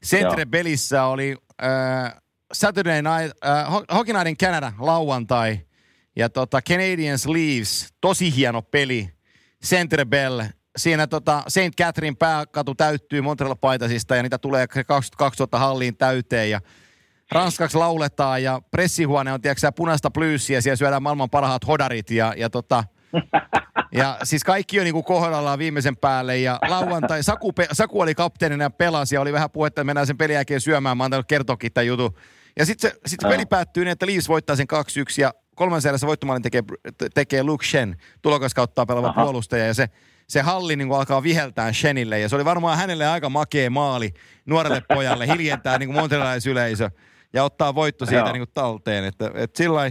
Centre 0.06 0.46
Belissä 0.46 1.04
oli 1.04 1.36
äh, 1.62 2.14
Saturday 2.52 3.02
Night, 3.02 3.44
äh, 3.46 3.72
Hockey 3.94 4.14
Night 4.14 4.28
in 4.28 4.36
Canada 4.36 4.72
lauantai 4.78 5.58
ja 6.16 6.28
tota 6.28 6.62
Canadians 6.62 7.26
Leaves, 7.26 7.94
tosi 8.00 8.36
hieno 8.36 8.62
peli. 8.62 9.08
Centre 9.64 10.04
Bell, 10.04 10.40
siinä 10.78 11.06
tota 11.06 11.42
St. 11.48 11.76
Catherine 11.80 12.16
pääkatu 12.18 12.74
täyttyy 12.74 13.20
Montreal-paitasista 13.20 14.16
ja 14.16 14.22
niitä 14.22 14.38
tulee 14.38 14.66
2000 15.16 15.58
halliin 15.58 15.96
täyteen 15.96 16.50
ja 16.50 16.60
ranskaksi 17.32 17.76
lauletaan 17.76 18.42
ja 18.42 18.60
pressihuone 18.70 19.32
on 19.32 19.40
tiedätkö, 19.40 19.72
punaista 19.76 20.10
plyyssiä, 20.10 20.60
siellä 20.60 20.76
syödään 20.76 21.02
maailman 21.02 21.30
parhaat 21.30 21.66
hodarit 21.66 22.10
ja, 22.10 22.34
ja 22.36 22.50
tota, 22.50 22.84
ja 23.92 24.18
siis 24.22 24.44
kaikki 24.44 24.78
on 24.78 24.84
niinku 24.84 25.02
kohdallaan 25.02 25.58
viimeisen 25.58 25.96
päälle 25.96 26.38
ja 26.38 26.58
lauantai, 26.68 27.22
Saku, 27.22 27.52
Saku 27.72 28.00
oli 28.00 28.14
kapteenina 28.14 28.64
ja 28.64 28.70
pelasi 28.70 29.14
ja 29.14 29.20
oli 29.20 29.32
vähän 29.32 29.50
puhetta, 29.50 29.80
että 29.80 29.86
mennään 29.86 30.06
sen 30.06 30.18
pelin 30.18 30.34
jälkeen 30.34 30.60
syömään, 30.60 30.96
mä 30.96 31.04
oon 31.04 31.24
kertokin 31.28 31.72
tämän 31.72 31.86
jutun. 31.86 32.14
Ja 32.58 32.66
sitten 32.66 32.90
se, 32.90 32.98
sit 33.06 33.20
se 33.22 33.28
peli 33.28 33.46
päättyy 33.46 33.84
niin, 33.84 33.92
että 33.92 34.06
Leafs 34.06 34.28
voittaa 34.28 34.56
sen 34.56 34.66
2-1 34.74 34.76
ja 35.18 35.34
kolman 35.54 35.82
serässä 35.82 36.06
voittomaalin 36.06 36.42
tekee, 36.42 36.62
tekee 37.14 37.42
Luke 37.42 37.66
Shen, 37.66 37.96
tulokaskauttaa 38.22 38.86
pelaava 38.86 39.12
puolustaja 39.12 39.66
ja 39.66 39.74
se 39.74 39.88
se 40.28 40.40
halli 40.42 40.76
niin 40.76 40.88
kuin 40.88 40.98
alkaa 40.98 41.22
viheltää 41.22 41.72
Shenille. 41.72 42.18
Ja 42.18 42.28
se 42.28 42.36
oli 42.36 42.44
varmaan 42.44 42.78
hänelle 42.78 43.06
aika 43.06 43.28
makea 43.28 43.70
maali 43.70 44.10
nuorelle 44.46 44.82
pojalle 44.94 45.26
hiljentää 45.26 45.78
niin 45.78 45.92
montrealaisyleisö 45.92 46.90
ja 47.32 47.44
ottaa 47.44 47.74
voitto 47.74 48.06
siitä 48.06 48.32
niin 48.32 48.40
kuin 48.40 48.54
talteen. 48.54 49.04
Että, 49.04 49.30
että 49.34 49.58
sillä 49.58 49.90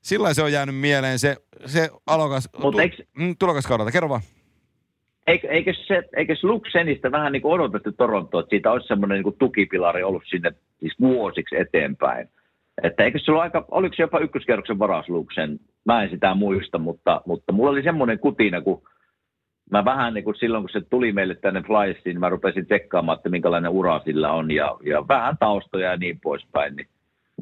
sillä 0.00 0.34
se 0.34 0.42
on 0.42 0.52
jäänyt 0.52 0.76
mieleen 0.76 1.18
se, 1.18 1.36
se 1.66 1.88
alokas, 2.06 2.48
tu, 2.60 2.78
eikö, 2.78 2.96
mm, 3.18 3.36
tulokaskaudelta. 3.38 3.92
Kerro 3.92 4.08
vaan. 4.08 4.20
Eikö, 5.26 5.48
eikö, 5.48 5.72
se, 5.86 6.02
eikö 6.16 6.34
Luxenista 6.42 7.12
vähän 7.12 7.32
niin 7.32 7.42
kuin 7.42 7.52
odotettu 7.52 7.92
Toronto, 7.92 8.38
että 8.38 8.50
siitä 8.50 8.72
olisi 8.72 8.88
semmoinen 8.88 9.16
niin 9.16 9.22
kuin 9.22 9.38
tukipilari 9.38 10.02
ollut 10.02 10.22
sinne 10.26 10.52
siis 10.80 10.94
vuosiksi 11.00 11.56
eteenpäin? 11.56 12.28
Että 12.82 13.04
eikö 13.04 13.18
sulla 13.18 13.42
aika, 13.42 13.64
oliko 13.70 13.96
se 13.96 14.02
jopa 14.02 14.18
ykköskerroksen 14.18 14.78
varas 14.78 15.08
Luxen? 15.08 15.60
Mä 15.84 16.02
en 16.02 16.10
sitä 16.10 16.34
muista, 16.34 16.78
mutta, 16.78 17.22
mutta 17.26 17.52
mulla 17.52 17.70
oli 17.70 17.82
semmoinen 17.82 18.18
kutina, 18.18 18.60
kun 18.60 18.82
mä 19.70 19.84
vähän 19.84 20.14
niin 20.14 20.24
kuin 20.24 20.36
silloin, 20.36 20.62
kun 20.62 20.70
se 20.70 20.80
tuli 20.80 21.12
meille 21.12 21.34
tänne 21.34 21.62
Flysiin, 21.62 22.02
niin 22.04 22.20
mä 22.20 22.28
rupesin 22.28 22.66
tsekkaamaan, 22.66 23.16
että 23.16 23.28
minkälainen 23.28 23.70
ura 23.70 24.00
sillä 24.04 24.32
on 24.32 24.50
ja, 24.50 24.76
ja 24.84 25.08
vähän 25.08 25.36
taustoja 25.40 25.90
ja 25.90 25.96
niin 25.96 26.20
poispäin. 26.20 26.76
Niin 26.76 26.88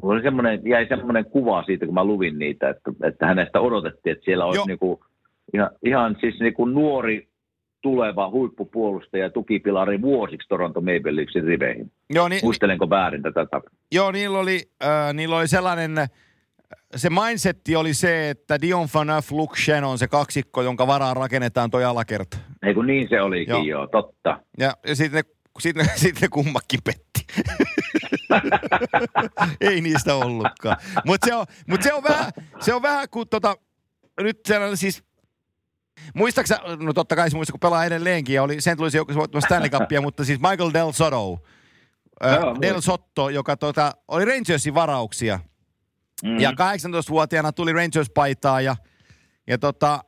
mulla 0.01 0.15
oli 0.15 0.23
semmoinen, 0.23 0.61
jäi 0.65 0.87
semmoinen 0.87 1.25
kuva 1.25 1.63
siitä, 1.63 1.85
kun 1.85 1.93
mä 1.93 2.03
luvin 2.03 2.39
niitä, 2.39 2.69
että, 2.69 2.91
että 3.03 3.25
hänestä 3.25 3.59
odotettiin, 3.59 4.11
että 4.11 4.25
siellä 4.25 4.45
olisi 4.45 4.67
niin 4.67 4.79
kuin, 4.79 4.99
ihan, 5.53 5.69
ihan 5.83 6.17
siis 6.21 6.39
niin 6.39 6.53
kuin 6.53 6.73
nuori 6.73 7.27
tuleva 7.81 8.29
huippupuolustaja 8.29 9.23
ja 9.23 9.29
tukipilari 9.29 10.01
vuosiksi 10.01 10.47
Toronto 10.47 10.81
Maple 10.81 11.15
Leafsin 11.15 11.43
riveihin. 11.43 11.91
Joo, 12.09 12.27
niin, 12.27 12.39
Muistelenko 12.43 12.89
väärin 12.89 13.23
tätä? 13.23 13.47
Joo, 13.91 14.11
niillä 14.11 14.39
oli, 14.39 14.61
äh, 14.83 15.13
niillä 15.13 15.37
oli 15.37 15.47
sellainen 15.47 15.91
se 16.95 17.09
mindsetti 17.09 17.75
oli 17.75 17.93
se, 17.93 18.29
että 18.29 18.61
Dion 18.61 18.89
Phaneuf, 18.89 19.31
Luke 19.31 19.59
Shen 19.61 19.83
on 19.83 19.97
se 19.97 20.07
kaksikko, 20.07 20.61
jonka 20.61 20.87
varaan 20.87 21.17
rakennetaan 21.17 21.71
toi 21.71 21.85
alakert. 21.85 22.39
Ei 22.63 22.73
kun 22.73 22.87
niin 22.87 23.07
se 23.09 23.21
olikin, 23.21 23.53
joo, 23.53 23.63
joo 23.63 23.87
totta. 23.87 24.39
Ja, 24.57 24.73
ja 24.87 24.95
sitten 24.95 25.23
ne, 25.25 25.31
sit 25.59 25.75
ne, 25.75 25.83
sit 25.95 26.21
ne 26.21 26.27
kummakin 26.27 26.79
petti. 26.83 27.25
Ei 29.61 29.81
niistä 29.81 30.15
ollutkaan. 30.15 30.77
Mutta 31.05 31.27
se, 31.27 31.35
on, 31.35 31.45
mut 31.67 31.81
se, 31.81 31.93
on 31.93 32.03
vähän, 32.03 32.31
se 32.59 32.73
on 32.73 32.81
vähän 32.81 33.07
kuin 33.11 33.29
tota, 33.29 33.55
nyt 34.21 34.39
sellainen 34.45 34.77
siis 34.77 35.03
Muistaaksä, 36.15 36.59
no 36.79 36.93
totta 36.93 37.15
kai 37.15 37.29
se 37.29 37.35
muista, 37.35 37.51
kun 37.51 37.59
pelaa 37.59 37.85
edelleenkin, 37.85 38.35
ja 38.35 38.43
oli, 38.43 38.61
sen 38.61 38.77
tulisi 38.77 38.97
joku 38.97 39.15
voittamassa 39.15 39.47
Stanley 39.47 39.69
Cupia, 39.69 40.01
mutta 40.01 40.23
siis 40.25 40.39
Michael 40.39 40.71
Del 40.73 40.91
Soto, 40.91 41.39
no, 42.23 42.55
Del 42.61 42.81
Sotto, 42.81 43.29
joka 43.29 43.57
tota, 43.57 43.91
oli 44.07 44.25
Rangersin 44.25 44.73
varauksia, 44.73 45.39
Mm. 46.23 46.39
Ja 46.39 46.51
18-vuotiaana 46.51 47.51
tuli 47.51 47.73
Rangers-paitaa 47.73 48.61
ja, 48.61 48.75
ja 49.47 49.57
tota, 49.57 50.03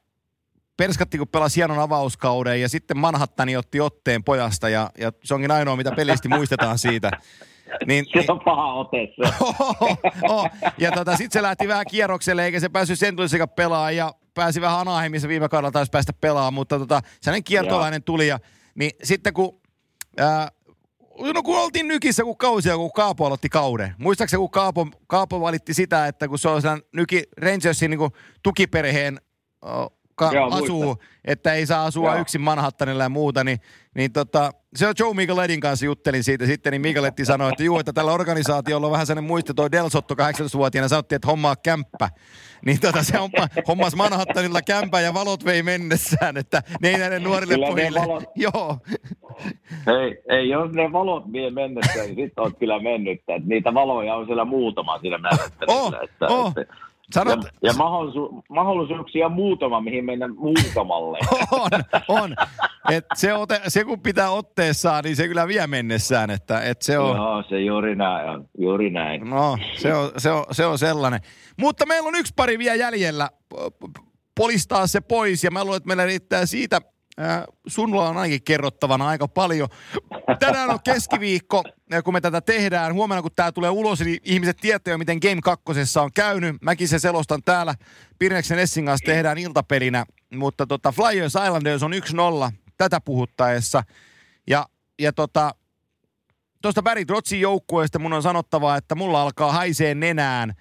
Perskatti 0.77 1.17
kun 1.17 1.27
pelasi 1.27 1.55
hienon 1.55 1.79
avauskauden 1.79 2.61
ja 2.61 2.69
sitten 2.69 2.97
Manhattani 2.97 3.57
otti 3.57 3.79
otteen 3.79 4.23
pojasta 4.23 4.69
ja, 4.69 4.89
ja 4.97 5.11
se 5.23 5.33
onkin 5.33 5.51
ainoa, 5.51 5.75
mitä 5.75 5.91
pelisti 5.91 6.27
muistetaan 6.27 6.77
siitä. 6.77 7.11
Niin, 7.85 8.05
se 8.25 8.31
on 8.31 8.39
paha 8.39 8.73
ote 8.73 8.97
se. 9.15 9.33
oh, 9.39 9.97
oh. 10.29 10.49
Ja 10.77 10.91
tota, 10.91 11.11
sitten 11.11 11.31
se 11.39 11.41
lähti 11.41 11.67
vähän 11.67 11.85
kierrokselle 11.89 12.45
eikä 12.45 12.59
se 12.59 12.69
päässyt 12.69 12.99
sen 12.99 13.15
tulisikaan 13.15 13.49
pelaamaan 13.49 13.95
ja 13.95 14.13
pääsi 14.33 14.61
vähän 14.61 14.79
Anaheimissa 14.79 15.27
viime 15.27 15.49
kaudella 15.49 15.71
taisi 15.71 15.89
päästä 15.89 16.13
pelaamaan, 16.21 16.53
mutta 16.53 16.79
tota, 16.79 17.01
sellainen 17.21 17.43
kiertolainen 17.43 18.03
tuli 18.03 18.27
ja 18.27 18.39
niin 18.75 18.91
sitten 19.03 19.33
kun 19.33 19.61
ää, 20.17 20.51
no 21.33 21.43
kun 21.43 21.59
oltiin 21.59 21.87
nykissä 21.87 22.23
kun 22.23 22.37
kausia, 22.37 22.77
kun 22.77 22.91
Kaapo 22.91 23.25
aloitti 23.25 23.49
kauden. 23.49 23.95
Muistaakseni 23.97 24.39
kun 24.39 24.51
Kaapo, 24.51 24.87
Kaapo 25.07 25.41
valitti 25.41 25.73
sitä, 25.73 26.07
että 26.07 26.27
kun 26.27 26.39
se 26.39 26.49
on 26.49 26.61
nyki 26.93 27.23
Rangersin 27.37 27.91
niin 27.91 28.11
tukiperheen 28.43 29.21
ka- 30.29 30.35
Joo, 30.35 30.49
asuu, 30.51 30.83
muista. 30.83 31.05
että 31.25 31.53
ei 31.53 31.65
saa 31.65 31.85
asua 31.85 32.11
Joo. 32.11 32.21
yksin 32.21 32.41
Manhattanilla 32.41 33.03
ja 33.03 33.09
muuta, 33.09 33.43
niin, 33.43 33.59
niin 33.95 34.11
tota, 34.11 34.51
se 34.75 34.87
on 34.87 34.93
Joe 34.99 35.13
Miguelettin 35.13 35.59
kanssa 35.59 35.85
juttelin 35.85 36.23
siitä 36.23 36.45
sitten, 36.45 36.71
niin 36.71 36.81
Migueletti 36.81 37.25
sanoi, 37.25 37.49
että 37.51 37.63
juu, 37.63 37.79
että 37.79 37.93
tällä 37.93 38.11
organisaatiolla 38.11 38.87
on 38.87 38.91
vähän 38.91 39.05
sellainen 39.07 39.27
muisto, 39.27 39.53
toi 39.53 39.71
Del 39.71 39.89
Sotto 39.89 40.13
18-vuotiaana 40.13 40.87
sanottiin, 40.87 41.15
että 41.15 41.27
hommaa 41.27 41.55
kämppä. 41.55 42.09
Niin 42.65 42.79
tota, 42.79 43.03
se 43.03 43.17
homma, 43.17 43.47
hommas 43.67 43.95
Manhattanilla 43.95 44.61
kämpä 44.61 45.01
ja 45.01 45.13
valot 45.13 45.45
vei 45.45 45.63
mennessään, 45.63 46.37
että 46.37 46.63
ne 46.81 46.89
ei 46.89 46.97
näille 46.97 47.19
nuorille 47.19 47.53
kyllä 47.53 47.67
pojille. 47.67 47.99
Valot... 47.99 48.23
Joo. 48.35 48.77
Hei, 49.87 50.21
ei, 50.29 50.49
jos 50.49 50.71
ne 50.71 50.91
valot 50.91 51.31
vie 51.33 51.49
mennessään, 51.51 52.05
niin 52.05 52.15
sitten 52.15 52.43
olet 52.43 52.57
kyllä 52.59 52.79
mennyt. 52.79 53.19
Että 53.19 53.33
niitä 53.45 53.73
valoja 53.73 54.15
on 54.15 54.25
siellä 54.25 54.45
muutama 54.45 54.99
siinä 54.99 55.17
määrittelyssä. 55.17 55.81
Oh, 55.81 55.93
että, 56.03 56.27
oh. 56.27 56.53
Että, 56.57 56.73
Sanot... 57.13 57.43
Ja, 57.43 57.49
ja 57.63 57.73
mahdollisu- 57.73 58.43
mahdollisuuksia 58.49 59.29
muutama, 59.29 59.81
mihin 59.81 60.05
mennä 60.05 60.27
muutamalle. 60.27 61.17
on, 61.51 61.69
on. 62.07 62.35
Et 62.91 63.05
se, 63.15 63.33
ote, 63.33 63.61
se, 63.67 63.83
kun 63.83 63.99
pitää 63.99 64.29
otteessaan, 64.29 65.03
niin 65.03 65.15
se 65.15 65.27
kyllä 65.27 65.47
vie 65.47 65.67
mennessään. 65.67 66.29
Että, 66.29 66.61
et 66.61 66.81
se 66.81 66.99
on... 66.99 67.15
Joo, 67.15 67.43
se 67.49 67.61
juuri 67.61 67.95
näin 67.95 68.29
on. 68.29 68.45
Juuri 68.57 68.89
näin. 68.89 69.29
No, 69.29 69.57
se 69.77 69.93
on, 69.93 70.11
se, 70.17 70.31
on, 70.31 70.45
se 70.51 70.65
on 70.65 70.77
sellainen. 70.77 71.19
Mutta 71.57 71.85
meillä 71.85 72.07
on 72.07 72.15
yksi 72.15 72.33
pari 72.35 72.59
vielä 72.59 72.75
jäljellä. 72.75 73.29
Polistaa 74.37 74.87
se 74.87 75.01
pois 75.01 75.43
ja 75.43 75.51
mä 75.51 75.63
luulen, 75.63 75.77
että 75.77 75.87
meillä 75.87 76.05
riittää 76.05 76.45
siitä 76.45 76.81
sulla 77.67 78.09
on 78.09 78.17
ainakin 78.17 78.43
kerrottavana 78.43 79.07
aika 79.07 79.27
paljon. 79.27 79.69
Tänään 80.39 80.69
on 80.69 80.79
keskiviikko, 80.83 81.63
kun 82.03 82.13
me 82.13 82.21
tätä 82.21 82.41
tehdään. 82.41 82.93
Huomenna, 82.93 83.21
kun 83.21 83.31
tämä 83.35 83.51
tulee 83.51 83.69
ulos, 83.69 83.99
niin 83.99 84.19
ihmiset 84.23 84.57
tietävät 84.57 84.97
miten 84.97 85.17
Game 85.21 85.41
2 85.43 85.63
on 86.01 86.09
käynyt. 86.13 86.55
Mäkin 86.61 86.87
se 86.87 86.99
selostan 86.99 87.43
täällä. 87.43 87.75
Pirneksen 88.19 88.59
Essin 88.59 88.85
kanssa 88.85 89.05
tehdään 89.05 89.37
iltapelinä. 89.37 90.05
Mutta 90.35 90.67
tota, 90.67 90.91
Flyers 90.91 91.33
Islanders 91.45 91.83
on 91.83 91.93
1-0 92.49 92.51
tätä 92.77 93.01
puhuttaessa. 93.01 93.83
Ja, 94.47 94.65
ja 94.99 95.13
tota, 95.13 95.55
tuosta 96.61 96.81
Barry 96.81 97.05
Trotsin 97.05 97.41
joukkueesta 97.41 97.99
mun 97.99 98.13
on 98.13 98.23
sanottava, 98.23 98.77
että 98.77 98.95
mulla 98.95 99.21
alkaa 99.21 99.51
haisee 99.51 99.95
nenään 99.95 100.53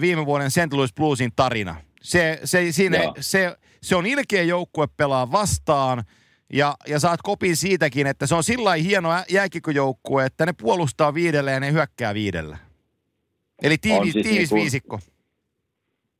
viime 0.00 0.26
vuoden 0.26 0.50
St. 0.50 0.72
Louis 0.72 0.94
Bluesin 0.94 1.30
tarina. 1.36 1.76
Se, 2.02 2.40
se, 2.44 2.72
siinä, 2.72 2.98
se, 3.20 3.56
se 3.82 3.96
on 3.96 4.06
ilkeä 4.06 4.42
joukkue 4.42 4.86
pelaa 4.96 5.32
vastaan, 5.32 6.02
ja, 6.52 6.74
ja 6.88 6.98
saat 6.98 7.20
kopin 7.22 7.56
siitäkin, 7.56 8.06
että 8.06 8.26
se 8.26 8.34
on 8.34 8.44
sillä 8.44 8.74
hieno 8.74 9.08
jääkikojoukkue, 9.30 10.26
että 10.26 10.46
ne 10.46 10.52
puolustaa 10.62 11.14
viidellä 11.14 11.50
ja 11.50 11.60
ne 11.60 11.72
hyökkää 11.72 12.14
viidellä. 12.14 12.56
Eli 13.62 13.78
tiivis, 13.78 14.12
siis 14.12 14.26
tiivis 14.26 14.52
niin 14.52 14.60
viisikko. 14.60 14.98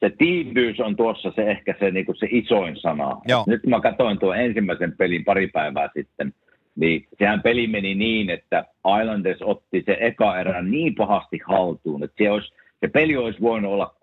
Se 0.01 0.11
tiivyys 0.19 0.81
on 0.81 0.97
tuossa 0.97 1.33
se 1.37 1.51
ehkä 1.51 1.75
se, 1.79 1.91
niin 1.91 2.07
se 2.19 2.27
isoin 2.31 2.77
sana. 2.77 3.21
Joo. 3.29 3.45
Nyt 3.47 3.63
kun 3.63 3.71
mä 3.71 3.81
katsoin 3.81 4.19
tuon 4.19 4.39
ensimmäisen 4.39 4.97
pelin 4.97 5.25
pari 5.25 5.49
päivää 5.49 5.89
sitten, 5.97 6.35
niin 6.77 7.09
sehän 7.19 7.43
peli 7.43 7.67
meni 7.67 7.95
niin, 7.95 8.31
että 8.31 8.65
Islanders 9.01 9.43
otti 9.43 9.83
se 9.87 9.97
eka 10.01 10.41
erä 10.41 10.63
niin 10.63 10.95
pahasti 10.95 11.41
haltuun, 11.49 12.05
että 12.05 12.25
se, 12.25 12.31
olisi, 12.31 12.53
se 12.81 12.89
peli 12.89 13.17
olisi 13.17 13.41
voinut 13.41 13.73
olla 13.73 13.95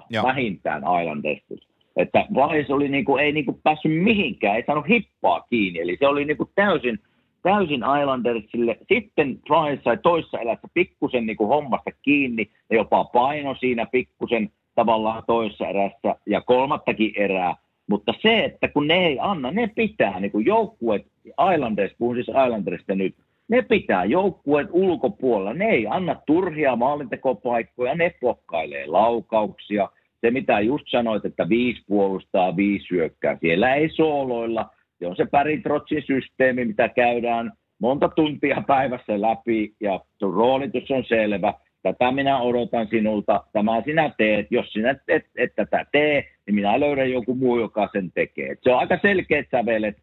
3-0, 0.00 0.06
Joo. 0.10 0.24
vähintään 0.24 0.82
Islanders. 0.82 1.69
Että 2.00 2.26
vaiheessa 2.34 2.74
oli 2.74 2.88
niinku, 2.88 3.16
ei 3.16 3.32
niinku 3.32 3.60
päässyt 3.62 4.02
mihinkään, 4.02 4.56
ei 4.56 4.64
saanut 4.66 4.88
hippaa 4.88 5.40
kiinni, 5.40 5.80
eli 5.80 5.96
se 5.98 6.06
oli 6.06 6.24
niinku 6.24 6.50
täysin, 6.54 6.98
täysin 7.42 7.82
Islandersille. 8.00 8.76
Sitten 8.88 9.38
Price 9.48 9.82
sai 9.82 9.98
toissa 10.02 10.38
elässä 10.38 10.68
pikkusen 10.74 11.26
niinku 11.26 11.46
hommasta 11.46 11.90
kiinni 12.02 12.50
ja 12.70 12.76
jopa 12.76 13.04
paino 13.04 13.54
siinä 13.54 13.86
pikkusen 13.86 14.50
tavallaan 14.74 15.22
toissa 15.26 15.68
erässä 15.68 16.16
ja 16.26 16.40
kolmattakin 16.40 17.12
erää. 17.16 17.56
Mutta 17.90 18.14
se, 18.22 18.44
että 18.44 18.68
kun 18.68 18.86
ne 18.86 19.06
ei 19.06 19.18
anna, 19.20 19.50
ne 19.50 19.70
pitää, 19.76 20.20
niin 20.20 20.32
kuin 20.32 20.46
joukkueet, 20.46 21.06
Islanders, 21.54 21.92
puhun 21.98 22.14
siis 22.14 22.28
Islandersista 22.28 22.94
nyt, 22.94 23.14
ne 23.48 23.62
pitää 23.62 24.04
joukkueet 24.04 24.68
ulkopuolella. 24.70 25.54
Ne 25.54 25.64
ei 25.64 25.86
anna 25.86 26.16
turhia 26.26 26.76
maalintekopaikkoja, 26.76 27.94
ne 27.94 28.14
pokkailee 28.20 28.86
laukauksia. 28.86 29.88
Se, 30.20 30.30
mitä 30.30 30.60
just 30.60 30.84
sanoit, 30.90 31.24
että 31.24 31.48
viisi 31.48 31.82
puolustaa, 31.86 32.56
viisi 32.56 32.86
syökkää. 32.86 33.38
Siellä 33.40 33.74
ei 33.74 33.88
sooloilla. 33.88 34.70
Se 34.98 35.06
on 35.06 35.16
se 35.16 35.26
Päritrotsin 35.26 36.02
systeemi, 36.06 36.64
mitä 36.64 36.88
käydään 36.88 37.52
monta 37.78 38.08
tuntia 38.08 38.62
päivässä 38.66 39.20
läpi 39.20 39.74
ja 39.80 40.00
sun 40.18 40.34
roolitus 40.34 40.90
on 40.90 41.04
selvä 41.04 41.54
tätä 41.82 42.12
minä 42.12 42.40
odotan 42.40 42.88
sinulta, 42.90 43.44
tämä 43.52 43.82
sinä 43.84 44.10
teet, 44.18 44.46
jos 44.50 44.72
sinä 44.72 44.90
et, 45.08 45.24
et, 45.36 45.52
tätä 45.56 45.86
tee, 45.92 46.24
niin 46.46 46.54
minä 46.54 46.80
löydän 46.80 47.10
joku 47.10 47.34
muu, 47.34 47.60
joka 47.60 47.88
sen 47.92 48.12
tekee. 48.12 48.56
Se 48.62 48.70
on 48.70 48.78
aika 48.78 48.98
selkeät 49.02 49.46
sävelet, 49.50 49.96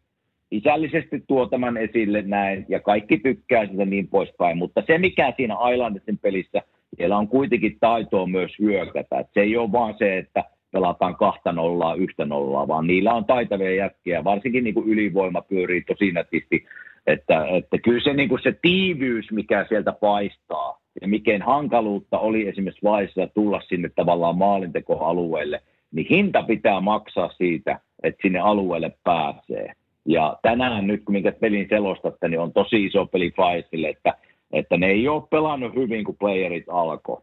isällisesti 0.50 1.24
tuo 1.26 1.46
tämän 1.46 1.76
esille 1.76 2.22
näin, 2.22 2.66
ja 2.68 2.80
kaikki 2.80 3.18
tykkää 3.18 3.66
sitä 3.66 3.84
niin 3.84 4.08
poispäin, 4.08 4.58
mutta 4.58 4.82
se 4.86 4.98
mikä 4.98 5.32
siinä 5.36 5.54
Islandesin 5.74 6.18
pelissä, 6.18 6.62
siellä 6.96 7.18
on 7.18 7.28
kuitenkin 7.28 7.76
taitoa 7.80 8.26
myös 8.26 8.52
hyökätä, 8.58 9.18
Et 9.18 9.26
se 9.34 9.40
ei 9.40 9.56
ole 9.56 9.72
vaan 9.72 9.94
se, 9.98 10.18
että 10.18 10.44
pelataan 10.72 11.16
kahta 11.16 11.52
nollaa, 11.52 11.94
yhtä 11.94 12.24
nollaa, 12.24 12.68
vaan 12.68 12.86
niillä 12.86 13.14
on 13.14 13.24
taitavia 13.24 13.74
jätkiä, 13.74 14.24
varsinkin 14.24 14.64
niin 14.64 14.74
kuin 14.74 14.88
ylivoima 14.88 15.42
pyörii 15.42 15.82
tosi 15.82 16.12
nätisti, 16.12 16.66
että, 17.06 17.46
että 17.46 17.78
kyllä 17.78 18.00
se, 18.00 18.12
niin 18.12 18.28
kuin 18.28 18.42
se 18.42 18.52
tiivyys, 18.62 19.32
mikä 19.32 19.66
sieltä 19.68 19.92
paistaa, 19.92 20.80
ja 21.00 21.08
mikään 21.08 21.42
hankaluutta 21.42 22.18
oli 22.18 22.48
esimerkiksi 22.48 22.84
vaiheessa 22.84 23.26
tulla 23.34 23.60
sinne 23.68 23.90
tavallaan 23.96 24.38
maalintekoalueelle, 24.38 25.60
niin 25.92 26.06
hinta 26.10 26.42
pitää 26.42 26.80
maksaa 26.80 27.28
siitä, 27.28 27.80
että 28.02 28.22
sinne 28.22 28.38
alueelle 28.38 28.92
pääsee. 29.04 29.72
Ja 30.06 30.38
tänään 30.42 30.86
nyt, 30.86 31.04
kun 31.04 31.12
minkä 31.12 31.32
pelin 31.32 31.66
selostatte, 31.68 32.28
niin 32.28 32.40
on 32.40 32.52
tosi 32.52 32.84
iso 32.84 33.06
peli 33.06 33.30
Faisille, 33.36 33.88
että, 33.88 34.14
että 34.52 34.76
ne 34.76 34.86
ei 34.86 35.08
ole 35.08 35.22
pelannut 35.30 35.74
hyvin, 35.74 36.04
kun 36.04 36.16
playerit 36.16 36.64
alkoi. 36.68 37.22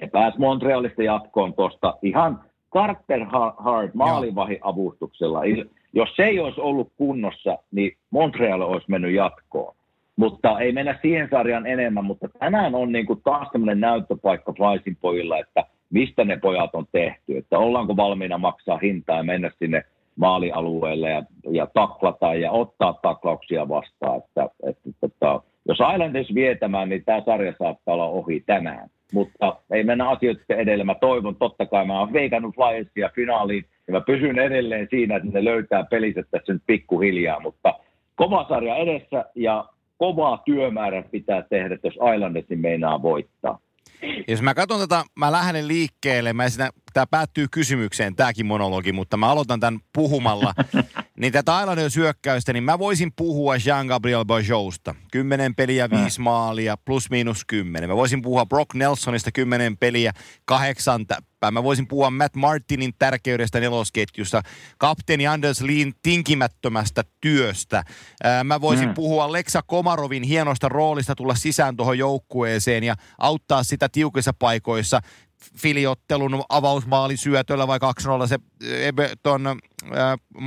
Ne 0.00 0.08
pääsi 0.08 0.38
Montrealista 0.38 1.02
jatkoon 1.02 1.54
tuosta 1.54 1.94
ihan 2.02 2.44
Carter 2.72 3.24
Hart 3.58 3.94
maalivahin 3.94 4.58
avustuksella. 4.60 5.40
Jos 5.92 6.08
se 6.16 6.24
ei 6.24 6.40
olisi 6.40 6.60
ollut 6.60 6.92
kunnossa, 6.96 7.58
niin 7.72 7.96
Montreal 8.10 8.60
olisi 8.60 8.90
mennyt 8.90 9.14
jatkoon. 9.14 9.74
Mutta 10.16 10.58
ei 10.60 10.72
mennä 10.72 10.98
siihen 11.02 11.28
sarjaan 11.30 11.66
enemmän, 11.66 12.04
mutta 12.04 12.28
tänään 12.38 12.74
on 12.74 12.92
niin 12.92 13.06
kuin 13.06 13.20
taas 13.24 13.48
tämmöinen 13.52 13.80
näyttöpaikka 13.80 14.52
Flysin 14.52 14.96
pojilla, 15.00 15.38
että 15.38 15.64
mistä 15.90 16.24
ne 16.24 16.36
pojat 16.36 16.74
on 16.74 16.86
tehty, 16.92 17.36
että 17.36 17.58
ollaanko 17.58 17.96
valmiina 17.96 18.38
maksaa 18.38 18.78
hintaa 18.78 19.16
ja 19.16 19.22
mennä 19.22 19.50
sinne 19.58 19.84
maalialueelle 20.16 21.10
ja, 21.10 21.22
ja 21.50 21.66
taklata 21.74 22.34
ja 22.34 22.50
ottaa 22.50 22.98
taklauksia 23.02 23.68
vastaan. 23.68 24.18
Että, 24.18 24.48
että, 24.66 24.90
että, 25.02 25.40
jos 25.68 25.78
Islanders 25.92 26.34
vietämään, 26.34 26.88
niin 26.88 27.04
tämä 27.04 27.22
sarja 27.24 27.54
saattaa 27.58 27.94
olla 27.94 28.04
ohi 28.04 28.40
tänään. 28.46 28.88
Mutta 29.12 29.56
ei 29.70 29.84
mennä 29.84 30.08
asioita 30.08 30.54
edelle. 30.54 30.84
Mä 30.84 30.94
toivon, 30.94 31.36
totta 31.36 31.66
kai 31.66 31.86
mä 31.86 32.00
oon 32.00 32.12
veikannut 32.12 32.54
Flyersia 32.54 33.10
finaaliin 33.14 33.64
ja 33.86 33.92
mä 33.92 34.00
pysyn 34.00 34.38
edelleen 34.38 34.88
siinä, 34.90 35.16
että 35.16 35.28
ne 35.32 35.44
löytää 35.44 35.84
peliset 35.84 36.26
tässä 36.30 36.52
nyt 36.52 36.62
pikkuhiljaa, 36.66 37.40
mutta 37.40 37.74
kova 38.14 38.46
sarja 38.48 38.76
edessä 38.76 39.24
ja 39.34 39.64
kovaa 39.98 40.42
työmäärä 40.44 41.02
pitää 41.10 41.42
tehdä, 41.42 41.78
jos 41.84 41.98
Islandersin 42.14 42.58
meinaa 42.58 43.02
voittaa. 43.02 43.58
Jos 44.28 44.42
mä 44.42 44.54
katson 44.54 44.80
tätä, 44.80 45.04
mä 45.14 45.32
lähden 45.32 45.68
liikkeelle, 45.68 46.32
mä 46.32 46.44
esitän, 46.44 46.70
tämä 46.92 47.06
päättyy 47.06 47.46
kysymykseen, 47.50 48.16
tämäkin 48.16 48.46
monologi, 48.46 48.92
mutta 48.92 49.16
mä 49.16 49.28
aloitan 49.28 49.60
tämän 49.60 49.80
puhumalla. 49.92 50.54
niin 51.20 51.32
tätä 51.32 51.60
Islanders 51.60 51.94
syökkäystä, 51.94 52.52
niin 52.52 52.64
mä 52.64 52.78
voisin 52.78 53.12
puhua 53.16 53.56
Jean-Gabriel 53.56 54.24
Bajousta. 54.26 54.94
Kymmenen 55.12 55.54
peliä, 55.54 55.90
viisi 55.90 56.20
maalia, 56.20 56.76
plus 56.76 57.10
miinus 57.10 57.44
kymmenen. 57.44 57.90
Mä 57.90 57.96
voisin 57.96 58.22
puhua 58.22 58.46
Brock 58.46 58.74
Nelsonista 58.74 59.32
kymmenen 59.32 59.76
peliä, 59.76 60.12
kahdeksan 61.44 61.54
Mä 61.54 61.62
voisin 61.62 61.88
puhua 61.88 62.10
Matt 62.10 62.36
Martinin 62.36 62.92
tärkeydestä 62.98 63.60
nelosketjussa, 63.60 64.42
kapteeni 64.78 65.26
Anders 65.26 65.60
Leen 65.60 65.92
tinkimättömästä 66.02 67.02
työstä. 67.20 67.84
Mä 68.44 68.60
voisin 68.60 68.88
mm. 68.88 68.94
puhua 68.94 69.32
Leksa 69.32 69.62
Komarovin 69.66 70.22
hienosta 70.22 70.68
roolista 70.68 71.14
tulla 71.14 71.34
sisään 71.34 71.76
tuohon 71.76 71.98
joukkueeseen 71.98 72.84
ja 72.84 72.94
auttaa 73.18 73.64
sitä 73.64 73.88
tiukissa 73.88 74.32
paikoissa 74.32 75.00
filiottelun 75.58 76.44
avausmaali 76.48 77.16
syötöllä 77.16 77.66
vai 77.66 77.78
2-0 78.24 78.28
se 78.28 78.38
ton 79.22 79.58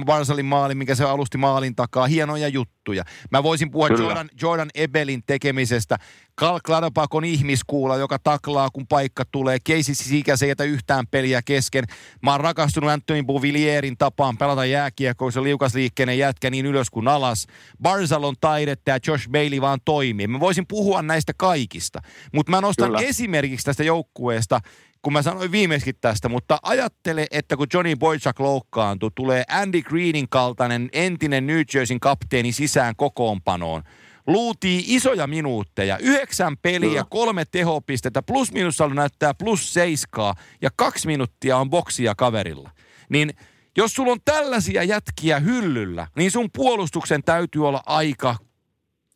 Varsalin 0.05 0.45
maali, 0.45 0.75
mikä 0.75 0.95
se 0.95 1.03
alusti 1.03 1.37
maalin 1.37 1.75
takaa. 1.75 2.07
Hienoja 2.07 2.47
juttuja. 2.47 3.03
Mä 3.31 3.43
voisin 3.43 3.71
puhua 3.71 3.87
Jordan, 3.87 4.29
Jordan 4.41 4.69
Ebelin 4.75 5.23
tekemisestä. 5.25 5.97
Karl 6.35 6.59
Kladopakon 6.65 7.25
ihmiskuula, 7.25 7.97
joka 7.97 8.19
taklaa, 8.19 8.69
kun 8.69 8.87
paikka 8.87 9.23
tulee. 9.31 9.57
Keisi 9.63 9.95
Sikäs 9.95 10.41
ei 10.41 10.49
jätä 10.49 10.63
yhtään 10.63 11.07
peliä 11.07 11.41
kesken. 11.41 11.83
Mä 12.21 12.31
oon 12.31 12.39
rakastunut 12.39 12.89
Anthony 12.89 13.23
Bouvilierin 13.23 13.97
tapaan 13.97 14.37
pelata 14.37 14.65
jääkiekkoa, 14.65 15.31
se 15.31 15.43
liukasliikkeinen 15.43 16.17
jätkä 16.17 16.49
niin 16.49 16.65
ylös 16.65 16.89
kuin 16.89 17.07
alas. 17.07 17.47
Barzalon 17.81 18.35
taidetta 18.41 18.91
ja 18.91 18.99
Josh 19.07 19.29
Bailey 19.29 19.61
vaan 19.61 19.79
toimii. 19.85 20.27
Mä 20.27 20.39
voisin 20.39 20.67
puhua 20.67 21.01
näistä 21.01 21.33
kaikista. 21.37 21.99
Mutta 22.33 22.51
mä 22.51 22.61
nostan 22.61 22.87
Kyllä. 22.87 23.01
esimerkiksi 23.01 23.65
tästä 23.65 23.83
joukkueesta 23.83 24.59
kun 25.01 25.13
mä 25.13 25.21
sanoin 25.21 25.51
viimeiskin 25.51 25.95
tästä, 26.01 26.29
mutta 26.29 26.59
ajattele, 26.63 27.27
että 27.31 27.57
kun 27.57 27.67
Johnny 27.73 27.95
Boychuk 27.95 28.39
loukkaantuu, 28.39 29.11
tulee 29.11 29.43
Andy 29.49 29.81
Greenin 29.81 30.29
kaltainen 30.29 30.89
entinen 30.93 31.47
New 31.47 31.61
Jerseyn 31.73 31.99
kapteeni 31.99 32.51
sisään 32.51 32.95
kokoonpanoon. 32.95 33.83
Luutii 34.27 34.83
isoja 34.87 35.27
minuutteja, 35.27 35.97
yhdeksän 35.97 36.57
peliä, 36.57 37.05
kolme 37.09 37.45
tehopistettä, 37.51 38.21
plus 38.21 38.51
minussa 38.51 38.87
näyttää 38.87 39.33
plus 39.33 39.73
seiskaa 39.73 40.35
ja 40.61 40.69
kaksi 40.75 41.07
minuuttia 41.07 41.57
on 41.57 41.69
boksia 41.69 42.15
kaverilla. 42.15 42.71
Niin 43.09 43.33
jos 43.77 43.93
sulla 43.93 44.11
on 44.11 44.19
tällaisia 44.25 44.83
jätkiä 44.83 45.39
hyllyllä, 45.39 46.07
niin 46.17 46.31
sun 46.31 46.49
puolustuksen 46.53 47.23
täytyy 47.23 47.67
olla 47.67 47.83
aika 47.85 48.35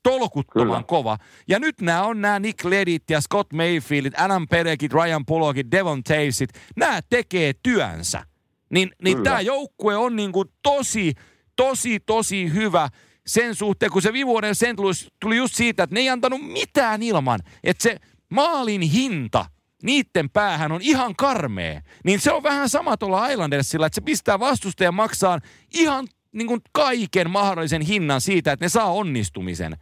tolkuttoman 0.04 0.68
Kyllä. 0.68 0.84
kova. 0.84 1.18
Ja 1.48 1.60
nyt 1.60 1.82
nämä 1.82 2.04
on 2.04 2.22
nämä 2.22 2.40
Nick 2.40 2.66
Ledit 2.66 3.10
ja 3.10 3.22
Scott 3.22 3.54
Mayfieldit, 3.54 4.20
Adam 4.20 4.48
Perekit, 4.48 4.94
Ryan 4.94 5.26
Pollockit, 5.26 5.72
Devon 5.72 6.04
Tavesit. 6.04 6.50
Nämä 6.76 7.00
tekee 7.10 7.54
työnsä. 7.64 8.24
Niin, 8.70 8.92
niin 9.04 9.24
tämä 9.24 9.42
joukkue 9.42 9.96
on 9.96 10.16
niinku 10.16 10.46
tosi, 10.64 11.14
tosi, 11.56 12.00
tosi 12.00 12.54
hyvä 12.54 12.90
sen 13.28 13.56
suhteen, 13.56 13.92
kun 13.92 14.02
se 14.02 14.14
viime 14.14 14.28
vuoden 14.28 14.56
St. 14.56 14.78
Louis 14.78 15.08
tuli 15.22 15.38
just 15.38 15.56
siitä, 15.56 15.84
että 15.84 15.94
ne 15.94 16.00
ei 16.00 16.10
antanut 16.10 16.42
mitään 16.42 17.04
ilman. 17.04 17.40
Että 17.64 17.84
se 17.84 17.98
maalin 18.30 18.82
hinta 18.82 19.46
niiden 19.84 20.30
päähän 20.30 20.72
on 20.72 20.82
ihan 20.82 21.16
karmea. 21.16 21.82
Niin 22.06 22.20
se 22.20 22.32
on 22.32 22.44
vähän 22.44 22.70
sama 22.70 22.98
tuolla 22.98 23.28
Islandersilla, 23.28 23.86
että 23.86 23.96
se 23.96 24.02
pistää 24.02 24.40
vastustajan 24.40 24.96
maksaa 24.96 25.40
ihan 25.74 26.08
niin 26.32 26.48
kuin 26.48 26.62
kaiken 26.72 27.30
mahdollisen 27.30 27.82
hinnan 27.82 28.22
siitä, 28.22 28.52
että 28.52 28.66
ne 28.66 28.70
saa 28.70 28.92
onnistumisen. 28.92 29.78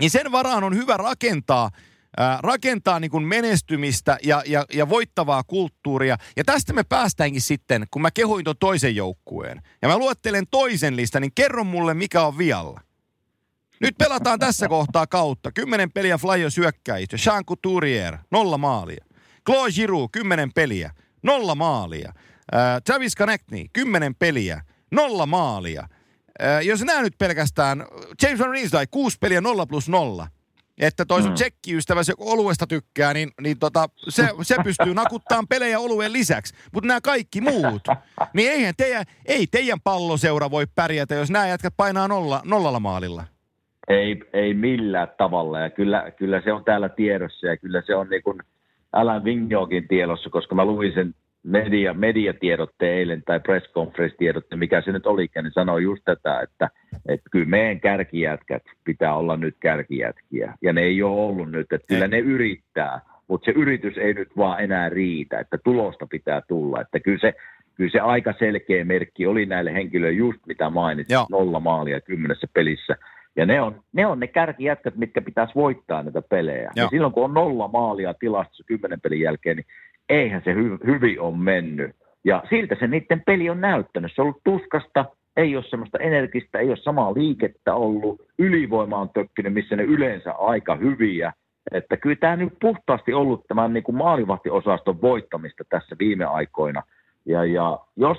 Niin 0.00 0.10
sen 0.10 0.32
varaan 0.32 0.64
on 0.64 0.76
hyvä 0.76 0.96
rakentaa 0.96 1.70
ää, 2.16 2.38
rakentaa 2.42 3.00
niin 3.00 3.10
kuin 3.10 3.24
menestymistä 3.24 4.18
ja, 4.22 4.42
ja, 4.46 4.64
ja 4.72 4.88
voittavaa 4.88 5.42
kulttuuria. 5.42 6.16
Ja 6.36 6.44
tästä 6.44 6.72
me 6.72 6.82
päästäänkin 6.84 7.42
sitten, 7.42 7.86
kun 7.90 8.02
mä 8.02 8.10
kehuin 8.10 8.44
tuon 8.44 8.56
toisen 8.60 8.96
joukkueen. 8.96 9.62
Ja 9.82 9.88
mä 9.88 9.98
luettelen 9.98 10.44
toisen 10.50 10.96
listan, 10.96 11.22
niin 11.22 11.32
kerro 11.34 11.64
mulle, 11.64 11.94
mikä 11.94 12.22
on 12.22 12.38
vialla. 12.38 12.80
Nyt 13.80 13.98
pelataan 13.98 14.38
tässä 14.38 14.68
kohtaa 14.68 15.06
kautta. 15.06 15.52
Kymmenen 15.52 15.92
peliä 15.92 16.18
Flyer 16.18 16.50
syökkäistä. 16.50 17.16
Jean 17.26 17.44
Couturier, 17.44 18.18
nolla 18.30 18.58
maalia. 18.58 19.04
Claude 19.46 19.72
Giroux, 19.72 20.12
10 20.12 20.52
peliä, 20.52 20.90
nolla 21.22 21.54
maalia. 21.54 22.12
Äh, 22.54 22.82
Travis 22.84 23.16
Connectney, 23.16 23.64
10 23.72 24.14
peliä, 24.14 24.60
nolla 24.92 25.26
maalia. 25.26 25.88
Äh, 26.42 26.62
jos 26.62 26.84
nämä 26.84 27.02
nyt 27.02 27.18
pelkästään, 27.18 27.84
James 28.22 28.40
Van 28.40 28.50
Riensdijk, 28.50 28.90
6 28.90 29.16
peliä, 29.20 29.40
0 29.40 29.66
plus 29.66 29.88
0 29.88 30.26
että 30.78 31.04
toi 31.04 31.22
sun 31.22 31.30
mm. 31.30 31.34
tsekkiystävä, 31.34 32.02
se 32.02 32.12
oluesta 32.18 32.66
tykkää, 32.66 33.14
niin, 33.14 33.30
niin 33.40 33.58
tota, 33.58 33.88
se, 34.08 34.28
se 34.42 34.56
pystyy 34.64 34.94
nakuttamaan 34.94 35.48
pelejä 35.48 35.78
olueen 35.78 36.12
lisäksi. 36.12 36.54
Mutta 36.72 36.88
nämä 36.88 37.00
kaikki 37.00 37.40
muut, 37.40 37.82
niin 38.34 38.50
eihän 38.50 38.74
teidän, 38.76 39.04
ei 39.26 39.46
teidän 39.46 39.80
palloseura 39.84 40.50
voi 40.50 40.66
pärjätä, 40.74 41.14
jos 41.14 41.30
nämä 41.30 41.48
jätkät 41.48 41.74
painaa 41.76 42.08
nolla, 42.08 42.42
nollalla 42.44 42.80
maalilla. 42.80 43.24
Ei, 43.88 44.22
ei 44.32 44.54
millään 44.54 45.08
tavalla 45.18 45.60
ja 45.60 45.70
kyllä, 45.70 46.10
kyllä 46.16 46.40
se 46.44 46.52
on 46.52 46.64
täällä 46.64 46.88
tiedossa 46.88 47.46
ja 47.46 47.56
kyllä 47.56 47.82
se 47.86 47.94
on 47.94 48.08
niin 48.08 48.22
kuin 48.22 48.38
Alan 48.92 49.24
Vignogin 49.24 49.88
tiedossa, 49.88 50.30
koska 50.30 50.54
mä 50.54 50.64
luin 50.64 50.92
sen 50.94 51.14
media, 51.44 51.94
mediatiedotte 51.94 52.92
eilen 52.92 53.22
tai 53.26 53.40
press 53.40 53.72
conference 53.72 54.16
tiedotte, 54.16 54.56
mikä 54.56 54.80
se 54.80 54.92
nyt 54.92 55.06
olikin, 55.06 55.44
niin 55.44 55.52
sanoi 55.52 55.82
just 55.82 56.02
tätä, 56.04 56.40
että, 56.40 56.70
että 57.08 57.30
kyllä 57.30 57.46
meidän 57.46 57.80
kärkijätkät 57.80 58.62
pitää 58.84 59.14
olla 59.14 59.36
nyt 59.36 59.56
kärkijätkiä. 59.60 60.54
Ja 60.62 60.72
ne 60.72 60.80
ei 60.80 61.02
ole 61.02 61.20
ollut 61.20 61.50
nyt, 61.50 61.72
että 61.72 61.86
kyllä 61.86 62.08
ne 62.08 62.18
yrittää, 62.18 63.00
mutta 63.28 63.44
se 63.44 63.50
yritys 63.50 63.98
ei 63.98 64.14
nyt 64.14 64.36
vaan 64.36 64.60
enää 64.60 64.88
riitä, 64.88 65.40
että 65.40 65.58
tulosta 65.64 66.06
pitää 66.06 66.42
tulla. 66.48 66.80
Että 66.80 67.00
kyllä 67.00 67.18
se, 67.20 67.34
kyllä 67.74 67.90
se 67.90 68.00
aika 68.00 68.34
selkeä 68.38 68.84
merkki 68.84 69.26
oli 69.26 69.46
näille 69.46 69.74
henkilöille 69.74 70.16
just 70.16 70.40
mitä 70.46 70.70
mainitsit, 70.70 71.12
Joo. 71.12 71.26
nolla 71.30 71.60
maalia 71.60 72.00
kymmenessä 72.00 72.46
pelissä. 72.54 72.96
Ja 73.36 73.46
ne 73.46 73.60
on, 73.60 73.80
ne 73.92 74.06
on 74.06 74.20
ne 74.20 74.26
kärkijätkät, 74.26 74.96
mitkä 74.96 75.22
pitäisi 75.22 75.54
voittaa 75.54 76.02
näitä 76.02 76.22
pelejä. 76.22 76.70
Joo. 76.76 76.84
Ja 76.84 76.88
silloin 76.88 77.12
kun 77.12 77.24
on 77.24 77.34
nolla 77.34 77.68
maalia 77.68 78.14
tilastossa 78.14 78.64
kymmenen 78.66 79.00
pelin 79.00 79.20
jälkeen, 79.20 79.56
niin 79.56 79.66
eihän 80.08 80.42
se 80.44 80.54
hy- 80.54 80.86
hyvin 80.86 81.20
on 81.20 81.38
mennyt. 81.38 81.96
Ja 82.24 82.42
siltä 82.50 82.76
se 82.80 82.86
niiden 82.86 83.22
peli 83.26 83.50
on 83.50 83.60
näyttänyt. 83.60 84.12
Se 84.14 84.22
on 84.22 84.26
ollut 84.26 84.40
tuskasta, 84.44 85.04
ei 85.36 85.56
ole 85.56 85.64
semmoista 85.64 85.98
energistä, 85.98 86.58
ei 86.58 86.68
ole 86.68 86.76
samaa 86.76 87.14
liikettä 87.14 87.74
ollut. 87.74 88.20
Ylivoima 88.38 88.98
on 88.98 89.10
tökkinyt, 89.10 89.54
missä 89.54 89.76
ne 89.76 89.82
yleensä 89.82 90.32
aika 90.32 90.76
hyviä. 90.76 91.32
Että 91.72 91.96
kyllä 91.96 92.16
tämä 92.16 92.36
nyt 92.36 92.52
puhtaasti 92.60 93.12
ollut 93.12 93.44
tämän 93.48 93.72
niin 93.72 93.84
kuin 93.84 93.96
maalivahtiosaston 93.96 95.02
voittamista 95.02 95.64
tässä 95.68 95.96
viime 95.98 96.24
aikoina. 96.24 96.82
Ja, 97.26 97.44
ja 97.44 97.78
jos 97.96 98.18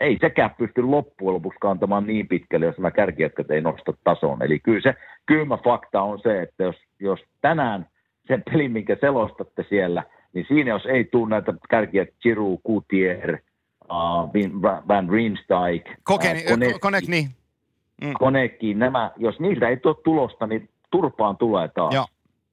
ei 0.00 0.18
sekään 0.20 0.54
pysty 0.58 0.82
loppujen 0.82 1.34
lopuksi 1.34 1.58
kantamaan 1.60 2.06
niin 2.06 2.28
pitkälle, 2.28 2.66
jos 2.66 2.78
nämä 2.78 2.90
kärkijätkät 2.90 3.50
ei 3.50 3.60
nosta 3.60 3.92
tason. 4.04 4.42
Eli 4.42 4.58
kyllä 4.58 4.80
se 4.80 4.94
kylmä 5.26 5.58
fakta 5.64 6.02
on 6.02 6.20
se, 6.20 6.42
että 6.42 6.64
jos, 6.64 6.76
jos 7.00 7.20
tänään 7.40 7.86
sen 8.26 8.42
pelin, 8.42 8.72
minkä 8.72 8.96
selostatte 9.00 9.64
siellä– 9.68 10.02
niin 10.34 10.46
siinä 10.48 10.70
jos 10.70 10.86
ei 10.86 11.04
tule 11.04 11.30
näitä 11.30 11.54
kärkiä 11.70 12.06
Chiru, 12.22 12.60
Kutier, 12.62 13.38
uh, 13.84 14.88
Van 14.88 15.08
Riemsdijk, 15.08 15.84
Kokeni, 16.02 16.40
uh, 16.40 16.50
Konek, 16.50 16.80
Konek, 16.80 17.06
niin. 17.06 17.30
Mm. 18.02 18.12
Konekki, 18.18 18.74
nämä, 18.74 19.10
jos 19.16 19.40
niiltä 19.40 19.68
ei 19.68 19.76
tule 19.76 19.96
tulosta, 20.04 20.46
niin 20.46 20.68
turpaan 20.90 21.36
tulee 21.36 21.68
taas. 21.68 21.94
Joo. 21.94 22.06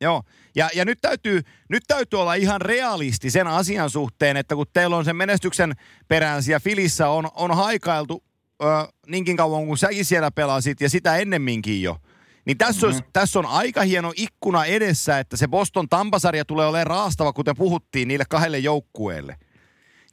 Joo, 0.03 0.22
ja, 0.56 0.70
ja 0.76 0.86
nyt, 0.86 0.98
täytyy, 1.02 1.41
nyt 1.70 1.84
täytyy 1.88 2.20
olla 2.20 2.34
ihan 2.34 2.62
realisti 2.62 3.30
sen 3.30 3.48
asian 3.48 3.90
suhteen, 3.90 4.38
että 4.38 4.56
kun 4.56 4.66
teillä 4.74 4.98
on 4.98 5.06
sen 5.06 5.16
menestyksen 5.16 5.74
perään 6.08 6.41
ja 6.49 6.60
Filissä 6.60 7.10
on, 7.10 7.28
on 7.36 7.56
haikailtu 7.56 8.24
ö, 8.64 8.66
niinkin 9.08 9.38
kauan 9.38 9.66
kuin 9.66 9.78
säkin 9.78 10.06
siellä 10.06 10.32
pelasit 10.32 10.82
ja 10.82 10.90
sitä 10.90 11.18
ennemminkin 11.18 11.82
jo– 11.82 11.95
niin 12.45 12.57
tässä, 12.57 12.88
mm-hmm. 12.88 12.97
olisi, 12.97 13.09
tässä 13.13 13.39
on 13.39 13.45
aika 13.45 13.81
hieno 13.81 14.13
ikkuna 14.15 14.65
edessä, 14.65 15.19
että 15.19 15.38
se 15.38 15.47
Boston 15.47 15.89
Tampasarja 15.89 16.45
tulee 16.45 16.65
olemaan 16.65 16.88
raastava, 16.88 17.34
kuten 17.34 17.55
puhuttiin, 17.57 18.07
niille 18.07 18.23
kahdelle 18.30 18.59
joukkueelle. 18.59 19.35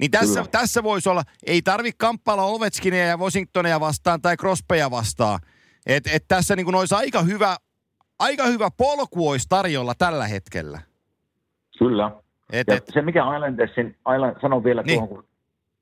Niin 0.00 0.10
tässä, 0.10 0.44
tässä 0.50 0.82
voisi 0.82 1.08
olla, 1.08 1.22
ei 1.46 1.62
tarvi 1.62 1.90
kamppailla 1.98 2.42
Ovechkinia 2.42 3.06
ja 3.06 3.16
Washingtonia 3.16 3.80
vastaan 3.80 4.22
tai 4.22 4.36
Crospeja 4.36 4.90
vastaan. 4.90 5.40
Et, 5.86 6.06
et 6.06 6.24
tässä 6.28 6.56
niin 6.56 6.74
olisi 6.74 6.94
aika 6.94 7.22
hyvä, 7.22 7.56
aika 8.18 8.46
hyvä 8.46 8.68
polku 8.76 9.28
olisi 9.28 9.46
tarjolla 9.48 9.94
tällä 9.94 10.26
hetkellä. 10.26 10.80
Kyllä. 11.78 12.10
Et, 12.52 12.66
ja 12.68 12.74
et, 12.74 12.86
se 12.92 13.02
mikä 13.02 13.22
Islandersin, 13.34 13.96
Island, 14.14 14.40
sanon 14.40 14.64
vielä 14.64 14.82
niin. 14.82 14.98
tuohon, 14.98 15.08
kun 15.08 15.24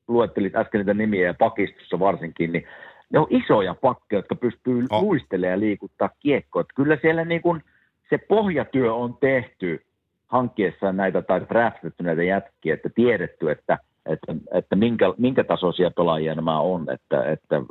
luettelit 0.08 0.56
äsken 0.56 0.78
niitä 0.78 0.94
nimiä 0.94 1.26
ja 1.26 1.34
pakistossa 1.34 1.98
varsinkin, 1.98 2.52
niin 2.52 2.66
ne 3.12 3.18
on 3.18 3.26
isoja 3.30 3.74
pakkeja, 3.74 4.18
jotka 4.18 4.34
pystyy 4.34 4.84
oh. 4.90 5.02
luistelemaan 5.02 5.52
ja 5.52 5.60
liikuttaa 5.60 6.10
kiekkoa. 6.20 6.64
Kyllä 6.74 6.98
siellä 7.02 7.24
niin 7.24 7.42
kuin 7.42 7.62
se 8.10 8.18
pohjatyö 8.18 8.94
on 8.94 9.16
tehty 9.20 9.86
hankkiessa 10.26 10.92
näitä 10.92 11.22
tai 11.22 11.40
draftettu 11.48 12.02
näitä 12.02 12.22
jätkiä, 12.22 12.74
että 12.74 12.88
tiedetty, 12.94 13.50
että, 13.50 13.78
että, 14.06 14.34
että 14.52 14.76
minkä, 14.76 15.14
minkä 15.18 15.44
tasoisia 15.44 15.90
pelaajia 15.90 16.34
nämä 16.34 16.60
on. 16.60 16.86
Että, 16.90 17.24
että 17.24 17.62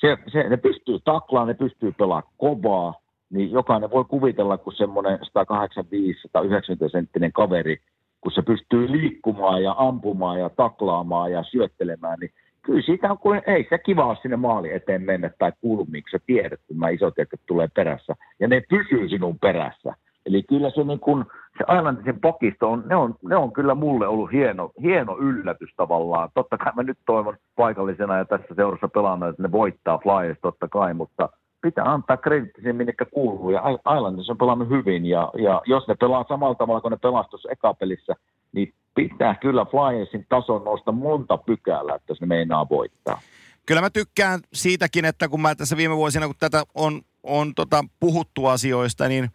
se, 0.00 0.18
se, 0.32 0.48
ne 0.48 0.56
pystyy 0.56 0.98
taklaamaan, 1.04 1.48
ne 1.48 1.54
pystyy 1.54 1.92
pelaamaan 1.92 2.32
kovaa, 2.36 2.94
niin 3.30 3.50
jokainen 3.50 3.90
voi 3.90 4.04
kuvitella, 4.04 4.58
kun 4.58 4.72
semmoinen 4.72 5.18
185-190 5.18 6.90
senttinen 6.92 7.32
kaveri, 7.32 7.80
kun 8.20 8.32
se 8.32 8.42
pystyy 8.42 8.92
liikkumaan 8.92 9.62
ja 9.62 9.74
ampumaan 9.78 10.40
ja 10.40 10.50
taklaamaan 10.50 11.32
ja 11.32 11.42
syöttelemään, 11.42 12.18
niin 12.20 12.30
kyllä 12.62 12.82
siitä 12.82 13.10
on, 13.10 13.18
kun 13.18 13.40
ei 13.46 13.66
se 13.70 13.78
kiva 13.78 14.16
sinne 14.22 14.36
maali 14.36 14.72
eteen 14.72 15.02
mennä 15.02 15.30
tai 15.38 15.52
kulmiin, 15.60 16.04
sä 16.10 16.18
tiedät, 16.26 16.60
kun 16.68 16.76
mä 16.76 16.88
isot 16.88 17.14
tulee 17.46 17.68
perässä. 17.74 18.16
Ja 18.40 18.48
ne 18.48 18.62
pysyy 18.70 19.08
sinun 19.08 19.38
perässä. 19.38 19.94
Eli 20.26 20.42
kyllä 20.42 20.70
se, 20.70 20.84
niin 20.84 21.00
kun, 21.00 21.26
se 21.58 21.64
Islandisen 21.78 22.20
pakisto 22.20 22.70
on, 22.70 22.82
ne 22.86 22.96
on, 22.96 23.14
ne 23.22 23.36
on 23.36 23.52
kyllä 23.52 23.74
mulle 23.74 24.06
ollut 24.06 24.32
hieno, 24.32 24.70
hieno 24.82 25.18
yllätys 25.18 25.70
tavallaan. 25.76 26.28
Totta 26.34 26.58
kai 26.58 26.72
mä 26.76 26.82
nyt 26.82 26.98
toivon 27.06 27.36
paikallisena 27.56 28.16
ja 28.16 28.24
tässä 28.24 28.54
seurassa 28.56 28.88
pelaana, 28.88 29.28
että 29.28 29.42
ne 29.42 29.52
voittaa 29.52 29.98
Flyers 29.98 30.38
totta 30.42 30.68
kai, 30.68 30.94
mutta 30.94 31.28
pitää 31.62 31.92
antaa 31.92 32.16
kreditti 32.16 32.60
siihen, 32.60 32.76
minne 32.76 32.92
kuuluu. 33.14 33.50
Ja 33.50 33.62
Islanders 33.96 34.30
on 34.30 34.38
pelannut 34.38 34.68
hyvin 34.68 35.06
ja, 35.06 35.30
ja 35.38 35.62
jos 35.66 35.88
ne 35.88 35.94
pelaa 36.00 36.24
samalla 36.28 36.54
tavalla 36.54 36.80
kuin 36.80 36.90
ne 36.90 36.98
pelasi 37.02 37.48
ekapelissä, 37.50 38.14
niin 38.52 38.74
pitää 38.94 39.34
kyllä 39.34 39.64
Flyersin 39.64 40.26
tason 40.28 40.64
nousta 40.64 40.92
monta 40.92 41.38
pykälää, 41.38 41.96
että 41.96 42.14
se 42.14 42.26
meinaa 42.26 42.68
voittaa. 42.68 43.20
Kyllä 43.66 43.80
mä 43.80 43.90
tykkään 43.90 44.40
siitäkin, 44.52 45.04
että 45.04 45.28
kun 45.28 45.40
mä 45.40 45.54
tässä 45.54 45.76
viime 45.76 45.96
vuosina, 45.96 46.26
kun 46.26 46.34
tätä 46.38 46.64
on, 46.74 47.02
on 47.22 47.54
tota 47.54 47.84
puhuttu 48.00 48.46
asioista, 48.46 49.08
niin, 49.08 49.30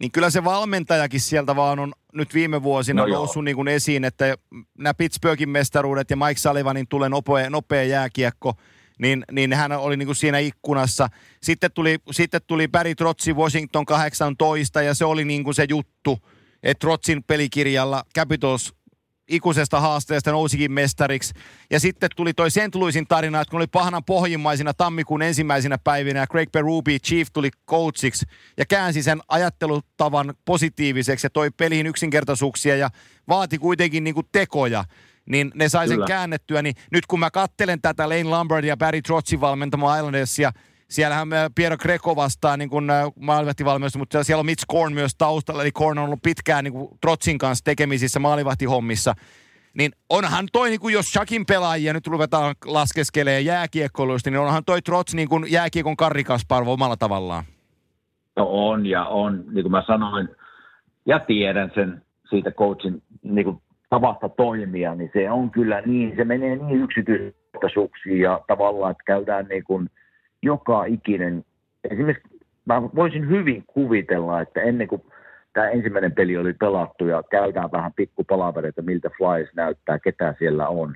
niin 0.00 0.12
kyllä 0.12 0.30
se 0.30 0.44
valmentajakin 0.44 1.20
sieltä 1.20 1.56
vaan 1.56 1.78
on 1.78 1.92
nyt 2.12 2.34
viime 2.34 2.62
vuosina 2.62 3.06
no 3.06 3.14
noussut 3.14 3.44
niin 3.44 3.56
kuin 3.56 3.68
esiin, 3.68 4.04
että 4.04 4.36
nämä 4.78 4.94
Pittsburghin 4.94 5.48
mestaruudet 5.48 6.10
ja 6.10 6.16
Mike 6.16 6.40
Sullivanin 6.40 6.88
tulee 6.88 7.08
nopea, 7.08 7.50
nopea 7.50 7.82
jääkiekko, 7.82 8.54
niin, 8.98 9.24
niin 9.32 9.52
hän 9.52 9.72
oli 9.72 9.96
niin 9.96 10.06
kuin 10.06 10.16
siinä 10.16 10.38
ikkunassa. 10.38 11.08
Sitten 11.42 11.72
tuli, 11.72 11.98
sitten 12.10 12.40
tuli 12.46 12.68
Barry 12.68 12.94
Trotsi 12.94 13.32
Washington 13.32 13.86
18 13.86 14.82
ja 14.82 14.94
se 14.94 15.04
oli 15.04 15.24
niin 15.24 15.44
kuin 15.44 15.54
se 15.54 15.66
juttu, 15.68 16.18
että 16.62 16.80
Trotsin 16.80 17.24
pelikirjalla 17.24 18.04
Capitals 18.16 18.74
ikuisesta 19.28 19.80
haasteesta 19.80 20.32
nousikin 20.32 20.72
mestariksi. 20.72 21.34
Ja 21.70 21.80
sitten 21.80 22.10
tuli 22.16 22.34
toi 22.34 22.50
St. 22.50 22.74
Louisin 22.74 23.06
tarina, 23.06 23.40
että 23.40 23.50
kun 23.50 23.60
oli 23.60 23.66
pahanan 23.66 24.04
pohjimmaisina 24.04 24.74
tammikuun 24.74 25.22
ensimmäisenä 25.22 25.78
päivinä 25.78 26.20
ja 26.20 26.26
Craig 26.26 26.52
Berube, 26.52 26.98
Chief, 26.98 27.28
tuli 27.32 27.50
coachiksi 27.68 28.26
ja 28.56 28.66
käänsi 28.66 29.02
sen 29.02 29.20
ajattelutavan 29.28 30.34
positiiviseksi 30.44 31.26
ja 31.26 31.30
toi 31.30 31.50
peliin 31.50 31.86
yksinkertaisuuksia 31.86 32.76
ja 32.76 32.90
vaati 33.28 33.58
kuitenkin 33.58 34.04
niinku 34.04 34.22
tekoja 34.32 34.84
niin 35.26 35.52
ne 35.54 35.68
sai 35.68 35.88
sen 35.88 35.96
Kyllä. 35.96 36.06
käännettyä. 36.06 36.62
Niin 36.62 36.74
nyt 36.92 37.06
kun 37.06 37.20
mä 37.20 37.30
kattelen 37.30 37.80
tätä 37.80 38.08
Lane 38.08 38.24
Lombard 38.24 38.64
ja 38.64 38.76
Barry 38.76 39.02
Trotsin 39.02 39.40
valmentama 39.40 39.96
Islandersia, 39.96 40.52
siellähän 40.88 41.32
äh, 41.32 41.50
Piero 41.54 41.76
Greco 41.76 42.16
vastaa 42.16 42.56
niin 42.56 42.70
kuin 42.70 42.90
äh, 42.90 43.04
maalivahtivalmennus, 43.20 43.96
mutta 43.96 44.24
siellä 44.24 44.40
on 44.40 44.46
Mitch 44.46 44.64
Korn 44.68 44.92
myös 44.92 45.14
taustalla, 45.18 45.62
eli 45.62 45.72
Korn 45.72 45.98
on 45.98 46.04
ollut 46.04 46.22
pitkään 46.22 46.64
niin 46.64 46.72
kuin 46.72 46.88
Trotsin 47.00 47.38
kanssa 47.38 47.64
tekemisissä 47.64 48.20
maalivahtihommissa. 48.20 49.14
Niin 49.78 49.92
onhan 50.10 50.48
toi, 50.52 50.68
niin 50.68 50.80
kuin 50.80 50.94
jos 50.94 51.06
Shakin 51.06 51.46
pelaajia 51.46 51.92
nyt 51.92 52.06
ruvetaan 52.06 52.54
laskeskelemaan 52.64 53.44
jääkiekkoiluista, 53.44 54.30
niin 54.30 54.40
onhan 54.40 54.64
toi 54.64 54.82
Trots 54.82 55.14
niin 55.14 55.28
kuin 55.28 55.44
jääkiekon 55.50 55.96
karrikasparvo 55.96 56.72
omalla 56.72 56.96
tavallaan. 56.96 57.44
No 58.36 58.46
on 58.50 58.86
ja 58.86 59.04
on, 59.04 59.44
niin 59.52 59.62
kuin 59.62 59.70
mä 59.70 59.82
sanoin, 59.86 60.28
ja 61.06 61.18
tiedän 61.18 61.72
sen 61.74 62.02
siitä 62.30 62.50
coachin 62.50 63.02
niin 63.22 63.44
kuin 63.44 63.62
tavasta 63.90 64.28
toimia, 64.28 64.94
niin 64.94 65.10
se 65.12 65.30
on 65.30 65.50
kyllä 65.50 65.80
niin, 65.80 66.16
se 66.16 66.24
menee 66.24 66.56
niin 66.56 66.82
yksityiskohtaisuuksiin 66.82 68.20
ja 68.20 68.40
tavallaan, 68.48 68.90
että 68.90 69.02
käydään 69.06 69.46
niin 69.48 69.64
kuin– 69.64 69.90
joka 70.42 70.84
ikinen, 70.84 71.44
esimerkiksi 71.90 72.28
mä 72.64 72.82
voisin 72.82 73.28
hyvin 73.28 73.64
kuvitella, 73.66 74.40
että 74.40 74.62
ennen 74.62 74.88
kuin 74.88 75.02
tämä 75.52 75.68
ensimmäinen 75.68 76.12
peli 76.12 76.36
oli 76.36 76.52
pelattu 76.52 77.06
ja 77.06 77.22
käydään 77.30 77.72
vähän 77.72 77.92
pikkupalavereita, 77.92 78.82
miltä 78.82 79.10
Flyers 79.18 79.50
näyttää, 79.54 79.98
ketä 79.98 80.34
siellä 80.38 80.68
on, 80.68 80.94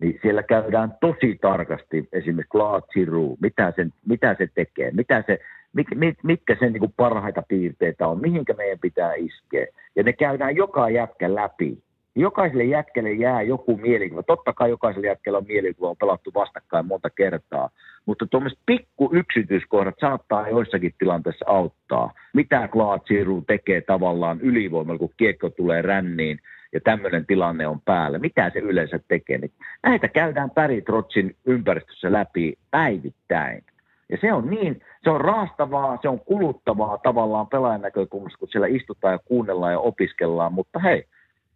niin 0.00 0.18
siellä 0.22 0.42
käydään 0.42 0.94
tosi 1.00 1.38
tarkasti 1.40 2.08
esimerkiksi 2.12 2.50
Claude 2.50 2.86
Giroux, 2.92 3.40
mitä, 3.40 3.72
sen, 3.76 3.92
mitä 4.08 4.36
se 4.38 4.48
tekee, 4.54 4.90
mitä 4.90 5.24
se, 5.26 5.38
mit, 5.72 5.86
mit, 5.94 6.18
mitkä 6.22 6.56
sen 6.60 6.72
niin 6.72 6.94
parhaita 6.96 7.42
piirteitä 7.48 8.08
on, 8.08 8.20
mihinkä 8.20 8.54
meidän 8.54 8.78
pitää 8.78 9.14
iskeä. 9.14 9.66
Ja 9.96 10.02
ne 10.02 10.12
käydään 10.12 10.56
joka 10.56 10.90
jätkä 10.90 11.34
läpi. 11.34 11.78
jokaiselle 12.14 12.64
jätkelle 12.64 13.12
jää 13.12 13.42
joku 13.42 13.76
mielikuva. 13.76 14.22
Totta 14.22 14.52
kai 14.52 14.70
jokaiselle 14.70 15.06
jätkellä 15.06 15.38
on 15.38 15.46
mielikuva, 15.48 15.90
on 15.90 15.96
pelattu 15.96 16.30
vastakkain 16.34 16.86
monta 16.86 17.10
kertaa, 17.10 17.70
mutta 18.06 18.26
tuommoiset 18.26 18.58
pikku 18.66 19.10
yksityiskohdat 19.12 19.94
saattaa 20.00 20.48
joissakin 20.48 20.94
tilanteissa 20.98 21.44
auttaa. 21.48 22.12
Mitä 22.34 22.68
Klaat 22.68 23.02
tekee 23.46 23.80
tavallaan 23.80 24.40
ylivoimalla, 24.40 24.98
kun 24.98 25.12
kiekko 25.16 25.50
tulee 25.50 25.82
ränniin 25.82 26.38
ja 26.72 26.80
tämmöinen 26.80 27.26
tilanne 27.26 27.66
on 27.66 27.80
päällä. 27.80 28.18
Mitä 28.18 28.50
se 28.50 28.58
yleensä 28.58 29.00
tekee? 29.08 29.38
Niin 29.38 29.52
näitä 29.82 30.08
käydään 30.08 30.50
Päritrotsin 30.50 31.36
ympäristössä 31.46 32.12
läpi 32.12 32.54
päivittäin. 32.70 33.64
Ja 34.08 34.18
se 34.20 34.32
on 34.32 34.50
niin, 34.50 34.82
se 35.04 35.10
on 35.10 35.20
raastavaa, 35.20 35.98
se 36.02 36.08
on 36.08 36.20
kuluttavaa 36.20 36.98
tavallaan 36.98 37.46
pelaajan 37.46 37.80
näkökulmasta, 37.80 38.38
kun 38.38 38.48
siellä 38.48 38.66
istutaan 38.66 39.12
ja 39.12 39.18
kuunnellaan 39.18 39.72
ja 39.72 39.78
opiskellaan, 39.78 40.52
mutta 40.52 40.78
hei, 40.78 41.04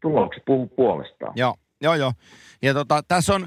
tulokset 0.00 0.42
puhuu 0.46 0.66
puolestaan. 0.66 1.32
Joo, 1.36 1.54
joo, 1.80 1.94
joo. 1.94 2.12
Ja 2.62 2.74
tota, 2.74 3.02
tässä 3.08 3.34
on, 3.34 3.46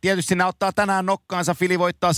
Tietysti 0.00 0.34
ne 0.34 0.44
ottaa 0.44 0.72
tänään 0.72 1.06
nokkaansa, 1.06 1.54
Fili 1.54 1.78
voittaa 1.78 2.12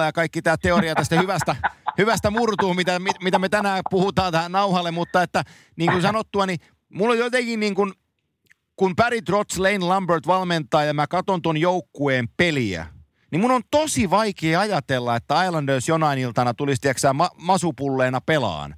7-0 0.00 0.04
ja 0.04 0.12
kaikki 0.12 0.42
tämä 0.42 0.56
teoria 0.56 0.94
tästä 0.94 1.20
hyvästä, 1.20 1.56
hyvästä 1.98 2.30
murtuu, 2.30 2.74
mitä, 2.74 2.98
mitä 3.22 3.38
me 3.38 3.48
tänään 3.48 3.82
puhutaan 3.90 4.32
tähän 4.32 4.52
nauhalle, 4.52 4.90
mutta 4.90 5.22
että 5.22 5.44
niin 5.76 5.90
kuin 5.90 6.02
sanottua, 6.02 6.46
niin 6.46 6.58
mulla 6.88 7.12
on 7.12 7.18
jotenkin 7.18 7.60
niin 7.60 7.74
kuin, 7.74 7.92
kun 8.76 8.96
Barry 8.96 9.22
Trotz, 9.22 9.58
Lane 9.58 9.78
Lambert 9.78 10.26
valmentaa 10.26 10.84
ja 10.84 10.94
mä 10.94 11.06
katson 11.06 11.42
ton 11.42 11.56
joukkueen 11.56 12.28
peliä, 12.36 12.86
niin 13.30 13.40
mun 13.40 13.50
on 13.50 13.62
tosi 13.70 14.10
vaikea 14.10 14.60
ajatella, 14.60 15.16
että 15.16 15.44
Islanders 15.44 15.88
jonain 15.88 16.18
iltana 16.18 16.54
tulisi, 16.54 16.80
tiedätkö 16.80 17.12
ma- 17.12 17.30
masupulleena 17.36 18.20
pelaan. 18.20 18.74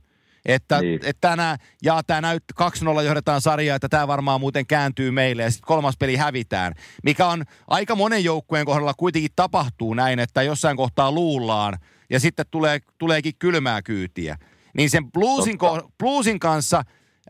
Että, 0.47 0.81
niin. 0.81 1.01
että 1.05 1.29
tänään, 1.29 1.59
ja 1.83 2.03
tämä 2.03 2.21
näyt 2.21 2.45
2-0 2.63 3.03
johdetaan 3.03 3.41
sarjaa, 3.41 3.77
että 3.77 3.89
tämä 3.89 4.09
varmaan 4.09 4.41
muuten 4.41 4.67
kääntyy 4.67 5.11
meille 5.11 5.43
ja 5.43 5.51
sitten 5.51 5.67
kolmas 5.67 5.97
peli 5.99 6.17
hävitään. 6.17 6.75
Mikä 7.05 7.27
on 7.27 7.45
aika 7.69 7.95
monen 7.95 8.25
joukkueen 8.25 8.67
kohdalla 8.67 8.95
kuitenkin 8.95 9.31
tapahtuu 9.37 9.95
näin, 9.95 10.19
että 10.19 10.43
jossain 10.43 10.77
kohtaa 10.77 11.13
luullaan 11.13 11.79
ja 12.11 12.21
sitten 12.21 12.47
tulee, 12.51 12.79
tuleekin 12.99 13.35
kylmää 13.39 13.83
kyytiä. 13.83 14.37
Niin 14.77 14.91
sen 14.91 15.13
bluesin, 15.13 15.59
ko, 15.59 15.91
bluesin 15.99 16.39
kanssa, 16.39 16.83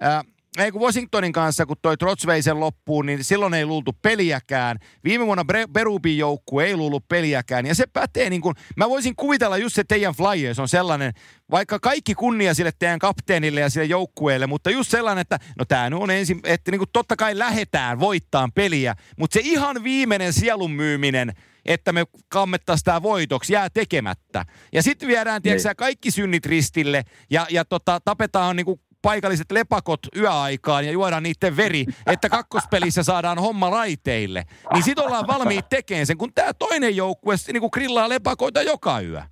äh, 0.05 0.25
ei 0.59 0.73
kun 0.73 0.81
Washingtonin 0.81 1.33
kanssa, 1.33 1.67
kun 1.67 1.77
toi 1.83 1.97
Trots 1.97 2.27
vei 2.27 2.43
sen 2.43 2.61
loppuun, 2.61 3.07
niin 3.07 3.25
silloin 3.25 3.55
ei 3.55 3.67
luultu 3.67 3.93
peliäkään. 4.03 4.79
Viime 5.05 5.27
vuonna 5.27 5.45
Berubin 5.73 6.19
joukku 6.19 6.61
ei 6.61 6.77
luullut 6.77 7.09
peliäkään. 7.09 7.67
Ja 7.67 7.75
se 7.75 7.87
pätee 7.87 8.31
niin 8.31 8.43
kuin, 8.43 8.55
mä 8.77 8.89
voisin 8.89 9.17
kuvitella 9.17 9.57
just 9.57 9.77
se 9.77 9.85
teidän 9.85 10.15
Flyers 10.15 10.59
on 10.59 10.69
sellainen, 10.69 11.13
vaikka 11.51 11.79
kaikki 11.79 12.15
kunnia 12.15 12.55
sille 12.55 12.73
teidän 12.79 12.99
kapteenille 12.99 13.61
ja 13.61 13.71
sille 13.71 13.87
joukkueelle, 13.87 14.47
mutta 14.47 14.71
just 14.71 14.91
sellainen, 14.91 15.21
että 15.21 15.39
no 15.59 15.65
tämä 15.65 15.91
on 15.95 16.11
ensin, 16.11 16.41
että 16.45 16.71
niin 16.71 16.79
kuin 16.79 16.91
totta 16.93 17.17
kai 17.17 17.39
lähetään 17.39 18.01
voittaa 18.01 18.49
peliä, 18.55 18.95
mutta 19.19 19.35
se 19.35 19.41
ihan 19.45 19.85
viimeinen 19.85 20.33
sielun 20.33 20.71
myyminen, 20.71 21.33
että 21.65 21.93
me 21.93 22.05
kammettaisiin 22.29 22.85
tämä 22.85 23.03
voitoksi, 23.03 23.53
jää 23.53 23.71
tekemättä. 23.71 24.45
Ja 24.73 24.83
sitten 24.83 25.09
viedään, 25.09 25.43
tiedätkö, 25.43 25.69
niin. 25.69 25.77
kaikki 25.77 26.11
synnit 26.11 26.47
ristille 26.47 27.05
ja, 27.31 27.47
ja 27.51 27.65
tota, 27.65 28.01
tapetaan 28.05 28.57
niin 28.57 28.67
kuin 28.67 28.81
paikalliset 29.03 29.53
lepakot 29.53 30.01
yöaikaan 30.17 30.87
ja 30.87 30.93
juodaan 30.93 31.23
niiden 31.23 31.57
veri, 31.57 31.85
että 32.07 32.29
kakkospelissä 32.29 33.03
saadaan 33.03 33.39
homma 33.39 33.71
raiteille. 33.71 34.45
Niin 34.73 34.83
sit 34.83 34.99
ollaan 34.99 35.27
valmiit 35.27 35.69
tekemään 35.69 36.07
sen, 36.07 36.19
kun 36.19 36.35
tämä 36.35 36.55
toinen 36.55 36.97
joukkue 36.97 37.35
niin 37.53 37.61
kuin 37.61 37.71
grillaa 37.73 38.09
lepakoita 38.09 38.63
joka 38.63 39.01
yö. 39.01 39.23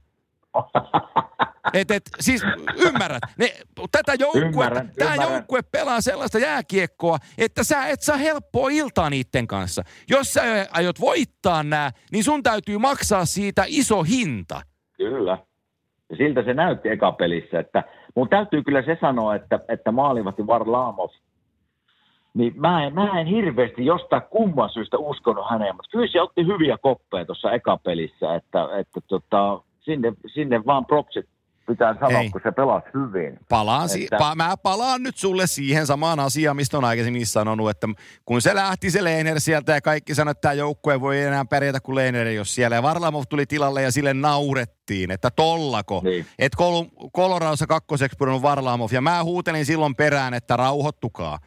Et, 1.72 1.90
et, 1.90 2.02
siis 2.20 2.42
ymmärrät, 2.86 3.22
ne, 3.38 3.54
tätä 3.92 4.14
joukkue, 4.14 4.70
tämä 4.98 5.14
joukkue 5.14 5.62
pelaa 5.62 6.00
sellaista 6.00 6.38
jääkiekkoa, 6.38 7.18
että 7.38 7.64
sä 7.64 7.86
et 7.86 8.02
saa 8.02 8.16
helppoa 8.16 8.68
iltaa 8.70 9.10
niiden 9.10 9.46
kanssa. 9.46 9.82
Jos 10.08 10.34
sä 10.34 10.42
aiot 10.70 11.00
voittaa 11.00 11.62
nämä, 11.62 11.90
niin 12.12 12.24
sun 12.24 12.42
täytyy 12.42 12.78
maksaa 12.78 13.24
siitä 13.24 13.64
iso 13.66 14.02
hinta. 14.02 14.62
Kyllä. 14.96 15.38
Ja 16.10 16.16
siltä 16.16 16.42
se 16.42 16.54
näytti 16.54 16.88
eka 16.88 17.12
pelissä, 17.12 17.60
että 17.60 17.84
mun 18.18 18.28
täytyy 18.28 18.62
kyllä 18.62 18.82
se 18.82 18.98
sanoa, 19.00 19.34
että, 19.34 19.60
että 19.68 19.92
maalivahti 19.92 20.46
Varlamov, 20.46 21.10
niin 22.34 22.52
mä 22.56 22.84
en, 22.84 22.94
mä 22.94 23.20
en 23.20 23.26
hirveästi 23.26 23.86
jostain 23.86 24.22
kumman 24.30 24.70
syystä 24.70 24.98
uskonut 24.98 25.50
häneen, 25.50 25.76
mutta 25.76 25.90
kyllä 25.90 26.06
se 26.06 26.20
otti 26.20 26.46
hyviä 26.46 26.78
koppeja 26.78 27.24
tuossa 27.24 27.52
eka 27.52 27.78
pelissä, 27.84 28.34
että, 28.34 28.68
että 28.78 29.00
tota, 29.08 29.60
sinne, 29.80 30.12
sinne 30.26 30.64
vaan 30.66 30.86
propsit 30.86 31.26
pitää 31.68 31.94
sanoa, 32.00 32.20
Ei. 32.20 32.30
kun 32.30 32.40
se 32.44 32.52
pelasi 32.52 32.86
hyvin. 32.94 33.38
Palaan 33.48 33.88
si- 33.88 34.08
pa- 34.14 34.34
mä 34.34 34.54
palaan 34.62 35.02
nyt 35.02 35.16
sulle 35.16 35.46
siihen 35.46 35.86
samaan 35.86 36.20
asiaan, 36.20 36.56
mistä 36.56 36.78
on 36.78 36.84
aikaisemmin 36.84 37.26
sanonut, 37.26 37.70
että 37.70 37.88
kun 38.24 38.42
se 38.42 38.54
lähti 38.54 38.90
se 38.90 39.04
Lehner 39.04 39.40
sieltä 39.40 39.72
ja 39.74 39.80
kaikki 39.80 40.14
sanoi, 40.14 40.30
että 40.30 40.40
tämä 40.40 40.52
joukkue 40.54 41.00
voi 41.00 41.20
enää 41.20 41.44
pärjätä, 41.44 41.80
kun 41.80 41.94
Lehner 41.94 42.26
ei 42.26 42.38
ole 42.38 42.44
siellä. 42.46 42.76
Ja 42.76 42.82
Varlamov 42.82 43.22
tuli 43.28 43.46
tilalle 43.46 43.82
ja 43.82 43.90
sille 43.92 44.14
naurettiin, 44.14 45.10
että 45.10 45.30
tollako. 45.30 46.00
Niin. 46.04 46.26
Että 46.38 46.56
Kol- 46.56 47.08
Koloradossa 47.12 47.66
kakkoseksi 47.66 48.16
pudonnut 48.18 48.42
Varlamov. 48.42 48.88
Ja 48.92 49.00
mä 49.00 49.24
huutelin 49.24 49.66
silloin 49.66 49.94
perään, 49.94 50.34
että 50.34 50.56
rauhoittukaa 50.56 51.38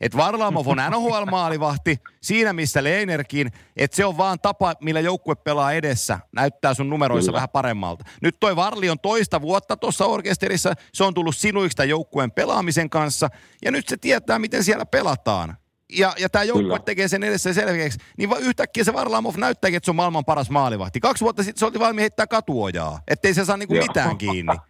että 0.00 0.18
Varlamov 0.18 0.66
on 0.66 0.78
NHL-maalivahti 0.90 1.96
siinä, 2.22 2.52
missä 2.52 2.84
Leinerkin, 2.84 3.52
että 3.76 3.96
se 3.96 4.04
on 4.04 4.16
vaan 4.16 4.40
tapa, 4.40 4.74
millä 4.80 5.00
joukkue 5.00 5.34
pelaa 5.34 5.72
edessä, 5.72 6.18
näyttää 6.32 6.74
sun 6.74 6.90
numeroissa 6.90 7.28
Kyllä. 7.28 7.36
vähän 7.36 7.48
paremmalta. 7.48 8.04
Nyt 8.22 8.36
toi 8.40 8.56
Varli 8.56 8.90
on 8.90 8.98
toista 8.98 9.40
vuotta 9.40 9.76
tuossa 9.76 10.06
orkesterissa, 10.06 10.74
se 10.92 11.04
on 11.04 11.14
tullut 11.14 11.36
sinuista 11.36 11.84
joukkueen 11.84 12.32
pelaamisen 12.32 12.90
kanssa, 12.90 13.28
ja 13.64 13.70
nyt 13.70 13.88
se 13.88 13.96
tietää, 13.96 14.38
miten 14.38 14.64
siellä 14.64 14.86
pelataan. 14.86 15.56
Ja, 15.92 16.14
ja 16.18 16.28
tämä 16.28 16.44
joukkue 16.44 16.78
tekee 16.78 17.08
sen 17.08 17.22
edessä 17.22 17.52
selkeäksi, 17.52 17.98
niin 18.18 18.30
va, 18.30 18.36
yhtäkkiä 18.36 18.84
se 18.84 18.92
Varlamov 18.92 19.34
näyttääkin, 19.36 19.76
että 19.76 19.84
se 19.84 19.90
on 19.90 19.96
maailman 19.96 20.24
paras 20.24 20.50
maalivahti. 20.50 21.00
Kaksi 21.00 21.24
vuotta 21.24 21.42
sitten 21.42 21.58
se 21.58 21.66
oli 21.66 21.78
valmiin 21.78 22.02
heittää 22.02 22.26
katuojaa, 22.26 23.00
ettei 23.08 23.34
se 23.34 23.44
saa 23.44 23.56
niinku 23.56 23.74
mitään 23.74 24.18
kiinni. 24.18 24.56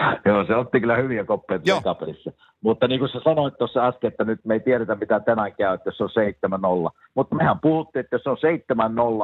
Joo, 0.24 0.44
se 0.44 0.56
otti 0.56 0.80
kyllä 0.80 0.96
hyviä 0.96 1.24
koppeja 1.24 1.60
pelissä. 2.00 2.32
Mutta 2.60 2.88
niin 2.88 2.98
kuin 2.98 3.08
sä 3.08 3.20
sanoit 3.24 3.58
tuossa 3.58 3.86
äsken, 3.86 4.08
että 4.08 4.24
nyt 4.24 4.40
me 4.44 4.54
ei 4.54 4.60
tiedetä 4.60 4.94
mitä 4.94 5.20
tänään 5.20 5.52
käy, 5.54 5.74
että 5.74 5.90
se 5.96 6.04
on 6.04 6.10
7-0. 6.88 6.90
Mutta 7.14 7.34
mehän 7.34 7.60
puhuttiin, 7.60 8.00
että 8.00 8.14
jos 8.14 8.22
se 8.22 8.30
on 8.30 8.36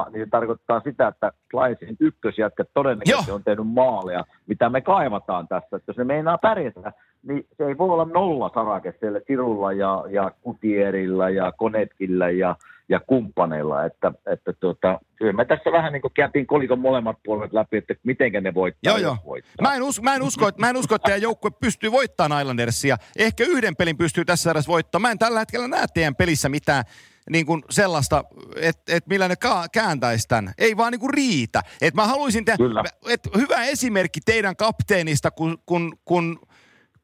7-0, 0.07 0.11
niin 0.11 0.25
se 0.25 0.29
tarkoittaa 0.29 0.79
sitä, 0.79 1.07
että 1.07 1.31
Klaisin 1.51 1.97
ykkösjätkät 1.99 2.69
todennäköisesti 2.73 3.29
Joo. 3.29 3.35
on 3.35 3.43
tehnyt 3.43 3.67
maaleja, 3.67 4.23
mitä 4.47 4.69
me 4.69 4.81
kaivataan 4.81 5.47
tässä. 5.47 5.77
Että 5.77 5.89
jos 5.89 5.97
ne 5.97 6.03
meinaa 6.03 6.37
pärjätä, 6.37 6.93
niin 7.27 7.45
se 7.57 7.65
ei 7.65 7.77
voi 7.77 7.89
olla 7.89 8.05
nolla 8.13 8.51
sarake 8.53 8.93
siellä 8.99 9.19
Kirulla 9.19 9.73
ja, 9.73 10.03
ja 10.09 10.31
Kutierilla 10.41 11.29
ja 11.29 11.51
Konetkillä 11.51 12.29
ja 12.29 12.55
ja 12.89 12.99
kumppaneilla, 13.07 13.85
että, 13.85 14.11
että 14.33 14.53
tuota, 14.53 14.99
kyllä 15.15 15.33
me 15.33 15.45
tässä 15.45 15.71
vähän 15.71 15.93
niin 15.93 16.01
kuin 16.01 16.13
käytiin 16.13 16.47
kolikon 16.47 16.79
molemmat 16.79 17.17
puolet 17.25 17.53
läpi, 17.53 17.77
että 17.77 17.95
miten 18.03 18.31
ne 18.43 18.53
voittaa. 18.53 18.91
Joo, 18.91 18.97
joo. 18.97 19.17
Voittaa. 19.25 19.67
Mä, 19.67 19.75
en 19.75 19.83
usko, 19.83 20.03
mä, 20.03 20.15
en 20.15 20.21
usko, 20.21 20.47
että, 20.47 20.61
mä 20.61 20.69
en 20.69 20.77
usko, 20.77 20.95
että 20.95 21.05
teidän 21.05 21.21
joukkue 21.21 21.51
pystyy 21.51 21.91
voittamaan 21.91 22.41
Islandersia. 22.41 22.97
Ehkä 23.15 23.43
yhden 23.43 23.75
pelin 23.75 23.97
pystyy 23.97 24.25
tässä 24.25 24.51
edes 24.51 24.67
voittamaan. 24.67 25.09
Mä 25.09 25.11
en 25.11 25.19
tällä 25.19 25.39
hetkellä 25.39 25.67
näe 25.67 25.85
teidän 25.93 26.15
pelissä 26.15 26.49
mitään 26.49 26.83
niin 27.29 27.45
kuin 27.45 27.63
sellaista, 27.69 28.23
että 28.55 28.95
et 28.95 29.07
millä 29.07 29.27
ne 29.27 29.35
ka- 29.35 29.65
kääntäisi 29.71 30.27
tämän. 30.27 30.53
Ei 30.57 30.77
vaan 30.77 30.91
niin 30.91 30.99
kuin 30.99 31.13
riitä. 31.13 31.61
Et 31.81 31.93
mä 31.93 32.05
haluaisin 32.05 32.45
tehdä, 32.45 32.63
et 33.09 33.29
hyvä 33.37 33.63
esimerkki 33.63 34.19
teidän 34.25 34.55
kapteenista, 34.55 35.31
kun, 35.31 35.57
kun, 35.65 35.97
kun, 36.05 36.39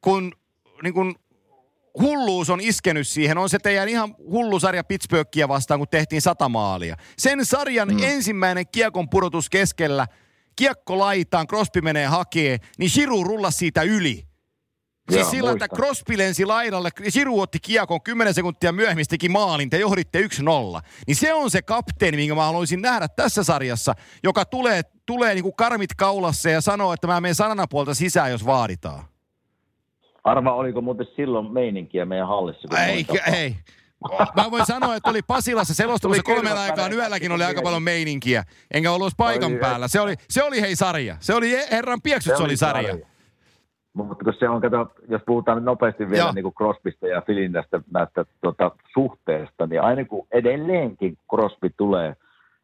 kun 0.01 0.31
niin 0.83 0.93
kuin 0.93 1.15
hulluus 2.01 2.49
on 2.49 2.61
iskenyt 2.61 3.07
siihen, 3.07 3.37
on 3.37 3.49
se 3.49 3.59
teidän 3.59 3.89
ihan 3.89 4.15
hullu 4.17 4.59
sarja 4.59 4.83
Pittsburghia 4.83 5.47
vastaan, 5.47 5.79
kun 5.79 5.87
tehtiin 5.87 6.21
sata 6.21 6.49
maalia. 6.49 6.95
Sen 7.17 7.45
sarjan 7.45 7.87
mm. 7.87 8.03
ensimmäinen 8.03 8.65
kiekon 8.67 9.09
pudotus 9.09 9.49
keskellä, 9.49 10.07
kiekko 10.55 10.99
laitaan, 10.99 11.47
Crosby 11.47 11.81
menee 11.81 12.05
hakee, 12.05 12.57
niin 12.77 12.89
Shiru 12.89 13.23
rullasi 13.23 13.57
siitä 13.57 13.81
yli. 13.81 14.27
Siis 15.09 15.21
Joo, 15.21 15.31
sillä, 15.31 15.51
että 15.51 15.67
Crosby 15.67 16.17
lensi 16.17 16.45
laidalle, 16.45 16.89
Shiru 17.09 17.41
otti 17.41 17.59
kiekon 17.59 18.01
10 18.01 18.33
sekuntia 18.33 18.71
myöhemmin 18.71 19.05
teki 19.09 19.29
maalin, 19.29 19.69
te 19.69 19.77
johditte 19.77 20.21
1-0. 20.21 20.25
Niin 21.07 21.15
se 21.15 21.33
on 21.33 21.51
se 21.51 21.61
kapteeni, 21.61 22.17
minkä 22.17 22.35
mä 22.35 22.45
haluaisin 22.45 22.81
nähdä 22.81 23.07
tässä 23.07 23.43
sarjassa, 23.43 23.95
joka 24.23 24.45
tulee, 24.45 24.81
tulee 25.05 25.33
niin 25.33 25.43
kuin 25.43 25.55
karmit 25.55 25.95
kaulassa 25.97 26.49
ja 26.49 26.61
sanoo, 26.61 26.93
että 26.93 27.07
mä 27.07 27.21
menen 27.21 27.35
sananapuolta 27.35 27.93
sisään, 27.93 28.31
jos 28.31 28.45
vaaditaan. 28.45 29.12
Arva, 30.23 30.53
oliko 30.53 30.81
muuten 30.81 31.07
silloin 31.15 31.53
meininkiä 31.53 32.05
meidän 32.05 32.27
hallissa? 32.27 32.79
Ei, 32.87 33.05
ei. 33.33 33.55
Mä 34.35 34.51
voin 34.51 34.65
sanoa, 34.65 34.95
että 34.95 35.09
oli 35.09 35.21
Pasilassa 35.27 35.73
selostamassa 35.73 36.23
kolmen 36.23 36.57
aikaan 36.57 36.93
yölläkin 36.93 37.31
oli 37.31 37.43
aika 37.43 37.61
paljon 37.61 37.83
meininkiä. 37.83 38.43
Enkä 38.73 38.91
ollut 38.91 39.13
paikan 39.17 39.51
oli, 39.51 39.59
päällä. 39.59 39.87
Se 39.87 40.01
oli, 40.01 40.15
se 40.29 40.43
oli 40.43 40.61
hei 40.61 40.75
sarja. 40.75 41.17
Se 41.19 41.33
oli 41.33 41.51
herran 41.71 42.01
pieksyt, 42.01 42.33
se, 42.33 42.37
se 42.37 42.43
oli 42.43 42.57
sarja. 42.57 42.89
sarja. 42.89 43.05
Mutta 43.93 44.23
kun 44.23 44.33
se 44.39 44.49
on, 44.49 44.61
kato, 44.61 44.93
jos 45.09 45.21
puhutaan 45.25 45.57
nyt 45.57 45.65
nopeasti 45.65 46.09
vielä 46.09 46.23
joo. 46.23 46.31
niin 46.31 46.43
kuin 46.43 46.53
Crosbysta 46.53 47.07
ja 47.07 47.21
Filinästä 47.21 47.81
näistä 47.91 48.25
tuota, 48.41 48.71
suhteesta, 48.93 49.67
niin 49.67 49.81
aina 49.81 50.05
kun 50.05 50.27
edelleenkin 50.31 51.17
Crosby 51.29 51.69
tulee 51.77 52.15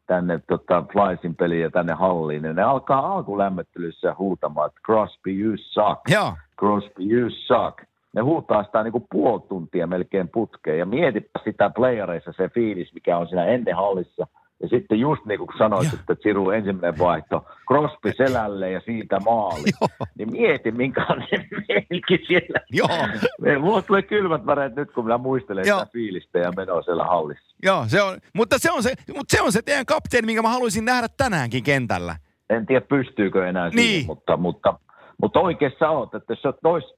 tänne 0.07 0.39
tota, 0.47 0.83
Flysin 0.91 1.35
peliin 1.35 1.61
ja 1.61 1.71
tänne 1.71 1.93
halliin, 1.93 2.41
niin 2.41 2.55
ne 2.55 2.63
alkaa 2.63 3.13
alkulämmettelyssä 3.13 4.15
huutamaan, 4.17 4.67
että 4.67 4.79
Crosby, 4.85 5.31
you 5.31 5.57
suck. 5.57 5.99
Joo. 6.09 6.33
Crosby, 6.59 7.03
you 7.13 7.29
suck. 7.29 7.79
ne 8.15 8.21
huutaa 8.21 8.63
sitä 8.63 8.83
niin 8.83 8.91
kuin 8.91 9.07
puoli 9.11 9.41
tuntia 9.49 9.87
melkein 9.87 10.29
putkeen. 10.29 10.79
Ja 10.79 10.85
mietipä 10.85 11.39
sitä 11.43 11.69
playereissa 11.69 12.31
se 12.37 12.49
fiilis, 12.49 12.93
mikä 12.93 13.17
on 13.17 13.27
siinä 13.27 13.45
ennen 13.45 13.75
hallissa. 13.75 14.27
Ja 14.61 14.67
sitten 14.67 14.99
just 14.99 15.25
niin 15.25 15.37
kuin 15.37 15.49
sanoit, 15.57 15.93
että 15.93 16.15
Siru 16.23 16.49
ensimmäinen 16.49 16.99
vaihto, 16.99 17.45
Crosby 17.67 18.11
selälle 18.17 18.71
ja 18.71 18.81
siitä 18.85 19.19
maali. 19.19 19.63
Joo. 19.81 20.07
Niin 20.17 20.31
mieti, 20.31 20.71
minkälainen 20.71 21.47
melki 21.69 22.25
siellä. 22.27 22.59
Joo. 22.71 23.59
Mulla 23.59 23.81
tulee 23.81 24.01
kylmät 24.01 24.45
väreet 24.45 24.75
nyt, 24.75 24.91
kun 24.91 25.05
minä 25.05 25.17
muistelen 25.17 25.67
Joo. 25.67 25.79
sitä 25.79 25.91
fiilistä 25.91 26.39
ja 26.39 26.51
menoa 26.57 26.81
siellä 26.81 27.03
hallissa. 27.03 27.55
Joo, 27.63 27.83
se 27.87 28.01
on, 28.01 28.17
mutta, 28.33 28.59
se 28.59 28.71
on 28.71 28.83
se, 28.83 28.93
mutta 29.15 29.37
se 29.37 29.41
on 29.41 29.51
se 29.51 29.61
teidän 29.61 29.85
kapteeni, 29.85 30.25
minkä 30.25 30.41
mä 30.41 30.49
haluaisin 30.49 30.85
nähdä 30.85 31.07
tänäänkin 31.17 31.63
kentällä. 31.63 32.15
En 32.49 32.65
tiedä, 32.65 32.85
pystyykö 32.89 33.47
enää 33.49 33.69
niin. 33.69 33.79
siihen, 33.79 34.05
mutta, 34.05 34.37
mutta, 34.37 34.79
mutta 35.21 35.39
oikeassa 35.39 35.89
olet, 35.89 36.13
että 36.13 36.33
jos 36.43 36.55
tois, 36.63 36.93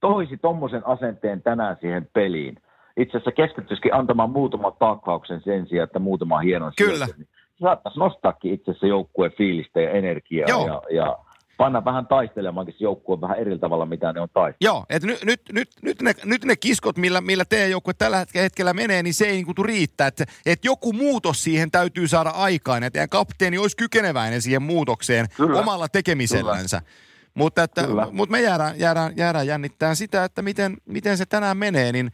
toisi 0.00 0.36
tuommoisen 0.36 0.86
asenteen 0.86 1.42
tänään 1.42 1.76
siihen 1.80 2.08
peliin, 2.12 2.56
itse 2.96 3.16
asiassa 3.16 3.32
keskittyisikin 3.32 3.94
antamaan 3.94 4.30
muutaman 4.30 4.72
takkauksen 4.78 5.42
sen 5.44 5.66
sijaan, 5.66 5.84
että 5.84 5.98
muutama 5.98 6.38
hienon 6.38 6.72
Kyllä. 6.76 7.06
Niin 7.16 7.28
saattaisi 7.60 7.98
nostaakin 7.98 8.54
itse 8.54 8.70
asiassa 8.70 8.86
joukkueen 8.86 9.32
fiilistä 9.32 9.80
ja 9.80 9.90
energiaa 9.90 10.48
Joo. 10.48 10.66
ja, 10.66 10.82
ja 10.90 11.16
panna 11.56 11.84
vähän 11.84 12.06
taistelemaankin 12.06 12.74
se 12.78 12.84
joukkue 12.84 13.20
vähän 13.20 13.38
eri 13.38 13.58
tavalla, 13.58 13.86
mitä 13.86 14.12
ne 14.12 14.20
on 14.20 14.28
taistellut. 14.32 14.74
Joo, 14.74 14.84
että 14.90 15.06
nyt, 15.06 15.24
nyt, 15.24 15.40
nyt, 15.52 15.68
nyt, 15.82 16.02
ne, 16.02 16.14
nyt 16.24 16.44
ne 16.44 16.56
kiskot, 16.56 16.96
millä, 16.96 17.20
millä 17.20 17.44
teidän 17.44 17.70
joukkue 17.70 17.94
tällä 17.98 18.26
hetkellä 18.34 18.74
menee, 18.74 19.02
niin 19.02 19.14
se 19.14 19.24
ei 19.24 19.32
niin 19.32 19.46
kuin 19.46 19.66
riittää. 19.66 20.06
Että, 20.06 20.24
että 20.46 20.68
joku 20.68 20.92
muutos 20.92 21.44
siihen 21.44 21.70
täytyy 21.70 22.08
saada 22.08 22.30
aikaan, 22.30 22.82
että 22.82 22.92
teidän 22.92 23.08
kapteeni 23.08 23.58
olisi 23.58 23.76
kykeneväinen 23.76 24.42
siihen 24.42 24.62
muutokseen 24.62 25.26
Kyllä. 25.36 25.60
omalla 25.60 25.88
tekemisellänsä. 25.88 26.80
Kyllä. 26.80 26.92
Mutta, 27.36 27.62
että, 27.62 27.82
mutta 28.12 28.32
me 28.32 28.40
jäädään, 28.40 28.80
jäädään, 28.80 29.12
jäädään 29.16 29.46
jännittämään 29.46 29.96
sitä, 29.96 30.24
että 30.24 30.42
miten, 30.42 30.76
miten 30.86 31.16
se 31.16 31.26
tänään 31.26 31.56
menee, 31.56 31.92
niin 31.92 32.12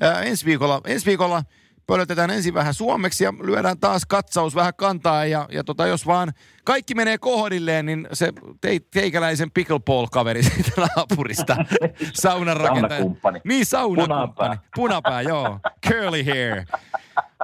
ää, 0.00 0.22
ensi 0.22 0.46
viikolla, 0.46 0.80
ensi 0.86 1.06
viikolla 1.06 1.44
pölötetään 1.86 2.30
ensin 2.30 2.54
vähän 2.54 2.74
suomeksi 2.74 3.24
ja 3.24 3.34
lyödään 3.42 3.78
taas 3.78 4.02
katsaus 4.06 4.54
vähän 4.54 4.72
kantaa 4.76 5.24
ja, 5.24 5.46
ja 5.52 5.64
tota, 5.64 5.86
jos 5.86 6.06
vaan 6.06 6.32
kaikki 6.64 6.94
menee 6.94 7.18
kohdilleen, 7.18 7.86
niin 7.86 8.08
se 8.12 8.32
te, 8.60 8.80
teikäläisen 8.92 9.50
pickleball-kaveri 9.50 10.42
siitä 10.52 10.70
naapurista, 10.80 11.56
saunan 12.12 12.56
rakentaja. 12.56 13.04
Niin, 13.44 13.66
saunakumppani. 13.66 14.48
Punapää. 14.48 14.58
Punapää, 14.74 15.22
joo. 15.22 15.58
Curly 15.88 16.24
hair. 16.24 16.64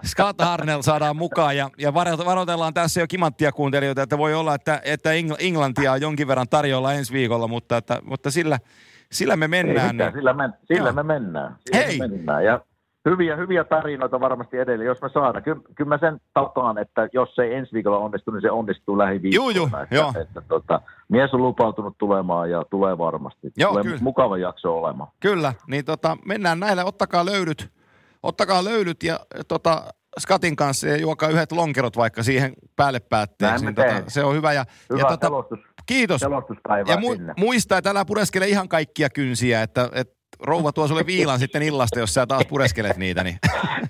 Scott 0.06 0.40
Harnell 0.40 0.82
saadaan 0.82 1.16
mukaan 1.16 1.56
ja, 1.56 1.70
ja 1.78 1.94
varoitellaan 1.94 2.74
tässä 2.74 3.00
jo 3.00 3.06
kimanttia 3.06 3.52
kuuntelijoita, 3.52 4.02
että 4.02 4.18
voi 4.18 4.34
olla, 4.34 4.54
että, 4.54 4.80
että 4.84 5.10
Englantia 5.38 5.92
on 5.92 6.00
jonkin 6.00 6.28
verran 6.28 6.48
tarjolla 6.48 6.92
ensi 6.92 7.12
viikolla, 7.12 7.48
mutta, 7.48 7.76
että, 7.76 8.00
mutta 8.04 8.30
sillä, 8.30 8.58
sillä 9.12 9.36
me 9.36 9.48
mennään. 9.48 10.00
Ei 10.00 10.06
niin... 10.06 10.12
sillä, 10.12 10.32
me, 10.32 10.50
sillä 10.64 10.92
me 10.92 11.02
mennään. 11.02 11.56
Sillä 11.66 11.86
Hei! 11.86 11.98
Me 11.98 12.08
mennään. 12.08 12.44
Ja 12.44 12.60
hyviä, 13.10 13.36
hyviä 13.36 13.64
tarinoita 13.64 14.20
varmasti 14.20 14.58
edelleen, 14.58 14.86
jos 14.86 15.02
me 15.02 15.08
saadaan. 15.08 15.42
Kyllä, 15.44 15.60
kyllä 15.74 15.88
mä 15.88 15.98
sen 15.98 16.20
takaan, 16.34 16.78
että 16.78 17.08
jos 17.12 17.34
se 17.34 17.42
ei 17.42 17.54
ensi 17.54 17.72
viikolla 17.72 17.98
onnistu, 17.98 18.30
niin 18.30 18.42
se 18.42 18.50
onnistuu 18.50 18.98
lähiviikkoina. 18.98 19.58
Joo, 19.58 19.68
joo, 19.70 19.82
että, 19.82 19.94
joo. 19.94 20.08
Että, 20.08 20.20
että, 20.20 20.40
tota, 20.48 20.80
mies 21.08 21.34
on 21.34 21.42
lupautunut 21.42 21.98
tulemaan 21.98 22.50
ja 22.50 22.64
tulee 22.70 22.98
varmasti. 22.98 23.52
Joo, 23.56 23.70
tulee 23.70 23.84
kyllä. 23.84 23.98
mukava 24.00 24.38
jakso 24.38 24.78
olemaan. 24.78 25.10
Kyllä, 25.20 25.54
niin 25.66 25.84
tota, 25.84 26.16
mennään 26.24 26.60
näillä, 26.60 26.84
ottakaa 26.84 27.26
löydyt 27.26 27.70
ottakaa 28.22 28.64
löylyt 28.64 29.02
ja 29.02 29.20
tota, 29.48 29.84
Skatin 30.20 30.56
kanssa 30.56 30.88
ja 30.88 30.96
juokaa 30.96 31.28
yhdet 31.28 31.52
lonkerot 31.52 31.96
vaikka 31.96 32.22
siihen 32.22 32.52
päälle 32.76 33.00
päätteeksi. 33.00 33.64
Niin 33.64 33.74
tota, 33.74 34.02
se 34.08 34.24
on 34.24 34.34
hyvä. 34.34 34.52
Ja, 34.52 34.64
hyvä 34.90 35.00
ja 35.00 35.04
tota, 35.04 35.26
selostus, 35.26 35.58
kiitos. 35.86 36.22
Ja 36.22 36.28
mu- 36.96 37.16
sinne. 37.16 37.34
muista, 37.36 37.78
että 37.78 37.90
älä 37.90 38.04
pureskele 38.04 38.48
ihan 38.48 38.68
kaikkia 38.68 39.10
kynsiä, 39.10 39.62
että, 39.62 39.90
että 39.92 40.17
rouva 40.40 40.72
tuo 40.72 40.88
sulle 40.88 41.06
viilan 41.06 41.38
sitten 41.38 41.62
illasta, 41.62 41.98
jos 41.98 42.14
sä 42.14 42.26
taas 42.26 42.46
pureskelet 42.48 42.96
niitä. 42.96 43.24
Niin. 43.24 43.38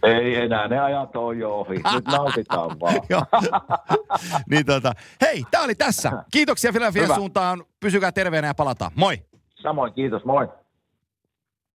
Ei 0.03 0.35
enää, 0.37 0.69
ne 0.69 0.81
ajat 0.81 1.17
on 1.17 1.39
jo 1.39 1.55
ohi. 1.55 1.75
Nyt 1.75 2.05
nautitaan 2.07 2.81
vaan. 2.81 2.95
niin 4.51 4.67
tota, 4.67 4.93
hei, 5.21 5.45
tää 5.51 5.63
oli 5.63 5.75
tässä. 5.75 6.13
Kiitoksia 6.33 6.73
Philadelphia 6.73 7.15
suuntaan. 7.15 7.65
Pysykää 7.81 8.13
terveenä 8.13 8.49
ja 8.49 8.55
palataan. 8.55 8.93
Moi! 8.95 9.23
Samoin, 9.63 9.93
kiitos, 9.93 10.25
moi. 10.25 10.49